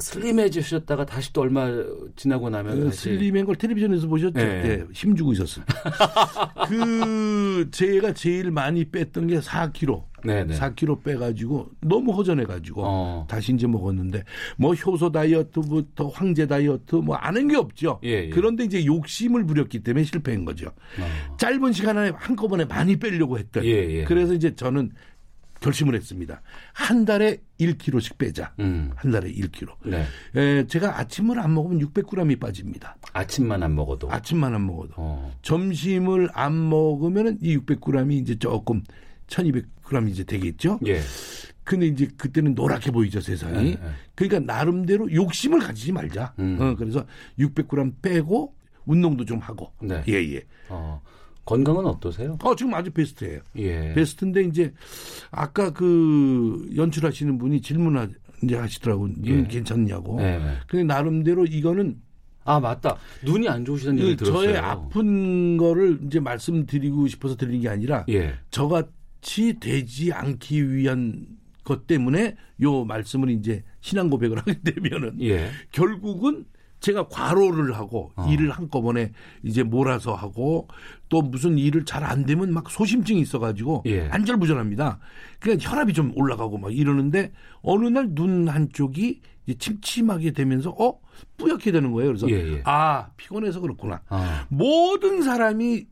슬림해지셨다가 0.03 1.07
다시 1.07 1.33
또 1.33 1.43
얼마 1.43 1.70
지나고 2.16 2.51
나면 2.51 2.81
그 2.81 2.91
슬림한 2.93 3.47
걸 3.47 3.57
텔레비전에서 3.57 4.09
보셨죠? 4.09 4.39
네. 4.39 4.62
네 4.62 4.85
힘주고 4.93 5.33
있었어요. 5.33 5.65
그 6.69 7.69
제가 7.70 8.12
제일 8.12 8.51
많이 8.51 8.85
뺐던 8.85 9.29
게 9.29 9.39
4kg. 9.39 10.12
네네. 10.24 10.55
4kg 10.55 11.03
빼가지고 11.03 11.70
너무 11.81 12.12
허전해가지고 12.12 12.83
어. 12.85 13.27
다시 13.29 13.53
이제 13.53 13.66
먹었는데 13.66 14.23
뭐 14.57 14.73
효소 14.73 15.11
다이어트부터 15.11 16.09
황제 16.09 16.47
다이어트 16.47 16.97
뭐 16.97 17.16
아는 17.16 17.49
게 17.49 17.57
없죠. 17.57 17.99
예, 18.05 18.27
예. 18.27 18.29
그런데 18.31 18.65
이제 18.65 18.85
욕심을 18.85 19.45
부렸기 19.45 19.81
때문에 19.81 20.05
실패한 20.05 20.45
거죠. 20.45 20.69
어. 21.01 21.37
짧은 21.39 21.73
시간 21.73 21.99
안에 21.99 22.12
한꺼번에 22.15 22.65
많이 22.65 22.97
빼려고 22.97 23.39
했던. 23.39 23.65
예, 23.65 23.70
예. 23.70 24.05
그래서 24.05 24.33
이제 24.35 24.55
저는 24.55 24.93
결심을 25.62 25.94
했습니다. 25.94 26.43
한 26.72 27.05
달에 27.05 27.40
1kg씩 27.60 28.18
빼자. 28.18 28.52
음. 28.59 28.90
한 28.97 29.10
달에 29.10 29.32
1kg. 29.32 29.68
네. 29.86 30.05
에, 30.34 30.66
제가 30.66 30.98
아침을 30.98 31.39
안 31.39 31.55
먹으면 31.55 31.78
600g이 31.80 32.39
빠집니다. 32.39 32.97
아침만 33.12 33.62
안 33.62 33.74
먹어도? 33.74 34.10
아침만 34.10 34.55
안 34.55 34.66
먹어도. 34.66 34.94
어. 34.97 35.32
점심을 35.43 36.28
안 36.34 36.68
먹으면 36.68 37.39
이 37.40 37.56
600g이 37.56 38.12
이제 38.20 38.34
조금 38.34 38.82
1200g 39.28 40.10
이제 40.10 40.24
되겠죠. 40.24 40.80
예. 40.86 41.01
근데 41.64 41.86
이제 41.86 42.09
그때는 42.16 42.55
노랗게 42.55 42.90
보이죠 42.90 43.20
세상이. 43.20 43.55
네, 43.56 43.80
네. 43.80 43.90
그러니까 44.16 44.52
나름대로 44.52 45.10
욕심을 45.12 45.60
가지지 45.60 45.93
말자. 45.93 46.34
음. 46.40 46.59
어, 46.60 46.74
그래서 46.76 47.06
600g 47.39 47.94
빼고 48.02 48.55
운동도 48.84 49.24
좀 49.24 49.39
하고. 49.39 49.72
네. 49.80 50.02
예 50.09 50.14
예. 50.34 50.43
어. 50.68 51.01
건강은 51.44 51.86
어떠세요? 51.86 52.39
어, 52.43 52.55
지금 52.55 52.74
아주 52.74 52.90
베스트예요. 52.90 53.40
예. 53.56 53.93
베스트인데 53.94 54.44
이제 54.44 54.73
아까 55.31 55.70
그 55.73 56.69
연출하시는 56.77 57.36
분이 57.39 57.60
질문하 57.60 58.09
이제 58.43 58.56
하시더라고. 58.56 59.09
눈 59.16 59.44
예. 59.44 59.48
괜찮냐고. 59.48 60.19
네. 60.20 60.40
근데 60.66 60.85
나름대로 60.85 61.44
이거는 61.44 62.01
아 62.44 62.59
맞다. 62.60 62.97
눈이 63.24 63.48
안 63.48 63.64
좋으시다는 63.64 64.01
얘기 64.01 64.16
그 64.16 64.24
들었어요. 64.24 64.47
저의 64.47 64.56
아픈 64.59 65.56
거를 65.56 66.01
이제 66.06 66.19
말씀드리고 66.20 67.06
싶어서 67.09 67.36
드리는 67.36 67.60
게 67.60 67.69
아니라 67.69 68.05
예. 68.09 68.35
저같이 68.51 69.59
되지 69.60 70.12
않기 70.12 70.73
위한 70.73 71.27
것 71.64 71.86
때문에 71.86 72.36
요 72.62 72.85
말씀을 72.85 73.31
이제 73.31 73.62
신앙 73.81 74.10
고백을 74.10 74.39
하게 74.43 74.60
되면은 74.62 75.20
예. 75.23 75.51
결국은 75.70 76.44
제가 76.82 77.06
과로를 77.09 77.74
하고 77.76 78.10
어. 78.16 78.26
일을 78.28 78.50
한꺼번에 78.50 79.12
이제 79.44 79.62
몰아서 79.62 80.14
하고 80.14 80.68
또 81.09 81.22
무슨 81.22 81.56
일을 81.56 81.84
잘 81.86 82.02
안 82.02 82.26
되면 82.26 82.52
막 82.52 82.68
소심증이 82.68 83.20
있어가지고 83.20 83.84
예. 83.86 84.09
안절부절합니다. 84.09 84.98
그러니까 85.38 85.70
혈압이 85.70 85.92
좀 85.92 86.12
올라가고 86.16 86.59
막 86.59 86.74
이러는데 86.76 87.32
어느 87.62 87.86
날 87.88 88.12
눈 88.14 88.48
한쪽이 88.48 89.20
이제 89.46 89.56
침침하게 89.59 90.32
되면서 90.32 90.70
어 90.70 90.98
뿌옇게 91.36 91.70
되는 91.70 91.92
거예요. 91.92 92.09
그래서 92.10 92.28
예, 92.28 92.54
예. 92.56 92.62
아 92.64 93.06
피곤해서 93.16 93.60
그렇구나. 93.60 94.02
아. 94.09 94.46
모든 94.48 95.22
사람이 95.22 95.86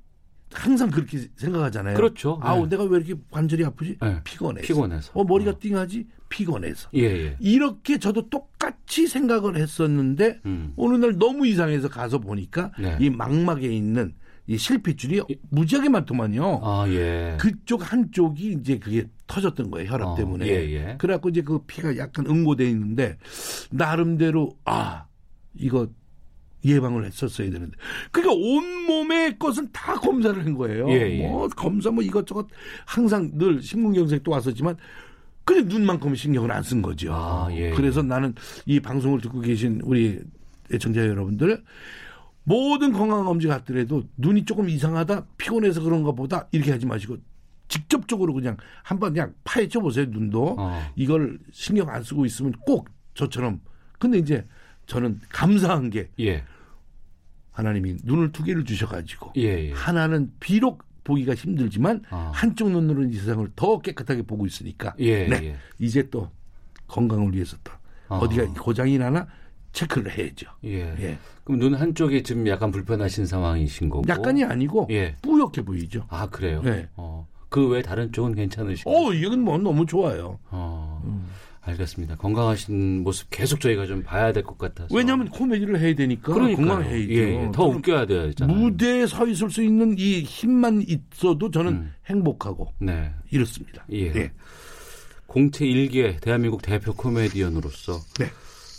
항상 0.52 0.90
그렇게 0.90 1.28
생각하잖아요. 1.36 1.94
그렇죠. 1.94 2.40
아우 2.42 2.64
네. 2.64 2.70
내가 2.70 2.82
왜 2.90 2.98
이렇게 2.98 3.14
관절이 3.30 3.64
아프지? 3.64 3.98
네. 4.02 4.20
피곤해서. 4.24 4.66
피곤해서. 4.66 5.12
어 5.14 5.22
머리가 5.22 5.52
어. 5.52 5.54
띵하지? 5.60 6.06
피곤해서. 6.30 6.88
예, 6.94 7.02
예. 7.02 7.36
이렇게 7.38 7.98
저도 7.98 8.30
똑같이 8.30 9.06
생각을 9.06 9.56
했었는데 9.56 10.40
음. 10.46 10.72
어느 10.76 10.96
날 10.96 11.18
너무 11.18 11.46
이상해서 11.46 11.88
가서 11.88 12.18
보니까 12.18 12.72
네. 12.78 12.96
이 12.98 13.10
망막에 13.10 13.66
있는 13.66 14.14
이 14.46 14.56
실핏줄이 14.56 15.20
무지하게 15.50 15.90
많더만요. 15.90 16.60
아, 16.62 16.86
예. 16.88 17.36
그쪽 17.38 17.92
한쪽이 17.92 18.52
이제 18.60 18.78
그게 18.78 19.06
터졌던 19.26 19.70
거예요. 19.70 19.90
혈압 19.92 20.08
어, 20.08 20.14
때문에. 20.16 20.46
예, 20.46 20.52
예. 20.72 20.96
그래갖고 20.98 21.28
이제 21.28 21.42
그 21.42 21.58
피가 21.66 21.96
약간 21.98 22.26
응고돼 22.26 22.68
있는데 22.70 23.18
나름대로 23.70 24.56
아 24.64 25.04
이거 25.54 25.88
예방을 26.64 27.06
했었어야 27.06 27.50
되는데. 27.50 27.76
그러니까 28.10 28.34
온몸의 28.34 29.38
것은 29.38 29.70
다 29.72 29.94
검사를 29.94 30.44
한 30.44 30.54
거예요. 30.54 30.88
예, 30.90 31.18
예. 31.18 31.28
뭐 31.28 31.48
검사 31.48 31.90
뭐 31.90 32.02
이것저것 32.02 32.48
항상 32.86 33.30
늘 33.34 33.62
신문경색도 33.62 34.30
왔었지만 34.30 34.76
그냥 35.50 35.68
눈만큼 35.68 36.14
신경을 36.14 36.52
안 36.52 36.62
쓴 36.62 36.80
거죠. 36.82 37.12
아, 37.12 37.48
예, 37.50 37.70
예, 37.70 37.70
그래서 37.70 38.02
나는 38.02 38.34
이 38.66 38.78
방송을 38.78 39.20
듣고 39.20 39.40
계신 39.40 39.80
우리 39.82 40.20
애청자 40.72 41.00
여러분들 41.06 41.62
모든 42.44 42.92
건강검진 42.92 43.50
갔더라도 43.50 44.04
눈이 44.16 44.44
조금 44.44 44.68
이상하다 44.68 45.26
피곤해서 45.38 45.82
그런가 45.82 46.12
보다 46.12 46.46
이렇게 46.52 46.70
하지 46.70 46.86
마시고 46.86 47.16
직접적으로 47.68 48.32
그냥 48.34 48.56
한번 48.82 49.12
그냥 49.12 49.34
파헤쳐 49.44 49.80
보세요 49.80 50.06
눈도 50.08 50.56
어. 50.58 50.80
이걸 50.96 51.38
신경 51.52 51.88
안 51.88 52.02
쓰고 52.02 52.24
있으면 52.26 52.52
꼭 52.66 52.88
저처럼 53.14 53.60
근데 53.98 54.18
이제 54.18 54.46
저는 54.86 55.20
감사한 55.28 55.90
게 55.90 56.08
예. 56.20 56.44
하나님이 57.50 57.96
눈을 58.04 58.32
두 58.32 58.42
개를 58.44 58.64
주셔가지고 58.64 59.32
예, 59.36 59.68
예. 59.68 59.72
하나는 59.72 60.32
비록 60.40 60.84
보기가 61.10 61.34
힘들지만 61.34 62.02
어. 62.10 62.30
한쪽 62.32 62.70
눈으로는 62.70 63.10
이 63.10 63.14
세상을 63.14 63.46
더 63.56 63.80
깨끗하게 63.80 64.22
보고 64.22 64.46
있으니까 64.46 64.94
예, 65.00 65.26
네. 65.26 65.36
예. 65.44 65.56
이제 65.78 66.08
또 66.10 66.30
건강을 66.86 67.34
위해서 67.34 67.56
또 67.64 67.72
어. 68.08 68.28
디가 68.28 68.46
고장이 68.54 68.96
나나 68.98 69.26
체크를 69.72 70.16
해야죠. 70.16 70.46
예. 70.64 70.94
예. 71.00 71.18
그럼 71.44 71.60
눈 71.60 71.74
한쪽이 71.74 72.22
지금 72.22 72.46
약간 72.46 72.70
불편하신 72.70 73.26
상황이신 73.26 73.88
거고? 73.88 74.04
약간이 74.08 74.44
아니고 74.44 74.86
예. 74.90 75.16
뿌옇게 75.22 75.62
보이죠. 75.62 76.06
아 76.08 76.28
그래요? 76.28 76.62
네. 76.62 76.88
어. 76.96 77.26
그 77.48 77.68
외 77.68 77.82
다른 77.82 78.12
쪽은 78.12 78.36
괜찮으시고? 78.36 78.88
어, 78.90 79.12
이건 79.12 79.40
뭐 79.40 79.58
너무 79.58 79.84
좋아요. 79.84 80.38
어. 80.50 81.02
음. 81.04 81.26
알겠습니다. 81.62 82.16
건강하신 82.16 83.02
모습 83.02 83.28
계속 83.30 83.60
저희가 83.60 83.86
좀 83.86 84.02
봐야 84.02 84.32
될 84.32 84.42
것 84.42 84.56
같아서. 84.56 84.94
왜냐하면 84.94 85.28
코미디를 85.28 85.78
해야 85.78 85.94
되니까 85.94 86.32
건강해야죠. 86.32 87.10
예, 87.12 87.44
예, 87.44 87.50
더 87.52 87.64
웃겨야 87.66 88.06
되잖아요. 88.06 88.56
무대에 88.56 89.06
서 89.06 89.26
있을 89.26 89.50
수 89.50 89.62
있는 89.62 89.94
이 89.98 90.22
힘만 90.22 90.82
있어도 90.86 91.50
저는 91.50 91.72
음. 91.72 91.92
행복하고 92.06 92.72
네. 92.80 93.10
이렇습니다. 93.30 93.84
예. 93.92 94.06
예. 94.14 94.32
공채 95.26 95.66
일개 95.66 96.16
대한민국 96.16 96.62
대표 96.62 96.92
코미디언으로서 96.94 98.00
네. 98.18 98.26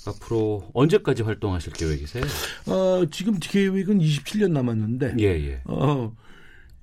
앞으로 0.08 0.70
언제까지 0.74 1.22
활동하실 1.22 1.74
계획이세요? 1.74 2.24
어, 2.68 3.06
지금 3.12 3.38
계획은 3.40 4.00
27년 4.00 4.52
남았는데. 4.52 5.16
예, 5.20 5.26
예. 5.26 5.62
어, 5.66 6.12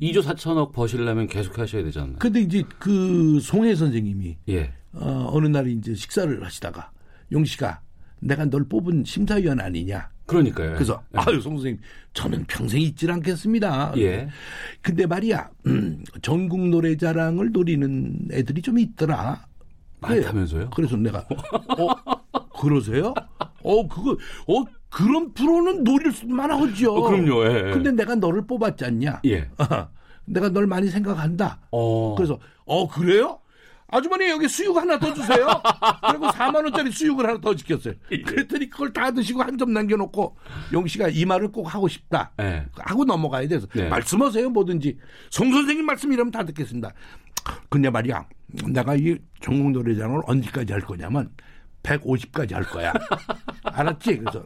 2조 0.01 0.23
4천억 0.23 0.73
버시려면 0.73 1.27
계속 1.27 1.59
하셔야 1.59 1.83
되잖아요. 1.83 2.15
근데 2.21 2.41
이제 2.41 2.63
그 2.79 3.41
송혜 3.43 3.75
선생님이 3.75 4.37
예. 4.51 4.73
어, 4.93 5.31
어느 5.33 5.47
날 5.47 5.69
이제 5.69 5.95
식사를 5.95 6.45
하시다가 6.45 6.91
용 7.33 7.45
씨가 7.45 7.81
내가 8.21 8.45
널 8.47 8.65
뽑은 8.69 9.05
심사위원 9.05 9.61
아니냐. 9.61 10.11
그러니까요. 10.27 10.75
그래서 10.75 11.03
예. 11.15 11.19
아유 11.21 11.41
송 11.41 11.55
선생님 11.57 11.81
저는 12.13 12.45
평생 12.47 12.81
잊질 12.81 13.11
않겠습니다. 13.11 13.95
예. 13.97 14.29
근데 14.83 15.07
말이야 15.07 15.51
음, 15.67 16.03
전국 16.23 16.69
노래자랑을 16.69 17.53
노리는 17.53 18.29
애들이 18.33 18.61
좀 18.61 18.79
있더라. 18.79 19.47
많다면서요? 20.01 20.71
그래서 20.71 20.97
내가 20.97 21.27
어 21.79 22.39
그러세요? 22.61 23.15
어 23.63 23.89
그거 23.89 24.13
어 24.47 24.65
그런 24.91 25.33
프로는 25.33 25.85
노릴 25.85 26.13
수만 26.13 26.51
하죠. 26.51 26.95
어, 26.95 27.09
그럼요. 27.09 27.45
예, 27.47 27.69
예. 27.69 27.73
근데 27.73 27.91
내가 27.93 28.15
너를 28.15 28.47
뽑았지 28.47 28.85
않냐? 28.85 29.21
예. 29.27 29.49
내가 30.27 30.51
널 30.51 30.67
많이 30.67 30.89
생각한다. 30.89 31.61
어. 31.71 32.15
그래서 32.17 32.39
어 32.65 32.87
그래요? 32.87 33.41
아주머니 33.91 34.29
여기 34.29 34.49
수육 34.49 34.77
하나 34.77 34.99
더 34.99 35.13
주세요. 35.15 35.47
그리고 36.11 36.27
4만 36.29 36.57
원짜리 36.57 36.91
수육을 36.91 37.27
하나 37.27 37.41
더 37.41 37.57
시켰어요. 37.57 37.95
예. 38.13 38.21
그랬더니 38.23 38.69
그걸 38.69 38.93
다 38.93 39.11
드시고 39.11 39.43
한 39.43 39.57
점 39.59 39.73
남겨놓고 39.73 40.37
용 40.73 40.87
씨가 40.87 41.09
이 41.09 41.25
말을 41.25 41.51
꼭 41.51 41.65
하고 41.75 41.89
싶다. 41.89 42.31
네. 42.37 42.65
하고 42.77 43.05
넘어가야 43.05 43.49
돼서 43.49 43.67
네. 43.75 43.89
말씀하세요 43.89 44.51
뭐든지 44.51 44.97
송 45.31 45.51
선생님 45.51 45.85
말씀 45.85 46.13
이러면 46.13 46.31
다 46.31 46.45
듣겠습니다. 46.45 46.93
근데 47.69 47.91
말이야 47.91 48.25
내가 48.69 48.95
이 48.95 49.17
전국 49.41 49.73
노래장을 49.73 50.21
언제까지 50.27 50.73
할 50.73 50.83
거냐면 50.83 51.31
150까지 51.83 52.53
할 52.53 52.63
거야. 52.65 52.93
알았지? 53.65 54.19
그래서 54.19 54.45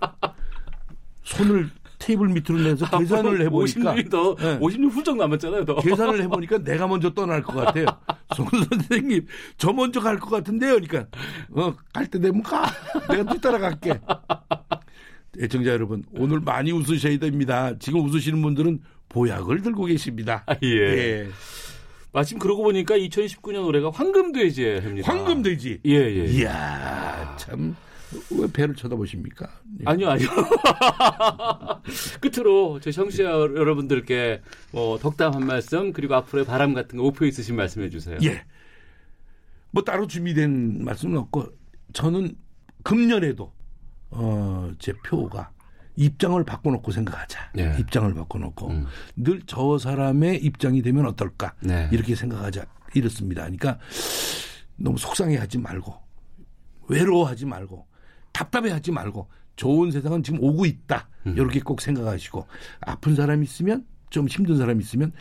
손을 1.24 1.68
테이블 2.02 2.28
밑으로 2.28 2.58
내서 2.58 2.88
계산을 2.98 3.40
해보니까 3.42 3.94
50년 3.94 4.10
더 4.10 4.34
네. 4.36 4.58
50년 4.58 4.90
훌쩍 4.90 5.16
남았잖아요. 5.16 5.64
더. 5.64 5.76
계산을 5.76 6.20
해보니까 6.22 6.58
내가 6.58 6.86
먼저 6.88 7.10
떠날 7.14 7.42
것 7.42 7.54
같아요. 7.54 7.86
송 8.36 8.46
선생님 8.48 9.26
저 9.56 9.72
먼저 9.72 10.00
갈 10.00 10.18
것 10.18 10.30
같은데요. 10.30 10.72
그러니까 10.80 11.06
어, 11.52 11.74
갈 11.92 12.06
때 12.06 12.18
되면 12.18 12.42
가. 12.42 12.66
내가 13.08 13.32
뒤따라갈게. 13.32 14.00
애청자 15.40 15.70
여러분 15.70 16.02
오늘 16.12 16.40
많이 16.40 16.72
웃으셔야 16.72 17.18
됩니다. 17.18 17.72
지금 17.78 18.00
웃으시는 18.04 18.42
분들은 18.42 18.80
보약을 19.08 19.62
들고 19.62 19.84
계십니다. 19.86 20.42
아, 20.46 20.54
예. 20.62 20.68
예. 20.68 21.28
마침 22.12 22.38
그러고 22.38 22.62
보니까 22.64 22.96
2019년 22.98 23.64
올해가 23.66 23.90
황금돼지입니다. 23.90 25.10
황금돼지. 25.10 25.80
예, 25.86 25.92
예. 25.94 26.26
이야, 26.26 27.34
참. 27.38 27.74
왜 28.30 28.46
배를 28.52 28.74
쳐다보십니까? 28.74 29.48
예. 29.80 29.84
아니요, 29.86 30.10
아니요. 30.10 30.28
끝으로 32.20 32.80
제 32.80 32.90
청취자 32.90 33.24
여러분들께 33.24 34.42
뭐 34.72 34.98
덕담 34.98 35.34
한 35.34 35.46
말씀 35.46 35.92
그리고 35.92 36.14
앞으로의 36.14 36.46
바람 36.46 36.74
같은 36.74 36.98
거 36.98 37.04
오표 37.04 37.24
있으신 37.26 37.56
말씀해 37.56 37.90
주세요. 37.90 38.18
예. 38.22 38.44
뭐 39.70 39.82
따로 39.82 40.06
준비된 40.06 40.84
말씀은 40.84 41.16
없고 41.18 41.46
저는 41.92 42.36
금년에도 42.82 43.52
어, 44.10 44.70
제 44.78 44.92
표가 44.92 45.50
입장을 45.96 46.42
바꿔놓고 46.44 46.90
생각하자. 46.90 47.52
네. 47.54 47.76
입장을 47.78 48.12
바꿔놓고 48.14 48.68
음. 48.68 48.86
늘저 49.16 49.78
사람의 49.78 50.42
입장이 50.42 50.82
되면 50.82 51.06
어떨까 51.06 51.54
네. 51.60 51.88
이렇게 51.92 52.14
생각하자 52.14 52.64
이렇습니다. 52.94 53.42
그러니까 53.42 53.78
너무 54.76 54.98
속상해하지 54.98 55.58
말고 55.58 55.94
외로워하지 56.88 57.46
말고 57.46 57.86
답답해하지 58.32 58.92
말고 58.92 59.28
좋은 59.56 59.90
세상은 59.90 60.22
지금 60.22 60.42
오고 60.42 60.66
있다. 60.66 61.08
음. 61.26 61.34
이렇게 61.36 61.60
꼭 61.60 61.80
생각하시고 61.80 62.46
아픈 62.80 63.14
사람 63.14 63.42
있으면 63.42 63.86
좀 64.10 64.26
힘든 64.26 64.56
사람 64.56 64.80
있으면 64.80 65.12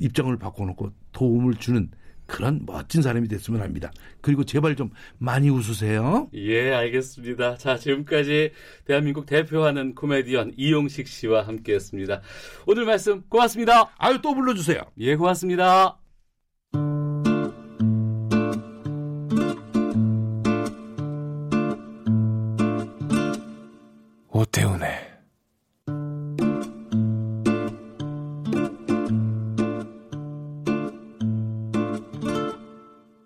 입장을 0.00 0.36
바꿔놓고 0.38 0.90
도움을 1.12 1.54
주는 1.54 1.90
그런 2.26 2.62
멋진 2.64 3.02
사람이 3.02 3.28
됐으면 3.28 3.60
합니다. 3.60 3.92
그리고 4.20 4.44
제발 4.44 4.76
좀 4.76 4.90
많이 5.18 5.50
웃으세요. 5.50 6.30
예, 6.32 6.72
알겠습니다. 6.72 7.56
자, 7.56 7.76
지금까지 7.76 8.52
대한민국 8.86 9.26
대표하는 9.26 9.94
코미디언 9.94 10.54
이용식 10.56 11.06
씨와 11.06 11.46
함께 11.46 11.74
했습니다. 11.74 12.22
오늘 12.66 12.86
말씀 12.86 13.22
고맙습니다. 13.28 13.90
아유, 13.98 14.20
또 14.22 14.34
불러주세요. 14.34 14.80
예, 14.98 15.16
고맙습니다. 15.16 15.98
오태훈의 24.36 24.90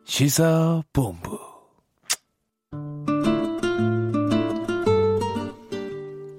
시사본부 0.05 1.48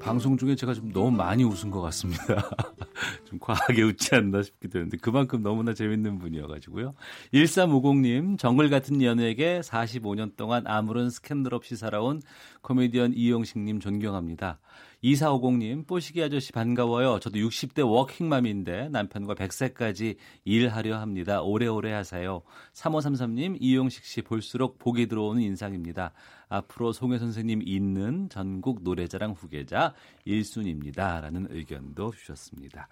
방송 0.09 0.37
중에 0.37 0.55
제가 0.55 0.73
좀 0.73 0.91
너무 0.91 1.11
많이 1.11 1.43
웃은 1.43 1.69
것 1.69 1.81
같습니다. 1.81 2.25
좀 3.29 3.37
과하게 3.37 3.83
웃지 3.83 4.15
않나 4.15 4.41
싶기도 4.41 4.79
했는데 4.79 4.97
그만큼 4.97 5.43
너무나 5.43 5.75
재밌는 5.75 6.17
분이어가지고요. 6.17 6.95
1350님 7.31 8.39
정글 8.39 8.71
같은 8.71 9.03
연예계 9.03 9.59
45년 9.59 10.35
동안 10.35 10.65
아무런 10.65 11.11
스캔들 11.11 11.53
없이 11.53 11.75
살아온 11.75 12.23
코미디언 12.61 13.13
이용식님 13.13 13.79
존경합니다. 13.79 14.57
2450님, 15.03 15.87
뽀시기 15.87 16.21
아저씨 16.21 16.51
반가워요. 16.51 17.19
저도 17.19 17.39
60대 17.39 17.87
워킹맘인데 17.87 18.89
남편과 18.89 19.35
100세까지 19.35 20.17
일하려 20.43 20.99
합니다. 20.99 21.41
오래오래 21.41 21.91
하세요. 21.93 22.41
3533님, 22.73 23.57
이용식 23.59 24.03
씨 24.03 24.21
볼수록 24.21 24.77
복이 24.79 25.07
들어오는 25.07 25.41
인상입니다. 25.41 26.11
앞으로 26.49 26.91
송혜 26.91 27.19
선생님 27.19 27.61
있는 27.63 28.27
전국 28.29 28.83
노래자랑 28.83 29.31
후계자 29.31 29.93
1순입니다. 30.27 31.21
라는 31.21 31.47
의견도 31.49 32.11
주셨습니다. 32.11 32.87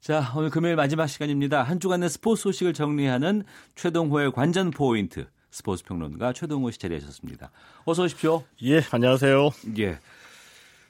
자, 0.00 0.32
오늘 0.34 0.50
금요일 0.50 0.76
마지막 0.76 1.06
시간입니다. 1.06 1.62
한 1.62 1.78
주간의 1.80 2.08
스포츠 2.08 2.42
소식을 2.42 2.72
정리하는 2.72 3.44
최동호의 3.74 4.32
관전 4.32 4.70
포인트. 4.70 5.26
스포츠 5.50 5.84
평론가 5.84 6.32
최동호 6.32 6.70
씨 6.72 6.78
자리하셨습니다. 6.80 7.50
어서 7.84 8.02
오십시오. 8.02 8.42
예, 8.64 8.82
안녕하세요. 8.90 9.50
예. 9.78 9.98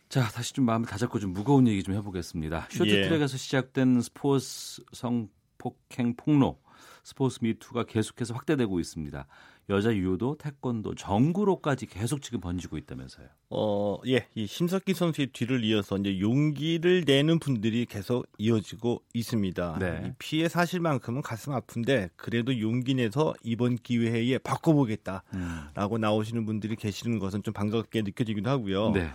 자, 0.08 0.22
다시 0.28 0.54
좀 0.54 0.64
마음을 0.64 0.88
다잡고 0.88 1.18
좀 1.18 1.32
무거운 1.32 1.66
얘기 1.66 1.82
좀 1.82 1.94
해보겠습니다. 1.94 2.68
쇼트트랙에서 2.70 3.34
예. 3.34 3.36
시작된 3.36 4.00
스포츠 4.00 4.82
성폭행 4.92 6.14
폭로, 6.16 6.58
스포츠 7.02 7.38
미투가 7.42 7.84
계속해서 7.84 8.34
확대되고 8.34 8.80
있습니다. 8.80 9.26
여자 9.70 9.94
유도, 9.94 10.36
태권도, 10.36 10.94
정구로까지 10.94 11.86
계속 11.86 12.20
지금 12.20 12.40
번지고 12.40 12.76
있다면서요. 12.76 13.26
어, 13.50 13.98
예, 14.06 14.26
이 14.34 14.46
심석기 14.46 14.92
선수의 14.92 15.28
뒤를 15.28 15.64
이어서 15.64 15.96
이제 15.96 16.20
용기를 16.20 17.04
내는 17.06 17.38
분들이 17.38 17.86
계속 17.86 18.26
이어지고 18.36 19.02
있습니다. 19.14 19.78
네. 19.78 20.14
피해 20.18 20.48
사실만큼은 20.48 21.22
가슴 21.22 21.54
아픈데 21.54 22.10
그래도 22.16 22.60
용기 22.60 22.94
내서 22.94 23.32
이번 23.42 23.76
기회에 23.76 24.36
바꿔보겠다라고 24.38 25.96
음. 25.96 26.00
나오시는 26.00 26.44
분들이 26.44 26.76
계시는 26.76 27.18
것은 27.18 27.42
좀 27.42 27.54
반갑게 27.54 28.02
느껴지기도 28.02 28.50
하고요. 28.50 28.90
네. 28.90 29.08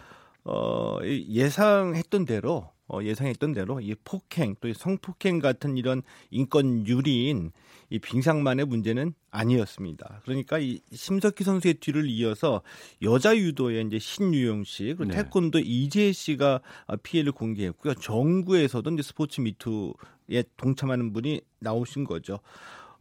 어, 0.46 0.98
예상했던 1.04 2.26
대로 2.26 2.72
어, 2.90 3.04
예상했던 3.04 3.54
대로 3.54 3.80
이 3.80 3.96
폭행 4.04 4.56
또 4.60 4.74
성폭행 4.74 5.40
같은 5.40 5.78
이런 5.78 6.02
인권 6.32 6.86
유리인 6.88 7.52
이 7.92 8.00
빙상만의 8.00 8.66
문제는 8.66 9.14
아니었습니다. 9.32 10.22
그러니까 10.24 10.60
이 10.60 10.80
심석희 10.92 11.44
선수의 11.44 11.76
뒤를 11.76 12.10
이어서 12.10 12.62
여자 13.02 13.36
유도의 13.36 13.86
이제 13.88 14.00
신유영 14.00 14.64
씨 14.64 14.96
그리고 14.98 15.06
네. 15.06 15.16
태권도 15.16 15.60
이재 15.60 16.12
씨가 16.12 16.62
피해를 17.04 17.32
공개했고요. 17.32 17.96
정구에서도 17.96 18.90
이제 18.92 19.04
스포츠 19.04 19.42
미투에 19.42 20.44
동참하는 20.58 21.14
분이 21.14 21.42
나오신 21.60 22.06
거죠. 22.06 22.40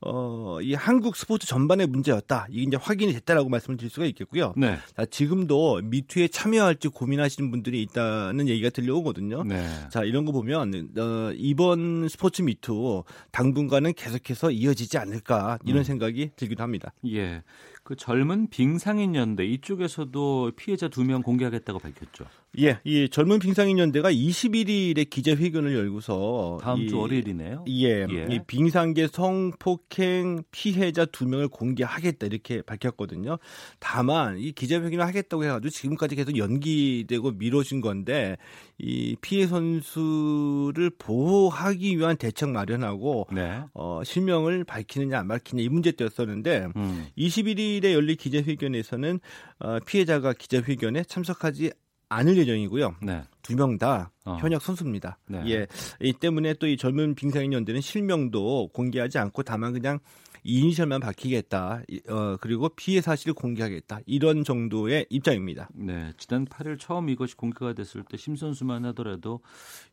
어, 0.01 0.59
이 0.63 0.75
한국 0.75 1.17
스포츠 1.17 1.47
전반의 1.47 1.89
문제였다. 1.89 2.47
이게 2.51 2.63
이제 2.63 2.77
확인이 2.77 3.13
됐다라고 3.15 3.49
말씀을 3.49 3.77
드릴 3.77 3.91
수가 3.91 4.07
있겠고요. 4.07 4.55
네. 4.57 4.79
자, 4.97 5.05
지금도 5.05 5.81
미투에 5.83 6.29
참여할지 6.29 6.89
고민하시는 6.89 7.51
분들이 7.51 7.83
있다는 7.83 8.47
얘기가 8.49 8.71
들려오거든요. 8.71 9.43
네. 9.43 9.67
자, 9.91 10.05
이런 10.05 10.25
거 10.25 10.31
보면 10.33 10.91
어, 10.97 11.33
이번 11.37 12.09
스포츠 12.09 12.43
미투 12.43 13.03
당분간은 13.33 13.95
계속해서 13.95 14.53
이어지지 14.53 14.99
않을까 14.99 15.59
이런 15.65 15.79
음. 15.79 15.85
생각이 15.85 16.31
들기도 16.37 16.63
합니다. 16.63 16.93
예. 17.07 17.43
그 17.83 17.97
젊은 17.97 18.49
빙상인 18.51 19.15
연대 19.15 19.47
이쪽에서도 19.47 20.53
피해자 20.57 20.89
두 20.89 21.03
명 21.09 21.23
공개하겠다고 21.23 21.79
밝혔죠. 21.79 22.27
예, 22.59 22.81
이 22.83 23.09
젊은 23.11 23.39
빙상인 23.39 23.79
연대가 23.79 24.11
21일에 24.11 25.09
기자회견을 25.09 25.75
열고서 25.75 26.59
다음 26.61 26.81
이, 26.81 26.89
주 26.89 26.99
월요일이네요. 26.99 27.65
예, 27.69 28.07
예. 28.11 28.27
이 28.31 28.41
빙상계 28.47 29.09
성폭행 29.09 30.43
피해자 30.51 31.05
두 31.05 31.27
명을 31.29 31.49
공개하겠다 31.49 32.27
이렇게 32.27 32.63
밝혔거든요. 32.63 33.39
다만 33.79 34.39
이 34.39 34.53
기자회견을 34.53 35.05
하겠다고 35.07 35.45
해가지고 35.45 35.71
지금까지 35.71 36.17
계속 36.17 36.37
연기되고 36.37 37.33
미뤄진 37.33 37.81
건데 37.81 38.39
이 38.79 39.17
피해 39.21 39.47
선수를 39.47 40.91
보호하기 40.99 41.99
위한 41.99 42.17
대책 42.17 42.49
마련하고 42.49 43.29
네. 43.31 43.61
어, 43.75 44.03
실명을 44.05 44.65
밝히느냐 44.65 45.19
안 45.19 45.29
밝히느냐 45.29 45.67
이 45.67 45.69
문제였었는데 45.69 46.69
음. 46.77 47.07
21일에 47.17 47.93
열린 47.93 48.17
기자회견에서는 48.17 49.21
어, 49.61 49.79
피해자가 49.87 50.33
기자회견에 50.33 51.05
참석하지 51.05 51.73
않을 52.09 52.37
예정이고요. 52.39 52.97
네. 53.03 53.23
두명 53.43 53.79
다 53.79 54.11
어. 54.25 54.37
현역 54.41 54.63
선수입니다. 54.63 55.19
네. 55.27 55.43
예. 55.47 55.67
이 56.01 56.13
때문에 56.13 56.55
또 56.55 56.67
이 56.67 56.77
젊은 56.77 57.15
빙상인 57.15 57.53
연대는 57.53 57.81
실명도 57.81 58.69
공개하지 58.73 59.19
않고 59.19 59.43
다만 59.43 59.73
그냥 59.73 59.99
이니셜만 60.45 61.01
밝히겠다. 61.01 61.83
어, 62.09 62.37
그리고 62.41 62.69
피해 62.71 63.01
사실을 63.01 63.35
공개하겠다. 63.35 64.01
이런 64.07 64.45
정도의 64.45 65.07
입장입니다. 65.11 65.69
네. 65.75 66.13
지난 66.17 66.47
8일 66.47 66.79
처음 66.79 67.09
이것이 67.09 67.37
공개가 67.37 67.73
됐을 67.75 68.03
때 68.05 68.17
심 68.17 68.37
선수만 68.37 68.85
하더라도 68.87 69.41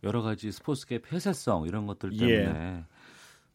여러 0.04 0.22
가지 0.22 0.52
스포츠계 0.52 1.00
폐쇄성 1.00 1.66
이런 1.68 1.86
것들 1.88 2.12
때문에 2.12 2.60
예. 2.60 2.84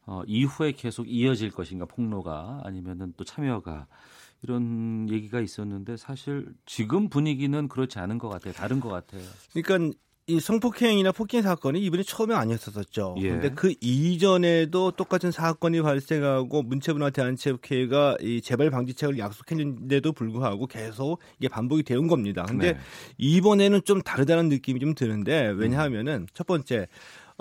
어, 0.06 0.22
이후에 0.26 0.72
계속 0.72 1.06
이어질 1.08 1.50
것인가 1.52 1.84
폭로가 1.86 2.62
아니면은 2.64 3.12
또 3.16 3.24
참여가 3.24 3.86
이런 4.42 5.08
얘기가 5.10 5.40
있었는데 5.40 5.96
사실 5.96 6.46
지금 6.66 7.08
분위기는 7.08 7.68
그렇지 7.68 7.98
않은 7.98 8.18
것 8.18 8.28
같아요. 8.28 8.54
다른 8.54 8.80
것 8.80 8.88
같아요. 8.88 9.22
그러니까 9.52 9.94
이 10.30 10.38
성폭행이나 10.38 11.10
폭행 11.10 11.42
사건이 11.42 11.80
이번에 11.80 12.04
처음에 12.04 12.36
아니었었죠. 12.36 13.16
예. 13.18 13.30
근데 13.30 13.50
그 13.50 13.74
이전에도 13.80 14.92
똑같은 14.92 15.32
사건이 15.32 15.82
발생하고 15.82 16.62
문체부나 16.62 17.10
대한체육회가 17.10 18.18
이 18.20 18.40
재발 18.40 18.70
방지책을 18.70 19.18
약속했는데도 19.18 20.12
불구하고 20.12 20.68
계속 20.68 21.18
이게 21.40 21.48
반복이 21.48 21.82
되온 21.82 22.06
겁니다. 22.06 22.44
근데 22.46 22.74
네. 22.74 22.78
이번에는 23.18 23.80
좀 23.84 24.02
다르다는 24.02 24.48
느낌이 24.50 24.78
좀 24.78 24.94
드는데 24.94 25.48
왜냐하면은 25.48 26.12
음. 26.12 26.26
첫 26.32 26.46
번째 26.46 26.86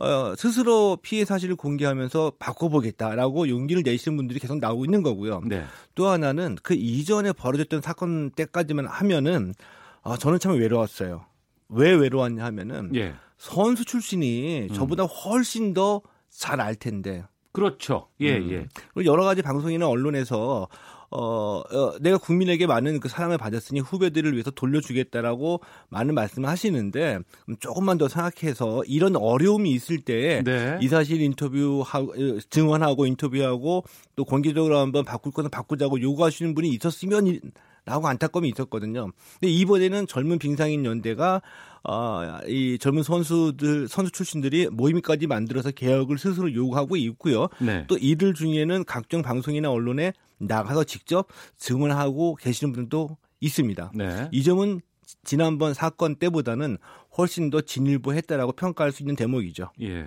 어, 0.01 0.35
스스로 0.35 0.97
피해 1.01 1.25
사실을 1.25 1.55
공개하면서 1.55 2.33
바꿔보겠다라고 2.39 3.49
용기를 3.49 3.83
내시는 3.85 4.15
분들이 4.15 4.39
계속 4.39 4.57
나오고 4.59 4.85
있는 4.85 5.03
거고요. 5.03 5.41
네. 5.45 5.65
또 5.95 6.07
하나는 6.07 6.57
그 6.63 6.73
이전에 6.73 7.33
벌어졌던 7.33 7.81
사건 7.81 8.31
때까지만 8.31 8.85
하면은 8.87 9.53
아, 10.01 10.15
저는 10.17 10.39
참 10.39 10.53
외로웠어요. 10.53 11.25
왜 11.69 11.91
외로웠냐 11.93 12.43
하면은 12.45 12.95
예. 12.95 13.13
선수 13.37 13.85
출신이 13.85 14.67
음. 14.69 14.73
저보다 14.73 15.03
훨씬 15.03 15.73
더 15.73 16.01
잘 16.29 16.61
알 16.61 16.75
텐데. 16.75 17.23
그렇죠. 17.51 18.07
예, 18.21 18.37
음. 18.37 18.51
예. 18.51 18.67
그리고 18.93 19.11
여러 19.11 19.23
가지 19.25 19.41
방송이나 19.41 19.87
언론에서 19.87 20.67
어, 21.11 21.61
어, 21.61 21.97
내가 21.99 22.17
국민에게 22.17 22.67
많은 22.67 22.99
그 22.99 23.09
사랑을 23.09 23.37
받았으니 23.37 23.79
후배들을 23.79 24.33
위해서 24.33 24.51
돌려주겠다라고 24.51 25.61
많은 25.89 26.13
말씀을 26.13 26.49
하시는데 26.49 27.19
조금만 27.59 27.97
더 27.97 28.07
생각해서 28.07 28.83
이런 28.85 29.15
어려움이 29.15 29.71
있을 29.71 29.99
때이 30.01 30.43
네. 30.43 30.87
사실 30.89 31.21
인터뷰하고 31.21 32.39
증언하고 32.49 33.05
인터뷰하고 33.05 33.83
또 34.15 34.25
공개적으로 34.25 34.77
한번 34.79 35.05
바꿀 35.05 35.31
것은 35.31 35.49
바꾸자고 35.49 36.01
요구하시는 36.01 36.55
분이 36.55 36.69
있었으면 36.69 37.39
라고 37.85 38.07
안타까움이 38.07 38.49
있었거든요. 38.49 39.11
근데 39.39 39.51
이번에는 39.51 40.07
젊은 40.07 40.39
빙상인 40.39 40.85
연대가 40.85 41.41
어, 41.83 42.39
이 42.47 42.77
젊은 42.79 43.03
선수들 43.03 43.87
선수 43.87 44.11
출신들이 44.11 44.67
모임까지 44.69 45.27
만들어서 45.27 45.71
개혁을 45.71 46.17
스스로 46.17 46.53
요구하고 46.53 46.97
있고요. 46.97 47.47
네. 47.59 47.85
또 47.87 47.97
이들 47.97 48.33
중에는 48.33 48.83
각종 48.85 49.21
방송이나 49.21 49.71
언론에 49.71 50.13
나가서 50.37 50.83
직접 50.83 51.27
증언하고 51.57 52.35
계시는 52.35 52.73
분들도 52.73 53.17
있습니다. 53.39 53.91
네. 53.95 54.29
이 54.31 54.43
점은 54.43 54.81
지난번 55.23 55.73
사건 55.73 56.15
때보다는 56.15 56.77
훨씬 57.17 57.49
더 57.49 57.61
진일보했다라고 57.61 58.51
평가할 58.53 58.91
수 58.91 59.03
있는 59.03 59.15
대목이죠. 59.15 59.71
예. 59.81 60.05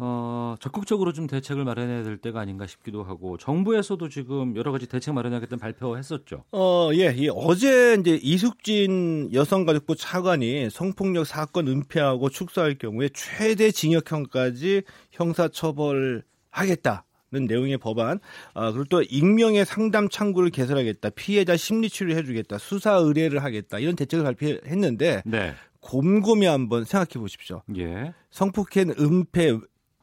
어, 0.00 0.54
적극적으로 0.60 1.12
좀 1.12 1.26
대책을 1.26 1.64
마련해야 1.64 2.04
될 2.04 2.18
때가 2.18 2.40
아닌가 2.40 2.66
싶기도 2.66 3.02
하고 3.02 3.36
정부에서도 3.36 4.08
지금 4.08 4.56
여러 4.56 4.70
가지 4.70 4.86
대책 4.86 5.14
마련하겠다는 5.14 5.58
발표했었죠. 5.60 6.44
어, 6.52 6.90
예, 6.94 7.14
예. 7.16 7.28
어제 7.34 7.96
이제 7.98 8.18
이숙진 8.22 9.30
여성가족부 9.32 9.96
차관이 9.96 10.70
성폭력 10.70 11.26
사건 11.26 11.66
은폐하고 11.66 12.30
축소할 12.30 12.78
경우에 12.78 13.08
최대 13.12 13.70
징역형까지 13.70 14.82
형사처벌하겠다. 15.10 17.04
는 17.30 17.44
내용의 17.44 17.76
법안, 17.76 18.20
아, 18.54 18.72
그리고 18.72 18.86
또 18.86 19.02
익명의 19.02 19.66
상담 19.66 20.08
창구를 20.08 20.48
개설하겠다, 20.48 21.10
피해자 21.10 21.58
심리 21.58 21.90
치료를 21.90 22.16
해주겠다, 22.16 22.56
수사 22.56 22.94
의뢰를 22.94 23.44
하겠다 23.44 23.78
이런 23.78 23.96
대책을 23.96 24.24
발표했는데 24.24 25.24
네. 25.26 25.54
곰곰이 25.80 26.46
한번 26.46 26.84
생각해 26.84 27.20
보십시오. 27.20 27.62
예. 27.76 28.14
성폭행 28.30 28.94
은폐 28.98 29.58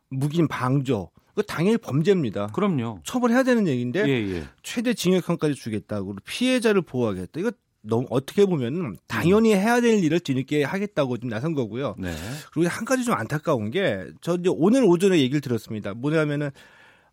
묵인 0.10 0.48
방조 0.48 1.10
그 1.36 1.44
당연히 1.44 1.78
범죄입니다. 1.78 2.48
그럼요. 2.48 3.02
처벌해야 3.04 3.44
되는 3.44 3.68
얘기인데 3.68 4.08
예, 4.08 4.36
예. 4.38 4.44
최대 4.64 4.94
징역형까지 4.94 5.56
주겠다고 5.56 6.16
이피해자를 6.22 6.82
보호하겠다. 6.82 7.40
이거 7.40 7.52
너무 7.82 8.08
어떻게 8.10 8.46
보면 8.46 8.98
당연히 9.08 9.54
음. 9.54 9.60
해야 9.60 9.80
될 9.82 10.04
일을 10.04 10.20
뒤늦게 10.22 10.64
하겠다고 10.64 11.18
좀 11.18 11.30
나선 11.30 11.54
거고요. 11.54 11.96
네. 12.00 12.16
그리고 12.54 12.70
한 12.70 12.86
가지 12.86 13.04
좀 13.04 13.14
안타까운 13.14 13.70
게 13.70 14.06
저 14.22 14.36
이제 14.36 14.50
오늘 14.52 14.84
오전에 14.86 15.20
얘기를 15.20 15.42
들었습니다. 15.42 15.94
뭐냐면은 15.94 16.50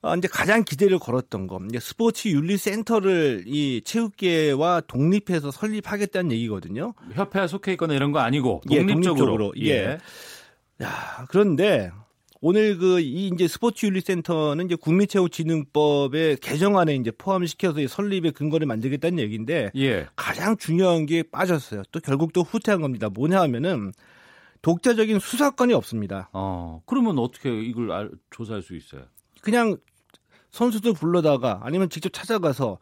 어, 0.03 0.17
이제 0.17 0.27
가장 0.27 0.65
기대를 0.65 0.99
걸었던 0.99 1.47
거, 1.47 1.61
이제 1.69 1.79
스포츠 1.79 2.27
윤리 2.27 2.57
센터를 2.57 3.45
이 3.47 3.83
체육계와 3.85 4.83
독립해서 4.89 5.53
설립하겠다는 5.53 6.33
얘기거든요. 6.33 6.95
협회에 7.13 7.47
속해 7.47 7.71
있거나 7.73 7.95
이런 7.95 8.11
거 8.11 8.19
아니고 8.19 8.63
독립적으로. 8.67 8.83
예. 8.89 8.95
독립적으로. 8.95 9.53
예. 9.61 9.99
야, 10.83 11.25
그런데 11.29 11.93
오늘 12.45 12.77
그 12.77 12.99
이 13.01 13.31
이제 13.33 13.47
스포츠 13.47 13.87
윤리 13.87 14.01
센터는 14.01 14.67
이제 14.67 14.75
국민체육진흥법의 14.75 16.39
개정안에 16.39 16.97
이제 16.97 17.13
포함시켜서 17.13 17.87
설립의 17.87 18.33
근거를 18.33 18.67
만들겠다는 18.67 19.21
얘기인데 19.21 19.71
예. 19.77 20.09
가장 20.17 20.57
중요한 20.57 21.07
게 21.07 21.23
빠졌어요. 21.23 21.85
또 21.93 22.01
결국 22.01 22.33
또 22.33 22.43
후퇴한 22.43 22.81
겁니다. 22.81 23.09
뭐냐 23.09 23.41
하면은 23.43 23.93
독자적인 24.63 25.21
수사권이 25.21 25.73
없습니다. 25.73 26.31
어, 26.33 26.83
그러면 26.87 27.19
어떻게 27.21 27.49
이걸 27.63 27.93
알, 27.93 28.11
조사할 28.31 28.63
수 28.63 28.75
있어요? 28.75 29.03
그냥 29.41 29.77
선수들 30.51 30.95
불러다가 30.95 31.61
아니면 31.63 31.91
직접 31.91 32.13
찾아가서 32.13 32.79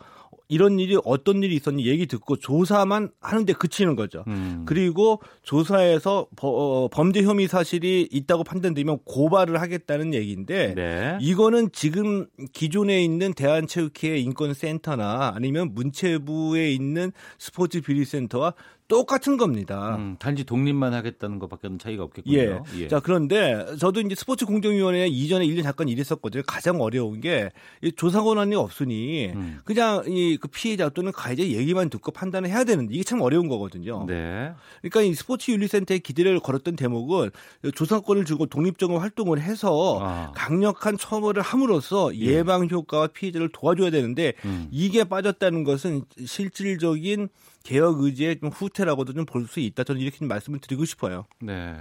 이런 0.50 0.80
일이 0.80 0.98
어떤 1.04 1.42
일이 1.42 1.54
있었니 1.54 1.86
얘기 1.86 2.06
듣고 2.06 2.36
조사만 2.36 3.10
하는데 3.20 3.52
그치는 3.52 3.94
거죠. 3.94 4.24
음. 4.26 4.64
그리고 4.66 5.22
조사에서 5.42 6.26
어, 6.42 6.88
범죄 6.88 7.22
혐의 7.22 7.46
사실이 7.46 8.08
있다고 8.10 8.42
판단되면 8.42 8.98
고발을 9.04 9.60
하겠다는 9.60 10.12
얘기인데 10.12 10.74
네. 10.74 11.18
이거는 11.20 11.70
지금 11.72 12.26
기존에 12.52 13.02
있는 13.02 13.32
대한체육회 13.32 14.18
인권센터나 14.18 15.32
아니면 15.36 15.72
문체부에 15.72 16.72
있는 16.72 17.12
스포츠 17.38 17.80
비리센터와 17.80 18.54
똑같은 18.90 19.36
겁니다. 19.36 19.94
음, 19.96 20.16
단지 20.18 20.42
독립만 20.44 20.92
하겠다는 20.92 21.38
것밖에 21.38 21.68
차이가 21.78 22.02
없겠군요. 22.02 22.36
예. 22.36 22.60
예. 22.76 22.88
자, 22.88 22.98
그런데 22.98 23.64
저도 23.78 24.00
이제 24.00 24.16
스포츠 24.16 24.44
공정위원회 24.44 25.06
이전에 25.06 25.46
1년 25.46 25.62
잠깐 25.62 25.88
일했었거든요. 25.88 26.42
가장 26.44 26.80
어려운 26.80 27.20
게 27.20 27.50
조사 27.96 28.20
권한이 28.22 28.56
없으니 28.56 29.30
음. 29.34 29.60
그냥 29.64 30.02
이 30.08 30.40
그 30.40 30.48
피해자 30.48 30.88
또는 30.88 31.12
가해자 31.12 31.42
얘기만 31.42 31.90
듣고 31.90 32.10
판단을 32.10 32.48
해야 32.50 32.64
되는데 32.64 32.94
이게 32.94 33.04
참 33.04 33.20
어려운 33.20 33.46
거거든요. 33.46 34.06
네. 34.06 34.52
그러니까 34.80 35.02
이 35.02 35.14
스포츠 35.14 35.50
윤리센터에 35.50 35.98
기대를 35.98 36.40
걸었던 36.40 36.76
대목은 36.76 37.30
조사권을 37.74 38.24
주고 38.24 38.46
독립적으로 38.46 38.98
활동을 38.98 39.40
해서 39.40 39.98
아. 40.00 40.32
강력한 40.34 40.96
처벌을 40.96 41.42
함으로써 41.42 42.14
예. 42.16 42.38
예방 42.38 42.68
효과와 42.68 43.08
피해자를 43.08 43.50
도와줘야 43.52 43.90
되는데 43.90 44.32
음. 44.44 44.68
이게 44.70 45.04
빠졌다는 45.04 45.62
것은 45.64 46.04
실질적인 46.24 47.28
개혁 47.62 48.00
의지의 48.02 48.40
좀 48.40 48.48
후퇴라고도 48.50 49.12
좀 49.12 49.24
볼 49.26 49.46
수 49.46 49.60
있다. 49.60 49.84
저는 49.84 50.00
이렇게 50.00 50.18
좀 50.18 50.28
말씀을 50.28 50.58
드리고 50.60 50.84
싶어요. 50.84 51.26
네. 51.40 51.76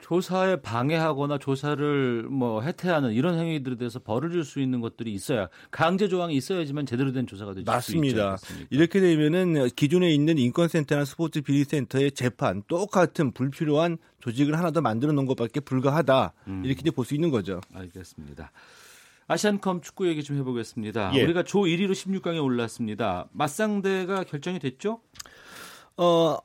조사에 0.00 0.62
방해하거나 0.62 1.38
조사를 1.38 2.22
뭐 2.30 2.62
해태하는 2.62 3.12
이런 3.12 3.36
행위들에 3.38 3.76
대해서 3.76 3.98
벌을 3.98 4.30
줄 4.30 4.44
수 4.44 4.60
있는 4.60 4.80
것들이 4.80 5.12
있어야 5.12 5.48
강제 5.70 6.08
조항이 6.08 6.34
있어야지만 6.36 6.86
제대로 6.86 7.12
된 7.12 7.26
조사가 7.26 7.52
되지 7.52 7.64
맞습니다. 7.66 8.38
이렇게 8.70 9.00
되면은 9.00 9.70
기존에 9.76 10.10
있는 10.14 10.38
인권센터나 10.38 11.04
스포츠 11.04 11.42
비리센터의 11.42 12.12
재판 12.12 12.62
똑같은 12.68 13.32
불필요한 13.32 13.98
조직을 14.20 14.56
하나 14.56 14.70
더 14.70 14.80
만들어 14.80 15.12
놓은 15.12 15.26
것밖에 15.26 15.60
불가하다 15.60 16.32
음. 16.46 16.62
이렇게 16.64 16.90
볼 16.90 17.04
수 17.04 17.14
있는 17.14 17.30
거죠. 17.30 17.60
알겠습니다. 17.74 18.52
아시안컵 19.28 19.82
축구 19.82 20.08
얘기 20.08 20.24
좀 20.24 20.36
해보겠습니다. 20.38 21.12
예. 21.14 21.22
우리가 21.22 21.42
조 21.42 21.60
1위로 21.60 21.92
16강에 21.92 22.42
올랐습니다. 22.42 23.28
맞상대가 23.32 24.24
결정이 24.24 24.58
됐죠? 24.58 25.00
어, 25.98 26.38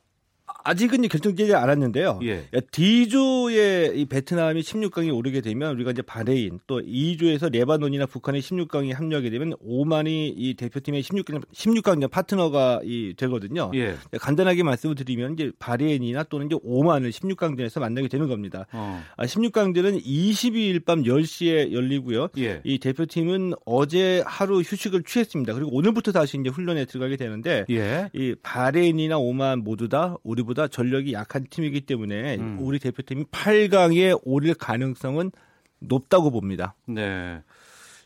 아직은 0.45 1.07
결정되지 1.07 1.55
않았는데요. 1.55 2.19
예. 2.23 2.45
D조의 2.71 3.99
이 3.99 4.05
베트남이 4.05 4.61
16강에 4.61 5.15
오르게 5.15 5.41
되면 5.41 5.73
우리가 5.75 5.91
이제 5.91 6.01
바레인 6.01 6.59
또 6.67 6.81
E조에서 6.81 7.51
레바논이나 7.51 8.05
북한이 8.05 8.39
16강에 8.39 8.93
합류하게 8.93 9.29
되면 9.29 9.53
오만이 9.59 10.29
이 10.29 10.53
대표팀의 10.55 11.03
16강 11.03 11.43
16강 11.53 12.09
파트너가 12.09 12.81
이 12.83 13.13
되거든요. 13.17 13.71
예. 13.75 13.95
간단하게 14.19 14.63
말씀을 14.63 14.95
드리면 14.95 15.33
이제 15.33 15.51
바레인이나 15.59 16.23
또는 16.23 16.47
이제 16.47 16.57
오만을 16.61 17.11
16강전에서 17.11 17.79
만나게 17.79 18.07
되는 18.07 18.27
겁니다. 18.27 18.65
어. 18.73 19.01
16강전은 19.19 19.95
아, 19.95 19.99
22일 19.99 20.85
밤 20.85 21.03
10시에 21.03 21.71
열리고요. 21.71 22.29
예. 22.37 22.61
이 22.63 22.79
대표팀은 22.79 23.53
어제 23.65 24.23
하루 24.25 24.59
휴식을 24.59 25.03
취했습니다. 25.03 25.53
그리고 25.53 25.75
오늘부터 25.75 26.11
다시 26.11 26.37
이제 26.37 26.49
훈련에 26.49 26.85
들어가게 26.85 27.17
되는데 27.17 27.65
예. 27.69 28.09
이 28.13 28.35
바레인이나 28.41 29.17
오만 29.17 29.59
모두 29.59 29.87
다 29.89 30.15
우리보다 30.33 30.67
전력이 30.67 31.13
약한 31.13 31.45
팀이기 31.49 31.81
때문에 31.81 32.37
음. 32.37 32.57
우리 32.59 32.79
대표팀이 32.79 33.25
8강에 33.25 34.19
오를 34.23 34.53
가능성은 34.53 35.31
높다고 35.79 36.31
봅니다. 36.31 36.75
네. 36.85 37.41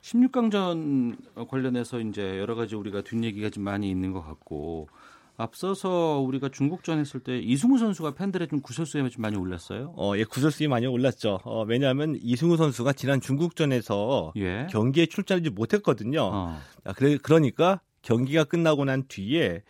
16강전 0.01 1.47
관련해서 1.49 1.99
이제 1.99 2.39
여러 2.39 2.55
가지 2.55 2.75
우리가 2.75 3.01
뒷얘기가 3.01 3.49
좀 3.49 3.63
많이 3.63 3.89
있는 3.89 4.13
것 4.13 4.21
같고 4.21 4.87
앞서서 5.35 6.19
우리가 6.25 6.49
중국전 6.49 6.99
했을 6.99 7.19
때 7.19 7.37
이승우 7.37 7.77
선수가 7.77 8.15
팬들의 8.15 8.47
좀 8.47 8.61
구설수에 8.61 9.07
좀 9.09 9.21
많이 9.21 9.37
올랐어요. 9.37 9.93
어, 9.95 10.13
예, 10.17 10.23
구설수에 10.23 10.67
많이 10.67 10.87
올랐죠. 10.87 11.39
어, 11.43 11.63
왜냐하면 11.63 12.17
이승우 12.21 12.57
선수가 12.57 12.93
지난 12.93 13.21
중국전에서 13.21 14.33
예. 14.37 14.67
경기에 14.71 15.05
출전하지 15.05 15.51
못했거든요. 15.51 16.21
어. 16.23 16.59
아, 16.83 16.93
그래, 16.93 17.17
그러니까 17.21 17.81
경기가 18.01 18.45
끝나고 18.45 18.85
난 18.85 19.03
뒤에 19.07 19.61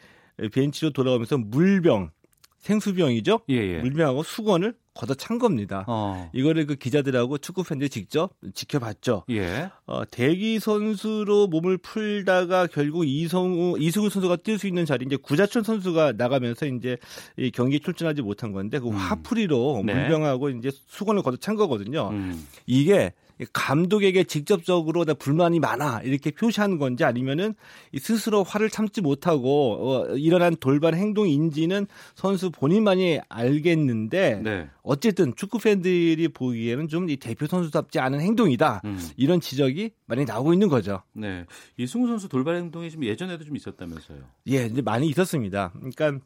벤치로 0.54 0.92
돌아오면서 0.92 1.38
물병 1.38 2.12
생수병이죠. 2.60 3.42
예, 3.50 3.56
예. 3.56 3.80
물병하고 3.80 4.24
수건을 4.24 4.74
걷어 4.94 5.14
찬 5.14 5.38
겁니다. 5.38 5.86
어. 5.88 6.30
이거를 6.34 6.66
그 6.66 6.76
기자들하고 6.76 7.38
축구 7.38 7.64
팬들이 7.64 7.88
직접 7.90 8.32
지켜봤죠. 8.54 9.26
예. 9.30 9.70
어, 9.86 10.04
대기 10.10 10.60
선수로 10.60 11.48
몸을 11.48 11.78
풀다가 11.78 12.66
결국 12.68 13.06
이성우 13.06 13.78
이승우 13.80 14.10
선수가 14.10 14.38
뛸 14.38 14.58
수 14.58 14.68
있는 14.68 14.86
자리 14.86 15.06
이제 15.06 15.16
구자춘 15.16 15.62
선수가 15.64 16.14
나가면서 16.18 16.66
이제 16.66 16.98
이 17.38 17.52
경기에 17.52 17.80
출전하지 17.80 18.24
못한 18.24 18.52
건데 18.52 18.80
그 18.80 18.88
음. 18.88 18.94
화풀이로 18.96 19.84
네. 19.86 19.94
물병하고 19.94 20.50
이제 20.50 20.72
수건을 20.88 21.22
걷어 21.22 21.38
찬 21.38 21.56
거거든요. 21.56 22.10
음. 22.10 22.48
이게 22.66 23.14
감독에게 23.54 24.26
직접적으로 24.26 25.06
나 25.06 25.14
불만이 25.16 25.60
많아 25.60 26.02
이렇게 26.04 26.30
표시하는 26.32 26.78
건지 26.78 27.04
아니면은 27.04 27.56
스스로 28.00 28.44
화를 28.44 28.70
참지 28.70 29.02
못하고 29.02 29.78
어, 29.80 30.16
일어난 30.16 30.56
돌발 30.56 30.94
행동인지는 30.94 31.88
선수 32.16 32.52
본인만이 32.52 33.22
알겠는데 33.28 34.42
네. 34.44 34.70
어쨌든 34.84 35.34
축구 35.36 35.58
팬들이 35.58 36.28
보기에는 36.28 36.88
좀 36.88 37.08
이 37.08 37.16
대표 37.16 37.48
선수답지 37.48 38.00
않은 38.00 38.20
행동이다 38.20 38.82
음. 38.84 39.00
이런 39.16 39.40
지적이 39.40 39.92
많이 40.08 40.26
나오고 40.26 40.54
있는 40.54 40.68
거죠. 40.68 41.04
네, 41.14 41.46
이승우 41.78 42.08
선수 42.08 42.28
돌발 42.28 42.56
행동이 42.58 42.92
좀 42.92 43.04
예전에도 43.06 43.46
좀 43.46 43.56
있었다면서요? 43.56 44.20
예, 44.50 44.66
이제 44.66 44.82
많이 44.82 45.08
있었습니다. 45.08 45.72
그러니까. 45.74 46.20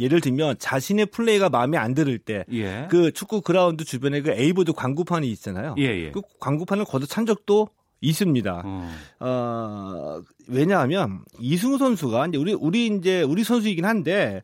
예를 0.00 0.20
들면 0.20 0.56
자신의 0.58 1.06
플레이가 1.06 1.48
마음에 1.48 1.78
안 1.78 1.94
들을 1.94 2.18
때그 2.18 2.52
예. 2.52 2.86
그 2.90 3.12
축구 3.12 3.40
그라운드 3.40 3.84
주변에 3.84 4.20
그 4.20 4.30
A 4.30 4.37
board 4.37 4.72
광고판이 4.72 5.30
있잖아요. 5.32 5.74
예, 5.78 5.84
예. 5.84 6.10
그 6.10 6.22
광고판을 6.40 6.84
걷어찬 6.84 7.26
적도 7.26 7.68
있습니다. 8.00 8.62
어. 8.64 8.90
어. 9.20 10.20
왜냐하면 10.48 11.20
이승우 11.40 11.78
선수가 11.78 12.26
이제 12.26 12.38
우리 12.38 12.52
우리 12.52 12.86
이제 12.86 13.22
우리 13.22 13.42
선수이긴 13.42 13.84
한데 13.84 14.42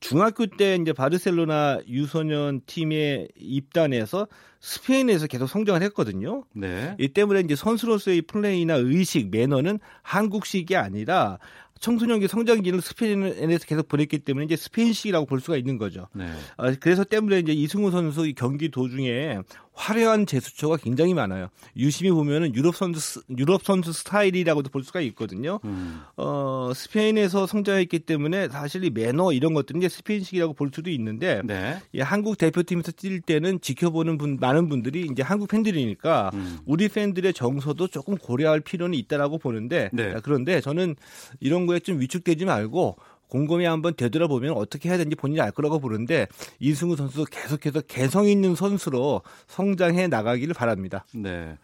중학교 0.00 0.46
때 0.46 0.76
이제 0.80 0.92
바르셀로나 0.92 1.80
유소년 1.88 2.60
팀에 2.66 3.28
입단해서 3.36 4.26
스페인에서 4.60 5.26
계속 5.26 5.46
성장을 5.46 5.82
했거든요. 5.82 6.44
네. 6.54 6.94
이 6.98 7.08
때문에 7.08 7.40
이제 7.40 7.54
선수로서의 7.54 8.22
플레이나 8.22 8.74
의식, 8.74 9.30
매너는 9.30 9.78
한국식이 10.02 10.76
아니라 10.76 11.38
청소년기 11.84 12.28
성장기는 12.28 12.80
스페인에서 12.80 13.66
계속 13.66 13.88
보냈기 13.88 14.20
때문에 14.20 14.46
이제 14.46 14.56
스페인식이라고 14.56 15.26
볼 15.26 15.40
수가 15.42 15.58
있는 15.58 15.76
거죠. 15.76 16.08
네. 16.14 16.24
어, 16.56 16.72
그래서 16.80 17.04
때문에 17.04 17.40
이제 17.40 17.52
이승우 17.52 17.90
선수 17.90 18.32
경기 18.34 18.70
도중에 18.70 19.40
화려한 19.74 20.26
제스처가 20.26 20.76
굉장히 20.76 21.14
많아요. 21.14 21.48
유심히 21.76 22.10
보면은 22.10 22.54
유럽 22.54 22.76
선수 22.76 23.22
유럽 23.36 23.64
선수 23.64 23.92
스타일이라고도 23.92 24.70
볼 24.70 24.84
수가 24.84 25.00
있거든요. 25.00 25.58
음. 25.64 26.00
어, 26.16 26.70
스페인에서 26.74 27.46
성장했기 27.46 28.00
때문에 28.00 28.48
사실 28.48 28.84
이 28.84 28.90
매너 28.90 29.32
이런 29.32 29.52
것들은 29.52 29.82
이제 29.82 29.88
스페인식이라고 29.88 30.54
볼 30.54 30.70
수도 30.72 30.90
있는데 30.90 31.42
네. 31.44 31.80
예, 31.94 32.02
한국 32.02 32.38
대표팀에서 32.38 32.92
뛸 32.92 33.20
때는 33.20 33.60
지켜보는 33.60 34.16
분 34.16 34.38
많은 34.40 34.68
분들이 34.68 35.08
이제 35.10 35.22
한국 35.22 35.48
팬들이니까 35.48 36.30
음. 36.34 36.58
우리 36.64 36.88
팬들의 36.88 37.34
정서도 37.34 37.88
조금 37.88 38.16
고려할 38.16 38.60
필요는 38.60 38.96
있다라고 38.96 39.38
보는데 39.38 39.90
네. 39.92 40.14
그런데 40.22 40.60
저는 40.60 40.94
이런 41.40 41.66
거에 41.66 41.80
좀 41.80 42.00
위축되지 42.00 42.44
말고 42.44 42.96
곰곰이 43.28 43.64
한번 43.64 43.94
되돌아보면 43.94 44.52
어떻게 44.52 44.88
해야 44.88 44.98
되는지 44.98 45.16
본인이 45.16 45.40
알 45.40 45.50
거라고 45.50 45.80
보는데 45.80 46.26
이승우 46.60 46.96
선수 46.96 47.24
계속해서 47.24 47.82
개성 47.82 48.26
있는 48.28 48.54
선수로 48.54 49.22
성장해 49.46 50.08
나가기를 50.08 50.54
바랍니다. 50.54 51.04
네. 51.14 51.56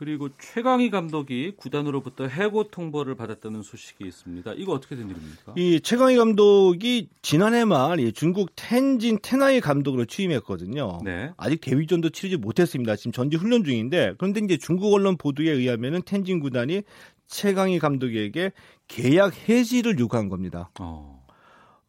그리고 0.00 0.30
최강희 0.38 0.88
감독이 0.88 1.52
구단으로부터 1.58 2.26
해고 2.26 2.68
통보를 2.70 3.16
받았다는 3.16 3.62
소식이 3.62 4.06
있습니다. 4.06 4.54
이거 4.56 4.72
어떻게 4.72 4.96
된 4.96 5.10
일입니까? 5.10 5.52
이 5.56 5.78
최강희 5.82 6.16
감독이 6.16 7.10
지난해 7.20 7.66
말 7.66 8.10
중국 8.14 8.48
텐진 8.56 9.18
테나이 9.20 9.60
감독으로 9.60 10.06
취임했거든요. 10.06 11.00
네. 11.04 11.32
아직 11.36 11.60
대위전도 11.60 12.08
치르지 12.08 12.38
못했습니다. 12.38 12.96
지금 12.96 13.12
전지 13.12 13.36
훈련 13.36 13.62
중인데 13.62 14.14
그런데 14.16 14.40
이제 14.42 14.56
중국 14.56 14.94
언론 14.94 15.18
보도에 15.18 15.50
의하면은 15.50 16.00
텐진 16.06 16.40
구단이 16.40 16.80
최강희 17.26 17.78
감독에게 17.78 18.52
계약 18.90 19.48
해지를 19.48 19.98
요구한 19.98 20.28
겁니다. 20.28 20.70
어. 20.80 21.20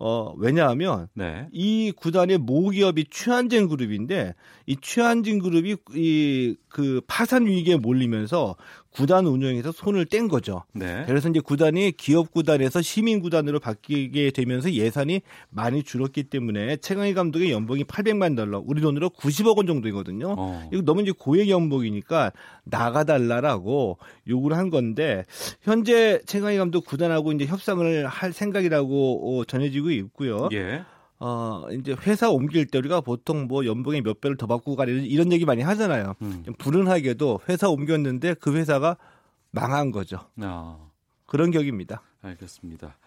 어, 0.03 0.33
왜냐하면 0.37 1.07
네. 1.13 1.47
이 1.51 1.91
구단의 1.95 2.39
모기업이 2.39 3.05
최한진 3.11 3.67
그룹인데 3.67 4.33
이 4.65 4.77
최한진 4.81 5.39
그룹이 5.39 5.75
이 5.95 6.55
그 6.71 7.01
파산 7.05 7.45
위기에 7.45 7.75
몰리면서 7.75 8.55
구단 8.91 9.25
운영에서 9.25 9.71
손을 9.71 10.05
뗀 10.05 10.27
거죠. 10.27 10.63
네. 10.73 11.03
그래서 11.07 11.29
이제 11.29 11.39
구단이 11.39 11.93
기업 11.93 12.31
구단에서 12.31 12.81
시민 12.81 13.21
구단으로 13.21 13.59
바뀌게 13.59 14.31
되면서 14.31 14.71
예산이 14.71 15.21
많이 15.49 15.83
줄었기 15.83 16.23
때문에 16.23 16.77
최강희 16.77 17.13
감독의 17.13 17.51
연봉이 17.51 17.83
800만 17.83 18.35
달러, 18.35 18.61
우리 18.65 18.81
돈으로 18.81 19.09
90억 19.09 19.57
원 19.57 19.65
정도이거든요. 19.65 20.35
어. 20.37 20.69
이거 20.73 20.81
너무 20.81 21.01
이제 21.01 21.11
고액 21.17 21.49
연봉이니까 21.49 22.33
나가달라라고 22.65 23.97
요구를 24.27 24.57
한 24.57 24.69
건데 24.69 25.23
현재 25.61 26.19
최강희 26.25 26.57
감독 26.57 26.85
구단하고 26.85 27.31
이제 27.31 27.45
협상을 27.45 28.07
할 28.07 28.33
생각이라고 28.33 29.39
어, 29.39 29.45
전해지고 29.45 29.91
있고요. 29.91 30.49
예. 30.51 30.83
어, 31.23 31.67
이제 31.71 31.95
회사 32.01 32.31
옮길 32.31 32.65
때 32.65 32.79
우리가 32.79 33.01
보통 33.01 33.45
뭐 33.47 33.63
연봉의 33.63 34.01
몇 34.01 34.19
배를 34.19 34.37
더 34.37 34.47
받고 34.47 34.75
가려는 34.75 35.03
이런 35.03 35.31
얘기 35.31 35.45
많이 35.45 35.61
하잖아요. 35.61 36.15
음. 36.23 36.43
불운하게도 36.57 37.41
회사 37.47 37.69
옮겼는데 37.69 38.33
그 38.33 38.55
회사가 38.55 38.97
망한 39.51 39.91
거죠. 39.91 40.17
아. 40.37 40.79
그런 41.27 41.51
격입니다. 41.51 42.01
알겠습니다. 42.23 42.97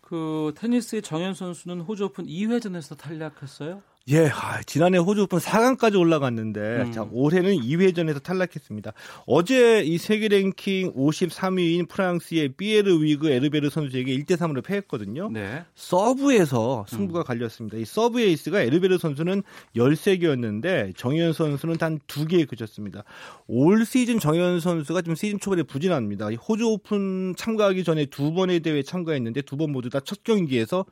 그 0.00 0.52
테니스의 0.56 1.02
정현 1.02 1.34
선수는 1.34 1.82
호주 1.82 2.06
오픈 2.06 2.26
2회전에서 2.26 2.98
탈락했어요? 2.98 3.80
예, 4.08 4.28
아, 4.28 4.60
지난해 4.64 4.98
호주 4.98 5.22
오픈 5.22 5.38
4강까지 5.38 5.98
올라갔는데 5.98 6.60
음. 6.82 6.92
자, 6.92 7.08
올해는 7.10 7.54
2회전에서 7.54 8.22
탈락했습니다. 8.22 8.92
어제 9.26 9.80
이 9.80 9.96
세계 9.96 10.28
랭킹 10.28 10.92
53위인 10.92 11.88
프랑스의 11.88 12.50
피에르 12.50 13.00
위그 13.02 13.30
에르베르 13.30 13.70
선수에게 13.70 14.14
1대 14.14 14.36
3으로 14.36 14.62
패했거든요. 14.62 15.30
네. 15.30 15.64
서브에서 15.74 16.84
승부가 16.86 17.20
음. 17.20 17.24
갈렸습니다. 17.24 17.78
이 17.78 17.86
서브 17.86 18.20
에이스가 18.20 18.60
에르베르 18.60 18.98
선수는 18.98 19.42
13개였는데 19.74 20.94
정현 20.98 21.32
선수는 21.32 21.78
단 21.78 21.98
2개에 22.06 22.46
그쳤습니다. 22.46 23.04
올 23.46 23.86
시즌 23.86 24.18
정현 24.18 24.60
선수가 24.60 25.00
지금 25.00 25.14
시즌 25.14 25.40
초반에 25.40 25.62
부진합니다. 25.62 26.28
호주 26.46 26.66
오픈 26.68 27.32
참가하기 27.38 27.84
전에 27.84 28.04
두 28.04 28.34
번의 28.34 28.60
대회에 28.60 28.82
참가했는데 28.82 29.40
두 29.42 29.56
번 29.56 29.72
모두 29.72 29.88
다 29.88 30.00
첫 30.00 30.22
경기에서 30.24 30.84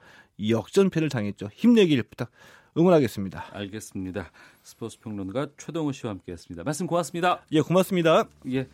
역전패를 0.49 1.11
당했죠. 1.11 1.51
힘내길 1.53 2.03
부탁 2.05 2.31
응원하겠습니다. 2.77 3.47
알겠습니다. 3.53 4.31
스포츠 4.63 4.99
평론가 5.01 5.49
최동호 5.59 5.93
씨와 5.93 6.13
함께했습니다. 6.13 6.65
말씀 6.65 6.87
고맙습니다. 6.87 7.43
예, 7.53 7.61
고맙습니다. 7.61 8.25
예. 8.51 8.69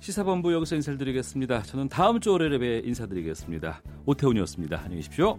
시사본부 0.00 0.52
여기서 0.52 0.74
인사를 0.74 0.98
드리겠습니다. 0.98 1.62
저는 1.62 1.88
다음 1.88 2.18
주 2.18 2.32
월요일에 2.32 2.82
인사드리겠습니다. 2.84 3.82
오태훈이었습니다. 4.06 4.78
안녕히 4.78 4.96
계십시오. 4.96 5.38